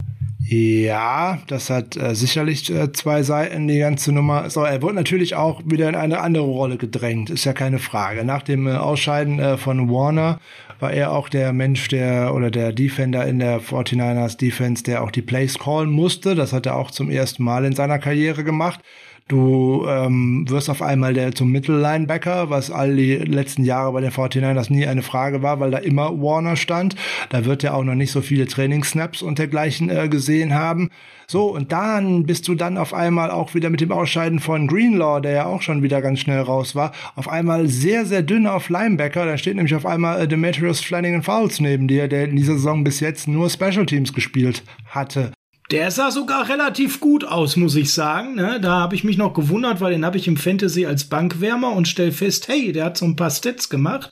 Ja, 0.48 1.40
das 1.48 1.72
hat 1.72 1.98
äh, 1.98 2.14
sicherlich 2.14 2.70
äh, 2.70 2.92
zwei 2.92 3.24
Seiten, 3.24 3.68
die 3.68 3.80
ganze 3.80 4.12
Nummer. 4.12 4.48
So, 4.52 4.62
er 4.62 4.84
wurde 4.84 4.94
natürlich 4.94 5.34
auch 5.34 5.64
wieder 5.66 5.90
in 5.90 5.96
eine 5.96 6.20
andere 6.20 6.44
Rolle 6.44 6.78
gedrängt, 6.78 7.32
ist 7.32 7.46
ja 7.46 7.54
keine 7.54 7.80
Frage. 7.80 8.24
Nach 8.24 8.44
dem 8.44 8.68
äh, 8.68 8.74
Ausscheiden 8.74 9.40
äh, 9.40 9.58
von 9.58 9.90
Warner 9.90 10.40
war 10.80 10.92
er 10.92 11.12
auch 11.12 11.30
der 11.30 11.54
Mensch, 11.54 11.88
der 11.88 12.34
oder 12.34 12.52
der 12.52 12.74
Defender 12.74 13.26
in 13.26 13.40
der 13.40 13.62
49ers 13.62 14.38
Defense, 14.38 14.84
der 14.84 15.04
auch 15.04 15.12
die 15.12 15.22
Plays 15.22 15.58
callen 15.58 15.90
musste. 15.90 16.36
Das 16.36 16.54
hat 16.54 16.66
er 16.66 16.76
auch 16.76 16.92
zum 16.92 17.10
ersten 17.10 17.44
Mal 17.44 17.66
in 17.66 17.74
seiner 17.74 18.00
Karriere 18.00 18.44
gemacht. 18.44 18.82
Du 19.28 19.88
ähm, 19.90 20.46
wirst 20.48 20.70
auf 20.70 20.84
einmal 20.84 21.16
der 21.16 21.34
zum 21.34 21.52
Mittellinebacker, 21.52 22.52
was 22.52 22.70
all 22.70 22.96
die 22.96 23.16
letzten 23.16 23.64
Jahre 23.64 23.92
bei 23.92 24.02
den 24.02 24.12
49ers 24.12 24.72
nie 24.72 24.86
eine 24.86 25.02
Frage 25.02 25.42
war, 25.42 25.60
weil 25.60 25.72
da 25.72 25.80
immer 25.80 26.22
Warner 26.22 26.56
stand. 26.56 26.96
Da 27.30 27.44
wird 27.44 27.64
er 27.64 27.74
auch 27.74 27.84
noch 27.84 27.96
nicht 27.96 28.12
so 28.12 28.22
viele 28.22 28.46
Trainingssnaps 28.46 29.24
und 29.24 29.40
dergleichen 29.40 29.90
äh, 29.90 30.10
gesehen 30.10 30.54
haben. 30.54 30.92
So, 31.26 31.46
und 31.46 31.72
dann 31.72 32.28
bist 32.28 32.48
du 32.48 32.54
dann 32.54 32.78
auf 32.78 32.94
einmal 32.94 33.32
auch 33.32 33.56
wieder 33.56 33.72
mit 33.72 33.82
dem 33.82 33.92
Ausscheiden 33.92 34.40
von 34.40 34.68
Greenlaw, 34.68 35.22
der 35.22 35.32
ja 35.32 35.46
auch 35.48 35.64
schon 35.64 35.82
wieder 35.82 36.04
ganz 36.04 36.20
schnell 36.20 36.42
raus 36.42 36.76
war, 36.76 36.92
auf 37.16 37.28
einmal 37.28 37.68
sehr, 37.68 38.06
sehr 38.06 38.22
dünn 38.22 38.46
auf 38.46 38.70
Linebacker. 38.70 39.26
Da 39.26 39.40
steht 39.40 39.56
nämlich 39.56 39.74
auf 39.74 39.88
einmal 39.88 40.22
äh, 40.22 40.28
Demetrius 40.28 40.82
Flanagan 40.82 41.24
Fowles 41.24 41.60
neben 41.60 41.88
dir, 41.88 42.08
der 42.08 42.26
in 42.26 42.36
dieser 42.36 42.54
Saison 42.54 42.84
bis 42.84 43.00
jetzt 43.00 43.28
nur 43.28 43.50
Special 43.50 43.88
Teams 43.88 44.14
gespielt 44.14 44.62
hatte. 44.86 45.32
Der 45.72 45.90
sah 45.90 46.12
sogar 46.12 46.48
relativ 46.48 47.00
gut 47.00 47.24
aus, 47.24 47.56
muss 47.56 47.76
ich 47.76 47.92
sagen. 47.92 48.36
Ne? 48.36 48.60
Da 48.62 48.74
habe 48.74 48.96
ich 48.96 49.04
mich 49.04 49.18
noch 49.18 49.34
gewundert, 49.34 49.82
weil 49.82 49.94
den 49.94 50.06
habe 50.06 50.18
ich 50.18 50.28
im 50.28 50.38
Fantasy 50.38 50.86
als 50.86 51.06
Bankwärmer 51.06 51.72
und 51.72 51.88
stell 51.88 52.12
fest, 52.12 52.48
hey, 52.48 52.72
der 52.72 52.86
hat 52.86 52.98
so 52.98 53.06
ein 53.06 53.16
paar 53.16 53.32
Stats 53.32 53.70
gemacht. 53.70 54.12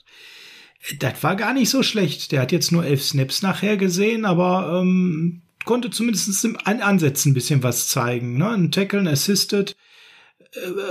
Das 0.98 1.22
war 1.22 1.36
gar 1.36 1.54
nicht 1.54 1.70
so 1.70 1.82
schlecht. 1.82 2.32
Der 2.32 2.40
hat 2.40 2.50
jetzt 2.50 2.72
nur 2.72 2.84
elf 2.84 3.02
Snaps 3.02 3.42
nachher 3.42 3.76
gesehen, 3.76 4.24
aber 4.24 4.80
ähm, 4.80 5.42
konnte 5.64 5.90
zumindest 5.90 6.44
im 6.44 6.58
Ansätzen 6.64 7.30
ein 7.30 7.34
bisschen 7.34 7.62
was 7.62 7.86
zeigen. 7.86 8.36
Ne? 8.36 8.48
Ein 8.48 8.72
Tackle, 8.72 9.00
ein 9.00 9.08
Assisted, 9.08 9.76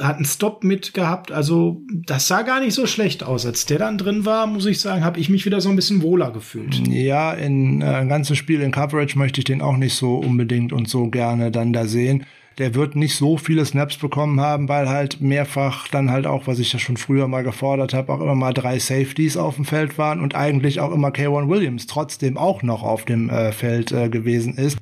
hat 0.01 0.17
einen 0.17 0.25
Stop 0.25 0.63
mit 0.63 0.93
gehabt. 0.93 1.31
Also 1.31 1.81
das 2.05 2.27
sah 2.27 2.41
gar 2.41 2.59
nicht 2.59 2.73
so 2.73 2.85
schlecht 2.85 3.23
aus. 3.23 3.45
Als 3.45 3.65
der 3.65 3.79
dann 3.79 3.97
drin 3.97 4.25
war, 4.25 4.45
muss 4.47 4.65
ich 4.65 4.79
sagen, 4.79 5.03
habe 5.03 5.19
ich 5.19 5.29
mich 5.29 5.45
wieder 5.45 5.61
so 5.61 5.69
ein 5.69 5.75
bisschen 5.75 6.01
wohler 6.01 6.31
gefühlt. 6.31 6.85
Ja, 6.87 7.31
in 7.33 7.81
äh, 7.81 7.85
ein 7.85 8.09
ganzes 8.09 8.37
Spiel 8.37 8.61
in 8.61 8.71
Coverage 8.71 9.17
möchte 9.17 9.39
ich 9.39 9.45
den 9.45 9.61
auch 9.61 9.77
nicht 9.77 9.95
so 9.95 10.15
unbedingt 10.15 10.73
und 10.73 10.89
so 10.89 11.07
gerne 11.07 11.51
dann 11.51 11.71
da 11.73 11.85
sehen. 11.85 12.25
Der 12.59 12.75
wird 12.75 12.95
nicht 12.95 13.15
so 13.15 13.37
viele 13.37 13.65
Snaps 13.65 13.97
bekommen 13.97 14.39
haben, 14.39 14.69
weil 14.69 14.87
halt 14.87 15.21
mehrfach 15.21 15.87
dann 15.87 16.11
halt 16.11 16.27
auch, 16.27 16.45
was 16.45 16.59
ich 16.59 16.71
ja 16.71 16.77
schon 16.77 16.97
früher 16.97 17.27
mal 17.27 17.41
gefordert 17.41 17.95
habe, 17.95 18.13
auch 18.13 18.21
immer 18.21 18.35
mal 18.35 18.53
drei 18.53 18.77
Safeties 18.77 19.37
auf 19.37 19.55
dem 19.55 19.65
Feld 19.65 19.97
waren 19.97 20.19
und 20.19 20.35
eigentlich 20.35 20.79
auch 20.79 20.91
immer 20.91 21.09
K1 21.09 21.49
Williams 21.49 21.87
trotzdem 21.87 22.37
auch 22.37 22.61
noch 22.61 22.83
auf 22.83 23.05
dem 23.05 23.29
äh, 23.29 23.51
Feld 23.53 23.91
äh, 23.91 24.09
gewesen 24.09 24.55
ist. 24.55 24.77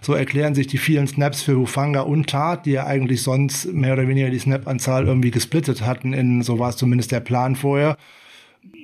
So 0.00 0.14
erklären 0.14 0.54
sich 0.54 0.66
die 0.66 0.78
vielen 0.78 1.06
Snaps 1.06 1.42
für 1.42 1.56
Hufanga 1.56 2.00
und 2.00 2.28
Tat, 2.28 2.66
die 2.66 2.72
ja 2.72 2.86
eigentlich 2.86 3.22
sonst 3.22 3.72
mehr 3.72 3.92
oder 3.92 4.08
weniger 4.08 4.30
die 4.30 4.38
Snap-Anzahl 4.38 5.06
irgendwie 5.06 5.30
gesplittet 5.30 5.84
hatten. 5.84 6.12
In, 6.12 6.42
so 6.42 6.58
war 6.58 6.70
es 6.70 6.76
zumindest 6.76 7.12
der 7.12 7.20
Plan 7.20 7.54
vorher. 7.54 7.96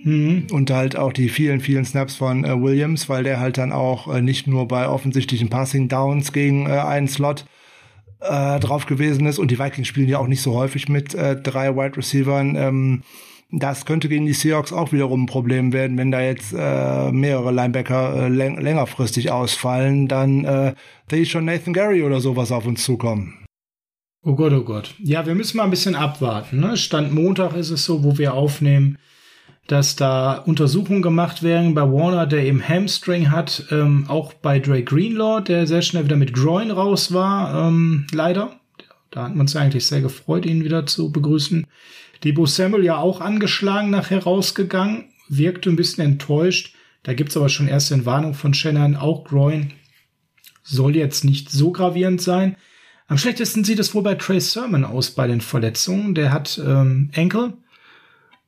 Mhm. 0.04 0.46
Und 0.50 0.70
halt 0.70 0.96
auch 0.96 1.12
die 1.12 1.28
vielen, 1.28 1.60
vielen 1.60 1.84
Snaps 1.84 2.16
von 2.16 2.44
äh, 2.44 2.60
Williams, 2.60 3.08
weil 3.08 3.24
der 3.24 3.40
halt 3.40 3.58
dann 3.58 3.72
auch 3.72 4.12
äh, 4.12 4.20
nicht 4.20 4.46
nur 4.46 4.68
bei 4.68 4.88
offensichtlichen 4.88 5.48
Passing 5.48 5.88
Downs 5.88 6.32
gegen 6.32 6.66
äh, 6.66 6.72
einen 6.72 7.08
Slot 7.08 7.44
äh, 8.20 8.60
drauf 8.60 8.86
gewesen 8.86 9.26
ist. 9.26 9.38
Und 9.38 9.50
die 9.50 9.58
Vikings 9.58 9.88
spielen 9.88 10.08
ja 10.08 10.18
auch 10.18 10.28
nicht 10.28 10.42
so 10.42 10.54
häufig 10.54 10.88
mit 10.88 11.14
äh, 11.14 11.40
drei 11.40 11.74
Wide 11.76 11.96
Receivern. 11.96 12.56
Ähm, 12.56 13.02
das 13.50 13.86
könnte 13.86 14.08
gegen 14.08 14.26
die 14.26 14.32
Seahawks 14.32 14.72
auch 14.72 14.92
wiederum 14.92 15.24
ein 15.24 15.26
Problem 15.26 15.72
werden, 15.72 15.96
wenn 15.96 16.10
da 16.10 16.20
jetzt 16.20 16.52
äh, 16.52 17.12
mehrere 17.12 17.52
Linebacker 17.52 18.24
äh, 18.24 18.28
läng 18.28 18.60
längerfristig 18.60 19.30
ausfallen, 19.30 20.08
dann 20.08 20.44
äh, 20.44 20.74
sehe 21.08 21.22
ich 21.22 21.30
schon 21.30 21.44
Nathan 21.44 21.72
Gary 21.72 22.02
oder 22.02 22.20
sowas 22.20 22.50
auf 22.50 22.66
uns 22.66 22.84
zukommen. 22.84 23.46
Oh 24.24 24.34
Gott, 24.34 24.52
oh 24.52 24.64
Gott. 24.64 24.94
Ja, 24.98 25.24
wir 25.24 25.36
müssen 25.36 25.56
mal 25.56 25.64
ein 25.64 25.70
bisschen 25.70 25.94
abwarten. 25.94 26.58
Ne? 26.58 26.76
Stand 26.76 27.14
Montag 27.14 27.54
ist 27.54 27.70
es 27.70 27.84
so, 27.84 28.02
wo 28.02 28.18
wir 28.18 28.34
aufnehmen, 28.34 28.98
dass 29.68 29.94
da 29.94 30.34
Untersuchungen 30.34 31.02
gemacht 31.02 31.44
werden 31.44 31.74
bei 31.74 31.82
Warner, 31.82 32.26
der 32.26 32.44
eben 32.44 32.66
Hamstring 32.66 33.30
hat, 33.30 33.66
ähm, 33.70 34.06
auch 34.08 34.32
bei 34.32 34.58
Dre 34.58 34.82
Greenlaw, 34.82 35.42
der 35.42 35.68
sehr 35.68 35.82
schnell 35.82 36.04
wieder 36.04 36.16
mit 36.16 36.34
Groin 36.34 36.72
raus 36.72 37.12
war, 37.12 37.68
ähm, 37.68 38.06
leider. 38.12 38.58
Da 39.12 39.24
hat 39.24 39.30
man 39.30 39.42
uns 39.42 39.54
eigentlich 39.54 39.86
sehr 39.86 40.00
gefreut, 40.00 40.44
ihn 40.44 40.64
wieder 40.64 40.86
zu 40.86 41.12
begrüßen. 41.12 41.66
Debo 42.24 42.46
Samuel 42.46 42.84
ja 42.84 42.96
auch 42.96 43.20
angeschlagen 43.20 43.90
nachher 43.90 44.22
rausgegangen, 44.22 45.04
wirkte 45.28 45.70
ein 45.70 45.76
bisschen 45.76 46.04
enttäuscht. 46.04 46.74
Da 47.02 47.14
gibt's 47.14 47.36
aber 47.36 47.48
schon 47.48 47.68
erste 47.68 47.94
Entwarnung 47.94 48.34
von 48.34 48.54
Shannon, 48.54 48.96
auch 48.96 49.24
Groin. 49.24 49.72
Soll 50.62 50.96
jetzt 50.96 51.24
nicht 51.24 51.50
so 51.50 51.70
gravierend 51.70 52.20
sein. 52.20 52.56
Am 53.06 53.18
schlechtesten 53.18 53.62
sieht 53.62 53.78
es 53.78 53.94
wohl 53.94 54.02
bei 54.02 54.16
Trey 54.16 54.40
Sermon 54.40 54.84
aus 54.84 55.12
bei 55.12 55.28
den 55.28 55.40
Verletzungen. 55.40 56.14
Der 56.14 56.32
hat 56.32 56.60
ähm, 56.64 57.10
Enkel. 57.12 57.54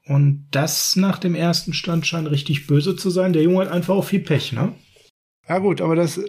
Und 0.06 0.46
das 0.50 0.96
nach 0.96 1.18
dem 1.18 1.34
ersten 1.34 1.74
Stand 1.74 2.06
scheint 2.06 2.30
richtig 2.30 2.66
böse 2.66 2.96
zu 2.96 3.10
sein. 3.10 3.32
Der 3.32 3.42
Junge 3.42 3.60
hat 3.60 3.70
einfach 3.70 3.94
auch 3.94 4.04
viel 4.04 4.20
Pech, 4.20 4.52
ne? 4.52 4.72
Ja 5.48 5.58
gut, 5.58 5.80
aber 5.80 5.94
das, 5.94 6.20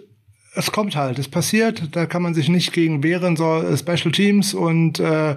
es 0.54 0.70
kommt 0.70 0.96
halt, 0.96 1.18
es 1.18 1.28
passiert, 1.28 1.94
da 1.96 2.06
kann 2.06 2.22
man 2.22 2.34
sich 2.34 2.48
nicht 2.48 2.72
gegen 2.72 3.02
wehren, 3.02 3.36
so 3.36 3.62
äh, 3.62 3.76
Special 3.76 4.12
Teams 4.12 4.54
und 4.54 5.00
äh, 5.00 5.36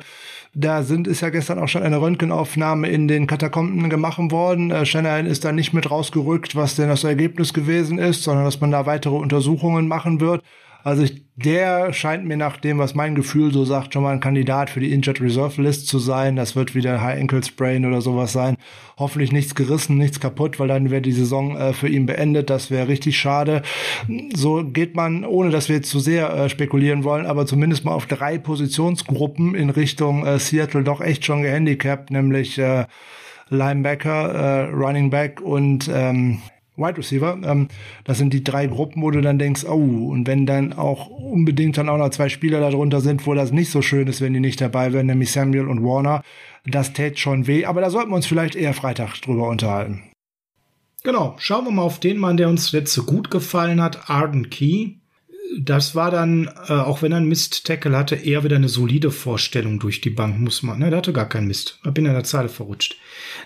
da 0.55 0.83
sind, 0.83 1.07
ist 1.07 1.21
ja 1.21 1.29
gestern 1.29 1.57
auch 1.57 1.67
schon 1.67 1.81
eine 1.81 1.99
Röntgenaufnahme 1.99 2.87
in 2.87 3.07
den 3.07 3.25
Katakomben 3.25 3.89
gemacht 3.89 4.19
worden. 4.31 4.69
Äh, 4.69 4.85
Shanahan 4.85 5.25
ist 5.25 5.43
da 5.43 5.51
nicht 5.51 5.73
mit 5.73 5.89
rausgerückt, 5.89 6.55
was 6.55 6.75
denn 6.75 6.89
das 6.89 7.03
Ergebnis 7.03 7.53
gewesen 7.53 7.97
ist, 7.97 8.23
sondern 8.23 8.45
dass 8.45 8.61
man 8.61 8.71
da 8.71 8.85
weitere 8.85 9.15
Untersuchungen 9.15 9.87
machen 9.87 10.21
wird. 10.21 10.43
Also 10.83 11.03
ich, 11.03 11.23
der 11.37 11.93
scheint 11.93 12.25
mir 12.25 12.35
nach 12.35 12.57
dem, 12.57 12.77
was 12.77 12.93
mein 12.93 13.15
Gefühl 13.15 13.53
so 13.53 13.63
sagt, 13.63 13.93
schon 13.93 14.03
mal 14.03 14.11
ein 14.11 14.19
Kandidat 14.19 14.69
für 14.69 14.81
die 14.81 14.91
Injured 14.91 15.21
Reserve 15.21 15.61
List 15.61 15.87
zu 15.87 15.97
sein. 15.97 16.35
Das 16.35 16.57
wird 16.57 16.75
wieder 16.75 17.01
High 17.01 17.21
Ankle 17.21 17.41
Sprain 17.41 17.85
oder 17.85 18.01
sowas 18.01 18.33
sein. 18.33 18.57
Hoffentlich 18.97 19.31
nichts 19.31 19.55
gerissen, 19.55 19.97
nichts 19.97 20.19
kaputt, 20.19 20.59
weil 20.59 20.67
dann 20.67 20.91
wäre 20.91 21.01
die 21.01 21.13
Saison 21.13 21.55
äh, 21.55 21.71
für 21.71 21.87
ihn 21.87 22.05
beendet. 22.05 22.49
Das 22.49 22.69
wäre 22.69 22.89
richtig 22.89 23.17
schade. 23.17 23.61
So 24.35 24.65
geht 24.65 24.93
man, 24.93 25.23
ohne 25.23 25.51
dass 25.51 25.69
wir 25.69 25.77
jetzt 25.77 25.89
zu 25.89 25.99
sehr 25.99 26.33
äh, 26.33 26.49
spekulieren 26.49 27.05
wollen, 27.05 27.25
aber 27.25 27.45
zumindest 27.45 27.85
mal 27.85 27.93
auf 27.93 28.05
drei 28.05 28.37
Positionsgruppen 28.37 29.55
in 29.55 29.69
Richtung 29.69 30.25
äh, 30.25 30.37
Seattle 30.37 30.83
doch 30.83 30.99
echt 30.99 31.23
schon 31.23 31.43
gehandicapt, 31.43 32.11
nämlich 32.11 32.59
äh, 32.59 32.85
Linebacker, 33.49 34.33
äh, 34.33 34.69
Running 34.73 35.09
Back 35.09 35.39
und 35.39 35.89
ähm, 35.93 36.41
Wide 36.75 36.97
Receiver. 36.97 37.39
Ähm, 37.43 37.67
das 38.03 38.17
sind 38.17 38.33
die 38.33 38.43
drei 38.43 38.67
Gruppen, 38.67 39.01
wo 39.01 39.11
du 39.11 39.21
dann 39.21 39.39
denkst, 39.39 39.65
oh, 39.65 40.09
und 40.09 40.27
wenn 40.27 40.45
dann 40.45 40.73
auch 40.73 41.07
unbedingt 41.07 41.77
dann 41.77 41.89
auch 41.89 41.97
noch 41.97 42.09
zwei 42.09 42.29
Spieler 42.29 42.59
darunter 42.59 43.01
sind, 43.01 43.25
wo 43.27 43.33
das 43.33 43.51
nicht 43.51 43.69
so 43.71 43.81
schön 43.81 44.07
ist, 44.07 44.21
wenn 44.21 44.33
die 44.33 44.39
nicht 44.39 44.61
dabei 44.61 44.93
wären, 44.93 45.07
nämlich 45.07 45.31
Samuel 45.31 45.67
und 45.67 45.83
Warner, 45.83 46.23
das 46.65 46.93
täte 46.93 47.17
schon 47.17 47.47
weh. 47.47 47.65
Aber 47.65 47.81
da 47.81 47.89
sollten 47.89 48.11
wir 48.11 48.15
uns 48.15 48.25
vielleicht 48.25 48.55
eher 48.55 48.73
Freitag 48.73 49.19
drüber 49.21 49.49
unterhalten. 49.49 50.03
Genau, 51.03 51.35
schauen 51.37 51.65
wir 51.65 51.71
mal 51.71 51.81
auf 51.81 51.99
den 51.99 52.17
Mann, 52.17 52.37
der 52.37 52.47
uns 52.47 52.71
jetzt 52.71 52.93
so 52.93 53.03
gut 53.03 53.29
gefallen 53.29 53.81
hat, 53.81 54.09
Arden 54.09 54.49
Key. 54.49 54.93
Das 55.59 55.93
war 55.93 56.09
dann, 56.09 56.49
äh, 56.67 56.73
auch 56.73 57.01
wenn 57.01 57.11
er 57.11 57.17
einen 57.17 57.27
Mist-Tackle 57.27 57.95
hatte, 57.95 58.15
eher 58.15 58.43
wieder 58.43 58.55
eine 58.55 58.69
solide 58.69 59.11
Vorstellung 59.11 59.79
durch 59.79 60.01
die 60.01 60.09
Bank, 60.09 60.39
muss 60.39 60.63
man. 60.63 60.79
Ne, 60.79 60.89
der 60.89 60.97
hatte 60.97 61.13
gar 61.13 61.27
keinen 61.27 61.47
Mist. 61.47 61.79
Da 61.83 61.91
bin 61.91 62.05
in 62.05 62.13
der 62.13 62.23
Zeile 62.23 62.49
verrutscht. 62.49 62.97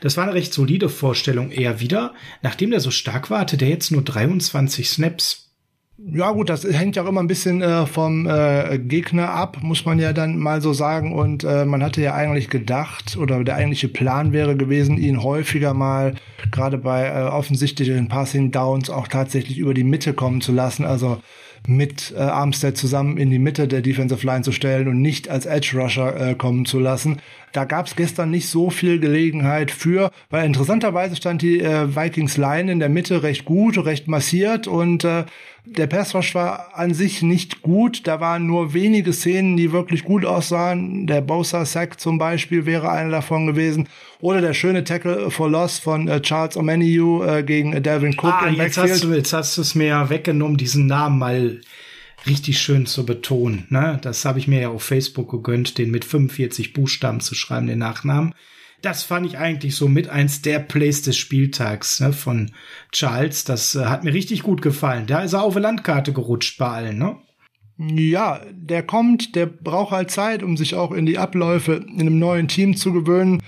Das 0.02 0.16
war 0.16 0.24
eine 0.24 0.34
recht 0.34 0.54
solide 0.54 0.90
Vorstellung 0.90 1.52
eher 1.52 1.80
wieder. 1.80 2.14
Nachdem 2.44 2.72
der 2.72 2.80
so 2.80 2.92
stark 2.92 3.30
war, 3.30 3.40
hatte 3.40 3.58
der 3.58 3.70
jetzt 3.70 3.92
nur 3.92 4.04
23 4.04 4.90
Snaps. 4.90 5.48
Ja 6.00 6.32
gut, 6.32 6.50
das 6.50 6.64
hängt 6.64 6.96
ja 6.96 7.04
auch 7.04 7.08
immer 7.08 7.24
ein 7.24 7.28
bisschen 7.28 7.64
äh, 7.64 7.88
vom 7.88 8.28
äh, 8.28 8.78
Gegner 8.78 9.32
ab, 9.32 9.58
muss 9.62 9.84
man 9.84 9.98
ja 9.98 10.14
dann 10.14 10.38
mal 10.38 10.62
so 10.62 10.72
sagen. 10.72 11.14
Und 11.14 11.44
äh, 11.44 11.66
man 11.66 11.84
hatte 11.84 12.04
ja 12.04 12.14
eigentlich 12.14 12.50
gedacht, 12.50 13.18
oder 13.18 13.44
der 13.44 13.56
eigentliche 13.56 13.88
Plan 13.88 14.32
wäre 14.32 14.56
gewesen, 14.56 15.00
ihn 15.00 15.24
häufiger 15.24 15.74
mal 15.74 16.14
gerade 16.52 16.78
bei 16.78 17.08
äh, 17.08 17.24
offensichtlichen 17.24 18.08
Passing 18.08 18.52
Downs 18.52 18.92
auch 18.92 19.08
tatsächlich 19.08 19.58
über 19.58 19.74
die 19.74 19.84
Mitte 19.84 20.14
kommen 20.14 20.42
zu 20.42 20.52
lassen. 20.52 20.86
Also 20.86 21.20
mit 21.68 22.14
äh, 22.16 22.20
Armstead 22.20 22.78
zusammen 22.78 23.18
in 23.18 23.30
die 23.30 23.40
Mitte 23.40 23.68
der 23.68 23.82
Defensive 23.82 24.26
Line 24.26 24.42
zu 24.42 24.52
stellen 24.52 24.88
und 24.88 25.02
nicht 25.02 25.30
als 25.30 25.46
Edge 25.46 25.78
Rusher 25.78 26.30
äh, 26.30 26.36
kommen 26.36 26.66
zu 26.66 26.80
lassen. 26.80 27.20
Da 27.54 27.64
gab 27.66 27.88
es 27.88 27.96
gestern 27.96 28.30
nicht 28.30 28.50
so 28.50 28.70
viel 28.70 29.00
Gelegenheit 29.00 29.72
für, 29.72 30.12
weil 30.30 30.46
interessanterweise 30.46 31.16
stand 31.16 31.42
die 31.42 31.60
äh, 31.62 31.96
Vikings 31.96 32.38
Line 32.38 32.72
in 32.72 32.80
der 32.80 32.90
Mitte 32.90 33.24
recht 33.24 33.46
gut, 33.46 33.78
recht 33.84 34.08
massiert 34.08 34.68
und 34.68 35.04
äh, 35.06 35.24
der 35.66 35.88
Pass 35.88 36.14
Rush 36.16 36.34
war 36.36 36.78
an 36.78 36.94
sich 36.94 37.22
nicht 37.22 37.62
gut. 37.62 38.08
Da 38.08 38.20
waren 38.22 38.46
nur 38.48 38.74
wenige 38.74 39.12
Szenen, 39.12 39.58
die 39.58 39.72
wirklich 39.74 40.06
gut 40.06 40.24
aussahen. 40.24 41.08
Der 41.08 41.20
Bosa 41.22 41.66
Sack 41.66 42.00
zum 42.00 42.18
Beispiel 42.18 42.66
wäre 42.66 42.90
einer 42.90 43.10
davon 43.12 43.48
gewesen. 43.48 43.90
Oder 44.22 44.40
der 44.40 44.54
schöne 44.54 44.84
Tackle 44.86 45.30
for 45.30 45.50
Loss 45.50 45.80
von 45.80 46.08
äh, 46.08 46.22
Charles 46.22 46.56
Omenihu 46.58 47.22
äh, 47.24 47.44
gegen 47.44 47.74
äh, 47.74 47.82
Delvin 47.82 48.14
Cook 48.14 48.34
Ah, 48.34 48.48
im 48.48 48.56
jetzt 48.56 48.76
Backfield. 48.78 48.92
hast 48.94 49.04
du 49.04 49.14
jetzt 49.14 49.34
hast 49.34 49.58
du 49.58 49.62
es 49.62 49.76
mir 49.76 49.88
ja 49.88 50.10
weggenommen, 50.10 50.58
diesen 50.58 50.86
Namen 50.88 51.20
mal 51.20 51.60
richtig 52.26 52.60
schön 52.60 52.86
zu 52.86 53.06
betonen. 53.06 53.68
Ne? 53.70 54.00
Das 54.02 54.26
habe 54.26 54.40
ich 54.40 54.48
mir 54.48 54.62
ja 54.62 54.70
auf 54.70 54.84
Facebook 54.84 55.30
gegönnt, 55.30 55.78
den 55.78 55.92
mit 55.92 56.06
45 56.06 56.74
Buchstaben 56.74 57.20
zu 57.20 57.36
schreiben, 57.36 57.68
den 57.68 57.80
Nachnamen. 57.80 58.34
Das 58.82 59.04
fand 59.04 59.26
ich 59.26 59.38
eigentlich 59.38 59.76
so 59.76 59.88
mit 59.88 60.10
eins 60.10 60.42
der 60.42 60.60
Plays 60.60 61.02
des 61.02 61.18
Spieltags 61.18 62.00
ne, 62.00 62.14
von 62.14 62.52
Charles. 62.92 63.44
Das 63.44 63.76
äh, 63.76 63.86
hat 63.86 64.04
mir 64.04 64.14
richtig 64.14 64.44
gut 64.44 64.62
gefallen. 64.62 65.08
Da 65.08 65.22
ist 65.22 65.34
er 65.34 65.44
auf 65.44 65.56
eine 65.56 65.64
Landkarte 65.64 66.14
gerutscht 66.14 66.58
bei 66.60 66.68
allen. 66.68 66.98
Ne? 66.98 67.18
Ja, 67.80 68.42
der 68.52 68.84
kommt, 68.84 69.36
der 69.36 69.46
braucht 69.46 69.92
halt 69.92 70.12
Zeit, 70.12 70.44
um 70.44 70.58
sich 70.58 70.76
auch 70.76 70.92
in 70.92 71.06
die 71.06 71.18
Abläufe 71.18 71.74
in 71.74 72.02
einem 72.02 72.20
neuen 72.20 72.48
Team 72.48 72.76
zu 72.76 72.92
gewöhnen. 72.92 73.42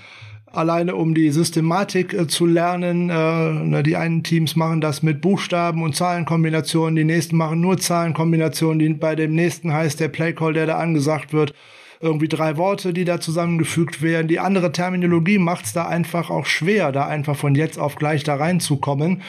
Alleine 0.52 0.96
um 0.96 1.14
die 1.14 1.30
Systematik 1.30 2.12
äh, 2.12 2.26
zu 2.26 2.44
lernen. 2.44 3.08
Äh, 3.08 3.52
ne, 3.52 3.82
die 3.82 3.96
einen 3.96 4.24
Teams 4.24 4.56
machen 4.56 4.80
das 4.80 5.02
mit 5.02 5.20
Buchstaben 5.20 5.82
und 5.82 5.94
Zahlenkombinationen, 5.94 6.96
die 6.96 7.04
nächsten 7.04 7.36
machen 7.36 7.60
nur 7.60 7.78
Zahlenkombinationen. 7.78 8.78
Die, 8.78 8.88
bei 8.88 9.14
dem 9.14 9.34
nächsten 9.34 9.72
heißt 9.72 10.00
der 10.00 10.08
Playcall, 10.08 10.52
der 10.52 10.66
da 10.66 10.78
angesagt 10.78 11.32
wird, 11.32 11.54
irgendwie 12.00 12.28
drei 12.28 12.56
Worte, 12.56 12.92
die 12.92 13.04
da 13.04 13.20
zusammengefügt 13.20 14.02
werden. 14.02 14.26
Die 14.26 14.40
andere 14.40 14.72
Terminologie 14.72 15.38
macht 15.38 15.66
es 15.66 15.72
da 15.72 15.86
einfach 15.86 16.30
auch 16.30 16.46
schwer, 16.46 16.92
da 16.92 17.06
einfach 17.06 17.36
von 17.36 17.54
jetzt 17.54 17.78
auf 17.78 17.96
gleich 17.96 18.24
da 18.24 18.36
reinzukommen 18.36 19.22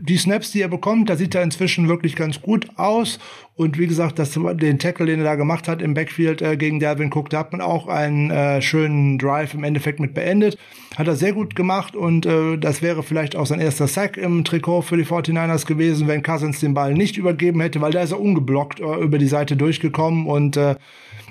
die 0.00 0.16
Snaps, 0.16 0.52
die 0.52 0.62
er 0.62 0.68
bekommt, 0.68 1.10
da 1.10 1.16
sieht 1.16 1.34
er 1.34 1.42
inzwischen 1.42 1.88
wirklich 1.88 2.16
ganz 2.16 2.40
gut 2.40 2.68
aus. 2.76 3.18
Und 3.56 3.78
wie 3.78 3.88
gesagt, 3.88 4.18
das, 4.20 4.32
den 4.32 4.78
Tackle, 4.78 5.06
den 5.06 5.18
er 5.18 5.24
da 5.24 5.34
gemacht 5.34 5.66
hat 5.66 5.82
im 5.82 5.94
Backfield 5.94 6.42
äh, 6.42 6.56
gegen 6.56 6.78
Dalvin 6.78 7.12
Cook, 7.12 7.30
da 7.30 7.40
hat 7.40 7.52
man 7.52 7.60
auch 7.60 7.88
einen 7.88 8.30
äh, 8.30 8.62
schönen 8.62 9.18
Drive 9.18 9.54
im 9.54 9.64
Endeffekt 9.64 9.98
mit 9.98 10.14
beendet. 10.14 10.56
Hat 10.96 11.08
er 11.08 11.16
sehr 11.16 11.32
gut 11.32 11.56
gemacht 11.56 11.96
und 11.96 12.24
äh, 12.24 12.56
das 12.56 12.82
wäre 12.82 13.02
vielleicht 13.02 13.34
auch 13.34 13.46
sein 13.46 13.60
erster 13.60 13.88
Sack 13.88 14.16
im 14.16 14.44
Trikot 14.44 14.82
für 14.82 14.96
die 14.96 15.04
49ers 15.04 15.66
gewesen, 15.66 16.06
wenn 16.06 16.22
Cousins 16.22 16.60
den 16.60 16.74
Ball 16.74 16.94
nicht 16.94 17.16
übergeben 17.16 17.60
hätte, 17.60 17.80
weil 17.80 17.92
da 17.92 18.02
ist 18.02 18.12
er 18.12 18.20
ungeblockt 18.20 18.78
äh, 18.78 18.96
über 19.00 19.18
die 19.18 19.26
Seite 19.26 19.56
durchgekommen 19.56 20.26
und 20.26 20.56
äh, 20.56 20.76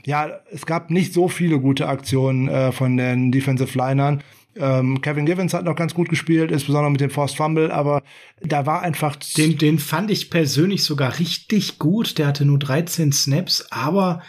ja, 0.05 0.29
es 0.51 0.65
gab 0.65 0.89
nicht 0.89 1.13
so 1.13 1.27
viele 1.27 1.59
gute 1.59 1.87
Aktionen 1.87 2.47
äh, 2.47 2.71
von 2.71 2.95
den 2.95 3.31
Defensive 3.31 3.77
Linern. 3.77 4.23
Ähm, 4.59 5.01
Kevin 5.01 5.25
Givens 5.25 5.53
hat 5.53 5.65
noch 5.65 5.75
ganz 5.75 5.93
gut 5.93 6.09
gespielt, 6.09 6.51
insbesondere 6.51 6.91
mit 6.91 7.01
dem 7.01 7.09
Forced 7.09 7.37
Fumble, 7.37 7.71
aber 7.71 8.03
da 8.41 8.65
war 8.65 8.81
einfach 8.81 9.15
Den, 9.15 9.57
den 9.57 9.79
fand 9.79 10.11
ich 10.11 10.29
persönlich 10.29 10.83
sogar 10.83 11.19
richtig 11.19 11.79
gut. 11.79 12.17
Der 12.17 12.27
hatte 12.27 12.45
nur 12.45 12.59
13 12.59 13.11
Snaps, 13.11 13.67
aber 13.71 14.21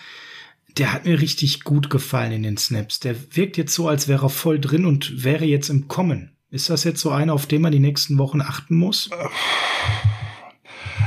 der 0.77 0.93
hat 0.93 1.05
mir 1.05 1.21
richtig 1.21 1.65
gut 1.65 1.91
gefallen 1.91 2.33
in 2.33 2.43
den 2.43 2.57
Snaps. 2.57 3.01
Der 3.01 3.17
wirkt 3.37 3.57
jetzt 3.57 3.75
so, 3.75 3.89
als 3.89 4.09
wäre 4.09 4.27
er 4.27 4.31
voll 4.31 4.61
drin 4.61 4.87
und 4.87 5.25
wäre 5.25 5.45
jetzt 5.45 5.69
im 5.69 5.89
Kommen. 5.89 6.33
Ist 6.51 6.71
das 6.71 6.85
jetzt 6.85 7.01
so 7.01 7.11
einer, 7.11 7.35
auf 7.35 7.47
den 7.47 7.61
man 7.61 7.73
die 7.73 7.79
nächsten 7.79 8.17
Wochen 8.19 8.41
achten 8.41 8.77
muss? 8.77 9.11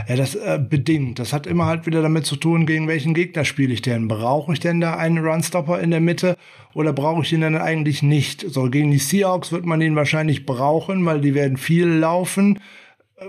Ja, 0.07 0.15
das 0.15 0.35
äh, 0.35 0.59
bedingt. 0.59 1.19
Das 1.19 1.33
hat 1.33 1.47
immer 1.47 1.65
halt 1.65 1.85
wieder 1.85 2.01
damit 2.01 2.25
zu 2.25 2.35
tun, 2.35 2.65
gegen 2.65 2.87
welchen 2.87 3.13
Gegner 3.13 3.45
spiele 3.45 3.73
ich 3.73 3.81
denn? 3.81 4.07
Brauche 4.07 4.53
ich 4.53 4.59
denn 4.59 4.81
da 4.81 4.95
einen 4.95 5.17
Runstopper 5.17 5.79
in 5.79 5.91
der 5.91 5.99
Mitte 5.99 6.37
oder 6.73 6.93
brauche 6.93 7.23
ich 7.23 7.33
ihn 7.33 7.41
dann 7.41 7.57
eigentlich 7.57 8.01
nicht? 8.01 8.45
So, 8.47 8.69
gegen 8.69 8.91
die 8.91 8.97
Seahawks 8.97 9.51
wird 9.51 9.65
man 9.65 9.81
ihn 9.81 9.95
wahrscheinlich 9.95 10.45
brauchen, 10.45 11.05
weil 11.05 11.21
die 11.21 11.33
werden 11.33 11.57
viel 11.57 11.87
laufen. 11.87 12.59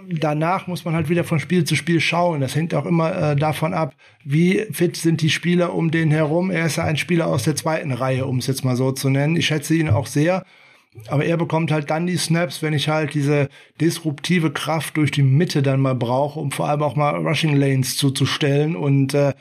Danach 0.09 0.69
muss 0.69 0.87
man 0.87 0.95
halt 0.95 1.11
wieder 1.11 1.25
von 1.25 1.39
Spiel 1.39 1.65
zu 1.65 1.77
Spiel 1.77 2.01
schauen. 2.01 2.41
Das 2.41 2.57
hängt 2.57 2.75
auch 2.75 2.87
immer 2.87 3.33
äh, 3.33 3.37
davon 3.37 3.75
ab, 3.75 3.95
wie 4.25 4.65
fit 4.71 4.97
sind 4.97 5.21
die 5.21 5.29
Spieler 5.29 5.75
um 5.75 5.91
den 5.91 6.11
herum. 6.11 6.51
Er 6.51 6.67
ist 6.67 6.77
ja 6.77 6.85
ein 6.85 6.97
Spieler 6.97 7.27
aus 7.27 7.43
der 7.43 7.57
zweiten 7.57 7.93
Reihe, 7.93 8.25
um 8.25 8.39
es 8.39 8.47
jetzt 8.47 8.65
mal 8.65 8.77
so 8.77 8.93
zu 8.93 9.11
nennen. 9.11 9.37
Ich 9.37 9.47
schätze 9.47 9.75
ihn 9.75 9.91
auch 9.91 10.07
sehr. 10.07 10.45
Aber 11.09 11.25
er 11.25 11.37
bekommt 11.37 11.73
halt 11.73 11.91
dann 11.91 12.07
die 12.07 12.17
Snaps, 12.17 12.63
wenn 12.63 12.75
ich 12.75 12.89
halt 12.89 13.15
diese 13.15 13.49
disruptive 13.81 14.51
Kraft 14.53 14.97
durch 14.97 15.11
die 15.11 15.23
Mitte 15.23 15.63
dann 15.63 15.81
mal 15.81 15.95
brauche, 15.95 16.39
um 16.39 16.51
vor 16.51 16.69
allem 16.69 16.83
auch 16.83 16.97
mal 16.97 17.17
Rushing 17.17 17.57
Lanes 17.57 17.97
zuzustellen. 17.97 18.77
Und 18.77 19.15
äh, 19.15 19.33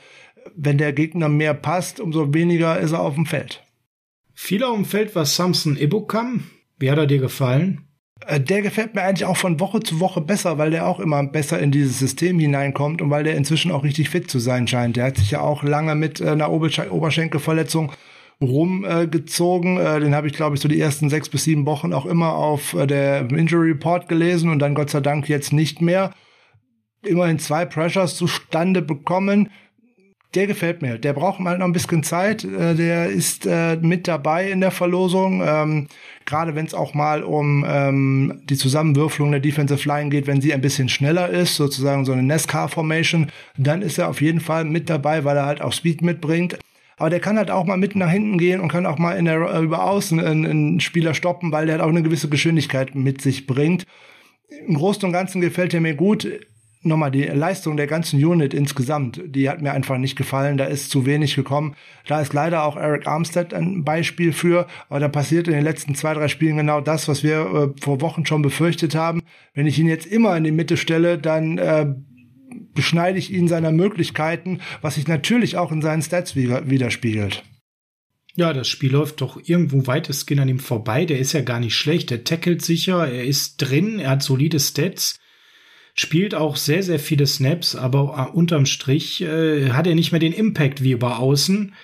wenn 0.56 0.78
der 0.78 0.92
Gegner 0.92 1.28
mehr 1.28 1.54
passt, 1.54 2.00
umso 2.00 2.32
weniger 2.32 2.78
ist 2.80 2.92
er 2.92 3.00
auf 3.00 3.14
dem 3.14 3.26
Feld. 3.26 3.62
Viel 4.34 4.64
auf 4.64 4.74
dem 4.74 4.84
Feld 4.86 5.14
war 5.14 5.26
Samson 5.26 5.76
Ibukam. 5.76 6.44
Wie 6.78 6.90
hat 6.90 6.98
er 6.98 7.06
dir 7.06 7.18
gefallen? 7.18 7.82
Äh, 8.26 8.40
Der 8.40 8.62
gefällt 8.62 8.94
mir 8.94 9.02
eigentlich 9.02 9.26
auch 9.26 9.36
von 9.36 9.60
Woche 9.60 9.80
zu 9.80 10.00
Woche 10.00 10.22
besser, 10.22 10.56
weil 10.56 10.70
der 10.70 10.86
auch 10.86 11.00
immer 11.00 11.22
besser 11.22 11.60
in 11.60 11.70
dieses 11.70 11.98
System 11.98 12.38
hineinkommt 12.38 13.02
und 13.02 13.10
weil 13.10 13.24
der 13.24 13.36
inzwischen 13.36 13.72
auch 13.72 13.84
richtig 13.84 14.08
fit 14.08 14.30
zu 14.30 14.38
sein 14.38 14.66
scheint. 14.66 14.96
Der 14.96 15.04
hat 15.04 15.16
sich 15.18 15.32
ja 15.32 15.40
auch 15.42 15.62
lange 15.62 15.94
mit 15.94 16.20
äh, 16.20 16.28
einer 16.28 16.48
Obersch- 16.48 16.88
Oberschenkelverletzung 16.88 17.92
rumgezogen. 18.42 19.78
Äh, 19.78 20.00
den 20.00 20.14
habe 20.14 20.26
ich, 20.26 20.32
glaube 20.32 20.56
ich, 20.56 20.62
so 20.62 20.68
die 20.68 20.80
ersten 20.80 21.08
sechs 21.08 21.28
bis 21.28 21.44
sieben 21.44 21.66
Wochen 21.66 21.92
auch 21.92 22.06
immer 22.06 22.34
auf 22.34 22.74
äh, 22.74 22.86
der 22.86 23.30
Injury 23.30 23.70
Report 23.70 24.08
gelesen 24.08 24.50
und 24.50 24.58
dann 24.58 24.74
Gott 24.74 24.90
sei 24.90 25.00
Dank 25.00 25.28
jetzt 25.28 25.52
nicht 25.52 25.80
mehr. 25.80 26.12
Immerhin 27.04 27.38
zwei 27.38 27.64
Pressures 27.64 28.16
zustande 28.16 28.82
bekommen. 28.82 29.50
Der 30.34 30.46
gefällt 30.46 30.80
mir. 30.80 30.98
Der 30.98 31.12
braucht 31.12 31.40
mal 31.40 31.58
noch 31.58 31.66
ein 31.66 31.72
bisschen 31.72 32.02
Zeit. 32.02 32.42
Äh, 32.44 32.74
Der 32.74 33.08
ist 33.10 33.44
äh, 33.44 33.76
mit 33.76 34.08
dabei 34.08 34.50
in 34.50 34.60
der 34.60 34.70
Verlosung. 34.70 35.42
Ähm, 35.44 35.88
Gerade 36.24 36.54
wenn 36.54 36.64
es 36.64 36.72
auch 36.72 36.94
mal 36.94 37.22
um 37.22 37.66
ähm, 37.68 38.40
die 38.44 38.56
Zusammenwürfelung 38.56 39.32
der 39.32 39.40
Defensive 39.40 39.86
Line 39.86 40.08
geht, 40.08 40.26
wenn 40.26 40.40
sie 40.40 40.54
ein 40.54 40.60
bisschen 40.60 40.88
schneller 40.88 41.28
ist, 41.28 41.56
sozusagen 41.56 42.04
so 42.04 42.12
eine 42.12 42.22
NASCAR-Formation, 42.22 43.30
dann 43.58 43.82
ist 43.82 43.98
er 43.98 44.08
auf 44.08 44.22
jeden 44.22 44.40
Fall 44.40 44.64
mit 44.64 44.88
dabei, 44.88 45.24
weil 45.24 45.36
er 45.36 45.46
halt 45.46 45.60
auch 45.60 45.72
Speed 45.72 46.00
mitbringt. 46.00 46.58
Aber 46.96 47.10
der 47.10 47.20
kann 47.20 47.38
halt 47.38 47.50
auch 47.50 47.64
mal 47.64 47.76
mitten 47.76 47.98
nach 47.98 48.10
hinten 48.10 48.38
gehen 48.38 48.60
und 48.60 48.68
kann 48.68 48.86
auch 48.86 48.98
mal 48.98 49.16
in 49.16 49.24
der 49.24 49.40
äh, 49.40 49.62
über 49.62 49.84
außen 49.84 50.20
einen, 50.20 50.46
einen 50.46 50.80
Spieler 50.80 51.14
stoppen, 51.14 51.52
weil 51.52 51.66
der 51.66 51.76
halt 51.76 51.84
auch 51.84 51.88
eine 51.88 52.02
gewisse 52.02 52.28
Geschwindigkeit 52.28 52.94
mit 52.94 53.20
sich 53.20 53.46
bringt. 53.46 53.86
Im 54.66 54.74
Großen 54.74 55.04
und 55.04 55.12
Ganzen 55.12 55.40
gefällt 55.40 55.74
er 55.74 55.80
mir 55.80 55.94
gut. 55.94 56.28
Nochmal 56.84 57.12
die 57.12 57.22
Leistung 57.22 57.76
der 57.76 57.86
ganzen 57.86 58.22
Unit 58.22 58.52
insgesamt, 58.52 59.20
die 59.24 59.48
hat 59.48 59.62
mir 59.62 59.72
einfach 59.72 59.98
nicht 59.98 60.16
gefallen. 60.16 60.58
Da 60.58 60.64
ist 60.64 60.90
zu 60.90 61.06
wenig 61.06 61.36
gekommen. 61.36 61.76
Da 62.08 62.20
ist 62.20 62.32
leider 62.32 62.64
auch 62.64 62.76
Eric 62.76 63.06
Armstead 63.06 63.54
ein 63.54 63.84
Beispiel 63.84 64.32
für. 64.32 64.66
Aber 64.88 64.98
da 64.98 65.08
passiert 65.08 65.46
in 65.46 65.54
den 65.54 65.62
letzten 65.62 65.94
zwei, 65.94 66.12
drei 66.14 66.26
Spielen 66.26 66.56
genau 66.56 66.80
das, 66.80 67.06
was 67.06 67.22
wir 67.22 67.72
äh, 67.76 67.80
vor 67.80 68.00
Wochen 68.00 68.26
schon 68.26 68.42
befürchtet 68.42 68.96
haben. 68.96 69.22
Wenn 69.54 69.66
ich 69.66 69.78
ihn 69.78 69.86
jetzt 69.86 70.06
immer 70.06 70.36
in 70.36 70.42
die 70.42 70.50
Mitte 70.50 70.76
stelle, 70.76 71.18
dann 71.18 71.58
äh, 71.58 71.94
beschneide 72.74 73.18
ich 73.18 73.32
ihn 73.32 73.48
seiner 73.48 73.72
Möglichkeiten, 73.72 74.60
was 74.80 74.94
sich 74.96 75.08
natürlich 75.08 75.56
auch 75.56 75.72
in 75.72 75.82
seinen 75.82 76.02
Stats 76.02 76.36
widerspiegelt. 76.36 77.44
Ja, 78.34 78.54
das 78.54 78.68
Spiel 78.68 78.92
läuft 78.92 79.20
doch 79.20 79.38
irgendwo 79.44 79.86
weitestgehend 79.86 80.40
an 80.40 80.48
ihm 80.48 80.58
vorbei. 80.58 81.04
Der 81.04 81.18
ist 81.18 81.34
ja 81.34 81.42
gar 81.42 81.60
nicht 81.60 81.76
schlecht. 81.76 82.10
Der 82.10 82.24
tackelt 82.24 82.62
sicher, 82.62 83.06
er 83.06 83.24
ist 83.24 83.58
drin, 83.58 83.98
er 83.98 84.10
hat 84.10 84.22
solide 84.22 84.58
Stats, 84.58 85.18
spielt 85.94 86.34
auch 86.34 86.56
sehr, 86.56 86.82
sehr 86.82 86.98
viele 86.98 87.26
Snaps, 87.26 87.76
aber 87.76 88.30
äh, 88.30 88.34
unterm 88.34 88.64
Strich 88.64 89.20
äh, 89.20 89.70
hat 89.70 89.86
er 89.86 89.94
nicht 89.94 90.12
mehr 90.12 90.20
den 90.20 90.32
Impact 90.32 90.82
wie 90.82 90.92
über 90.92 91.18
außen. 91.18 91.74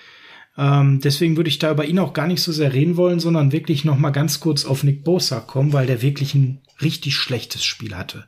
Ähm, 0.57 0.99
deswegen 1.01 1.37
würde 1.37 1.49
ich 1.49 1.59
da 1.59 1.71
über 1.71 1.85
ihn 1.85 1.99
auch 1.99 2.13
gar 2.13 2.25
nicht 2.25 2.41
so 2.41 2.51
sehr 2.51 2.73
reden 2.73 2.97
wollen, 2.97 3.19
sondern 3.19 3.51
wirklich 3.51 3.85
noch 3.85 3.99
mal 3.99 4.09
ganz 4.09 4.39
kurz 4.39 4.65
auf 4.65 4.83
Nick 4.83 5.03
Bosa 5.03 5.41
kommen, 5.41 5.71
weil 5.71 5.85
der 5.85 6.01
wirklich 6.01 6.33
ein 6.33 6.61
richtig 6.81 7.15
schlechtes 7.15 7.63
Spiel 7.63 7.95
hatte. 7.95 8.27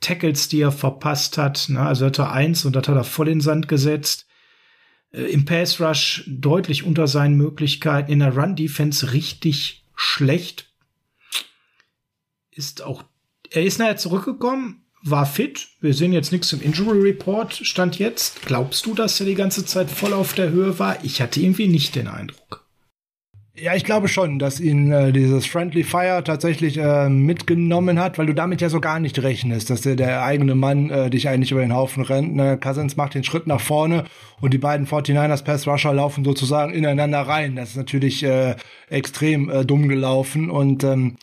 Tackles, 0.00 0.48
die 0.48 0.60
er 0.60 0.72
verpasst 0.72 1.38
hat, 1.38 1.68
ne, 1.68 1.80
also 1.80 2.06
hat 2.06 2.18
er 2.18 2.32
eins 2.32 2.64
und 2.64 2.76
das 2.76 2.88
hat 2.88 2.96
er 2.96 3.04
voll 3.04 3.28
in 3.28 3.38
den 3.38 3.40
Sand 3.40 3.68
gesetzt. 3.68 4.26
Äh, 5.12 5.22
Im 5.22 5.44
Pass 5.44 5.80
Rush 5.80 6.24
deutlich 6.26 6.84
unter 6.84 7.06
seinen 7.06 7.36
Möglichkeiten, 7.36 8.12
in 8.12 8.20
der 8.20 8.36
Run 8.36 8.56
Defense 8.56 9.12
richtig 9.12 9.84
schlecht. 9.94 10.72
Ist 12.50 12.82
auch, 12.82 13.04
er 13.50 13.64
ist 13.64 13.78
nachher 13.78 13.96
zurückgekommen, 13.96 14.84
war 15.02 15.26
fit. 15.26 15.68
Wir 15.80 15.94
sehen 15.94 16.12
jetzt 16.12 16.32
nichts 16.32 16.52
im 16.52 16.60
Injury 16.60 17.00
Report, 17.00 17.54
stand 17.54 17.98
jetzt. 17.98 18.42
Glaubst 18.42 18.86
du, 18.86 18.94
dass 18.94 19.20
er 19.20 19.26
die 19.26 19.34
ganze 19.34 19.64
Zeit 19.64 19.90
voll 19.90 20.12
auf 20.12 20.34
der 20.34 20.50
Höhe 20.50 20.78
war? 20.78 21.04
Ich 21.04 21.20
hatte 21.20 21.40
irgendwie 21.40 21.68
nicht 21.68 21.94
den 21.94 22.08
Eindruck. 22.08 22.57
Ja, 23.60 23.74
ich 23.74 23.84
glaube 23.84 24.08
schon, 24.08 24.38
dass 24.38 24.60
ihn 24.60 24.92
äh, 24.92 25.12
dieses 25.12 25.46
Friendly 25.46 25.82
Fire 25.82 26.22
tatsächlich 26.22 26.76
äh, 26.78 27.08
mitgenommen 27.08 27.98
hat, 27.98 28.18
weil 28.18 28.26
du 28.26 28.34
damit 28.34 28.60
ja 28.60 28.68
so 28.68 28.80
gar 28.80 29.00
nicht 29.00 29.20
rechnest, 29.22 29.70
dass 29.70 29.80
der, 29.80 29.96
der 29.96 30.22
eigene 30.22 30.54
Mann 30.54 30.90
äh, 30.90 31.10
dich 31.10 31.28
eigentlich 31.28 31.50
über 31.50 31.62
den 31.62 31.74
Haufen 31.74 32.02
rennt. 32.02 32.36
Ne? 32.36 32.58
Cousins 32.58 32.96
macht 32.96 33.14
den 33.14 33.24
Schritt 33.24 33.46
nach 33.46 33.60
vorne 33.60 34.04
und 34.40 34.54
die 34.54 34.58
beiden 34.58 34.86
49ers 34.86 35.44
Pass 35.44 35.66
Rusher 35.66 35.92
laufen 35.92 36.24
sozusagen 36.24 36.72
ineinander 36.72 37.20
rein. 37.22 37.56
Das 37.56 37.70
ist 37.70 37.76
natürlich 37.76 38.22
äh, 38.22 38.54
extrem 38.90 39.50
äh, 39.50 39.64
dumm 39.64 39.88
gelaufen 39.88 40.50
und 40.50 40.84
ähm, 40.84 41.16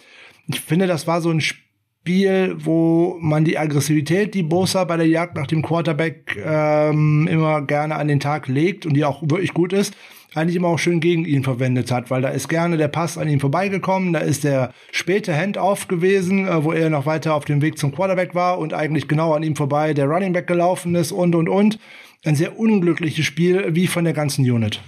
ich 0.48 0.62
finde, 0.62 0.88
das 0.88 1.08
war 1.08 1.22
so 1.22 1.32
ein 1.32 1.42
Spiel, 1.42 2.56
wo 2.60 3.18
man 3.20 3.46
die 3.46 3.58
Aggressivität, 3.58 4.34
die 4.34 4.44
Bosa 4.44 4.84
bei 4.84 4.98
der 4.98 5.08
Jagd 5.08 5.38
nach 5.38 5.48
dem 5.48 5.62
Quarterback 5.62 6.38
ähm, 6.44 7.28
immer 7.28 7.62
gerne 7.62 7.96
an 7.96 8.08
den 8.08 8.20
Tag 8.20 8.48
legt 8.48 8.86
und 8.86 8.94
die 8.94 9.06
auch 9.06 9.22
wirklich 9.24 9.54
gut 9.54 9.74
ist, 9.74 9.96
eigentlich 10.36 10.58
immer 10.58 10.68
auch 10.68 10.80
schön 10.80 11.00
gegen 11.00 11.26
ihn 11.26 11.44
verwendet 11.44 11.92
hat, 11.92 12.12
weil 12.12 12.22
da 12.22 12.30
ist 12.30 12.50
gerne 12.50 12.78
der 12.78 12.90
Pass 12.90 13.18
an 13.18 13.30
ihm 13.30 13.40
vorbeigekommen, 13.40 14.14
da 14.14 14.20
ist 14.20 14.44
der 14.44 14.74
späte 14.92 15.36
Handoff 15.36 15.88
gewesen, 15.88 16.48
äh, 16.48 16.64
wo 16.64 16.72
er 16.74 16.90
noch 16.90 17.06
weiter 17.06 17.34
auf 17.34 17.46
dem 17.46 17.62
Weg 17.62 17.78
zum 17.78 17.94
Quarterback 17.94 18.36
war 18.36 18.60
und 18.60 18.74
eigentlich 18.74 19.08
genau 19.08 19.34
an 19.34 19.44
ihm 19.44 19.56
vorbei 19.56 19.94
der 19.94 20.06
Running 20.06 20.34
Back 20.34 20.48
gelaufen 20.48 20.94
ist 20.96 21.12
und 21.12 21.36
und 21.36 21.50
und. 21.50 21.80
Ein 22.24 22.36
sehr 22.36 22.60
unglückliches 22.60 23.26
Spiel, 23.26 23.76
wie 23.76 23.88
von 23.88 24.04
der 24.04 24.14
ganzen 24.14 24.50
Unit. 24.50 24.82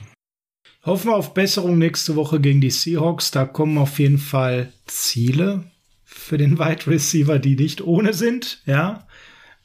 Hoffen 0.85 1.11
wir 1.11 1.15
auf 1.15 1.33
Besserung 1.33 1.77
nächste 1.77 2.15
Woche 2.15 2.39
gegen 2.39 2.61
die 2.61 2.71
Seahawks. 2.71 3.31
Da 3.31 3.45
kommen 3.45 3.77
auf 3.77 3.99
jeden 3.99 4.17
Fall 4.17 4.73
Ziele 4.85 5.65
für 6.03 6.37
den 6.37 6.57
Wide 6.57 6.87
Receiver, 6.87 7.39
die 7.39 7.55
nicht 7.55 7.81
ohne 7.81 8.13
sind, 8.13 8.63
ja. 8.65 9.06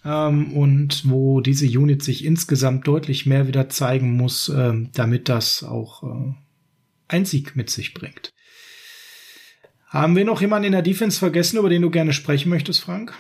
Ähm, 0.05 0.53
und 0.53 1.09
wo 1.09 1.41
diese 1.41 1.67
Unit 1.67 2.03
sich 2.03 2.25
insgesamt 2.25 2.87
deutlich 2.87 3.27
mehr 3.27 3.47
wieder 3.47 3.69
zeigen 3.69 4.17
muss, 4.17 4.49
ähm, 4.49 4.91
damit 4.95 5.29
das 5.29 5.63
auch 5.63 6.03
äh, 6.03 6.35
ein 7.09 7.25
Sieg 7.25 7.57
mit 7.57 7.71
sich 7.71 7.95
bringt. 7.95 8.33
Haben 9.89 10.17
wir 10.17 10.25
noch 10.25 10.41
jemanden 10.41 10.67
in 10.67 10.73
der 10.73 10.83
Defense 10.83 11.19
vergessen, 11.19 11.59
über 11.59 11.69
den 11.69 11.83
du 11.83 11.91
gerne 11.91 12.13
sprechen 12.13 12.49
möchtest, 12.49 12.81
Frank? 12.81 13.15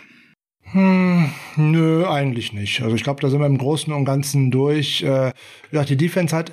Hm, 0.62 1.30
nö, 1.56 2.06
eigentlich 2.06 2.52
nicht. 2.52 2.80
Also 2.80 2.96
ich 2.96 3.04
glaube, 3.04 3.20
da 3.20 3.28
sind 3.28 3.40
wir 3.40 3.46
im 3.46 3.58
Großen 3.58 3.92
und 3.92 4.04
Ganzen 4.04 4.50
durch. 4.50 5.02
Äh, 5.02 5.32
ja, 5.70 5.84
die 5.84 5.96
Defense 5.96 6.34
hat 6.34 6.52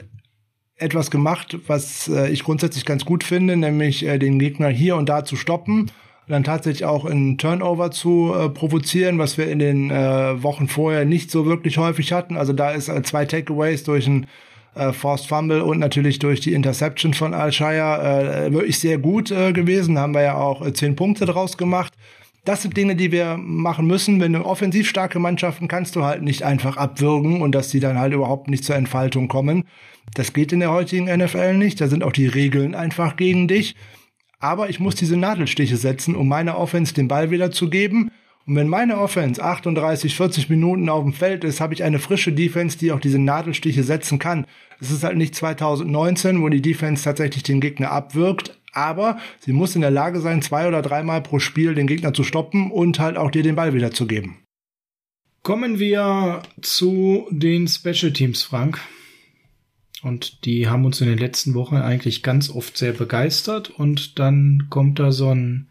etwas 0.76 1.10
gemacht, 1.10 1.58
was 1.68 2.08
äh, 2.08 2.30
ich 2.30 2.44
grundsätzlich 2.44 2.86
ganz 2.86 3.06
gut 3.06 3.24
finde, 3.24 3.56
nämlich 3.56 4.06
äh, 4.06 4.18
den 4.18 4.40
Gegner 4.40 4.70
hier 4.70 4.96
und 4.98 5.08
da 5.08 5.24
zu 5.24 5.36
stoppen 5.36 5.90
dann 6.30 6.44
tatsächlich 6.44 6.86
auch 6.86 7.06
in 7.06 7.38
Turnover 7.38 7.92
zu 7.92 8.34
äh, 8.34 8.50
provozieren, 8.50 9.18
was 9.18 9.38
wir 9.38 9.50
in 9.50 9.60
den 9.60 9.90
äh, 9.90 10.42
Wochen 10.42 10.68
vorher 10.68 11.04
nicht 11.04 11.32
so 11.32 11.46
wirklich 11.46 11.78
häufig 11.78 12.14
hatten. 12.14 12.38
Also 12.38 12.54
da 12.54 12.72
ist 12.72 12.88
äh, 12.88 13.02
zwei 13.02 13.26
Takeaways 13.26 13.84
durch 13.84 14.08
ein 14.08 14.28
äh, 14.76 14.94
Forced 14.94 15.28
Fumble 15.28 15.64
und 15.64 15.80
natürlich 15.80 16.20
durch 16.20 16.40
die 16.40 16.54
Interception 16.54 17.14
von 17.14 17.34
Al-Shire 17.34 18.48
äh, 18.48 18.54
wirklich 18.54 18.80
sehr 18.80 19.00
gut 19.00 19.32
äh, 19.32 19.52
gewesen. 19.54 19.98
Haben 19.98 20.14
wir 20.14 20.22
ja 20.22 20.36
auch 20.36 20.66
äh, 20.66 20.72
zehn 20.72 20.96
Punkte 20.96 21.26
draus 21.26 21.58
gemacht. 21.58 21.94
Das 22.46 22.62
sind 22.62 22.78
Dinge, 22.78 22.96
die 22.96 23.12
wir 23.12 23.38
machen 23.38 23.88
müssen. 23.88 24.22
Wenn 24.22 24.34
du 24.34 24.46
offensiv 24.46 24.88
starke 24.88 25.20
Mannschaften 25.20 25.68
kannst 25.68 25.96
du 25.96 26.04
halt 26.04 26.22
nicht 26.22 26.44
einfach 26.44 26.78
abwürgen 26.78 27.42
und 27.42 27.54
dass 27.54 27.70
die 27.70 27.80
dann 27.80 28.00
halt 28.00 28.14
überhaupt 28.14 28.50
nicht 28.50 28.64
zur 28.64 28.76
Entfaltung 28.76 29.28
kommen. 29.28 29.66
Das 30.14 30.34
geht 30.34 30.54
in 30.54 30.60
der 30.60 30.72
heutigen 30.72 31.06
NFL 31.06 31.58
nicht. 31.58 31.82
Da 31.82 31.88
sind 31.88 32.04
auch 32.04 32.12
die 32.12 32.28
Regeln 32.28 32.76
einfach 32.76 33.16
gegen 33.16 33.48
dich. 33.48 33.76
Aber 34.40 34.70
ich 34.70 34.80
muss 34.80 34.95
diese 34.95 35.18
Nadelstiche 35.18 35.78
setzen, 35.78 36.16
um 36.16 36.28
meiner 36.28 36.57
Offense 36.57 36.94
den 36.94 37.07
Ball 37.07 37.30
wieder 37.30 37.52
zu 37.52 37.70
geben. 37.70 38.10
Und 38.45 38.56
wenn 38.56 38.68
meine 38.68 38.98
Offense 38.98 39.44
38, 39.44 40.16
40 40.16 40.49
Minuten 40.49 40.90
auf 40.90 41.03
dem 41.03 41.14
Feld 41.14 41.44
ist, 41.44 41.61
habe 41.61 41.74
ich 41.74 41.84
eine 41.84 41.99
frische 41.99 42.32
Defense, 42.32 42.78
die 42.78 42.91
auch 42.91 42.99
diese 42.99 43.20
Nadelstiche 43.20 43.84
setzen 43.84 44.18
kann. 44.18 44.48
Es 44.80 44.91
ist 44.91 45.03
halt 45.03 45.18
nicht 45.18 45.36
2019, 45.36 46.41
wo 46.41 46.49
die 46.49 46.61
Defense 46.61 47.03
tatsächlich 47.03 47.44
den 47.44 47.60
Gegner 47.60 47.91
abwirkt, 47.91 48.57
aber 48.72 49.20
sie 49.40 49.53
muss 49.53 49.76
in 49.76 49.82
der 49.82 49.91
Lage 49.91 50.22
sein, 50.22 50.41
zwei 50.41 50.68
oder 50.68 50.82
dreimal 50.82 51.22
pro 51.22 51.40
Spiel 51.40 51.76
den 51.76 51.88
Gegner 51.88 52.14
zu 52.14 52.24
stoppen 52.24 52.72
und 52.72 52.99
halt 52.99 53.18
auch 53.18 53.30
dir 53.30 53.44
den 53.44 53.56
Ball 53.56 53.74
wieder 53.74 53.91
zu 53.91 54.07
geben. 54.07 54.38
Kommen 55.44 55.80
wir 55.80 56.41
zu 56.61 57.28
den 57.30 57.68
Special 57.68 58.11
Teams, 58.11 58.44
Frank. 58.44 58.80
Und 60.02 60.46
die 60.46 60.68
haben 60.68 60.86
uns 60.86 61.02
in 61.02 61.08
den 61.08 61.18
letzten 61.18 61.54
Wochen 61.54 61.76
eigentlich 61.76 62.24
ganz 62.24 62.50
oft 62.50 62.78
sehr 62.78 62.94
begeistert. 62.94 63.70
Und 63.70 64.20
dann 64.20 64.68
kommt 64.70 65.00
da 65.00 65.12
so 65.12 65.30
ein 65.34 65.68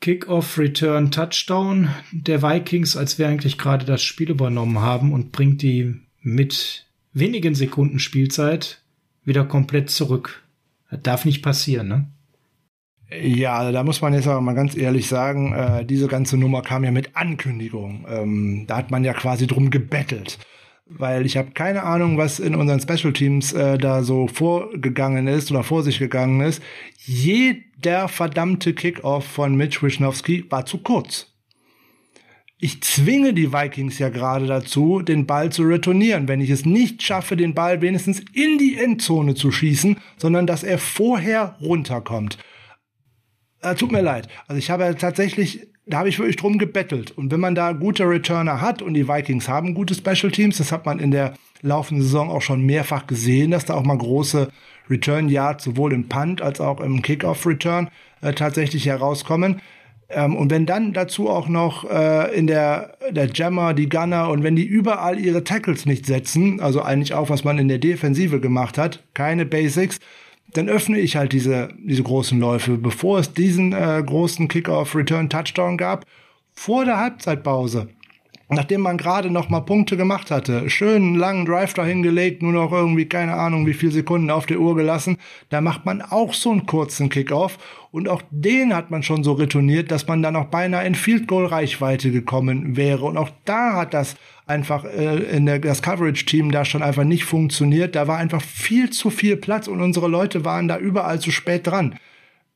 Kick-off-Return-Touchdown 0.00 1.90
der 2.12 2.42
Vikings, 2.42 2.96
als 2.96 3.18
wir 3.18 3.28
eigentlich 3.28 3.58
gerade 3.58 3.84
das 3.84 4.02
Spiel 4.02 4.30
übernommen 4.30 4.80
haben 4.80 5.12
und 5.12 5.32
bringt 5.32 5.62
die 5.62 5.96
mit 6.22 6.86
wenigen 7.12 7.54
Sekunden 7.54 7.98
Spielzeit 7.98 8.82
wieder 9.24 9.44
komplett 9.44 9.90
zurück. 9.90 10.42
Das 10.90 11.02
darf 11.02 11.24
nicht 11.24 11.42
passieren, 11.42 11.88
ne? 11.88 12.06
Ja, 13.22 13.58
also 13.58 13.72
da 13.72 13.82
muss 13.82 14.00
man 14.00 14.14
jetzt 14.14 14.28
aber 14.28 14.40
mal 14.40 14.54
ganz 14.54 14.76
ehrlich 14.76 15.08
sagen, 15.08 15.52
äh, 15.52 15.84
diese 15.84 16.06
ganze 16.06 16.36
Nummer 16.36 16.62
kam 16.62 16.84
ja 16.84 16.92
mit 16.92 17.16
Ankündigung. 17.16 18.06
Ähm, 18.08 18.64
da 18.68 18.76
hat 18.76 18.92
man 18.92 19.02
ja 19.02 19.12
quasi 19.12 19.48
drum 19.48 19.70
gebettelt 19.70 20.38
weil 20.90 21.24
ich 21.26 21.36
habe 21.36 21.52
keine 21.52 21.84
Ahnung, 21.84 22.18
was 22.18 22.40
in 22.40 22.54
unseren 22.54 22.80
Special 22.80 23.12
Teams 23.12 23.52
äh, 23.52 23.78
da 23.78 24.02
so 24.02 24.26
vorgegangen 24.26 25.26
ist 25.26 25.50
oder 25.50 25.62
vor 25.62 25.82
sich 25.82 25.98
gegangen 25.98 26.40
ist. 26.40 26.62
Jeder 26.98 28.08
verdammte 28.08 28.74
Kickoff 28.74 29.24
von 29.24 29.54
Mitch 29.54 29.82
Wisnowski 29.82 30.44
war 30.50 30.66
zu 30.66 30.78
kurz. 30.78 31.26
Ich 32.62 32.82
zwinge 32.82 33.32
die 33.32 33.54
Vikings 33.54 33.98
ja 33.98 34.10
gerade 34.10 34.46
dazu, 34.46 35.00
den 35.00 35.26
Ball 35.26 35.50
zu 35.50 35.62
retournieren, 35.62 36.28
wenn 36.28 36.42
ich 36.42 36.50
es 36.50 36.66
nicht 36.66 37.02
schaffe, 37.02 37.34
den 37.34 37.54
Ball 37.54 37.80
wenigstens 37.80 38.20
in 38.34 38.58
die 38.58 38.76
Endzone 38.76 39.34
zu 39.34 39.50
schießen, 39.50 39.96
sondern 40.18 40.46
dass 40.46 40.62
er 40.62 40.78
vorher 40.78 41.56
runterkommt. 41.62 42.36
Äh, 43.62 43.74
tut 43.76 43.92
mir 43.92 44.02
leid. 44.02 44.28
Also 44.46 44.58
ich 44.58 44.70
habe 44.70 44.94
tatsächlich 44.98 45.68
da 45.90 45.98
habe 45.98 46.08
ich 46.08 46.18
wirklich 46.18 46.36
drum 46.36 46.58
gebettelt. 46.58 47.10
Und 47.10 47.30
wenn 47.30 47.40
man 47.40 47.54
da 47.54 47.72
gute 47.72 48.08
Returner 48.08 48.60
hat 48.60 48.82
und 48.82 48.94
die 48.94 49.08
Vikings 49.08 49.48
haben 49.48 49.74
gute 49.74 49.94
Special 49.94 50.30
Teams, 50.30 50.58
das 50.58 50.72
hat 50.72 50.86
man 50.86 50.98
in 50.98 51.10
der 51.10 51.34
laufenden 51.62 52.02
Saison 52.02 52.30
auch 52.30 52.42
schon 52.42 52.62
mehrfach 52.64 53.06
gesehen, 53.06 53.50
dass 53.50 53.66
da 53.66 53.74
auch 53.74 53.84
mal 53.84 53.98
große 53.98 54.48
Return 54.88 55.28
Yards 55.28 55.64
sowohl 55.64 55.92
im 55.92 56.08
Punt 56.08 56.42
als 56.42 56.60
auch 56.60 56.80
im 56.80 57.02
Kickoff 57.02 57.46
Return 57.46 57.88
äh, 58.22 58.32
tatsächlich 58.32 58.86
herauskommen. 58.86 59.60
Ähm, 60.08 60.34
und 60.36 60.50
wenn 60.50 60.66
dann 60.66 60.92
dazu 60.92 61.28
auch 61.28 61.48
noch 61.48 61.88
äh, 61.88 62.34
in 62.36 62.46
der, 62.46 62.96
der 63.10 63.28
Jammer, 63.32 63.74
die 63.74 63.88
Gunner 63.88 64.28
und 64.30 64.42
wenn 64.42 64.56
die 64.56 64.64
überall 64.64 65.20
ihre 65.20 65.44
Tackles 65.44 65.86
nicht 65.86 66.06
setzen, 66.06 66.60
also 66.60 66.82
eigentlich 66.82 67.14
auch, 67.14 67.30
was 67.30 67.44
man 67.44 67.58
in 67.58 67.68
der 67.68 67.78
Defensive 67.78 68.40
gemacht 68.40 68.76
hat, 68.76 69.04
keine 69.14 69.46
Basics, 69.46 70.00
dann 70.52 70.68
öffne 70.68 70.98
ich 70.98 71.16
halt 71.16 71.32
diese, 71.32 71.68
diese 71.78 72.02
großen 72.02 72.38
Läufe. 72.38 72.76
Bevor 72.76 73.18
es 73.18 73.32
diesen 73.32 73.72
äh, 73.72 74.02
großen 74.04 74.48
Kickoff-Return-Touchdown 74.48 75.76
gab, 75.76 76.06
vor 76.52 76.84
der 76.84 76.98
Halbzeitpause, 76.98 77.88
nachdem 78.50 78.80
man 78.80 78.98
gerade 78.98 79.30
noch 79.30 79.48
mal 79.48 79.60
Punkte 79.60 79.96
gemacht 79.96 80.30
hatte, 80.30 80.68
schönen 80.68 81.14
langen 81.14 81.46
Drive 81.46 81.74
dahin 81.74 82.02
gelegt, 82.02 82.42
nur 82.42 82.52
noch 82.52 82.72
irgendwie 82.72 83.06
keine 83.06 83.34
Ahnung 83.34 83.66
wie 83.66 83.74
viele 83.74 83.92
Sekunden 83.92 84.30
auf 84.30 84.46
der 84.46 84.58
Uhr 84.58 84.76
gelassen, 84.76 85.18
da 85.48 85.60
macht 85.60 85.86
man 85.86 86.02
auch 86.02 86.34
so 86.34 86.50
einen 86.50 86.66
kurzen 86.66 87.08
Kickoff 87.08 87.58
und 87.92 88.08
auch 88.08 88.22
den 88.30 88.74
hat 88.74 88.90
man 88.90 89.02
schon 89.02 89.24
so 89.24 89.32
retourniert, 89.34 89.90
dass 89.90 90.06
man 90.06 90.22
dann 90.22 90.36
auch 90.36 90.46
beinahe 90.46 90.86
in 90.86 90.94
Field 90.94 91.28
Goal 91.28 91.46
Reichweite 91.46 92.10
gekommen 92.10 92.76
wäre 92.76 93.04
und 93.04 93.16
auch 93.16 93.30
da 93.44 93.74
hat 93.74 93.94
das 93.94 94.16
einfach 94.50 94.84
äh, 94.84 95.16
in 95.36 95.46
der, 95.46 95.60
das 95.60 95.80
Coverage-Team 95.80 96.50
da 96.50 96.64
schon 96.64 96.82
einfach 96.82 97.04
nicht 97.04 97.24
funktioniert. 97.24 97.94
Da 97.94 98.06
war 98.06 98.18
einfach 98.18 98.42
viel 98.42 98.90
zu 98.90 99.08
viel 99.08 99.36
Platz 99.36 99.68
und 99.68 99.80
unsere 99.80 100.08
Leute 100.08 100.44
waren 100.44 100.68
da 100.68 100.78
überall 100.78 101.20
zu 101.20 101.30
spät 101.30 101.66
dran. 101.66 101.98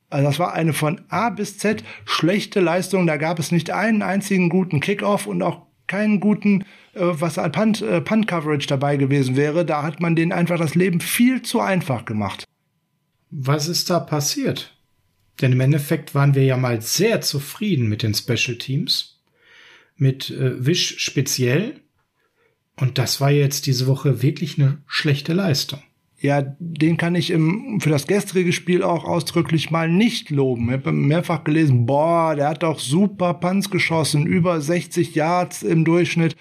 Also 0.09 0.27
das 0.27 0.39
war 0.39 0.53
eine 0.53 0.73
von 0.73 1.01
A 1.09 1.29
bis 1.29 1.57
Z 1.57 1.83
schlechte 2.05 2.59
Leistung. 2.59 3.07
Da 3.07 3.17
gab 3.17 3.39
es 3.39 3.51
nicht 3.51 3.71
einen 3.71 4.01
einzigen 4.01 4.49
guten 4.49 4.79
Kickoff 4.79 5.25
und 5.25 5.41
auch 5.41 5.63
keinen 5.87 6.19
guten, 6.19 6.61
äh, 6.93 6.99
was 7.01 7.37
an 7.37 7.51
Punt, 7.51 7.81
äh, 7.81 8.01
Punt-Coverage 8.01 8.67
dabei 8.67 8.97
gewesen 8.97 9.35
wäre. 9.35 9.65
Da 9.65 9.83
hat 9.83 9.99
man 9.99 10.15
denen 10.15 10.31
einfach 10.31 10.57
das 10.57 10.75
Leben 10.75 10.99
viel 10.99 11.41
zu 11.41 11.59
einfach 11.59 12.05
gemacht. 12.05 12.43
Was 13.31 13.67
ist 13.67 13.89
da 13.89 13.99
passiert? 13.99 14.77
Denn 15.41 15.51
im 15.51 15.59
Endeffekt 15.59 16.15
waren 16.15 16.35
wir 16.35 16.43
ja 16.43 16.57
mal 16.57 16.81
sehr 16.81 17.21
zufrieden 17.21 17.89
mit 17.89 18.03
den 18.03 18.13
Special 18.13 18.57
Teams. 18.57 19.21
Mit 19.97 20.29
äh, 20.29 20.65
Wish 20.65 20.99
speziell. 20.99 21.81
Und 22.77 22.97
das 22.97 23.21
war 23.21 23.31
jetzt 23.31 23.67
diese 23.67 23.87
Woche 23.87 24.21
wirklich 24.21 24.59
eine 24.59 24.79
schlechte 24.87 25.33
Leistung. 25.33 25.79
ja, 26.19 26.41
den 26.59 26.97
kann 26.97 27.15
ich 27.15 27.29
im, 27.29 27.79
für 27.81 27.89
das 27.89 28.07
gestrige 28.07 28.51
Spiel 28.51 28.83
auch 28.83 29.05
ausdrücklich 29.05 29.71
mal 29.71 29.89
nicht 29.89 30.29
loben. 30.29 30.67
Ich 30.67 30.73
habe 30.73 30.91
mehrfach 30.91 31.43
gelesen, 31.43 31.85
boah, 31.85 32.35
der 32.35 32.49
hat 32.49 32.63
doch 32.63 32.79
super 32.79 33.35
Punts 33.35 33.69
geschossen, 33.69 34.25
über 34.25 34.59
60 34.59 35.13
Yards 35.15 35.63
im 35.63 35.85
Durchschnitt. 35.85 36.35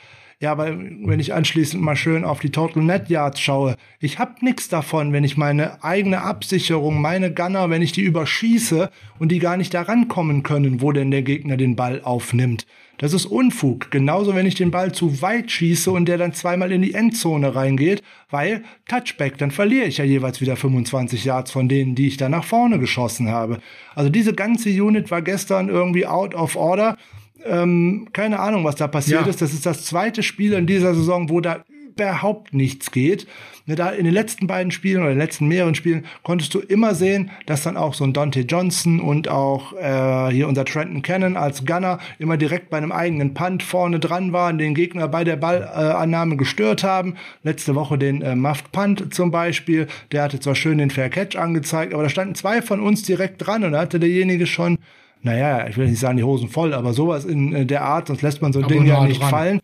Ja, 0.44 0.52
aber 0.52 0.76
wenn 0.78 1.20
ich 1.20 1.32
anschließend 1.32 1.82
mal 1.82 1.96
schön 1.96 2.22
auf 2.22 2.38
die 2.38 2.50
Total 2.50 2.82
Net 2.82 3.08
Yards 3.08 3.40
schaue, 3.40 3.76
ich 3.98 4.18
habe 4.18 4.44
nichts 4.44 4.68
davon, 4.68 5.10
wenn 5.14 5.24
ich 5.24 5.38
meine 5.38 5.82
eigene 5.82 6.20
Absicherung, 6.20 7.00
meine 7.00 7.32
Gunner, 7.32 7.70
wenn 7.70 7.80
ich 7.80 7.92
die 7.92 8.02
überschieße 8.02 8.90
und 9.18 9.32
die 9.32 9.38
gar 9.38 9.56
nicht 9.56 9.72
da 9.72 9.80
rankommen 9.80 10.42
können, 10.42 10.82
wo 10.82 10.92
denn 10.92 11.10
der 11.10 11.22
Gegner 11.22 11.56
den 11.56 11.76
Ball 11.76 12.02
aufnimmt. 12.02 12.66
Das 12.98 13.14
ist 13.14 13.24
Unfug. 13.24 13.90
Genauso, 13.90 14.34
wenn 14.34 14.44
ich 14.44 14.54
den 14.54 14.70
Ball 14.70 14.92
zu 14.92 15.22
weit 15.22 15.50
schieße 15.50 15.90
und 15.90 16.04
der 16.04 16.18
dann 16.18 16.34
zweimal 16.34 16.72
in 16.72 16.82
die 16.82 16.92
Endzone 16.92 17.54
reingeht, 17.54 18.02
weil 18.28 18.64
Touchback, 18.86 19.38
dann 19.38 19.50
verliere 19.50 19.86
ich 19.86 19.96
ja 19.96 20.04
jeweils 20.04 20.42
wieder 20.42 20.56
25 20.56 21.24
Yards 21.24 21.52
von 21.52 21.70
denen, 21.70 21.94
die 21.94 22.08
ich 22.08 22.18
da 22.18 22.28
nach 22.28 22.44
vorne 22.44 22.78
geschossen 22.78 23.30
habe. 23.30 23.60
Also 23.94 24.10
diese 24.10 24.34
ganze 24.34 24.68
Unit 24.68 25.10
war 25.10 25.22
gestern 25.22 25.70
irgendwie 25.70 26.06
out 26.06 26.34
of 26.34 26.54
order. 26.54 26.98
Ähm, 27.46 28.08
keine 28.12 28.40
Ahnung, 28.40 28.64
was 28.64 28.76
da 28.76 28.88
passiert 28.88 29.22
Ja. 29.22 29.26
ist. 29.28 29.42
Das 29.42 29.52
ist 29.52 29.66
das 29.66 29.84
zweite 29.84 30.22
Spiel 30.22 30.52
in 30.54 30.66
dieser 30.66 30.94
Saison, 30.94 31.28
wo 31.30 31.40
da 31.40 31.64
überhaupt 31.96 32.54
nichts 32.54 32.90
geht. 32.90 33.26
Ne, 33.66 33.76
Da 33.76 33.90
in 33.90 34.04
den 34.04 34.12
letzten 34.12 34.46
beiden 34.46 34.72
Spielen 34.72 35.00
oder 35.02 35.10
den 35.10 35.18
letzten 35.18 35.46
mehreren 35.46 35.74
Spielen 35.74 36.04
konntest 36.22 36.52
du 36.54 36.58
immer 36.58 36.94
sehen, 36.94 37.30
dass 37.46 37.62
dann 37.62 37.76
auch 37.76 37.94
so 37.94 38.04
ein 38.04 38.12
Dante 38.12 38.40
Johnson 38.40 39.00
und 39.00 39.28
auch 39.28 39.72
äh, 39.74 40.30
hier 40.32 40.48
unser 40.48 40.64
Trenton 40.64 41.02
Cannon 41.02 41.36
als 41.36 41.64
Gunner 41.64 41.98
immer 42.18 42.36
direkt 42.36 42.68
bei 42.68 42.78
einem 42.78 42.92
eigenen 42.92 43.32
Punt 43.32 43.62
vorne 43.62 44.00
dran 44.00 44.32
waren, 44.32 44.58
den 44.58 44.74
Gegner 44.74 45.06
bei 45.08 45.22
der 45.24 45.36
Ballannahme 45.36 46.36
gestört 46.36 46.82
haben. 46.84 47.14
Letzte 47.42 47.74
Woche 47.74 47.96
den 47.96 48.22
äh, 48.22 48.34
Muffed 48.34 48.72
Punt 48.72 49.14
zum 49.14 49.30
Beispiel, 49.30 49.86
der 50.12 50.24
hatte 50.24 50.40
zwar 50.40 50.56
schön 50.56 50.78
den 50.78 50.90
Fair 50.90 51.08
Catch 51.08 51.36
angezeigt, 51.36 51.94
aber 51.94 52.02
da 52.02 52.08
standen 52.08 52.34
zwei 52.34 52.60
von 52.60 52.80
uns 52.80 53.02
direkt 53.02 53.46
dran 53.46 53.64
und 53.64 53.72
da 53.72 53.80
hatte 53.80 54.00
derjenige 54.00 54.46
schon 54.46 54.78
naja, 55.24 55.66
ich 55.66 55.76
will 55.76 55.88
nicht 55.88 55.98
sagen 55.98 56.16
die 56.18 56.22
Hosen 56.22 56.48
voll, 56.48 56.74
aber 56.74 56.92
sowas 56.92 57.24
in 57.24 57.52
äh, 57.54 57.66
der 57.66 57.82
Art, 57.82 58.06
sonst 58.08 58.22
lässt 58.22 58.42
man 58.42 58.52
so 58.52 58.60
ein 58.60 58.66
Aber 58.66 58.74
Ding 58.74 58.86
ja 58.86 59.04
nicht 59.04 59.20
dran. 59.20 59.30
fallen. 59.30 59.60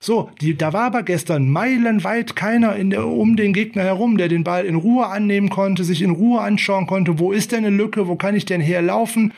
So, 0.00 0.28
die, 0.40 0.54
da 0.54 0.74
war 0.74 0.82
aber 0.82 1.02
gestern 1.02 1.48
meilenweit 1.48 2.36
keiner 2.36 2.76
in 2.76 2.90
der, 2.90 3.06
um 3.06 3.36
den 3.36 3.54
Gegner 3.54 3.84
herum, 3.84 4.18
der 4.18 4.28
den 4.28 4.44
Ball 4.44 4.66
in 4.66 4.74
Ruhe 4.74 5.06
annehmen 5.06 5.48
konnte, 5.48 5.82
sich 5.82 6.02
in 6.02 6.10
Ruhe 6.10 6.42
anschauen 6.42 6.86
konnte, 6.86 7.18
wo 7.18 7.32
ist 7.32 7.52
denn 7.52 7.64
eine 7.64 7.74
Lücke, 7.74 8.06
wo 8.06 8.16
kann 8.16 8.36
ich 8.36 8.44
denn 8.44 8.60
herlaufen? 8.60 9.32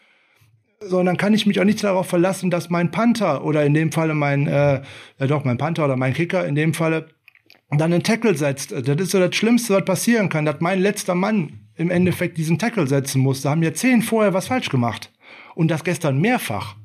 Sondern 0.81 1.17
kann 1.19 1.35
ich 1.35 1.47
mich 1.47 1.61
auch 1.61 1.65
nicht 1.65 1.85
darauf 1.85 2.09
verlassen, 2.09 2.51
dass 2.51 2.69
mein 2.69 2.91
Panther 2.91 3.45
oder 3.45 3.65
in 3.65 3.75
dem 3.75 3.93
Falle 3.93 4.15
mein, 4.15 4.49
äh, 4.49 4.83
ja 5.21 5.27
doch, 5.27 5.45
mein 5.45 5.57
Panther 5.57 5.85
oder 5.85 5.97
mein 5.97 6.15
Kicker 6.15 6.45
in 6.47 6.55
dem 6.57 6.75
Falle 6.75 7.07
dann 7.71 7.93
einen 7.93 8.03
Tackle 8.03 8.35
setzt. 8.35 8.73
Das 8.73 8.97
ist 9.01 9.11
so 9.11 9.21
das 9.21 9.37
Schlimmste, 9.37 9.75
was 9.75 9.85
passieren 9.85 10.29
kann, 10.29 10.45
dass 10.45 10.61
mein 10.61 10.81
letzter 10.81 11.15
Mann 11.15 11.61
im 11.77 11.91
Endeffekt 11.91 12.39
diesen 12.39 12.59
Tackle 12.59 12.87
setzen 12.87 13.21
muss. 13.21 13.43
Da 13.43 13.51
haben 13.51 13.63
ja 13.63 13.73
zehn 13.73 14.03
vorher 14.03 14.35
was 14.35 14.49
falsch 14.49 14.69
gemacht. 14.69 15.13
Und 15.57 15.69
das 15.69 15.85
gestern 15.85 16.21
mehrfach. 16.21 16.77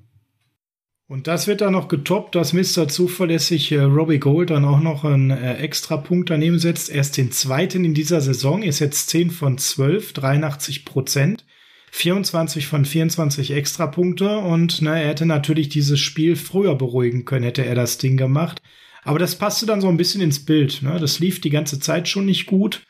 Und 1.06 1.28
das 1.28 1.46
wird 1.46 1.60
dann 1.60 1.74
noch 1.74 1.90
getoppt, 1.90 2.36
dass 2.36 2.54
Mr. 2.54 2.88
Zuverlässig 2.88 3.70
äh, 3.74 3.82
Robbie 3.82 4.20
Gold 4.20 4.50
dann 4.50 4.64
auch 4.64 4.80
noch 4.80 5.04
einen 5.04 5.30
äh, 5.30 5.58
extra 5.58 5.98
Punkt 5.98 6.30
daneben 6.30 6.58
setzt. 6.58 6.90
Erst 6.90 7.18
den 7.18 7.34
zweiten 7.34 7.84
in 7.84 7.94
dieser 7.94 8.22
Saison, 8.22 8.64
ist 8.64 8.80
jetzt 8.80 9.10
10 9.10 9.30
von 9.30 9.58
12, 9.58 10.14
83 10.14 10.86
Prozent. 10.86 11.46
24 11.92 12.66
von 12.66 12.86
24 12.86 13.52
Extrapunkte 13.52 14.38
und 14.38 14.82
na, 14.82 14.98
er 14.98 15.10
hätte 15.10 15.26
natürlich 15.26 15.68
dieses 15.68 16.00
Spiel 16.00 16.38
früher 16.38 16.76
beruhigen 16.76 17.26
können, 17.26 17.44
hätte 17.44 17.66
er 17.66 17.76
das 17.76 17.98
Ding 17.98 18.16
gemacht. 18.16 18.62
Aber 19.04 19.20
das 19.20 19.36
passte 19.36 19.66
dann 19.66 19.82
so 19.82 19.90
ein 19.90 19.98
bisschen 19.98 20.22
ins 20.22 20.46
Bild. 20.46 20.82
Ne? 20.82 20.98
Das 20.98 21.20
lief 21.20 21.42
die 21.42 21.50
ganze 21.50 21.82
Zeit 21.82 22.08
schon 22.08 22.26
nicht 22.26 22.46
gut. 22.46 22.88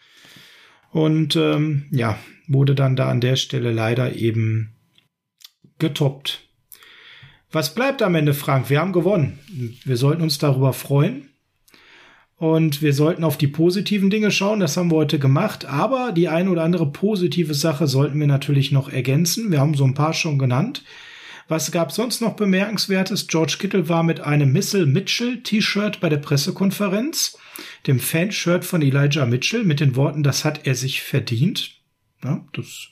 Und 0.91 1.35
ähm, 1.35 1.87
ja, 1.89 2.19
wurde 2.47 2.75
dann 2.75 2.95
da 2.95 3.09
an 3.09 3.19
der 3.19 3.35
Stelle 3.35 3.71
leider 3.71 4.15
eben 4.15 4.75
getoppt. 5.81 6.47
Was 7.51 7.75
bleibt 7.75 8.01
am 8.01 8.15
Ende, 8.15 8.33
Frank? 8.33 8.69
Wir 8.69 8.79
haben 8.79 8.93
gewonnen. 8.93 9.39
Wir 9.83 9.97
sollten 9.97 10.21
uns 10.21 10.37
darüber 10.37 10.71
freuen. 10.71 11.27
Und 12.37 12.81
wir 12.81 12.93
sollten 12.93 13.25
auf 13.25 13.37
die 13.37 13.47
positiven 13.47 14.09
Dinge 14.09 14.31
schauen. 14.31 14.61
Das 14.61 14.77
haben 14.77 14.89
wir 14.89 14.95
heute 14.95 15.19
gemacht. 15.19 15.65
Aber 15.65 16.13
die 16.13 16.29
eine 16.29 16.49
oder 16.49 16.63
andere 16.63 16.89
positive 16.89 17.53
Sache 17.53 17.87
sollten 17.87 18.19
wir 18.19 18.27
natürlich 18.27 18.71
noch 18.71 18.89
ergänzen. 18.89 19.51
Wir 19.51 19.59
haben 19.59 19.75
so 19.75 19.83
ein 19.83 19.93
paar 19.93 20.13
schon 20.13 20.39
genannt. 20.39 20.83
Was 21.49 21.69
gab 21.73 21.91
sonst 21.91 22.21
noch 22.21 22.37
bemerkenswertes? 22.37 23.27
George 23.27 23.57
Kittle 23.59 23.89
war 23.89 24.03
mit 24.03 24.21
einem 24.21 24.53
Missile 24.53 24.85
Mitchell 24.85 25.43
T-Shirt 25.43 25.99
bei 25.99 26.07
der 26.07 26.17
Pressekonferenz, 26.17 27.37
dem 27.87 27.99
Fanshirt 27.99 28.63
von 28.63 28.81
Elijah 28.81 29.25
Mitchell 29.25 29.65
mit 29.65 29.81
den 29.81 29.97
Worten, 29.97 30.23
das 30.23 30.45
hat 30.45 30.65
er 30.65 30.75
sich 30.75 31.01
verdient. 31.01 31.80
Ja, 32.23 32.45
das 32.55 32.89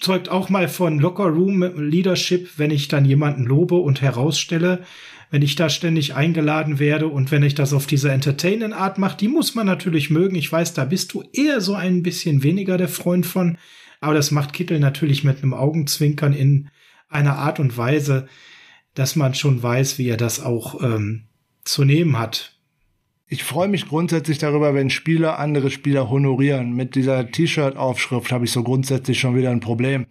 zeugt 0.00 0.28
auch 0.28 0.50
mal 0.50 0.68
von 0.68 0.98
Locker 0.98 1.26
Room 1.26 1.62
Leadership, 1.76 2.58
wenn 2.58 2.70
ich 2.70 2.88
dann 2.88 3.04
jemanden 3.04 3.44
lobe 3.44 3.76
und 3.76 4.02
herausstelle, 4.02 4.84
wenn 5.30 5.42
ich 5.42 5.56
da 5.56 5.68
ständig 5.68 6.14
eingeladen 6.14 6.78
werde 6.78 7.08
und 7.08 7.30
wenn 7.30 7.42
ich 7.42 7.54
das 7.54 7.72
auf 7.72 7.86
diese 7.86 8.12
entertainenden 8.12 8.72
Art 8.72 8.98
mache, 8.98 9.16
die 9.16 9.28
muss 9.28 9.54
man 9.54 9.66
natürlich 9.66 10.10
mögen. 10.10 10.36
Ich 10.36 10.52
weiß, 10.52 10.74
da 10.74 10.84
bist 10.84 11.14
du 11.14 11.24
eher 11.32 11.60
so 11.60 11.74
ein 11.74 12.02
bisschen 12.02 12.42
weniger 12.42 12.76
der 12.76 12.88
Freund 12.88 13.26
von, 13.26 13.58
aber 14.00 14.14
das 14.14 14.30
macht 14.30 14.52
Kittel 14.52 14.78
natürlich 14.78 15.24
mit 15.24 15.42
einem 15.42 15.54
Augenzwinkern 15.54 16.32
in 16.32 16.68
einer 17.08 17.36
Art 17.38 17.58
und 17.58 17.76
Weise, 17.76 18.28
dass 18.94 19.16
man 19.16 19.34
schon 19.34 19.62
weiß, 19.62 19.98
wie 19.98 20.08
er 20.08 20.16
das 20.16 20.40
auch 20.40 20.82
ähm, 20.82 21.24
zu 21.64 21.84
nehmen 21.84 22.18
hat. 22.18 22.55
Ich 23.28 23.42
freue 23.42 23.66
mich 23.66 23.88
grundsätzlich 23.88 24.38
darüber, 24.38 24.72
wenn 24.72 24.88
Spieler 24.88 25.40
andere 25.40 25.70
Spieler 25.70 26.08
honorieren. 26.10 26.74
Mit 26.74 26.94
dieser 26.94 27.28
T-Shirt-Aufschrift 27.28 28.30
habe 28.30 28.44
ich 28.44 28.52
so 28.52 28.62
grundsätzlich 28.62 29.18
schon 29.18 29.34
wieder 29.34 29.50
ein 29.50 29.58
Problem. 29.58 30.06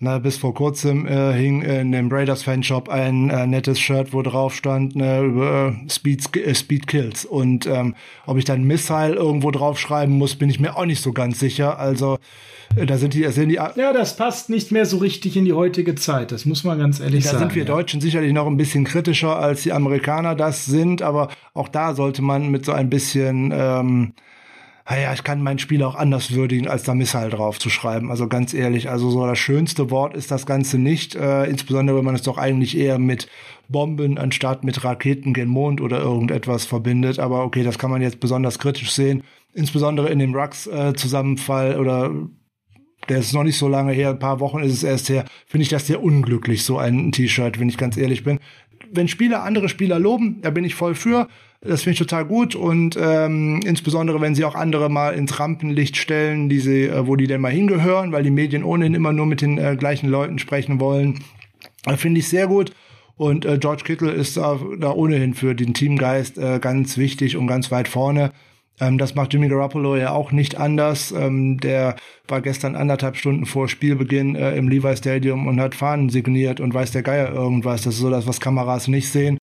Na, 0.00 0.18
bis 0.18 0.38
vor 0.38 0.54
kurzem 0.54 1.06
äh, 1.06 1.34
hing 1.34 1.60
in 1.60 1.92
dem 1.92 2.10
Raiders 2.10 2.44
Fanshop 2.44 2.88
ein 2.88 3.28
äh, 3.28 3.46
nettes 3.46 3.78
Shirt, 3.80 4.14
wo 4.14 4.22
drauf 4.22 4.54
stand 4.54 4.96
ne, 4.96 5.20
über 5.22 5.74
äh, 5.84 5.90
Speed, 5.90 6.34
äh, 6.36 6.54
Speed 6.54 6.86
Kills. 6.86 7.26
Und 7.26 7.66
ähm, 7.66 7.94
ob 8.24 8.38
ich 8.38 8.46
dann 8.46 8.64
Missile 8.64 9.14
irgendwo 9.14 9.50
draufschreiben 9.50 10.16
muss, 10.16 10.36
bin 10.36 10.48
ich 10.48 10.58
mir 10.58 10.76
auch 10.76 10.86
nicht 10.86 11.02
so 11.02 11.12
ganz 11.12 11.40
sicher. 11.40 11.78
Also 11.78 12.14
äh, 12.14 12.18
da 12.76 12.96
sind 12.96 13.14
die, 13.14 13.22
da 13.22 13.32
sind 13.32 13.48
die, 13.48 13.56
da 13.56 13.72
Ja, 13.76 13.92
das 13.92 14.16
passt 14.16 14.50
nicht 14.50 14.72
mehr 14.72 14.86
so 14.86 14.98
richtig 14.98 15.36
in 15.36 15.44
die 15.44 15.52
heutige 15.52 15.94
Zeit. 15.94 16.32
Das 16.32 16.44
muss 16.44 16.64
man 16.64 16.78
ganz 16.78 17.00
ehrlich 17.00 17.24
sagen. 17.24 17.38
sind 17.38 17.54
wir 17.54 17.62
ja. 17.62 17.68
Deutschen 17.68 18.00
sicherlich 18.00 18.32
noch 18.32 18.46
ein 18.46 18.56
bisschen 18.56 18.84
kritischer 18.84 19.38
als 19.38 19.62
die 19.62 19.72
Amerikaner 19.72 20.34
das 20.34 20.66
sind, 20.66 21.02
aber 21.02 21.28
auch 21.54 21.68
da 21.68 21.94
sollte 21.94 22.22
man 22.22 22.50
mit 22.50 22.64
so 22.64 22.72
ein 22.72 22.90
bisschen 22.90 23.52
ähm, 23.52 24.12
naja, 24.90 25.12
ich 25.12 25.22
kann 25.22 25.42
mein 25.42 25.58
Spiel 25.58 25.82
auch 25.82 25.96
anders 25.96 26.32
würdigen, 26.32 26.66
als 26.66 26.82
da 26.82 26.94
Missile 26.94 27.28
drauf 27.28 27.58
zu 27.58 27.68
schreiben. 27.68 28.10
Also 28.10 28.26
ganz 28.26 28.54
ehrlich, 28.54 28.88
also 28.88 29.10
so 29.10 29.26
das 29.26 29.38
schönste 29.38 29.90
Wort 29.90 30.16
ist 30.16 30.30
das 30.30 30.46
Ganze 30.46 30.78
nicht, 30.78 31.14
äh, 31.14 31.44
insbesondere 31.44 31.98
wenn 31.98 32.06
man 32.06 32.14
es 32.14 32.22
doch 32.22 32.38
eigentlich 32.38 32.76
eher 32.76 32.98
mit 32.98 33.28
Bomben 33.68 34.16
anstatt 34.16 34.64
mit 34.64 34.82
Raketen 34.84 35.34
gen 35.34 35.48
Mond 35.48 35.82
oder 35.82 36.00
irgendetwas 36.00 36.64
verbindet. 36.64 37.18
Aber 37.18 37.44
okay, 37.44 37.64
das 37.64 37.78
kann 37.78 37.90
man 37.90 38.00
jetzt 38.00 38.18
besonders 38.18 38.58
kritisch 38.58 38.92
sehen, 38.92 39.24
insbesondere 39.52 40.08
in 40.08 40.20
dem 40.20 40.34
Rux-Zusammenfall 40.34 41.78
oder 41.78 42.10
der 43.08 43.18
ist 43.18 43.32
noch 43.32 43.44
nicht 43.44 43.58
so 43.58 43.68
lange 43.68 43.92
her, 43.92 44.10
ein 44.10 44.18
paar 44.18 44.40
Wochen 44.40 44.60
ist 44.60 44.72
es 44.72 44.82
erst 44.82 45.08
her, 45.08 45.24
finde 45.46 45.62
ich 45.62 45.68
das 45.68 45.86
sehr 45.86 46.02
unglücklich, 46.02 46.64
so 46.64 46.78
ein 46.78 47.12
T-Shirt, 47.12 47.58
wenn 47.58 47.68
ich 47.68 47.76
ganz 47.76 47.96
ehrlich 47.96 48.24
bin. 48.24 48.38
Wenn 48.90 49.08
Spieler 49.08 49.42
andere 49.42 49.68
Spieler 49.68 49.98
loben, 49.98 50.40
da 50.42 50.50
bin 50.50 50.64
ich 50.64 50.74
voll 50.74 50.94
für. 50.94 51.28
Das 51.60 51.82
finde 51.82 51.94
ich 51.94 51.98
total 51.98 52.24
gut 52.24 52.54
und 52.54 52.96
ähm, 53.00 53.60
insbesondere, 53.64 54.20
wenn 54.20 54.36
sie 54.36 54.44
auch 54.44 54.54
andere 54.54 54.88
mal 54.88 55.14
ins 55.14 55.40
Rampenlicht 55.40 55.96
stellen, 55.96 56.48
die 56.48 56.60
sie, 56.60 56.84
äh, 56.84 57.06
wo 57.06 57.16
die 57.16 57.26
denn 57.26 57.40
mal 57.40 57.50
hingehören, 57.50 58.12
weil 58.12 58.22
die 58.22 58.30
Medien 58.30 58.62
ohnehin 58.62 58.94
immer 58.94 59.12
nur 59.12 59.26
mit 59.26 59.40
den 59.40 59.58
äh, 59.58 59.74
gleichen 59.76 60.08
Leuten 60.08 60.38
sprechen 60.38 60.78
wollen, 60.78 61.18
finde 61.96 62.20
ich 62.20 62.28
sehr 62.28 62.46
gut. 62.46 62.72
Und 63.16 63.44
äh, 63.44 63.58
George 63.58 63.82
Kittle 63.84 64.12
ist 64.12 64.36
da, 64.36 64.60
da 64.78 64.92
ohnehin 64.92 65.34
für 65.34 65.56
den 65.56 65.74
Teamgeist 65.74 66.38
äh, 66.38 66.60
ganz 66.60 66.96
wichtig 66.96 67.36
und 67.36 67.48
ganz 67.48 67.72
weit 67.72 67.88
vorne. 67.88 68.30
Ähm, 68.80 68.98
das 68.98 69.14
macht 69.14 69.32
Jimmy 69.32 69.48
Garoppolo 69.48 69.96
ja 69.96 70.12
auch 70.12 70.32
nicht 70.32 70.58
anders. 70.58 71.12
Ähm, 71.12 71.58
der 71.58 71.96
war 72.26 72.40
gestern 72.40 72.76
anderthalb 72.76 73.16
Stunden 73.16 73.46
vor 73.46 73.68
Spielbeginn 73.68 74.34
äh, 74.34 74.56
im 74.56 74.68
Levi 74.68 74.96
Stadium 74.96 75.46
und 75.46 75.60
hat 75.60 75.74
Fahnen 75.74 76.08
signiert 76.08 76.60
und 76.60 76.74
weiß 76.74 76.92
der 76.92 77.02
Geier 77.02 77.32
irgendwas. 77.32 77.82
Das 77.82 77.94
ist 77.94 78.00
so 78.00 78.10
das, 78.10 78.26
was 78.26 78.40
Kameras 78.40 78.88
nicht 78.88 79.10
sehen. 79.10 79.38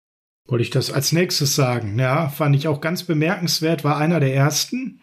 Wollte 0.49 0.63
ich 0.63 0.71
das 0.71 0.91
als 0.91 1.13
nächstes 1.13 1.55
sagen. 1.55 1.99
Ja, 1.99 2.29
fand 2.29 2.57
ich 2.57 2.69
auch 2.69 2.81
ganz 2.81 3.05
bemerkenswert, 3.05 3.85
war 3.85 3.97
einer 3.97 4.21
der 4.21 4.35
ersten. 4.35 5.02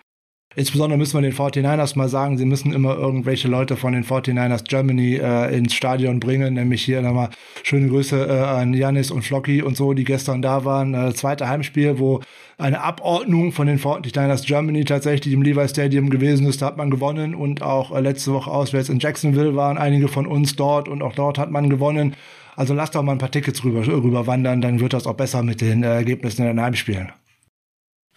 Insbesondere 0.59 0.97
müssen 0.97 1.13
wir 1.13 1.21
den 1.21 1.31
49ers 1.31 1.97
mal 1.97 2.09
sagen, 2.09 2.37
sie 2.37 2.43
müssen 2.43 2.73
immer 2.73 2.93
irgendwelche 2.97 3.47
Leute 3.47 3.77
von 3.77 3.93
den 3.93 4.03
49ers 4.03 4.65
Germany 4.65 5.15
äh, 5.15 5.57
ins 5.57 5.73
Stadion 5.73 6.19
bringen. 6.19 6.55
Nämlich 6.55 6.83
hier 6.83 7.01
nochmal 7.01 7.29
schöne 7.63 7.87
Grüße 7.87 8.27
äh, 8.27 8.41
an 8.41 8.73
Janis 8.73 9.09
und 9.09 9.21
Flocky 9.21 9.61
und 9.61 9.77
so, 9.77 9.93
die 9.93 10.03
gestern 10.03 10.41
da 10.41 10.65
waren. 10.65 10.93
Äh, 10.93 11.13
zweite 11.13 11.47
Heimspiel, 11.47 11.97
wo 11.97 12.19
eine 12.57 12.81
Abordnung 12.81 13.53
von 13.53 13.67
den 13.67 13.79
49ers 13.79 14.45
Germany 14.45 14.83
tatsächlich 14.83 15.33
im 15.33 15.43
Levi 15.43 15.65
Stadium 15.69 16.09
gewesen 16.09 16.45
ist. 16.45 16.61
Da 16.61 16.65
hat 16.65 16.77
man 16.77 16.91
gewonnen 16.91 17.35
und 17.35 17.61
auch 17.61 17.95
äh, 17.95 18.01
letzte 18.01 18.33
Woche 18.33 18.51
auswärts 18.51 18.89
in 18.89 18.99
Jacksonville 18.99 19.55
waren 19.55 19.77
einige 19.77 20.09
von 20.09 20.27
uns 20.27 20.57
dort 20.57 20.89
und 20.89 21.01
auch 21.01 21.13
dort 21.13 21.37
hat 21.37 21.51
man 21.51 21.69
gewonnen. 21.69 22.17
Also 22.57 22.73
lasst 22.73 22.95
doch 22.95 23.01
mal 23.01 23.13
ein 23.13 23.17
paar 23.17 23.31
Tickets 23.31 23.63
rüber, 23.63 23.87
rüber 23.87 24.27
wandern, 24.27 24.59
dann 24.59 24.81
wird 24.81 24.91
das 24.91 25.07
auch 25.07 25.15
besser 25.15 25.41
mit 25.41 25.61
den 25.61 25.83
äh, 25.83 25.87
Ergebnissen 25.87 26.41
in 26.41 26.47
den 26.49 26.61
Heimspielen. 26.61 27.13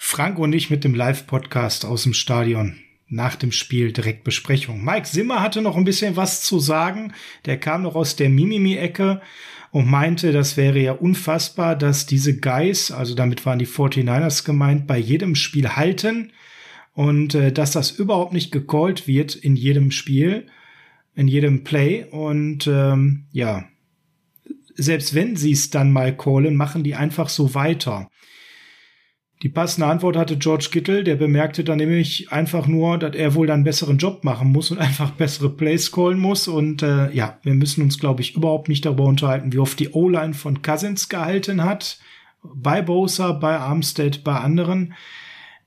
Frank 0.04 0.38
und 0.38 0.52
ich 0.52 0.68
mit 0.68 0.82
dem 0.84 0.94
Live-Podcast 0.94 1.86
aus 1.86 2.02
dem 2.02 2.12
Stadion. 2.12 2.76
nach 3.06 3.36
dem 3.36 3.52
Spiel 3.52 3.92
direkt 3.92 4.24
Besprechung. 4.24 4.84
Mike 4.84 5.06
Zimmer 5.06 5.40
hatte 5.40 5.62
noch 5.62 5.76
ein 5.76 5.84
bisschen 5.84 6.16
was 6.16 6.42
zu 6.42 6.58
sagen. 6.58 7.12
Der 7.46 7.58
kam 7.58 7.82
noch 7.82 7.94
aus 7.94 8.16
der 8.16 8.28
Mimimi-Ecke 8.28 9.22
und 9.70 9.86
meinte, 9.88 10.32
das 10.32 10.56
wäre 10.56 10.80
ja 10.80 10.92
unfassbar, 10.92 11.76
dass 11.76 12.04
diese 12.04 12.38
Guys, 12.38 12.90
also 12.90 13.14
damit 13.14 13.46
waren 13.46 13.58
die 13.58 13.66
49ers 13.66 14.44
gemeint, 14.44 14.86
bei 14.86 14.98
jedem 14.98 15.34
Spiel 15.34 15.76
halten 15.76 16.32
und 16.94 17.34
äh, 17.34 17.52
dass 17.52 17.70
das 17.70 17.92
überhaupt 17.92 18.32
nicht 18.32 18.50
gecallt 18.50 19.06
wird 19.06 19.34
in 19.34 19.56
jedem 19.56 19.90
Spiel, 19.90 20.46
in 21.14 21.28
jedem 21.28 21.64
Play. 21.64 22.06
Und 22.10 22.66
ähm, 22.66 23.26
ja, 23.30 23.66
selbst 24.74 25.14
wenn 25.14 25.36
sie 25.36 25.52
es 25.52 25.70
dann 25.70 25.92
mal 25.92 26.14
callen, 26.14 26.56
machen 26.56 26.82
die 26.82 26.96
einfach 26.96 27.28
so 27.28 27.54
weiter. 27.54 28.10
Die 29.42 29.48
passende 29.48 29.88
Antwort 29.88 30.16
hatte 30.16 30.38
George 30.38 30.68
Kittle, 30.70 31.02
der 31.02 31.16
bemerkte 31.16 31.64
dann 31.64 31.78
nämlich 31.78 32.30
einfach 32.30 32.68
nur, 32.68 32.96
dass 32.96 33.16
er 33.16 33.34
wohl 33.34 33.48
dann 33.48 33.64
besseren 33.64 33.98
Job 33.98 34.22
machen 34.22 34.52
muss 34.52 34.70
und 34.70 34.78
einfach 34.78 35.10
bessere 35.10 35.50
Plays 35.50 35.90
callen 35.90 36.20
muss. 36.20 36.46
Und 36.46 36.82
äh, 36.82 37.10
ja, 37.12 37.38
wir 37.42 37.54
müssen 37.54 37.82
uns, 37.82 37.98
glaube 37.98 38.22
ich, 38.22 38.36
überhaupt 38.36 38.68
nicht 38.68 38.84
darüber 38.84 39.04
unterhalten, 39.04 39.52
wie 39.52 39.58
oft 39.58 39.80
die 39.80 39.90
O-Line 39.90 40.34
von 40.34 40.62
Cousins 40.62 41.08
gehalten 41.08 41.64
hat. 41.64 41.98
Bei 42.42 42.82
Bosa, 42.82 43.32
bei 43.32 43.58
Armstead, 43.58 44.22
bei 44.22 44.36
anderen. 44.36 44.94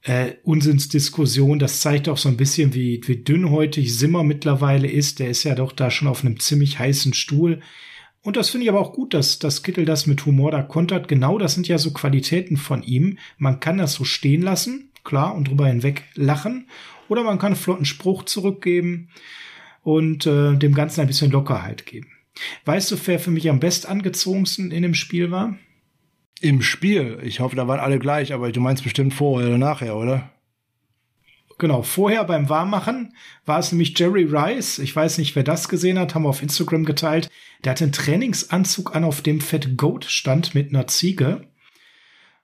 Äh, 0.03 0.33
Unsinnsdiskussion, 0.43 1.59
das 1.59 1.81
zeigt 1.81 2.07
auch 2.07 2.17
so 2.17 2.29
ein 2.29 2.37
bisschen, 2.37 2.73
wie, 2.75 3.01
wie 3.05 3.17
dünnhäutig 3.17 3.97
Simmer 3.97 4.23
mittlerweile 4.23 4.87
ist. 4.87 5.19
Der 5.19 5.29
ist 5.29 5.43
ja 5.43 5.55
doch 5.55 5.73
da 5.73 5.91
schon 5.91 6.07
auf 6.07 6.23
einem 6.23 6.39
ziemlich 6.39 6.79
heißen 6.79 7.13
Stuhl. 7.13 7.61
Und 8.25 8.37
das 8.37 8.49
finde 8.49 8.63
ich 8.63 8.71
aber 8.71 8.79
auch 8.79 8.91
gut, 8.91 9.13
dass, 9.13 9.37
dass 9.37 9.61
Kittel 9.61 9.85
das 9.85 10.07
mit 10.07 10.25
Humor 10.25 10.49
da 10.49 10.63
kontert. 10.63 11.07
Genau, 11.07 11.37
das 11.37 11.53
sind 11.53 11.67
ja 11.67 11.77
so 11.77 11.93
Qualitäten 11.93 12.57
von 12.57 12.81
ihm. 12.81 13.19
Man 13.37 13.59
kann 13.59 13.77
das 13.77 13.93
so 13.93 14.03
stehen 14.03 14.41
lassen, 14.41 14.89
klar, 15.03 15.35
und 15.35 15.47
drüber 15.47 15.67
hinweg 15.67 16.05
lachen. 16.15 16.67
Oder 17.07 17.21
man 17.21 17.37
kann 17.37 17.53
einen 17.53 17.55
flotten 17.55 17.85
Spruch 17.85 18.23
zurückgeben 18.23 19.09
und 19.83 20.25
äh, 20.25 20.55
dem 20.55 20.73
Ganzen 20.73 21.01
ein 21.01 21.07
bisschen 21.07 21.29
Lockerheit 21.29 21.85
geben. 21.85 22.07
Weißt 22.65 22.89
du, 22.89 22.97
wer 23.05 23.19
für 23.19 23.29
mich 23.29 23.47
am 23.47 23.59
best 23.59 23.87
angezogensten 23.87 24.71
in 24.71 24.81
dem 24.81 24.95
Spiel 24.95 25.29
war? 25.29 25.55
Im 26.41 26.63
Spiel. 26.63 27.19
Ich 27.23 27.41
hoffe, 27.41 27.55
da 27.55 27.67
waren 27.67 27.79
alle 27.79 27.99
gleich, 27.99 28.33
aber 28.33 28.51
du 28.51 28.59
meinst 28.59 28.83
bestimmt 28.83 29.13
vorher 29.13 29.49
oder 29.49 29.59
nachher, 29.59 29.95
oder? 29.95 30.31
Genau, 31.57 31.83
vorher 31.83 32.25
beim 32.25 32.49
Warmmachen 32.49 33.13
war 33.45 33.59
es 33.59 33.71
nämlich 33.71 33.97
Jerry 33.97 34.23
Rice. 34.23 34.79
Ich 34.79 34.93
weiß 34.93 35.17
nicht, 35.19 35.35
wer 35.35 35.43
das 35.43 35.69
gesehen 35.69 35.97
hat, 35.97 36.13
haben 36.13 36.23
wir 36.23 36.29
auf 36.29 36.41
Instagram 36.41 36.83
geteilt. 36.83 37.29
Der 37.63 37.71
hatte 37.71 37.85
einen 37.85 37.93
Trainingsanzug 37.93 38.93
an, 38.93 39.05
auf 39.05 39.21
dem 39.21 39.39
Fett 39.39 39.77
Goat 39.77 40.03
stand 40.05 40.53
mit 40.53 40.69
einer 40.69 40.87
Ziege. 40.87 41.47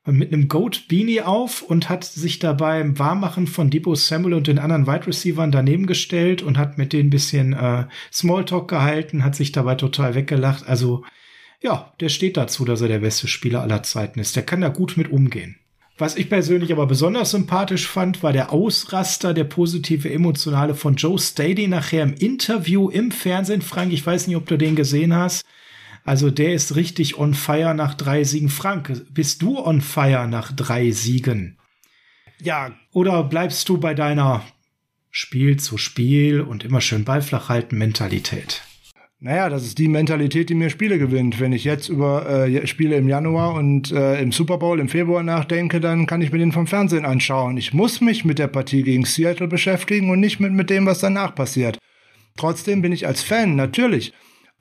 Mit 0.05 0.33
einem 0.33 0.47
Goat 0.47 0.87
Beanie 0.87 1.21
auf 1.21 1.61
und 1.61 1.89
hat 1.89 2.05
sich 2.05 2.39
dabei 2.39 2.81
im 2.81 2.97
Warmmachen 2.97 3.47
von 3.47 3.69
Debo 3.69 3.93
Samuel 3.95 4.33
und 4.33 4.47
den 4.47 4.57
anderen 4.57 4.87
Wide 4.87 5.05
Receivern 5.05 5.51
daneben 5.51 5.85
gestellt 5.85 6.41
und 6.41 6.57
hat 6.57 6.77
mit 6.77 6.91
denen 6.91 7.07
ein 7.07 7.11
bisschen 7.11 7.53
äh, 7.53 7.85
Smalltalk 8.11 8.67
gehalten, 8.67 9.23
hat 9.23 9.35
sich 9.35 9.51
dabei 9.51 9.75
total 9.75 10.15
weggelacht. 10.15 10.67
Also 10.67 11.03
ja, 11.59 11.93
der 11.99 12.09
steht 12.09 12.37
dazu, 12.37 12.65
dass 12.65 12.81
er 12.81 12.87
der 12.87 12.99
beste 12.99 13.27
Spieler 13.27 13.61
aller 13.61 13.83
Zeiten 13.83 14.19
ist. 14.19 14.35
Der 14.35 14.43
kann 14.43 14.61
da 14.61 14.69
gut 14.69 14.97
mit 14.97 15.11
umgehen. 15.11 15.60
Was 16.01 16.15
ich 16.15 16.29
persönlich 16.29 16.71
aber 16.71 16.87
besonders 16.87 17.29
sympathisch 17.29 17.85
fand, 17.85 18.23
war 18.23 18.33
der 18.33 18.51
Ausraster, 18.51 19.35
der 19.35 19.43
positive 19.43 20.11
Emotionale 20.11 20.73
von 20.73 20.95
Joe 20.95 21.19
Stady 21.19 21.67
nachher 21.67 22.01
im 22.01 22.15
Interview 22.15 22.89
im 22.89 23.11
Fernsehen. 23.11 23.61
Frank, 23.61 23.93
ich 23.93 24.03
weiß 24.03 24.25
nicht, 24.25 24.35
ob 24.35 24.47
du 24.47 24.57
den 24.57 24.75
gesehen 24.75 25.15
hast. 25.15 25.45
Also 26.03 26.31
der 26.31 26.55
ist 26.55 26.75
richtig 26.75 27.19
on 27.19 27.35
fire 27.35 27.75
nach 27.75 27.93
drei 27.93 28.23
Siegen. 28.23 28.49
Frank, 28.49 29.05
bist 29.11 29.43
du 29.43 29.59
on 29.59 29.79
fire 29.79 30.27
nach 30.27 30.51
drei 30.51 30.89
Siegen? 30.89 31.59
Ja, 32.41 32.71
Oder 32.93 33.23
bleibst 33.23 33.69
du 33.69 33.77
bei 33.77 33.93
deiner 33.93 34.43
Spiel 35.11 35.57
zu 35.57 35.77
Spiel 35.77 36.41
und 36.41 36.63
immer 36.63 36.81
schön 36.81 37.05
Ball 37.05 37.21
flach 37.21 37.47
halten 37.47 37.77
Mentalität? 37.77 38.63
Naja, 39.23 39.49
das 39.49 39.63
ist 39.63 39.77
die 39.77 39.87
Mentalität, 39.87 40.49
die 40.49 40.55
mir 40.55 40.71
Spiele 40.71 40.97
gewinnt. 40.97 41.39
Wenn 41.39 41.53
ich 41.53 41.63
jetzt 41.63 41.89
über 41.89 42.27
äh, 42.27 42.65
Spiele 42.65 42.95
im 42.95 43.07
Januar 43.07 43.53
und 43.53 43.91
äh, 43.91 44.19
im 44.19 44.31
Super 44.31 44.57
Bowl 44.57 44.79
im 44.79 44.89
Februar 44.89 45.21
nachdenke, 45.21 45.79
dann 45.79 46.07
kann 46.07 46.23
ich 46.23 46.31
mir 46.31 46.39
den 46.39 46.51
vom 46.51 46.65
Fernsehen 46.65 47.05
anschauen. 47.05 47.55
Ich 47.55 47.71
muss 47.71 48.01
mich 48.01 48.25
mit 48.25 48.39
der 48.39 48.47
Partie 48.47 48.81
gegen 48.81 49.05
Seattle 49.05 49.47
beschäftigen 49.47 50.09
und 50.09 50.21
nicht 50.21 50.39
mit, 50.39 50.53
mit 50.53 50.71
dem, 50.71 50.87
was 50.87 51.01
danach 51.01 51.35
passiert. 51.35 51.77
Trotzdem 52.35 52.81
bin 52.81 52.93
ich 52.93 53.05
als 53.05 53.21
Fan 53.21 53.55
natürlich 53.55 54.11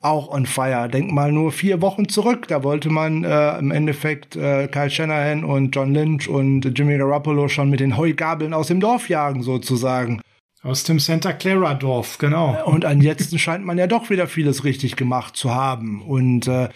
auch 0.03 0.29
on 0.29 0.45
fire. 0.45 0.91
Denk 0.91 1.11
mal 1.11 1.33
nur 1.33 1.53
vier 1.53 1.81
Wochen 1.81 2.11
zurück. 2.11 2.47
Da 2.49 2.63
wollte 2.63 2.91
man 2.91 3.25
äh, 3.25 3.59
im 3.59 3.71
Endeffekt 3.71 4.37
äh, 4.37 4.69
Kyle 4.69 4.91
Shanahan 4.91 5.43
und 5.43 5.75
John 5.75 5.95
Lynch 5.95 6.29
und 6.29 6.71
Jimmy 6.79 6.99
Garoppolo 6.99 7.49
schon 7.49 7.71
mit 7.71 7.81
den 7.81 7.97
Heugabeln 7.97 8.53
aus 8.53 8.67
dem 8.67 8.81
Dorf 8.81 9.09
jagen, 9.09 9.43
sozusagen. 9.43 10.21
Aus 10.63 10.85
dem 10.85 10.99
Santa 10.99 11.33
Clara 11.33 11.75
Dorf, 11.75 12.19
genau. 12.19 12.65
Und 12.67 12.85
an 12.85 13.01
jetzt 13.01 13.39
scheint 13.41 13.65
man 13.65 13.79
ja 13.79 13.87
doch 13.87 14.11
wieder 14.11 14.27
vieles 14.27 14.65
richtig 14.65 14.97
gemacht 14.97 15.37
zu 15.37 15.55
haben. 15.55 16.03
Und 16.03 16.49
äh, 16.49 16.69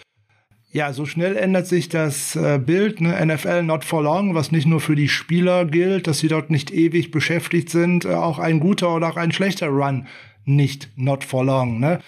ja, 0.71 0.91
so 0.91 1.05
schnell 1.05 1.37
ändert 1.37 1.67
sich 1.67 1.87
das 1.87 2.35
äh, 2.35 2.59
Bild, 2.59 2.99
ne? 2.99 3.25
NFL 3.25 3.63
not 3.63 3.85
for 3.85 4.03
long, 4.03 4.35
was 4.35 4.51
nicht 4.51 4.65
nur 4.65 4.81
für 4.81 4.95
die 4.95 5.07
Spieler 5.07 5.65
gilt, 5.65 6.07
dass 6.07 6.19
sie 6.19 6.27
dort 6.27 6.49
nicht 6.49 6.71
ewig 6.71 7.11
beschäftigt 7.11 7.69
sind, 7.69 8.05
äh, 8.05 8.09
auch 8.09 8.39
ein 8.39 8.59
guter 8.59 8.93
oder 8.95 9.09
auch 9.09 9.17
ein 9.17 9.31
schlechter 9.31 9.67
Run 9.67 10.07
nicht 10.45 10.89
not 10.95 11.23
for 11.23 11.43
long. 11.43 11.79
Ne? 11.79 11.99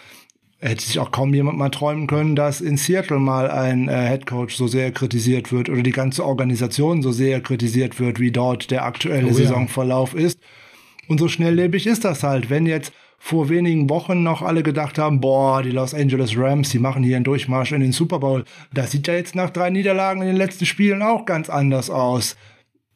Hätte 0.59 0.83
sich 0.83 0.99
auch 0.99 1.11
kaum 1.11 1.33
jemand 1.33 1.57
mal 1.57 1.69
träumen 1.69 2.07
können, 2.07 2.35
dass 2.35 2.61
in 2.61 2.77
Seattle 2.77 3.19
mal 3.19 3.49
ein 3.49 3.89
äh, 3.89 3.93
Headcoach 3.93 4.55
so 4.55 4.67
sehr 4.67 4.91
kritisiert 4.91 5.51
wird 5.51 5.69
oder 5.69 5.83
die 5.83 5.91
ganze 5.91 6.25
Organisation 6.25 7.03
so 7.03 7.11
sehr 7.11 7.41
kritisiert 7.41 7.99
wird, 7.99 8.19
wie 8.19 8.31
dort 8.31 8.71
der 8.71 8.83
aktuelle 8.83 9.27
Oh 9.27 9.29
ja. 9.29 9.35
Saisonverlauf 9.35 10.15
ist. 10.15 10.39
Und 11.07 11.19
so 11.19 11.27
schnelllebig 11.27 11.87
ist 11.87 12.05
das 12.05 12.23
halt. 12.23 12.49
Wenn 12.49 12.65
jetzt 12.65 12.93
vor 13.17 13.49
wenigen 13.49 13.89
Wochen 13.89 14.23
noch 14.23 14.41
alle 14.41 14.63
gedacht 14.63 14.97
haben, 14.97 15.19
boah, 15.21 15.63
die 15.63 15.71
Los 15.71 15.93
Angeles 15.93 16.37
Rams, 16.37 16.69
die 16.69 16.79
machen 16.79 17.03
hier 17.03 17.15
einen 17.15 17.25
Durchmarsch 17.25 17.71
in 17.71 17.81
den 17.81 17.91
Super 17.91 18.19
Bowl. 18.19 18.45
Das 18.73 18.91
sieht 18.91 19.07
ja 19.07 19.15
jetzt 19.15 19.35
nach 19.35 19.49
drei 19.49 19.69
Niederlagen 19.69 20.21
in 20.21 20.27
den 20.27 20.37
letzten 20.37 20.65
Spielen 20.65 21.01
auch 21.01 21.25
ganz 21.25 21.49
anders 21.49 21.89
aus. 21.89 22.35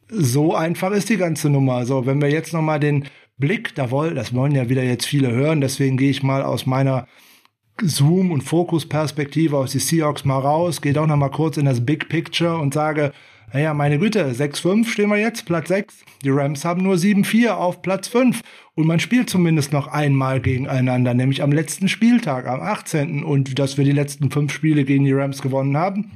So 0.08 0.54
einfach 0.54 0.92
ist 0.92 1.08
die 1.08 1.16
ganze 1.16 1.50
Nummer. 1.50 1.86
So, 1.86 2.06
wenn 2.06 2.20
wir 2.20 2.30
jetzt 2.30 2.52
noch 2.52 2.62
mal 2.62 2.78
den 2.78 3.06
Blick, 3.38 3.74
da 3.74 3.90
wollen, 3.90 4.14
das 4.14 4.34
wollen 4.34 4.54
ja 4.54 4.68
wieder 4.68 4.84
jetzt 4.84 5.06
viele 5.06 5.32
hören, 5.32 5.60
deswegen 5.60 5.96
gehe 5.96 6.10
ich 6.10 6.22
mal 6.22 6.42
aus 6.42 6.66
meiner 6.66 7.08
Zoom- 7.80 8.30
und 8.30 8.42
Fokusperspektive 8.42 9.56
aus 9.56 9.72
die 9.72 9.78
Seahawks 9.78 10.24
mal 10.24 10.38
raus, 10.38 10.80
gehe 10.80 10.92
doch 10.92 11.06
noch 11.06 11.16
mal 11.16 11.30
kurz 11.30 11.56
in 11.56 11.64
das 11.64 11.84
Big 11.84 12.08
Picture 12.08 12.58
und 12.58 12.74
sage, 12.74 13.12
naja, 13.52 13.74
meine 13.74 13.98
Güte, 13.98 14.32
6-5 14.32 14.88
stehen 14.88 15.10
wir 15.10 15.18
jetzt, 15.18 15.44
Platz 15.44 15.68
6. 15.68 16.04
Die 16.24 16.30
Rams 16.30 16.64
haben 16.64 16.82
nur 16.82 16.94
7-4 16.94 17.50
auf 17.50 17.82
Platz 17.82 18.08
5. 18.08 18.40
Und 18.74 18.86
man 18.86 18.98
spielt 18.98 19.28
zumindest 19.28 19.72
noch 19.72 19.88
einmal 19.88 20.40
gegeneinander, 20.40 21.12
nämlich 21.12 21.42
am 21.42 21.52
letzten 21.52 21.88
Spieltag, 21.88 22.46
am 22.46 22.60
18. 22.60 23.22
Und 23.22 23.58
dass 23.58 23.76
wir 23.76 23.84
die 23.84 23.92
letzten 23.92 24.30
fünf 24.30 24.52
Spiele 24.52 24.84
gegen 24.84 25.04
die 25.04 25.12
Rams 25.12 25.42
gewonnen 25.42 25.76
haben. 25.76 26.12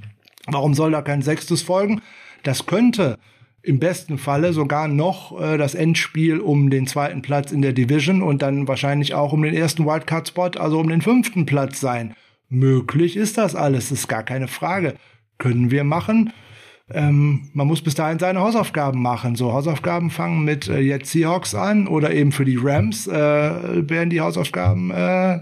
Warum 0.46 0.72
soll 0.72 0.92
da 0.92 1.02
kein 1.02 1.20
sechstes 1.22 1.60
folgen? 1.62 2.00
Das 2.42 2.66
könnte 2.66 3.18
im 3.62 3.80
besten 3.80 4.16
Falle 4.16 4.52
sogar 4.52 4.88
noch 4.88 5.38
äh, 5.38 5.58
das 5.58 5.74
Endspiel 5.74 6.38
um 6.38 6.70
den 6.70 6.86
zweiten 6.86 7.20
Platz 7.20 7.50
in 7.50 7.62
der 7.62 7.72
Division 7.72 8.22
und 8.22 8.40
dann 8.40 8.68
wahrscheinlich 8.68 9.14
auch 9.14 9.32
um 9.32 9.42
den 9.42 9.54
ersten 9.54 9.84
Wildcard-Spot, 9.84 10.52
also 10.58 10.78
um 10.78 10.88
den 10.88 11.02
fünften 11.02 11.44
Platz 11.46 11.80
sein. 11.80 12.14
Möglich 12.48 13.16
ist 13.16 13.38
das 13.38 13.56
alles, 13.56 13.90
ist 13.90 14.06
gar 14.06 14.22
keine 14.22 14.46
Frage. 14.46 14.94
Können 15.38 15.72
wir 15.72 15.82
machen. 15.82 16.32
Ähm, 16.90 17.50
man 17.52 17.66
muss 17.66 17.82
bis 17.82 17.96
dahin 17.96 18.18
seine 18.18 18.40
Hausaufgaben 18.40 19.02
machen. 19.02 19.34
So, 19.34 19.52
Hausaufgaben 19.52 20.10
fangen 20.10 20.44
mit 20.44 20.68
äh, 20.68 20.78
jetzt 20.78 21.10
Seahawks 21.10 21.54
an 21.54 21.88
oder 21.88 22.12
eben 22.12 22.30
für 22.30 22.44
die 22.44 22.58
Rams 22.60 23.08
äh, 23.08 23.88
wären 23.88 24.10
die 24.10 24.20
Hausaufgaben 24.20 24.90
äh, 24.92 25.40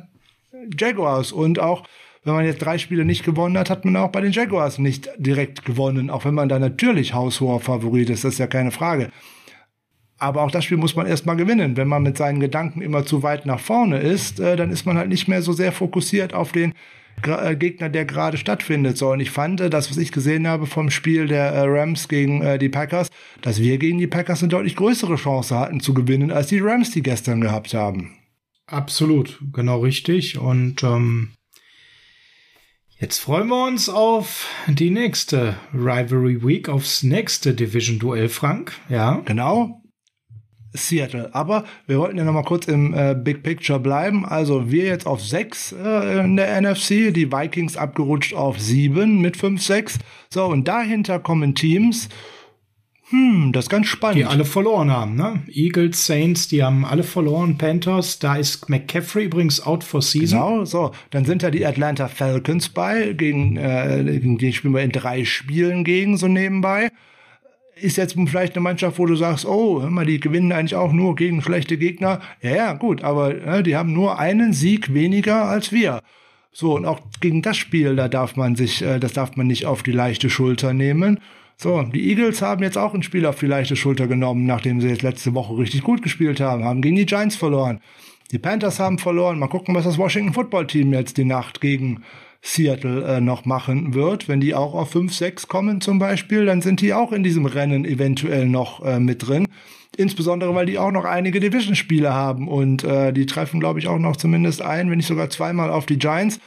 Jaguars. 0.78 1.32
Und 1.32 1.58
auch 1.58 1.84
wenn 2.24 2.34
man 2.34 2.46
jetzt 2.46 2.60
drei 2.60 2.78
Spiele 2.78 3.04
nicht 3.04 3.24
gewonnen 3.24 3.58
hat, 3.58 3.68
hat 3.68 3.84
man 3.84 3.96
auch 3.96 4.10
bei 4.10 4.22
den 4.22 4.32
Jaguars 4.32 4.78
nicht 4.78 5.10
direkt 5.18 5.66
gewonnen. 5.66 6.08
Auch 6.08 6.24
wenn 6.24 6.34
man 6.34 6.48
da 6.48 6.58
natürlich 6.58 7.12
haushoher 7.12 7.60
Favorit 7.60 8.08
ist, 8.08 8.24
das 8.24 8.34
ist 8.34 8.38
ja 8.38 8.46
keine 8.46 8.70
Frage. 8.70 9.10
Aber 10.16 10.42
auch 10.42 10.50
das 10.50 10.64
Spiel 10.64 10.78
muss 10.78 10.96
man 10.96 11.06
erstmal 11.06 11.36
gewinnen. 11.36 11.76
Wenn 11.76 11.88
man 11.88 12.02
mit 12.02 12.16
seinen 12.16 12.40
Gedanken 12.40 12.80
immer 12.80 13.04
zu 13.04 13.22
weit 13.22 13.44
nach 13.44 13.60
vorne 13.60 13.98
ist, 13.98 14.40
äh, 14.40 14.56
dann 14.56 14.70
ist 14.70 14.86
man 14.86 14.96
halt 14.96 15.10
nicht 15.10 15.28
mehr 15.28 15.42
so 15.42 15.52
sehr 15.52 15.72
fokussiert 15.72 16.32
auf 16.32 16.52
den 16.52 16.72
Gegner, 17.24 17.88
der 17.88 18.05
gerade 18.05 18.36
stattfindet. 18.36 18.96
So, 18.96 19.10
und 19.12 19.20
ich 19.20 19.30
fand, 19.30 19.60
äh, 19.60 19.70
das, 19.70 19.90
was 19.90 19.96
ich 19.96 20.12
gesehen 20.12 20.46
habe 20.46 20.66
vom 20.66 20.90
Spiel 20.90 21.26
der 21.26 21.52
äh, 21.52 21.66
Rams 21.66 22.09
gegen 22.09 22.42
äh, 22.42 22.59
die 22.59 22.68
Packers, 22.68 23.09
dass 23.42 23.60
wir 23.60 23.78
gegen 23.78 23.98
die 23.98 24.06
Packers 24.06 24.42
eine 24.42 24.48
deutlich 24.48 24.76
größere 24.76 25.16
Chance 25.16 25.59
hatten 25.59 25.80
zu 25.80 25.94
gewinnen, 25.94 26.30
als 26.30 26.48
die 26.48 26.60
Rams 26.60 26.90
die 26.90 27.02
gestern 27.02 27.40
gehabt 27.40 27.74
haben. 27.74 28.16
Absolut, 28.66 29.40
genau 29.52 29.80
richtig. 29.80 30.38
Und 30.38 30.82
ähm, 30.82 31.32
jetzt 32.98 33.18
freuen 33.18 33.48
wir 33.48 33.66
uns 33.66 33.88
auf 33.88 34.48
die 34.66 34.90
nächste 34.90 35.56
Rivalry 35.74 36.42
Week, 36.42 36.68
aufs 36.68 37.02
nächste 37.02 37.55
Division-Duell, 37.55 38.28
Frank. 38.28 38.72
Ja. 38.88 39.22
Genau. 39.26 39.84
Seattle. 40.74 41.30
Aber 41.32 41.64
wir 41.86 41.98
wollten 41.98 42.18
ja 42.18 42.24
noch 42.24 42.32
mal 42.32 42.42
kurz 42.42 42.66
im 42.66 42.92
äh, 42.94 43.14
Big 43.14 43.42
Picture 43.42 43.80
bleiben. 43.80 44.26
Also 44.26 44.70
wir 44.70 44.84
jetzt 44.84 45.06
auf 45.06 45.24
6 45.24 45.72
äh, 45.72 46.20
in 46.20 46.36
der 46.36 46.60
NFC, 46.60 47.14
die 47.14 47.32
Vikings 47.32 47.76
abgerutscht 47.76 48.34
auf 48.34 48.59
7 48.59 49.20
mit 49.20 49.36
5-6. 49.36 50.01
So, 50.30 50.46
und 50.46 50.68
dahinter 50.68 51.18
kommen 51.20 51.55
Teams, 51.55 52.09
Hm, 53.10 53.52
das 53.52 53.66
ist 53.66 53.70
ganz 53.70 53.86
spannend. 53.86 54.18
Die 54.18 54.24
alle 54.24 54.46
verloren 54.46 54.90
haben, 54.90 55.14
ne? 55.14 55.42
Eagles, 55.48 56.06
Saints, 56.06 56.48
die 56.48 56.62
haben 56.62 56.86
alle 56.86 57.02
verloren. 57.02 57.59
Panthers, 57.59 58.18
da 58.18 58.36
ist 58.36 58.68
McCaffrey 58.70 59.26
übrigens 59.26 59.60
out 59.64 59.84
for 59.84 60.01
season. 60.01 60.38
Genau, 60.38 60.64
so. 60.64 60.92
Dann 61.10 61.26
sind 61.26 61.42
da 61.42 61.51
die 61.51 61.66
Atlanta 61.66 62.09
Falcons 62.09 62.70
bei, 62.70 63.12
gegen, 63.12 63.56
äh, 63.56 64.02
gegen 64.05 64.38
die 64.38 64.52
spielen 64.55 64.74
wir 64.74 64.82
in 64.82 64.90
drei 64.90 65.24
Spielen 65.26 65.84
gegen, 65.84 66.16
so 66.16 66.28
nebenbei. 66.28 66.90
Ist 67.85 67.98
jetzt 67.98 68.15
vielleicht 68.15 68.55
eine 68.55 68.62
Mannschaft, 68.62 68.98
wo 68.98 69.05
du 69.05 69.15
sagst, 69.15 69.44
oh, 69.44 69.82
hör 69.82 69.90
mal, 69.90 70.06
die 70.06 70.19
gewinnen 70.19 70.52
eigentlich 70.52 70.74
auch 70.74 70.90
nur 70.90 71.16
gegen 71.16 71.43
schlechte 71.43 71.77
Gegner. 71.77 72.20
Ja, 72.40 72.56
ja, 72.56 72.73
gut, 72.73 73.05
aber 73.05 73.35
äh, 73.44 73.62
die 73.62 73.77
haben 73.77 73.93
nur 73.93 74.19
einen 74.19 74.55
Sieg 74.55 74.94
weniger 74.94 75.44
als 75.44 75.70
wir. 75.70 76.01
So, 76.51 76.77
und 76.77 76.86
auch 76.86 77.01
gegen 77.20 77.43
das 77.43 77.59
Spiel, 77.59 77.94
da 77.94 78.09
darf 78.09 78.36
man 78.36 78.56
sich, 78.56 78.81
äh, 78.81 78.98
das 78.98 79.12
darf 79.12 79.36
man 79.36 79.48
nicht 79.48 79.66
auf 79.66 79.82
die 79.82 79.93
leichte 79.93 80.31
Schulter 80.31 80.73
nehmen. 80.73 81.20
So, 81.59 81.82
die 81.82 82.09
Eagles 82.09 82.40
haben 82.40 82.62
jetzt 82.62 82.78
auch 82.78 82.94
ein 82.94 83.02
Spiel 83.02 83.27
auf 83.27 83.39
die 83.39 83.47
leichte 83.47 83.77
Schulter 83.77 84.06
genommen, 84.06 84.47
nachdem 84.47 84.81
sie 84.81 84.89
jetzt 84.89 85.02
letzte 85.02 85.35
Woche 85.35 85.59
richtig 85.59 85.82
gut 85.82 86.01
gespielt 86.01 86.40
haben, 86.40 86.65
haben 86.65 86.81
gegen 86.81 86.97
die 86.97 87.05
Giants 87.05 87.36
verloren. 87.36 87.81
Die 88.32 88.39
Panthers 88.39 88.81
haben 88.81 88.98
verloren. 88.98 89.39
Mal 89.39 89.48
gucken, 89.48 89.74
was 89.74 89.85
das 89.85 89.98
Washington 89.98 90.32
Football 90.32 90.69
Team 90.69 90.94
jetzt 90.94 91.19
die 91.19 91.27
Nacht 91.27 91.61
gegen 91.61 92.02
Seattle 92.46 93.02
äh, 93.04 93.20
noch 93.22 93.46
machen 93.46 93.94
wird. 93.94 94.28
Wenn 94.28 94.40
die 94.40 94.54
auch 94.54 94.74
auf 94.74 94.94
5-6 94.94 95.48
kommen 95.48 95.80
zum 95.80 95.98
Beispiel, 95.98 96.44
dann 96.44 96.60
sind 96.60 96.82
die 96.82 96.92
auch 96.92 97.10
in 97.10 97.22
diesem 97.22 97.46
Rennen 97.46 97.86
eventuell 97.86 98.46
noch 98.46 98.84
äh, 98.84 99.00
mit 99.00 99.26
drin. 99.26 99.48
Insbesondere, 99.96 100.54
weil 100.54 100.66
die 100.66 100.78
auch 100.78 100.90
noch 100.90 101.06
einige 101.06 101.40
Division-Spiele 101.40 102.12
haben 102.12 102.48
und 102.48 102.84
äh, 102.84 103.12
die 103.12 103.24
treffen, 103.24 103.60
glaube 103.60 103.78
ich, 103.78 103.88
auch 103.88 103.98
noch 103.98 104.16
zumindest 104.16 104.60
ein, 104.60 104.90
wenn 104.90 104.98
nicht 104.98 105.06
sogar 105.06 105.30
zweimal 105.30 105.70
auf 105.70 105.86
die 105.86 105.98
Giants. 105.98 106.38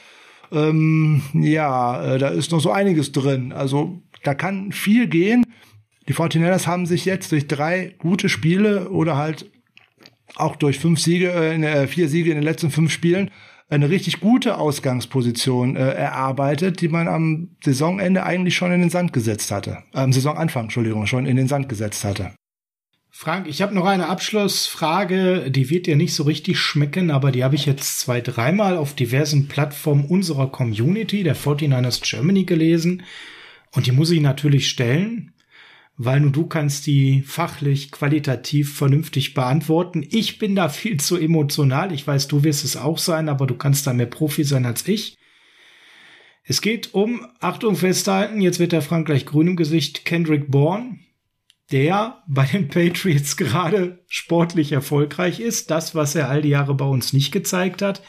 Ähm, 0.51 1.23
ja, 1.33 2.13
äh, 2.13 2.19
da 2.19 2.27
ist 2.27 2.51
noch 2.51 2.59
so 2.59 2.71
einiges 2.71 3.11
drin. 3.11 3.51
Also 3.51 3.99
da 4.23 4.35
kann 4.35 4.71
viel 4.71 5.07
gehen. 5.07 5.45
Die 6.07 6.13
49ers 6.13 6.67
haben 6.67 6.85
sich 6.85 7.05
jetzt 7.05 7.31
durch 7.31 7.47
drei 7.47 7.95
gute 7.97 8.29
Spiele 8.29 8.89
oder 8.89 9.17
halt 9.17 9.49
auch 10.35 10.55
durch 10.57 10.77
fünf 10.77 10.99
Siege, 10.99 11.31
äh, 11.31 11.87
vier 11.87 12.07
Siege 12.07 12.29
in 12.29 12.35
den 12.35 12.43
letzten 12.43 12.69
fünf 12.69 12.91
Spielen 12.91 13.31
eine 13.69 13.89
richtig 13.89 14.19
gute 14.19 14.57
Ausgangsposition 14.57 15.75
äh, 15.75 15.91
erarbeitet, 15.91 16.81
die 16.81 16.87
man 16.87 17.07
am 17.07 17.49
Saisonende 17.63 18.23
eigentlich 18.23 18.55
schon 18.55 18.71
in 18.71 18.79
den 18.79 18.89
Sand 18.89 19.11
gesetzt 19.11 19.51
hatte. 19.51 19.83
Am 19.93 20.13
Saisonanfang, 20.13 20.63
Entschuldigung, 20.63 21.05
schon 21.05 21.25
in 21.25 21.35
den 21.35 21.47
Sand 21.47 21.67
gesetzt 21.67 22.03
hatte. 22.03 22.31
Frank, 23.09 23.47
ich 23.47 23.61
habe 23.63 23.73
noch 23.73 23.85
eine 23.85 24.09
Abschlussfrage, 24.09 25.49
die 25.49 25.69
wird 25.71 25.87
dir 25.87 25.95
nicht 25.95 26.13
so 26.13 26.23
richtig 26.23 26.59
schmecken, 26.59 27.09
aber 27.09 27.31
die 27.31 27.43
habe 27.43 27.55
ich 27.55 27.65
jetzt 27.65 27.99
zwei, 27.99 28.21
dreimal 28.21 28.77
auf 28.77 28.93
diversen 28.93 29.47
Plattformen 29.47 30.05
unserer 30.05 30.51
Community, 30.51 31.23
der 31.23 31.35
49ers 31.35 32.07
Germany, 32.07 32.43
gelesen. 32.43 33.03
Und 33.73 33.87
die 33.87 33.91
muss 33.91 34.11
ich 34.11 34.21
natürlich 34.21 34.69
stellen, 34.69 35.33
weil 35.97 36.19
nur 36.19 36.31
du 36.31 36.45
kannst 36.45 36.85
die 36.85 37.23
fachlich, 37.23 37.91
qualitativ 37.91 38.77
vernünftig 38.77 39.33
beantworten. 39.33 40.05
Ich 40.09 40.37
bin 40.37 40.55
da 40.55 40.69
viel 40.69 40.99
zu 40.99 41.17
emotional. 41.17 41.91
Ich 41.91 42.05
weiß, 42.05 42.27
du 42.27 42.43
wirst 42.43 42.63
es 42.63 42.77
auch 42.77 42.99
sein, 42.99 43.29
aber 43.29 43.47
du 43.47 43.55
kannst 43.55 43.87
da 43.87 43.93
mehr 43.93 44.05
Profi 44.05 44.43
sein 44.43 44.65
als 44.65 44.87
ich. 44.87 45.17
Es 46.43 46.61
geht 46.61 46.93
um, 46.93 47.25
Achtung 47.39 47.75
festhalten, 47.75 48.39
jetzt 48.39 48.59
wird 48.59 48.71
der 48.71 48.81
Frank 48.81 49.07
gleich 49.07 49.25
grün 49.25 49.47
im 49.47 49.55
Gesicht, 49.57 50.05
Kendrick 50.05 50.49
Bourne, 50.49 50.99
der 51.71 52.23
bei 52.27 52.45
den 52.45 52.69
Patriots 52.69 53.35
gerade 53.37 54.05
sportlich 54.07 54.71
erfolgreich 54.71 55.39
ist. 55.39 55.71
Das, 55.71 55.95
was 55.95 56.15
er 56.15 56.29
all 56.29 56.43
die 56.43 56.49
Jahre 56.49 56.75
bei 56.75 56.85
uns 56.85 57.11
nicht 57.11 57.31
gezeigt 57.31 57.81
hat. 57.81 58.01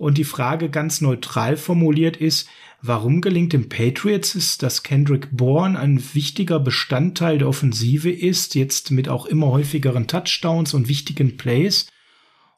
Und 0.00 0.16
die 0.16 0.24
Frage 0.24 0.70
ganz 0.70 1.02
neutral 1.02 1.58
formuliert 1.58 2.16
ist, 2.16 2.48
warum 2.80 3.20
gelingt 3.20 3.52
dem 3.52 3.68
Patriots 3.68 4.34
es, 4.34 4.56
dass 4.56 4.82
Kendrick 4.82 5.28
Bourne 5.30 5.78
ein 5.78 6.02
wichtiger 6.14 6.58
Bestandteil 6.58 7.36
der 7.36 7.48
Offensive 7.48 8.10
ist, 8.10 8.54
jetzt 8.54 8.90
mit 8.92 9.10
auch 9.10 9.26
immer 9.26 9.48
häufigeren 9.48 10.06
Touchdowns 10.06 10.72
und 10.72 10.88
wichtigen 10.88 11.36
Plays. 11.36 11.86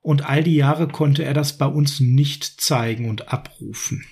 Und 0.03 0.25
all 0.25 0.45
die 0.45 0.55
Jahre 0.55 0.87
konnte 0.87 1.25
er 1.25 1.35
das 1.35 1.59
bei 1.59 1.67
uns 1.67 1.99
nicht 1.99 2.45
zeigen 2.61 3.11
und 3.11 3.33
abrufen. 3.33 4.05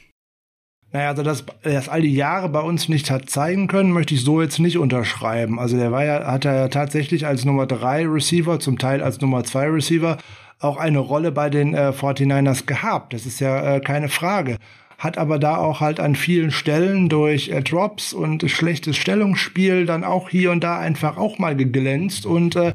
Naja, 0.91 1.11
also 1.11 1.23
dass 1.23 1.45
er 1.63 1.75
das 1.75 1.89
all 1.89 2.03
die 2.03 2.13
Jahre 2.13 2.49
bei 2.49 2.63
uns 2.63 2.89
nicht 2.89 3.13
hat 3.13 3.31
zeigen 3.31 3.69
können, 3.69 3.93
möchte 3.93 4.13
ich 4.13 4.25
so 4.25 4.43
jetzt 4.43 4.59
nicht 4.59 4.77
unterschreiben. 4.77 5.61
Also 5.61 5.77
der 5.77 5.93
war 5.93 6.05
ja, 6.05 6.27
hat 6.27 6.47
er 6.47 6.57
ja 6.57 6.69
tatsächlich 6.69 7.29
als 7.29 7.45
Nummer 7.45 7.69
drei 7.69 8.09
Receiver, 8.09 8.59
zum 8.59 8.77
Teil 8.77 9.01
als 9.01 9.21
Nummer 9.21 9.45
zwei 9.45 9.69
Receiver, 9.69 10.19
auch 10.61 10.77
eine 10.77 10.99
Rolle 10.99 11.33
bei 11.33 11.51
den 11.51 11.75
äh, 11.75 11.89
49ers 11.89 12.67
gehabt. 12.67 13.15
Das 13.15 13.27
ist 13.27 13.41
ja 13.41 13.77
äh, 13.77 13.81
keine 13.81 14.09
Frage. 14.09 14.59
Hat 14.99 15.17
aber 15.17 15.39
da 15.39 15.57
auch 15.57 15.81
halt 15.81 15.99
an 15.99 16.15
vielen 16.15 16.51
Stellen 16.51 17.09
durch 17.09 17.49
äh, 17.49 17.63
Drops 17.63 18.13
und 18.13 18.49
schlechtes 18.51 18.99
Stellungsspiel 18.99 19.87
dann 19.87 20.05
auch 20.05 20.29
hier 20.29 20.51
und 20.51 20.63
da 20.63 20.79
einfach 20.79 21.17
auch 21.17 21.39
mal 21.39 21.57
geglänzt 21.57 22.27
und 22.27 22.55
äh, 22.55 22.75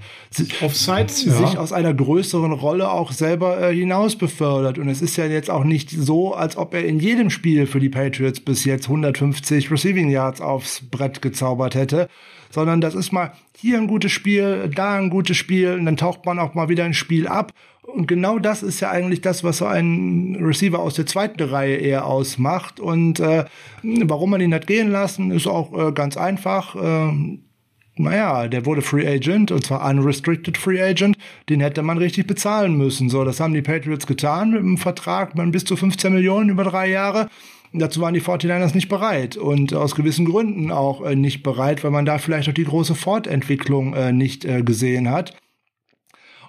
Offsides, 0.62 1.22
sich 1.22 1.54
ja. 1.54 1.60
aus 1.60 1.72
einer 1.72 1.94
größeren 1.94 2.52
Rolle 2.52 2.90
auch 2.90 3.12
selber 3.12 3.62
äh, 3.62 3.76
hinaus 3.76 4.16
befördert. 4.16 4.80
Und 4.80 4.90
es 4.90 5.04
ist 5.04 5.18
ja 5.18 5.28
jetzt 5.28 5.52
auch 5.52 5.64
nicht 5.64 5.92
so, 5.92 6.34
als 6.34 6.58
ob 6.58 6.74
er 6.74 6.86
in 6.86 7.00
jedem 7.00 7.30
Spiel 7.30 7.68
für 7.68 7.80
die 7.80 7.90
Patriots 7.90 8.40
bis 8.40 8.66
jetzt 8.66 8.88
150 8.88 9.70
Receiving 9.70 10.10
Yards 10.10 10.42
aufs 10.42 10.82
Brett 10.82 11.22
gezaubert 11.22 11.76
hätte, 11.76 12.10
sondern 12.56 12.82
das 12.82 12.96
ist 12.96 13.12
mal 13.12 13.34
hier 13.56 13.78
ein 13.78 13.88
gutes 13.88 14.14
Spiel, 14.14 14.72
da 14.74 14.96
ein 14.96 15.10
gutes 15.10 15.36
Spiel 15.38 15.74
und 15.74 15.86
dann 15.86 15.98
taucht 15.98 16.26
man 16.26 16.40
auch 16.40 16.54
mal 16.56 16.70
wieder 16.70 16.86
ein 16.86 16.94
Spiel 16.94 17.28
ab. 17.28 17.52
Und 17.84 18.08
genau 18.08 18.40
das 18.40 18.64
ist 18.64 18.80
ja 18.80 18.90
eigentlich 18.90 19.22
das, 19.22 19.44
was 19.44 19.58
so 19.58 19.66
ein 19.66 20.38
Receiver 20.42 20.80
aus 20.80 20.96
der 20.96 21.06
zweiten 21.06 21.44
Reihe 21.44 21.76
eher 21.76 22.06
ausmacht. 22.06 22.80
Und 22.80 23.20
äh, 23.20 23.46
warum 23.84 24.32
man 24.32 24.42
ihn 24.42 24.54
hat 24.54 24.68
gehen 24.68 24.90
lassen, 24.90 25.32
ist 25.32 25.48
auch 25.48 25.90
äh, 25.90 25.92
ganz 25.92 26.18
einfach. 26.18 26.76
Äh, 26.76 27.38
naja, 27.98 28.48
der 28.48 28.66
wurde 28.66 28.82
Free 28.82 29.08
Agent 29.08 29.52
und 29.52 29.66
zwar 29.66 29.88
Unrestricted 29.88 30.58
Free 30.58 30.82
Agent. 30.82 31.18
Den 31.50 31.60
hätte 31.60 31.84
man 31.84 31.98
richtig 31.98 32.26
bezahlen 32.26 32.76
müssen. 32.76 33.10
So, 33.10 33.24
das 33.24 33.40
haben 33.40 33.54
die 33.54 33.62
Patriots 33.62 34.08
getan 34.08 34.52
mit 34.52 34.62
einem 34.62 34.78
Vertrag 34.78 35.36
mit 35.36 35.52
bis 35.52 35.66
zu 35.66 35.76
15 35.76 36.14
Millionen 36.14 36.50
über 36.50 36.64
drei 36.64 36.90
Jahre. 36.90 37.30
Dazu 37.78 38.02
waren 38.02 38.14
die 38.14 38.22
49ers 38.22 38.74
nicht 38.74 38.90
bereit 38.90 39.38
und 39.38 39.74
aus 39.74 39.96
gewissen 39.96 40.26
Gründen 40.26 40.72
auch 40.72 41.02
äh, 41.04 41.16
nicht 41.16 41.44
bereit, 41.44 41.84
weil 41.84 41.92
man 41.92 42.06
da 42.06 42.18
vielleicht 42.18 42.50
auch 42.50 42.54
die 42.54 42.64
große 42.64 42.96
Fortentwicklung 42.96 43.94
äh, 43.94 44.12
nicht 44.12 44.46
äh, 44.46 44.62
gesehen 44.62 45.10
hat. 45.10 45.36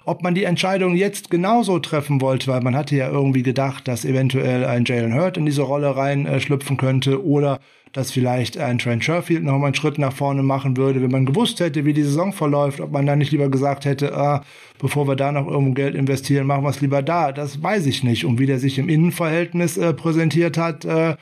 Ob 0.05 0.23
man 0.23 0.35
die 0.35 0.45
Entscheidung 0.45 0.95
jetzt 0.95 1.29
genauso 1.29 1.79
treffen 1.79 2.21
wollte, 2.21 2.47
weil 2.47 2.61
man 2.61 2.75
hatte 2.75 2.95
ja 2.95 3.09
irgendwie 3.09 3.43
gedacht, 3.43 3.89
dass 3.89 4.05
eventuell 4.05 4.63
ein 4.63 4.85
Jalen 4.85 5.13
Hurt 5.13 5.35
in 5.35 5.45
diese 5.45 5.63
Rolle 5.63 5.97
reinschlüpfen 5.97 6.77
könnte 6.77 7.25
oder 7.25 7.59
dass 7.97 8.11
vielleicht 8.11 8.59
ein 8.59 8.77
Trent 8.77 9.03
Sherfield 9.03 9.43
noch 9.43 9.57
mal 9.57 9.65
einen 9.65 9.73
Schritt 9.73 9.97
nach 9.97 10.13
vorne 10.13 10.43
machen 10.43 10.77
würde, 10.77 11.01
wenn 11.01 11.09
man 11.09 11.25
gewusst 11.25 11.59
hätte, 11.59 11.83
wie 11.83 11.93
die 11.93 12.03
Saison 12.03 12.31
verläuft, 12.31 12.79
ob 12.79 12.91
man 12.91 13.07
dann 13.07 13.17
nicht 13.17 13.31
lieber 13.31 13.49
gesagt 13.49 13.85
hätte, 13.85 14.15
ah, 14.15 14.43
bevor 14.77 15.07
wir 15.07 15.15
da 15.15 15.31
noch 15.31 15.47
irgendwo 15.47 15.73
Geld 15.73 15.95
investieren, 15.95 16.45
machen 16.45 16.63
wir 16.63 16.69
es 16.69 16.79
lieber 16.79 17.01
da. 17.01 17.31
Das 17.31 17.63
weiß 17.63 17.87
ich 17.87 18.03
nicht. 18.03 18.23
Und 18.23 18.37
wie 18.37 18.45
der 18.45 18.59
sich 18.59 18.77
im 18.77 18.87
Innenverhältnis 18.87 19.77
äh, 19.77 19.95
präsentiert 19.95 20.59
hat, 20.59 20.85
äh, 20.85 21.15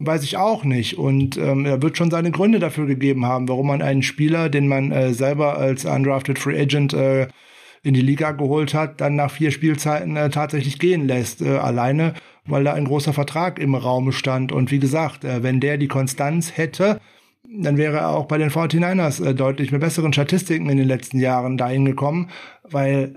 weiß 0.00 0.22
ich 0.22 0.36
auch 0.36 0.64
nicht. 0.64 0.98
Und 0.98 1.38
ähm, 1.38 1.64
er 1.64 1.80
wird 1.80 1.96
schon 1.96 2.10
seine 2.10 2.30
Gründe 2.30 2.58
dafür 2.58 2.84
gegeben 2.84 3.24
haben, 3.24 3.48
warum 3.48 3.68
man 3.68 3.80
einen 3.80 4.02
Spieler, 4.02 4.50
den 4.50 4.68
man 4.68 4.92
äh, 4.92 5.14
selber 5.14 5.56
als 5.56 5.86
undrafted 5.86 6.38
Free 6.38 6.60
Agent 6.60 6.92
äh, 6.92 7.28
in 7.82 7.94
die 7.94 8.02
Liga 8.02 8.32
geholt 8.32 8.74
hat, 8.74 9.00
dann 9.00 9.16
nach 9.16 9.30
vier 9.30 9.50
Spielzeiten 9.50 10.16
äh, 10.16 10.28
tatsächlich 10.28 10.78
gehen 10.78 11.06
lässt. 11.08 11.40
Äh, 11.40 11.56
alleine, 11.56 12.12
weil 12.48 12.64
da 12.64 12.72
ein 12.72 12.84
großer 12.84 13.12
Vertrag 13.12 13.58
im 13.58 13.74
Raum 13.74 14.12
stand. 14.12 14.52
Und 14.52 14.70
wie 14.70 14.78
gesagt, 14.78 15.24
äh, 15.24 15.42
wenn 15.42 15.60
der 15.60 15.78
die 15.78 15.88
Konstanz 15.88 16.56
hätte, 16.56 17.00
dann 17.48 17.76
wäre 17.76 17.98
er 17.98 18.10
auch 18.10 18.26
bei 18.26 18.38
den 18.38 18.50
49ers 18.50 19.24
äh, 19.24 19.34
deutlich 19.34 19.72
mit 19.72 19.80
besseren 19.80 20.12
Statistiken 20.12 20.68
in 20.68 20.76
den 20.76 20.88
letzten 20.88 21.18
Jahren 21.18 21.56
dahin 21.56 21.84
gekommen, 21.84 22.30
weil 22.62 23.14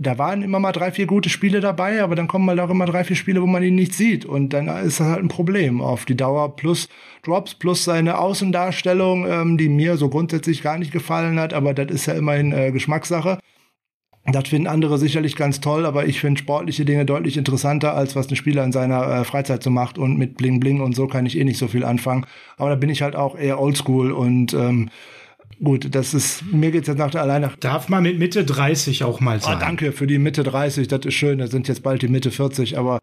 da 0.00 0.16
waren 0.16 0.42
immer 0.42 0.60
mal 0.60 0.72
drei, 0.72 0.92
vier 0.92 1.06
gute 1.06 1.28
Spiele 1.28 1.60
dabei, 1.60 2.02
aber 2.02 2.14
dann 2.14 2.28
kommen 2.28 2.48
halt 2.48 2.60
auch 2.60 2.70
immer 2.70 2.86
drei, 2.86 3.02
vier 3.02 3.16
Spiele, 3.16 3.42
wo 3.42 3.46
man 3.46 3.64
ihn 3.64 3.74
nicht 3.74 3.94
sieht. 3.94 4.24
Und 4.24 4.52
dann 4.52 4.68
ist 4.68 5.00
das 5.00 5.08
halt 5.08 5.24
ein 5.24 5.28
Problem 5.28 5.80
auf 5.80 6.04
die 6.04 6.16
Dauer. 6.16 6.54
Plus 6.54 6.88
Drops, 7.24 7.54
plus 7.56 7.84
seine 7.84 8.18
Außendarstellung, 8.18 9.26
ähm, 9.26 9.58
die 9.58 9.68
mir 9.68 9.96
so 9.96 10.08
grundsätzlich 10.08 10.62
gar 10.62 10.78
nicht 10.78 10.92
gefallen 10.92 11.40
hat, 11.40 11.52
aber 11.52 11.74
das 11.74 11.90
ist 11.90 12.06
ja 12.06 12.14
immerhin 12.14 12.52
äh, 12.52 12.70
Geschmackssache. 12.70 13.38
Das 14.32 14.48
finden 14.48 14.66
andere 14.66 14.98
sicherlich 14.98 15.36
ganz 15.36 15.60
toll, 15.60 15.86
aber 15.86 16.06
ich 16.06 16.20
finde 16.20 16.38
sportliche 16.38 16.84
Dinge 16.84 17.06
deutlich 17.06 17.36
interessanter, 17.36 17.94
als 17.94 18.14
was 18.14 18.28
ein 18.30 18.36
Spieler 18.36 18.62
in 18.64 18.72
seiner 18.72 19.06
äh, 19.20 19.24
Freizeit 19.24 19.62
so 19.62 19.70
macht. 19.70 19.96
Und 19.98 20.18
mit 20.18 20.36
Bling 20.36 20.60
Bling 20.60 20.80
und 20.80 20.94
so 20.94 21.06
kann 21.06 21.24
ich 21.26 21.38
eh 21.38 21.44
nicht 21.44 21.58
so 21.58 21.68
viel 21.68 21.84
anfangen. 21.84 22.26
Aber 22.56 22.70
da 22.70 22.76
bin 22.76 22.90
ich 22.90 23.02
halt 23.02 23.16
auch 23.16 23.36
eher 23.38 23.60
oldschool 23.60 24.12
und 24.12 24.52
ähm, 24.54 24.90
gut, 25.62 25.94
das 25.94 26.14
ist, 26.14 26.44
mir 26.52 26.70
geht's 26.70 26.88
jetzt 26.88 26.98
nach 26.98 27.10
der 27.10 27.22
alleine. 27.22 27.50
Darf 27.60 27.88
man 27.88 28.02
mit 28.02 28.18
Mitte 28.18 28.44
30 28.44 29.02
auch 29.04 29.20
mal 29.20 29.38
Ah, 29.38 29.40
sein. 29.40 29.58
danke 29.60 29.92
für 29.92 30.06
die 30.06 30.18
Mitte 30.18 30.42
30, 30.42 30.88
das 30.88 31.06
ist 31.06 31.14
schön, 31.14 31.38
das 31.38 31.50
sind 31.50 31.66
jetzt 31.68 31.82
bald 31.82 32.02
die 32.02 32.08
Mitte 32.08 32.30
40, 32.30 32.76
aber 32.78 32.98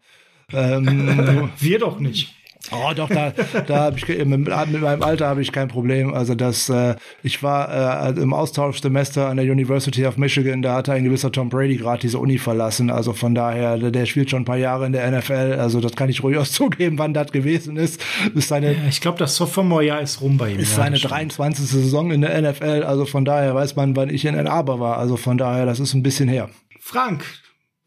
ähm, 0.52 1.50
Wir 1.58 1.78
doch 1.80 1.98
nicht. 1.98 2.34
Oh, 2.72 2.92
doch, 2.94 3.08
da, 3.08 3.32
da 3.66 3.76
habe 3.76 3.98
ich 3.98 4.08
mit, 4.08 4.26
mit 4.26 4.48
meinem 4.48 5.02
Alter 5.02 5.26
habe 5.28 5.42
ich 5.42 5.52
kein 5.52 5.68
Problem. 5.68 6.14
Also 6.14 6.34
das, 6.34 6.68
äh, 6.68 6.94
ich 7.22 7.42
war 7.42 8.08
äh, 8.08 8.20
im 8.20 8.32
Austauschsemester 8.32 9.28
an 9.28 9.36
der 9.36 9.46
University 9.46 10.06
of 10.06 10.16
Michigan, 10.16 10.62
da 10.62 10.74
hatte 10.74 10.92
ein 10.92 11.04
gewisser 11.04 11.30
Tom 11.32 11.48
Brady 11.48 11.76
gerade 11.76 12.00
diese 12.00 12.18
Uni 12.18 12.38
verlassen. 12.38 12.90
Also 12.90 13.12
von 13.12 13.34
daher, 13.34 13.78
der, 13.78 13.90
der 13.90 14.06
spielt 14.06 14.30
schon 14.30 14.42
ein 14.42 14.44
paar 14.44 14.56
Jahre 14.56 14.86
in 14.86 14.92
der 14.92 15.10
NFL. 15.10 15.56
Also 15.58 15.80
das 15.80 15.92
kann 15.92 16.08
ich 16.08 16.22
ruhig 16.22 16.38
auch 16.38 16.46
zugeben, 16.46 16.98
wann 16.98 17.14
das 17.14 17.32
gewesen 17.32 17.76
ist. 17.76 18.00
Ist 18.34 18.48
seine, 18.48 18.72
Ja, 18.72 18.78
ich 18.88 19.00
glaube, 19.00 19.18
das 19.18 19.36
Sophomore-Jahr 19.36 20.00
ist 20.00 20.20
rum 20.20 20.36
bei 20.38 20.50
ihm. 20.52 20.58
ist 20.58 20.70
ja, 20.72 20.76
seine 20.84 20.92
das 20.92 21.00
stimmt. 21.00 21.12
23. 21.14 21.66
Saison 21.66 22.10
in 22.10 22.20
der 22.20 22.40
NFL. 22.40 22.82
Also 22.84 23.04
von 23.06 23.24
daher 23.24 23.54
weiß 23.54 23.76
man, 23.76 23.96
wann 23.96 24.10
ich 24.10 24.24
in 24.24 24.36
Ann 24.36 24.46
Arbor 24.46 24.80
war. 24.80 24.98
Also 24.98 25.16
von 25.16 25.38
daher, 25.38 25.66
das 25.66 25.80
ist 25.80 25.94
ein 25.94 26.02
bisschen 26.02 26.28
her. 26.28 26.48
Frank, 26.80 27.24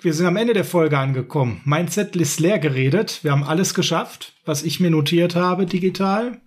wir 0.02 0.14
sind 0.14 0.26
am 0.26 0.38
Ende 0.38 0.54
der 0.54 0.64
Folge 0.64 0.98
angekommen. 0.98 1.62
Mein 1.66 1.90
Zettel 1.90 2.22
ist 2.22 2.40
leer 2.40 2.58
geredet. 2.58 3.20
Wir 3.24 3.32
haben 3.32 3.44
alles 3.44 3.74
geschafft, 3.74 4.34
was 4.46 4.64
ich 4.64 4.80
mir 4.80 4.90
notiert 4.90 5.36
habe 5.36 5.66
digital. 5.66 6.40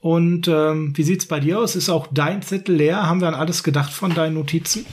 Und 0.00 0.48
ähm, 0.48 0.92
wie 0.96 1.04
sieht's 1.04 1.26
bei 1.26 1.38
dir 1.38 1.60
aus? 1.60 1.76
Ist 1.76 1.88
auch 1.88 2.08
dein 2.10 2.42
Zettel 2.42 2.74
leer? 2.74 3.06
Haben 3.06 3.20
wir 3.20 3.28
an 3.28 3.34
alles 3.34 3.62
gedacht 3.62 3.92
von 3.92 4.12
deinen 4.12 4.34
Notizen? 4.34 4.84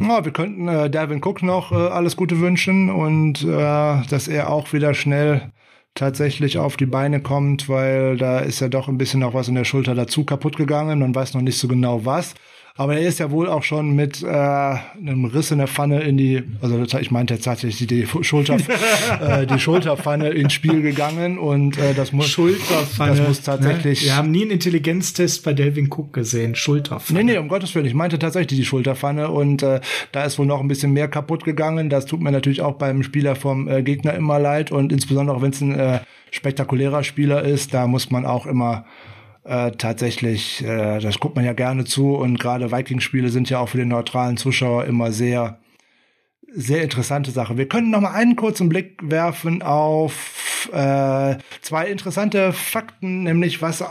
Ja, 0.00 0.24
wir 0.24 0.32
könnten 0.32 0.68
äh, 0.68 0.90
Dalvin 0.90 1.22
Cook 1.24 1.42
noch 1.42 1.72
äh, 1.72 1.76
alles 1.76 2.16
Gute 2.16 2.40
wünschen 2.40 2.90
und 2.90 3.42
äh, 3.42 3.46
dass 3.48 4.28
er 4.28 4.50
auch 4.50 4.72
wieder 4.72 4.92
schnell 4.92 5.50
tatsächlich 5.94 6.58
auf 6.58 6.76
die 6.76 6.86
Beine 6.86 7.20
kommt, 7.20 7.68
weil 7.68 8.16
da 8.16 8.40
ist 8.40 8.60
ja 8.60 8.68
doch 8.68 8.88
ein 8.88 8.98
bisschen 8.98 9.20
noch 9.20 9.32
was 9.32 9.48
in 9.48 9.54
der 9.54 9.64
Schulter 9.64 9.94
dazu 9.94 10.24
kaputt 10.24 10.56
gegangen. 10.56 10.98
Man 10.98 11.14
weiß 11.14 11.34
noch 11.34 11.40
nicht 11.40 11.58
so 11.58 11.68
genau 11.68 12.04
was. 12.04 12.34
Aber 12.76 12.96
er 12.96 13.06
ist 13.06 13.20
ja 13.20 13.30
wohl 13.30 13.48
auch 13.48 13.62
schon 13.62 13.94
mit 13.94 14.20
äh, 14.24 14.26
einem 14.26 15.26
Riss 15.26 15.52
in 15.52 15.58
der 15.58 15.68
Pfanne 15.68 16.02
in 16.02 16.16
die, 16.16 16.42
also 16.60 16.82
ich 16.98 17.12
meinte 17.12 17.34
jetzt 17.34 17.44
tatsächlich 17.44 17.86
die 17.86 18.04
Schulter, 18.24 18.56
äh, 19.20 19.46
die 19.46 19.60
Schulterpfanne 19.60 20.30
ins 20.30 20.54
Spiel 20.54 20.82
gegangen 20.82 21.38
und 21.38 21.78
äh, 21.78 21.94
das 21.94 22.10
muss, 22.10 22.26
Schulterpfanne. 22.30 23.14
das 23.14 23.28
muss 23.28 23.42
tatsächlich. 23.42 24.00
Ne? 24.00 24.06
Wir 24.06 24.16
haben 24.16 24.32
nie 24.32 24.42
einen 24.42 24.50
Intelligenztest 24.50 25.44
bei 25.44 25.52
Delvin 25.52 25.86
Cook 25.88 26.12
gesehen. 26.12 26.56
Schulterpfanne. 26.56 27.22
Nee, 27.22 27.34
nee, 27.34 27.38
um 27.38 27.46
Gottes 27.46 27.72
Willen. 27.76 27.86
Ich 27.86 27.94
meinte 27.94 28.18
tatsächlich 28.18 28.58
die 28.58 28.64
Schulterpfanne 28.64 29.30
und 29.30 29.62
äh, 29.62 29.80
da 30.10 30.24
ist 30.24 30.40
wohl 30.40 30.46
noch 30.46 30.58
ein 30.58 30.66
bisschen 30.66 30.92
mehr 30.92 31.06
kaputt 31.06 31.44
gegangen. 31.44 31.90
Das 31.90 32.06
tut 32.06 32.20
mir 32.20 32.32
natürlich 32.32 32.60
auch 32.60 32.74
beim 32.74 33.04
Spieler 33.04 33.36
vom 33.36 33.68
äh, 33.68 33.84
Gegner 33.84 34.14
immer 34.14 34.40
leid 34.40 34.72
und 34.72 34.90
insbesondere 34.90 35.40
wenn 35.42 35.52
es 35.52 35.60
ein 35.60 35.78
äh, 35.78 36.00
spektakulärer 36.32 37.04
Spieler 37.04 37.44
ist, 37.44 37.72
da 37.72 37.86
muss 37.86 38.10
man 38.10 38.26
auch 38.26 38.46
immer 38.46 38.84
äh, 39.44 39.70
tatsächlich, 39.72 40.64
äh, 40.64 40.98
das 41.00 41.20
guckt 41.20 41.36
man 41.36 41.44
ja 41.44 41.52
gerne 41.52 41.84
zu 41.84 42.14
und 42.14 42.38
gerade 42.38 42.72
Vikings-Spiele 42.72 43.28
sind 43.28 43.50
ja 43.50 43.58
auch 43.58 43.68
für 43.68 43.78
den 43.78 43.88
neutralen 43.88 44.36
Zuschauer 44.36 44.84
immer 44.86 45.12
sehr 45.12 45.60
sehr 46.56 46.82
interessante 46.82 47.32
Sache. 47.32 47.58
Wir 47.58 47.68
können 47.68 47.90
noch 47.90 48.00
mal 48.00 48.12
einen 48.12 48.36
kurzen 48.36 48.68
Blick 48.68 49.00
werfen 49.02 49.62
auf 49.62 50.70
äh, 50.72 51.36
zwei 51.62 51.88
interessante 51.88 52.52
Fakten, 52.52 53.24
nämlich 53.24 53.60
was 53.60 53.84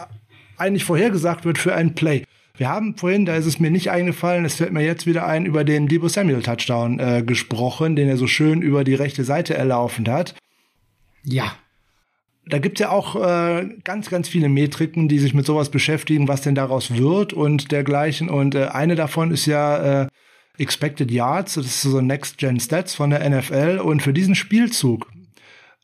eigentlich 0.58 0.86
vorhergesagt 0.86 1.46
wird 1.46 1.58
für 1.58 1.76
ein 1.76 1.94
Play. 1.94 2.24
Wir 2.56 2.70
haben 2.70 2.96
vorhin, 2.96 3.26
da 3.26 3.36
ist 3.36 3.48
es 3.48 3.60
mir 3.60 3.72
nicht 3.72 3.90
eingefallen, 3.90 4.46
es 4.46 4.56
fällt 4.56 4.72
mir 4.72 4.86
jetzt 4.86 5.06
wieder 5.06 5.26
ein, 5.26 5.46
über 5.46 5.64
den 5.64 5.88
Debo 5.88 6.08
Samuel 6.08 6.44
Touchdown 6.44 7.00
äh, 7.00 7.24
gesprochen, 7.26 7.96
den 7.96 8.08
er 8.08 8.18
so 8.18 8.28
schön 8.28 8.62
über 8.62 8.84
die 8.84 8.96
rechte 8.96 9.24
Seite 9.24 9.56
erlaufen 9.56 10.08
hat. 10.08 10.36
Ja. 11.24 11.54
Da 12.46 12.60
gibt's 12.60 12.82
ja 12.82 12.90
auch 12.90 13.16
äh, 13.16 13.70
ganz, 13.84 14.10
ganz 14.10 14.28
viele 14.28 14.50
Metriken, 14.50 15.08
die 15.08 15.20
sich 15.20 15.34
mit 15.34 15.46
sowas 15.46 15.70
beschäftigen, 15.70 16.28
was 16.28 16.42
denn 16.42 16.56
daraus 16.56 16.94
wird 16.94 17.32
und 17.32 17.72
dergleichen. 17.72 18.30
Und 18.30 18.56
äh, 18.56 18.66
eine 18.66 18.96
davon 18.96 19.32
ist 19.32 19.46
ja 19.46 20.04
äh, 20.04 20.08
Expected 20.58 21.10
Yards, 21.10 21.56
das 21.56 21.66
ist 21.66 21.82
so 21.82 22.02
Next-Gen 22.02 22.60
Stats 22.60 22.96
von 22.96 23.10
der 23.10 23.28
NFL. 23.28 23.80
Und 23.84 24.02
für 24.02 24.14
diesen 24.14 24.36
Spielzug 24.36 25.10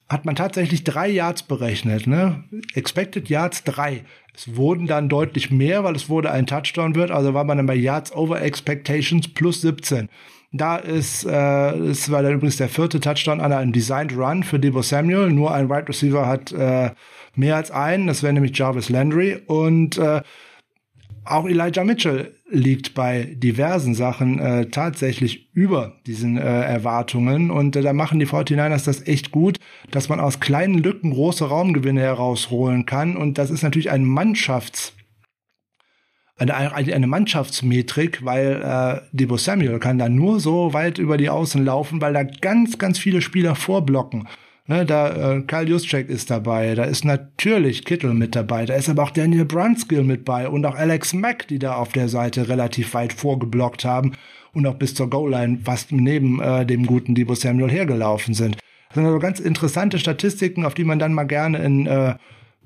hat 0.10 0.26
man 0.26 0.36
tatsächlich 0.36 0.84
drei 0.84 1.08
Yards 1.08 1.44
berechnet. 1.44 2.08
Ne? 2.08 2.44
Expected 2.74 3.30
Yards 3.30 3.64
drei. 3.64 4.04
Es 4.36 4.56
wurden 4.56 4.88
dann 4.88 5.08
deutlich 5.08 5.52
mehr, 5.52 5.84
weil 5.84 5.96
es 5.96 6.10
wurde 6.10 6.32
ein 6.32 6.48
Touchdown 6.48 6.96
wird. 6.96 7.12
Also 7.12 7.34
war 7.34 7.44
man 7.44 7.58
dann 7.58 7.68
bei 7.68 7.76
Yards 7.76 8.12
over 8.14 8.42
Expectations 8.42 9.28
plus 9.28 9.62
17. 9.62 10.10
Da 10.52 10.78
ist, 10.78 11.26
äh, 11.26 11.76
es 11.78 12.10
war 12.10 12.24
dann 12.24 12.34
übrigens 12.34 12.58
der 12.58 12.70
vierte 12.70 13.00
Touchdown 13.00 13.40
an 13.40 13.54
einem 13.54 13.72
Designed 13.72 14.18
Run 14.18 14.44
für 14.44 14.60
Debo 14.60 14.82
Samuel. 14.82 15.30
Nur 15.30 15.54
ein 15.54 15.70
Wide 15.70 15.88
Receiver 15.88 16.26
hat 16.26 16.52
äh, 16.52 16.92
mehr 17.36 17.56
als 17.56 17.70
einen. 17.70 18.08
Das 18.08 18.24
wäre 18.24 18.34
nämlich 18.34 18.58
Jarvis 18.58 18.90
Landry. 18.90 19.40
Und 19.46 20.00
äh, 20.00 20.22
auch 21.24 21.48
Elijah 21.48 21.84
Mitchell 21.84 22.34
liegt 22.50 22.96
bei 22.96 23.36
diversen 23.36 23.94
Sachen 23.94 24.40
äh, 24.40 24.66
tatsächlich 24.72 25.54
über 25.54 25.98
diesen 26.08 26.38
äh, 26.38 26.42
Erwartungen. 26.42 27.52
Und 27.52 27.76
äh, 27.76 27.84
da 27.84 27.94
machen 27.94 28.18
die 28.20 28.26
49ers 28.26 28.86
das 28.86 29.06
echt 29.06 29.30
gut, 29.30 29.60
dass 29.92 30.10
man 30.10 30.20
aus 30.20 30.40
kleinen 30.40 30.80
Lücken 30.80 31.12
große 31.12 31.48
Raumgewinne 31.48 32.02
herausholen 32.02 32.88
kann. 32.88 33.18
Und 33.18 33.38
das 33.38 33.52
ist 33.52 33.62
natürlich 33.62 33.92
ein 33.92 34.04
Mannschafts- 34.04 34.94
eine, 36.40 36.74
eine, 36.74 37.08
Mannschaftsmetrik, 37.08 38.24
weil 38.24 38.62
äh, 38.64 39.02
Debo 39.12 39.38
Samuel 39.38 39.80
kann 39.80 40.00
da 40.00 40.10
nur 40.10 40.40
so 40.40 40.74
weit 40.74 40.98
über 40.98 41.18
die 41.18 41.30
Außen 41.30 41.64
laufen, 41.64 42.02
weil 42.02 42.14
da 42.14 42.24
ganz, 42.24 42.78
ganz 42.78 42.98
viele 42.98 43.22
Spieler 43.22 43.56
vorblocken. 43.56 44.28
Ne, 44.68 44.86
da 44.86 45.38
äh, 45.38 45.42
Kyle 45.42 45.68
Juszczyk 45.68 46.10
ist 46.10 46.30
dabei, 46.30 46.76
da 46.76 46.84
ist 46.84 47.04
natürlich 47.04 47.86
Kittel 47.86 48.14
mit 48.14 48.36
dabei, 48.36 48.66
da 48.68 48.76
ist 48.76 48.88
aber 48.88 49.02
auch 49.02 49.10
Daniel 49.10 49.46
Brunskill 49.46 50.04
mit 50.04 50.26
bei 50.26 50.48
und 50.48 50.64
auch 50.64 50.76
Alex 50.76 51.14
Mack, 51.14 51.48
die 51.48 51.58
da 51.58 51.74
auf 51.74 51.92
der 51.92 52.08
Seite 52.08 52.48
relativ 52.50 52.94
weit 52.94 53.12
vorgeblockt 53.12 53.84
haben 53.84 54.12
und 54.54 54.68
auch 54.68 54.76
bis 54.76 54.94
zur 54.94 55.10
Goal-Line 55.10 55.62
fast 55.64 55.92
neben 55.92 56.40
äh, 56.40 56.68
dem 56.68 56.86
guten 56.86 57.16
Debo 57.16 57.34
Samuel 57.34 57.72
hergelaufen 57.72 58.36
sind. 58.36 58.58
Das 58.90 58.96
sind 58.96 59.06
also 59.06 59.18
ganz 59.18 59.40
interessante 59.40 59.98
Statistiken, 59.98 60.64
auf 60.66 60.76
die 60.76 60.84
man 60.84 61.00
dann 61.00 61.14
mal 61.14 61.24
gerne 61.24 61.58
in 61.60 61.88
äh, 61.88 62.14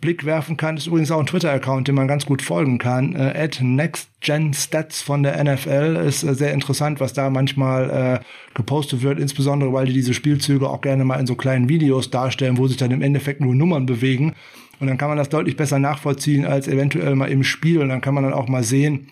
Blick 0.04 0.26
werfen 0.26 0.58
kann. 0.58 0.76
Ist 0.76 0.88
übrigens 0.88 1.12
auch 1.12 1.20
ein 1.20 1.26
Twitter-Account, 1.26 1.88
den 1.88 1.96
man 1.96 2.10
ganz 2.10 2.26
gut 2.26 2.42
folgen 2.42 2.78
kann. 2.78 3.16
Äh, 3.16 3.34
at 3.38 3.62
NextGenStats 3.62 5.02
von 5.02 5.24
der 5.24 5.42
NFL 5.42 5.96
ist 6.06 6.24
äh, 6.24 6.36
sehr 6.36 6.52
interessant, 6.54 7.00
was 7.00 7.14
da 7.14 7.30
manchmal 7.30 8.20
äh, 8.22 8.54
gepostet 8.54 9.02
wird, 9.02 9.18
insbesondere 9.18 9.72
weil 9.72 9.86
die 9.86 9.94
diese 9.94 10.14
Spielzüge 10.14 10.70
auch 10.70 10.82
gerne 10.82 11.06
mal 11.06 11.22
in 11.22 11.26
so 11.26 11.36
kleinen 11.36 11.70
Videos 11.70 12.12
darstellen, 12.12 12.58
wo 12.58 12.68
sich 12.68 12.76
dann 12.76 12.92
im 12.92 13.02
Endeffekt 13.02 13.40
nur 13.40 13.56
Nummern 13.56 13.86
bewegen. 13.86 14.34
Und 14.82 14.88
dann 14.88 14.98
kann 14.98 15.08
man 15.08 15.18
das 15.18 15.30
deutlich 15.30 15.56
besser 15.56 15.80
nachvollziehen 15.80 16.46
als 16.46 16.68
eventuell 16.68 17.16
mal 17.16 17.32
im 17.32 17.46
Spiel. 17.46 17.80
Und 17.80 17.88
dann 17.88 18.02
kann 18.02 18.14
man 18.14 18.26
dann 18.26 18.34
auch 18.34 18.50
mal 18.50 18.64
sehen, 18.64 19.08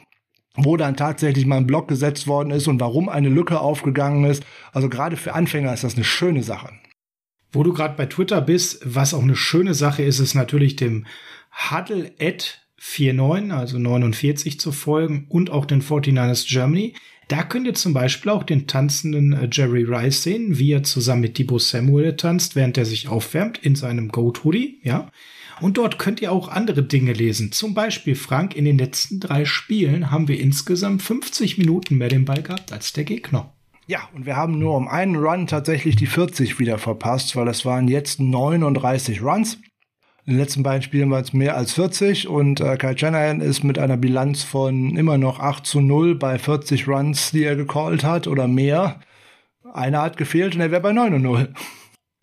wo 0.55 0.75
dann 0.75 0.97
tatsächlich 0.97 1.45
mal 1.45 1.57
ein 1.57 1.67
Block 1.67 1.87
gesetzt 1.87 2.27
worden 2.27 2.51
ist 2.51 2.67
und 2.67 2.81
warum 2.81 3.07
eine 3.07 3.29
Lücke 3.29 3.61
aufgegangen 3.61 4.25
ist. 4.25 4.43
Also 4.73 4.89
gerade 4.89 5.15
für 5.15 5.35
Anfänger 5.35 5.73
ist 5.73 5.85
das 5.85 5.95
eine 5.95 6.03
schöne 6.03 6.43
Sache. 6.43 6.69
Wo 7.51 7.63
du 7.63 7.73
gerade 7.73 7.95
bei 7.97 8.05
Twitter 8.05 8.41
bist, 8.41 8.79
was 8.83 9.13
auch 9.13 9.23
eine 9.23 9.35
schöne 9.35 9.73
Sache 9.73 10.03
ist, 10.03 10.19
ist 10.19 10.35
natürlich 10.35 10.75
dem 10.75 11.05
Huddle 11.69 12.11
at 12.19 12.61
49, 12.77 13.51
also 13.51 13.77
49 13.77 14.59
zu 14.59 14.71
folgen 14.71 15.25
und 15.29 15.49
auch 15.49 15.65
den 15.65 15.81
49ers 15.81 16.47
Germany. 16.47 16.93
Da 17.27 17.43
könnt 17.43 17.67
ihr 17.67 17.73
zum 17.73 17.93
Beispiel 17.93 18.31
auch 18.31 18.43
den 18.43 18.67
tanzenden 18.67 19.33
äh, 19.33 19.47
Jerry 19.51 19.83
Rice 19.83 20.23
sehen, 20.23 20.57
wie 20.57 20.71
er 20.71 20.83
zusammen 20.83 21.21
mit 21.21 21.37
Debo 21.37 21.59
Samuel 21.59 22.15
tanzt, 22.17 22.55
während 22.55 22.77
er 22.77 22.85
sich 22.85 23.07
aufwärmt 23.07 23.57
in 23.59 23.75
seinem 23.75 24.09
Goat 24.09 24.43
Hoodie, 24.43 24.79
ja. 24.83 25.11
Und 25.61 25.77
dort 25.77 25.99
könnt 25.99 26.21
ihr 26.21 26.31
auch 26.31 26.47
andere 26.47 26.81
Dinge 26.81 27.13
lesen. 27.13 27.51
Zum 27.51 27.75
Beispiel, 27.75 28.15
Frank, 28.15 28.55
in 28.55 28.65
den 28.65 28.79
letzten 28.79 29.19
drei 29.19 29.45
Spielen 29.45 30.09
haben 30.09 30.27
wir 30.27 30.39
insgesamt 30.39 31.03
50 31.03 31.59
Minuten 31.59 31.97
mehr 31.97 32.09
den 32.09 32.25
Ball 32.25 32.41
gehabt 32.41 32.73
als 32.73 32.93
der 32.93 33.03
Gegner. 33.03 33.53
Ja, 33.87 34.07
und 34.13 34.25
wir 34.25 34.35
haben 34.35 34.59
nur 34.59 34.75
um 34.75 34.87
einen 34.87 35.15
Run 35.15 35.47
tatsächlich 35.47 35.95
die 35.95 36.07
40 36.07 36.59
wieder 36.59 36.77
verpasst, 36.77 37.35
weil 37.35 37.47
es 37.47 37.65
waren 37.65 37.87
jetzt 37.87 38.19
39 38.19 39.21
Runs. 39.21 39.57
In 40.25 40.33
den 40.33 40.37
letzten 40.37 40.61
beiden 40.61 40.83
Spielen 40.83 41.09
waren 41.09 41.23
es 41.23 41.33
mehr 41.33 41.57
als 41.57 41.73
40 41.73 42.27
und 42.27 42.61
äh, 42.61 42.77
Kyle 42.77 42.97
Shanahan 42.97 43.41
ist 43.41 43.63
mit 43.63 43.79
einer 43.79 43.97
Bilanz 43.97 44.43
von 44.43 44.95
immer 44.95 45.17
noch 45.17 45.39
8 45.39 45.65
zu 45.65 45.81
0 45.81 46.15
bei 46.15 46.37
40 46.37 46.87
Runs, 46.87 47.31
die 47.31 47.43
er 47.43 47.55
gecallt 47.55 48.03
hat 48.03 48.27
oder 48.27 48.47
mehr. 48.47 48.99
Einer 49.73 50.03
hat 50.03 50.17
gefehlt 50.17 50.53
und 50.53 50.61
er 50.61 50.69
wäre 50.69 50.81
bei 50.81 50.93
9 50.93 51.15
und 51.15 51.21
0. 51.23 51.53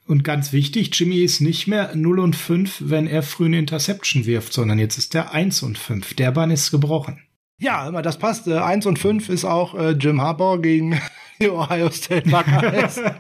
Und 0.07 0.23
ganz 0.25 0.53
wichtig, 0.53 0.91
Jimmy 0.95 1.19
ist 1.19 1.41
nicht 1.41 1.67
mehr 1.67 1.91
0 1.95 2.21
und 2.21 2.37
5, 2.37 2.85
wenn 2.87 3.09
er 3.09 3.23
früh 3.23 3.47
eine 3.47 3.59
Interception 3.59 4.27
wirft, 4.27 4.53
sondern 4.53 4.79
jetzt 4.79 4.97
ist 4.97 5.15
er 5.15 5.35
1 5.35 5.63
und 5.65 5.77
5. 5.77 6.15
Der 6.15 6.31
Bann 6.31 6.53
ist 6.53 6.71
gebrochen. 6.71 7.21
Ja, 7.59 7.89
immer 7.89 8.01
das 8.01 8.19
passt. 8.19 8.47
Äh, 8.47 8.59
1 8.59 8.87
und 8.87 8.99
5 8.99 9.29
ist 9.29 9.45
auch 9.45 9.75
äh, 9.75 9.91
Jim 9.91 10.23
Harbaugh 10.23 10.63
gegen 10.63 11.01
die 11.41 11.51
Ohio 11.51 11.91
State 11.91 12.29
Buckeyes. 12.29 13.01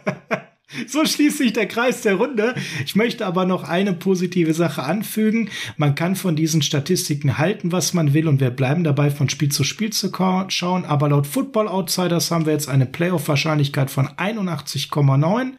So 0.86 1.06
schließt 1.06 1.38
sich 1.38 1.54
der 1.54 1.66
Kreis 1.66 2.02
der 2.02 2.16
Runde. 2.16 2.54
Ich 2.84 2.94
möchte 2.94 3.24
aber 3.24 3.46
noch 3.46 3.64
eine 3.64 3.94
positive 3.94 4.52
Sache 4.52 4.82
anfügen. 4.82 5.48
Man 5.78 5.94
kann 5.94 6.14
von 6.14 6.36
diesen 6.36 6.60
Statistiken 6.60 7.38
halten, 7.38 7.72
was 7.72 7.94
man 7.94 8.12
will, 8.12 8.28
und 8.28 8.40
wir 8.40 8.50
bleiben 8.50 8.84
dabei, 8.84 9.10
von 9.10 9.30
Spiel 9.30 9.50
zu 9.50 9.64
Spiel 9.64 9.90
zu 9.90 10.12
schauen. 10.48 10.84
Aber 10.84 11.08
laut 11.08 11.26
Football 11.26 11.68
Outsiders 11.68 12.30
haben 12.30 12.44
wir 12.44 12.52
jetzt 12.52 12.68
eine 12.68 12.84
Playoff-Wahrscheinlichkeit 12.84 13.90
von 13.90 14.08
81,9. 14.08 15.52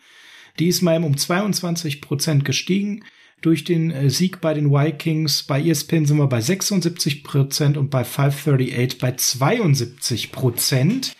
Die 0.59 0.67
ist 0.67 0.83
mal 0.83 1.03
um 1.03 1.17
22 1.17 2.01
Prozent 2.01 2.45
gestiegen. 2.45 3.03
Durch 3.41 3.63
den 3.63 3.89
äh, 3.89 4.09
Sieg 4.09 4.41
bei 4.41 4.53
den 4.53 4.69
Vikings, 4.69 5.43
bei 5.43 5.61
ESPN 5.61 6.05
sind 6.05 6.17
wir 6.17 6.27
bei 6.27 6.41
76 6.41 7.23
Prozent 7.23 7.77
und 7.77 7.89
bei 7.89 8.03
538 8.03 8.99
bei 8.99 9.13
72 9.13 10.31
Prozent. 10.31 11.15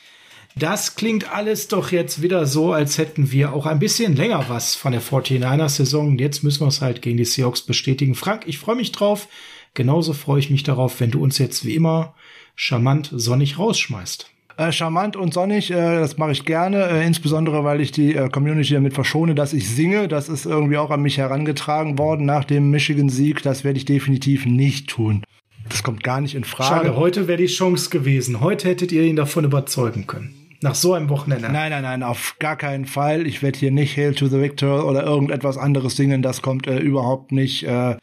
Das 0.60 0.96
klingt 0.96 1.34
alles 1.34 1.70
doch 1.70 1.94
jetzt 1.94 2.22
wieder 2.22 2.46
so, 2.46 2.74
als 2.74 2.98
hätten 2.98 3.32
wir 3.32 3.54
auch 3.54 3.66
ein 3.66 3.80
bisschen 3.80 4.18
länger 4.18 4.46
was 4.50 4.76
von 4.76 4.92
der 4.92 5.02
49ers-Saison. 5.02 6.18
Jetzt 6.18 6.44
müssen 6.44 6.60
wir 6.60 6.68
es 6.68 6.82
halt 6.82 7.02
gegen 7.02 7.16
die 7.16 7.24
Seahawks 7.24 7.62
bestätigen. 7.62 8.14
Frank, 8.14 8.44
ich 8.46 8.58
freue 8.58 8.76
mich 8.76 8.92
drauf. 8.92 9.30
Genauso 9.74 10.12
freue 10.12 10.40
ich 10.40 10.50
mich 10.50 10.64
darauf, 10.64 11.00
wenn 11.00 11.12
du 11.12 11.24
uns 11.24 11.38
jetzt 11.38 11.64
wie 11.64 11.76
immer 11.76 12.14
charmant 12.56 13.10
sonnig 13.14 13.58
rausschmeißt. 13.58 14.30
Äh, 14.58 14.74
charmant 14.74 15.16
und 15.16 15.34
sonnig, 15.34 15.72
äh, 15.72 15.76
das 15.76 16.18
mache 16.18 16.34
ich 16.34 16.44
gerne, 16.44 16.90
äh, 16.90 17.08
insbesondere 17.08 17.64
weil 17.64 17.80
ich 17.80 17.94
die 17.94 18.14
äh, 18.16 18.28
Community 18.28 18.74
damit 18.74 18.94
verschone, 18.94 19.36
dass 19.36 19.54
ich 19.54 19.70
singe. 19.70 20.10
Das 20.10 20.28
ist 20.28 20.46
irgendwie 20.46 20.76
auch 20.76 20.92
an 20.92 21.02
mich 21.02 21.18
herangetragen 21.18 21.98
worden 21.98 22.26
nach 22.26 22.44
dem 22.44 22.70
Michigan-Sieg. 22.70 23.44
Das 23.44 23.64
werde 23.64 23.78
ich 23.78 23.86
definitiv 23.86 24.46
nicht 24.46 24.90
tun. 24.90 25.24
Das 25.70 25.84
kommt 25.84 26.04
gar 26.04 26.20
nicht 26.20 26.36
in 26.36 26.44
Frage. 26.44 26.88
Schade, 26.88 26.96
heute 26.98 27.30
wäre 27.30 27.38
die 27.38 27.46
Chance 27.46 27.90
gewesen. 27.90 28.42
Heute 28.42 28.68
hättet 28.68 28.92
ihr 28.92 29.04
ihn 29.04 29.16
davon 29.16 29.46
überzeugen 29.46 30.06
können. 30.06 30.49
Nach 30.62 30.76
so 30.76 30.94
einem 30.94 31.10
Wochenende. 31.10 31.50
Nein, 31.50 31.72
nein, 31.72 31.84
nein, 31.84 32.04
auf 32.04 32.36
gar 32.40 32.58
keinen 32.58 32.86
Fall. 32.86 33.26
Ich 33.26 33.42
werde 33.42 33.58
hier 33.58 33.72
nicht 33.72 33.96
Hail 33.96 34.14
to 34.14 34.28
the 34.28 34.42
Victor 34.42 34.86
oder 34.86 35.04
irgendetwas 35.04 35.58
anderes 35.58 35.96
singen. 35.96 36.22
Das 36.22 36.42
kommt 36.42 36.68
äh, 36.68 36.80
überhaupt 36.80 37.32
nicht 37.32 37.64
äh, 37.64 37.96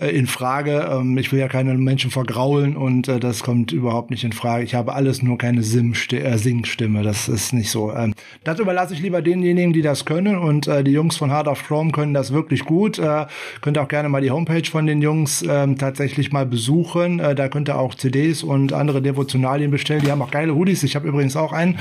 äh, 0.00 0.08
in 0.08 0.26
Frage. 0.26 0.88
Ähm, 0.90 1.16
ich 1.18 1.30
will 1.32 1.38
ja 1.38 1.48
keine 1.48 1.74
Menschen 1.74 2.10
vergraulen 2.10 2.76
und 2.76 3.08
äh, 3.08 3.20
das 3.20 3.42
kommt 3.42 3.72
überhaupt 3.72 4.10
nicht 4.10 4.24
in 4.24 4.32
Frage. 4.32 4.64
Ich 4.64 4.74
habe 4.74 4.94
alles 4.94 5.22
nur 5.22 5.38
keine 5.38 5.60
äh, 5.60 6.38
Singstimme. 6.38 7.02
Das 7.02 7.28
ist 7.28 7.52
nicht 7.52 7.70
so. 7.70 7.92
Ähm, 7.92 8.14
das 8.44 8.58
überlasse 8.58 8.94
ich 8.94 9.00
lieber 9.00 9.22
denjenigen, 9.22 9.72
die 9.72 9.82
das 9.82 10.04
können 10.04 10.36
und 10.36 10.66
äh, 10.66 10.82
die 10.82 10.92
Jungs 10.92 11.16
von 11.16 11.30
Hard 11.30 11.48
of 11.48 11.66
Chrome 11.66 11.92
können 11.92 12.14
das 12.14 12.32
wirklich 12.32 12.64
gut. 12.64 12.98
Äh, 12.98 13.26
könnt 13.60 13.78
auch 13.78 13.88
gerne 13.88 14.08
mal 14.08 14.20
die 14.20 14.30
Homepage 14.30 14.68
von 14.68 14.86
den 14.86 15.02
Jungs 15.02 15.44
ähm, 15.46 15.76
tatsächlich 15.78 16.32
mal 16.32 16.46
besuchen. 16.46 17.20
Äh, 17.20 17.34
da 17.34 17.48
könnt 17.48 17.68
ihr 17.68 17.78
auch 17.78 17.94
CDs 17.94 18.42
und 18.42 18.72
andere 18.72 19.02
Devotionalien 19.02 19.70
bestellen. 19.70 20.02
Die 20.04 20.10
haben 20.10 20.22
auch 20.22 20.30
geile 20.30 20.54
Hoodies. 20.54 20.82
Ich 20.82 20.96
habe 20.96 21.08
übrigens 21.08 21.36
auch 21.36 21.52
einen 21.52 21.78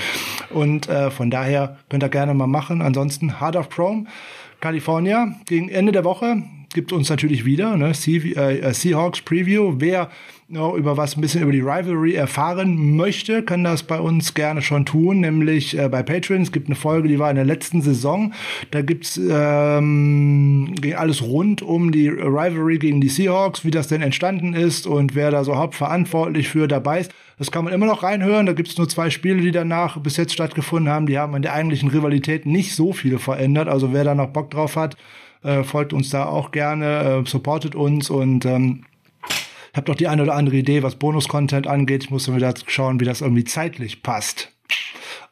und 0.49 0.89
äh, 0.89 1.09
von 1.11 1.31
daher 1.31 1.77
könnt 1.89 2.03
ihr 2.03 2.09
gerne 2.09 2.33
mal 2.33 2.47
machen. 2.47 2.81
Ansonsten 2.81 3.39
Hard 3.39 3.55
of 3.55 3.69
Chrome. 3.69 4.05
California 4.61 5.35
gegen 5.45 5.69
Ende 5.69 5.93
der 5.93 6.03
Woche 6.03 6.43
gibt 6.69 6.93
uns 6.93 7.09
natürlich 7.09 7.45
wieder 7.45 7.77
ne, 7.77 7.93
Sea, 7.93 8.21
äh, 8.21 8.73
Seahawks 8.73 9.21
Preview. 9.21 9.75
Wer 9.77 10.09
ja, 10.51 10.73
über 10.73 10.97
was 10.97 11.15
ein 11.15 11.21
bisschen 11.21 11.43
über 11.43 11.51
die 11.51 11.59
Rivalry 11.59 12.15
erfahren 12.15 12.95
möchte, 12.95 13.43
kann 13.43 13.63
das 13.63 13.83
bei 13.83 13.99
uns 13.99 14.33
gerne 14.33 14.63
schon 14.63 14.83
tun, 14.83 15.19
nämlich 15.19 15.77
äh, 15.77 15.89
bei 15.89 16.01
Patreon. 16.01 16.41
Es 16.41 16.51
gibt 16.51 16.67
eine 16.67 16.75
Folge, 16.75 17.07
die 17.07 17.19
war 17.19 17.29
in 17.29 17.35
der 17.35 17.45
letzten 17.45 17.83
Saison. 17.83 18.33
Da 18.71 18.81
gibt's 18.81 19.17
ähm, 19.17 20.73
alles 20.97 21.21
rund 21.21 21.61
um 21.61 21.91
die 21.91 22.07
Rivalry 22.07 22.79
gegen 22.79 22.99
die 22.99 23.09
Seahawks, 23.09 23.63
wie 23.63 23.71
das 23.71 23.89
denn 23.89 24.01
entstanden 24.01 24.55
ist 24.55 24.87
und 24.87 25.13
wer 25.13 25.29
da 25.29 25.43
so 25.43 25.55
hauptverantwortlich 25.55 26.49
für 26.49 26.67
dabei 26.67 27.01
ist. 27.01 27.11
Das 27.37 27.51
kann 27.51 27.63
man 27.63 27.73
immer 27.73 27.85
noch 27.85 28.01
reinhören. 28.01 28.47
Da 28.47 28.53
gibt's 28.53 28.77
nur 28.77 28.89
zwei 28.89 29.11
Spiele, 29.11 29.41
die 29.41 29.51
danach 29.51 29.99
bis 29.99 30.17
jetzt 30.17 30.33
stattgefunden 30.33 30.91
haben. 30.91 31.05
Die 31.05 31.19
haben 31.19 31.35
in 31.35 31.43
der 31.43 31.53
eigentlichen 31.53 31.89
Rivalität 31.89 32.47
nicht 32.47 32.75
so 32.75 32.91
viel 32.91 33.19
verändert. 33.19 33.67
Also 33.67 33.93
wer 33.93 34.03
da 34.03 34.15
noch 34.15 34.29
Bock 34.29 34.49
drauf 34.49 34.75
hat, 34.75 34.97
äh, 35.43 35.63
folgt 35.63 35.93
uns 35.93 36.09
da 36.09 36.25
auch 36.25 36.51
gerne, 36.51 37.23
äh, 37.25 37.29
supportet 37.29 37.75
uns 37.75 38.09
und 38.09 38.45
ähm, 38.45 38.85
habe 39.73 39.85
doch 39.85 39.95
die 39.95 40.07
eine 40.07 40.23
oder 40.23 40.35
andere 40.35 40.57
Idee, 40.57 40.83
was 40.83 40.95
Bonus-Content 40.95 41.67
angeht. 41.67 42.05
Ich 42.05 42.09
muss 42.09 42.27
mir 42.27 42.39
da 42.39 42.53
schauen, 42.67 42.99
wie 42.99 43.05
das 43.05 43.21
irgendwie 43.21 43.43
zeitlich 43.43 44.03
passt. 44.03 44.51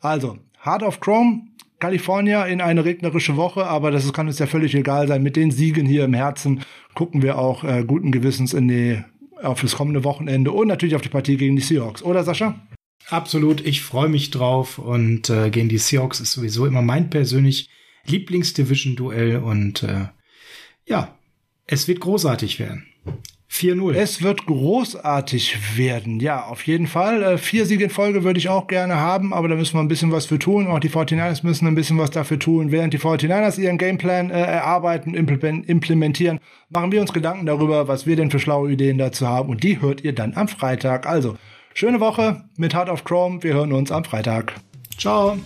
Also, 0.01 0.37
Heart 0.63 0.83
of 0.83 0.99
Chrome, 0.99 1.43
California 1.79 2.45
in 2.45 2.61
eine 2.61 2.85
regnerische 2.85 3.35
Woche, 3.35 3.65
aber 3.67 3.91
das 3.91 4.11
kann 4.13 4.27
uns 4.27 4.39
ja 4.39 4.47
völlig 4.47 4.73
egal 4.75 5.07
sein. 5.07 5.23
Mit 5.23 5.35
den 5.35 5.51
Siegen 5.51 5.85
hier 5.85 6.05
im 6.05 6.13
Herzen 6.13 6.61
gucken 6.93 7.21
wir 7.21 7.37
auch 7.37 7.63
äh, 7.63 7.83
guten 7.85 8.11
Gewissens 8.11 8.53
in 8.53 8.67
die, 8.67 9.03
auf 9.41 9.61
das 9.61 9.75
kommende 9.75 10.03
Wochenende 10.03 10.51
und 10.51 10.67
natürlich 10.67 10.95
auf 10.95 11.01
die 11.01 11.09
Partie 11.09 11.37
gegen 11.37 11.55
die 11.55 11.61
Seahawks. 11.61 12.01
Oder 12.01 12.23
Sascha? 12.23 12.55
Absolut, 13.09 13.65
ich 13.65 13.83
freue 13.83 14.09
mich 14.09 14.31
drauf 14.31 14.79
und 14.79 15.29
äh, 15.29 15.49
gegen 15.49 15.69
die 15.69 15.77
Seahawks 15.77 16.19
ist 16.19 16.33
sowieso 16.33 16.65
immer 16.65 16.81
mein 16.81 17.09
persönlich 17.09 17.69
Lieblingsdivision-Duell 18.07 19.37
und 19.37 19.83
äh, 19.83 20.07
ja, 20.85 21.17
es 21.65 21.87
wird 21.87 21.99
großartig 21.99 22.59
werden. 22.59 22.87
4-0. 23.49 23.93
Es 23.93 24.21
wird 24.21 24.45
großartig 24.45 25.77
werden, 25.77 26.19
ja, 26.19 26.45
auf 26.45 26.67
jeden 26.67 26.85
Fall. 26.85 27.23
Äh, 27.23 27.37
vier 27.37 27.65
Siege 27.65 27.85
in 27.85 27.89
Folge 27.89 28.23
würde 28.23 28.39
ich 28.39 28.49
auch 28.49 28.67
gerne 28.67 28.97
haben, 28.97 29.33
aber 29.33 29.47
da 29.47 29.55
müssen 29.55 29.75
wir 29.75 29.79
ein 29.79 29.87
bisschen 29.87 30.11
was 30.11 30.25
für 30.25 30.37
tun. 30.37 30.67
Auch 30.67 30.79
die 30.79 30.89
49ers 30.89 31.45
müssen 31.45 31.67
ein 31.67 31.75
bisschen 31.75 31.97
was 31.97 32.11
dafür 32.11 32.39
tun. 32.39 32.71
Während 32.71 32.93
die 32.93 32.99
49ers 32.99 33.59
ihren 33.59 33.77
Gameplan 33.77 34.29
äh, 34.29 34.39
erarbeiten, 34.39 35.13
implementieren, 35.15 36.39
machen 36.69 36.91
wir 36.91 37.01
uns 37.01 37.13
Gedanken 37.13 37.45
darüber, 37.45 37.87
was 37.87 38.05
wir 38.05 38.15
denn 38.15 38.31
für 38.31 38.39
schlaue 38.39 38.71
Ideen 38.71 38.97
dazu 38.97 39.27
haben. 39.27 39.49
Und 39.49 39.63
die 39.63 39.81
hört 39.81 40.03
ihr 40.03 40.13
dann 40.13 40.33
am 40.35 40.47
Freitag. 40.47 41.07
Also, 41.07 41.35
schöne 41.73 41.99
Woche 41.99 42.43
mit 42.57 42.75
Heart 42.75 42.89
of 42.89 43.05
Chrome. 43.05 43.41
Wir 43.43 43.53
hören 43.53 43.71
uns 43.71 43.91
am 43.91 44.03
Freitag. 44.03 44.53
Ciao. 44.97 45.37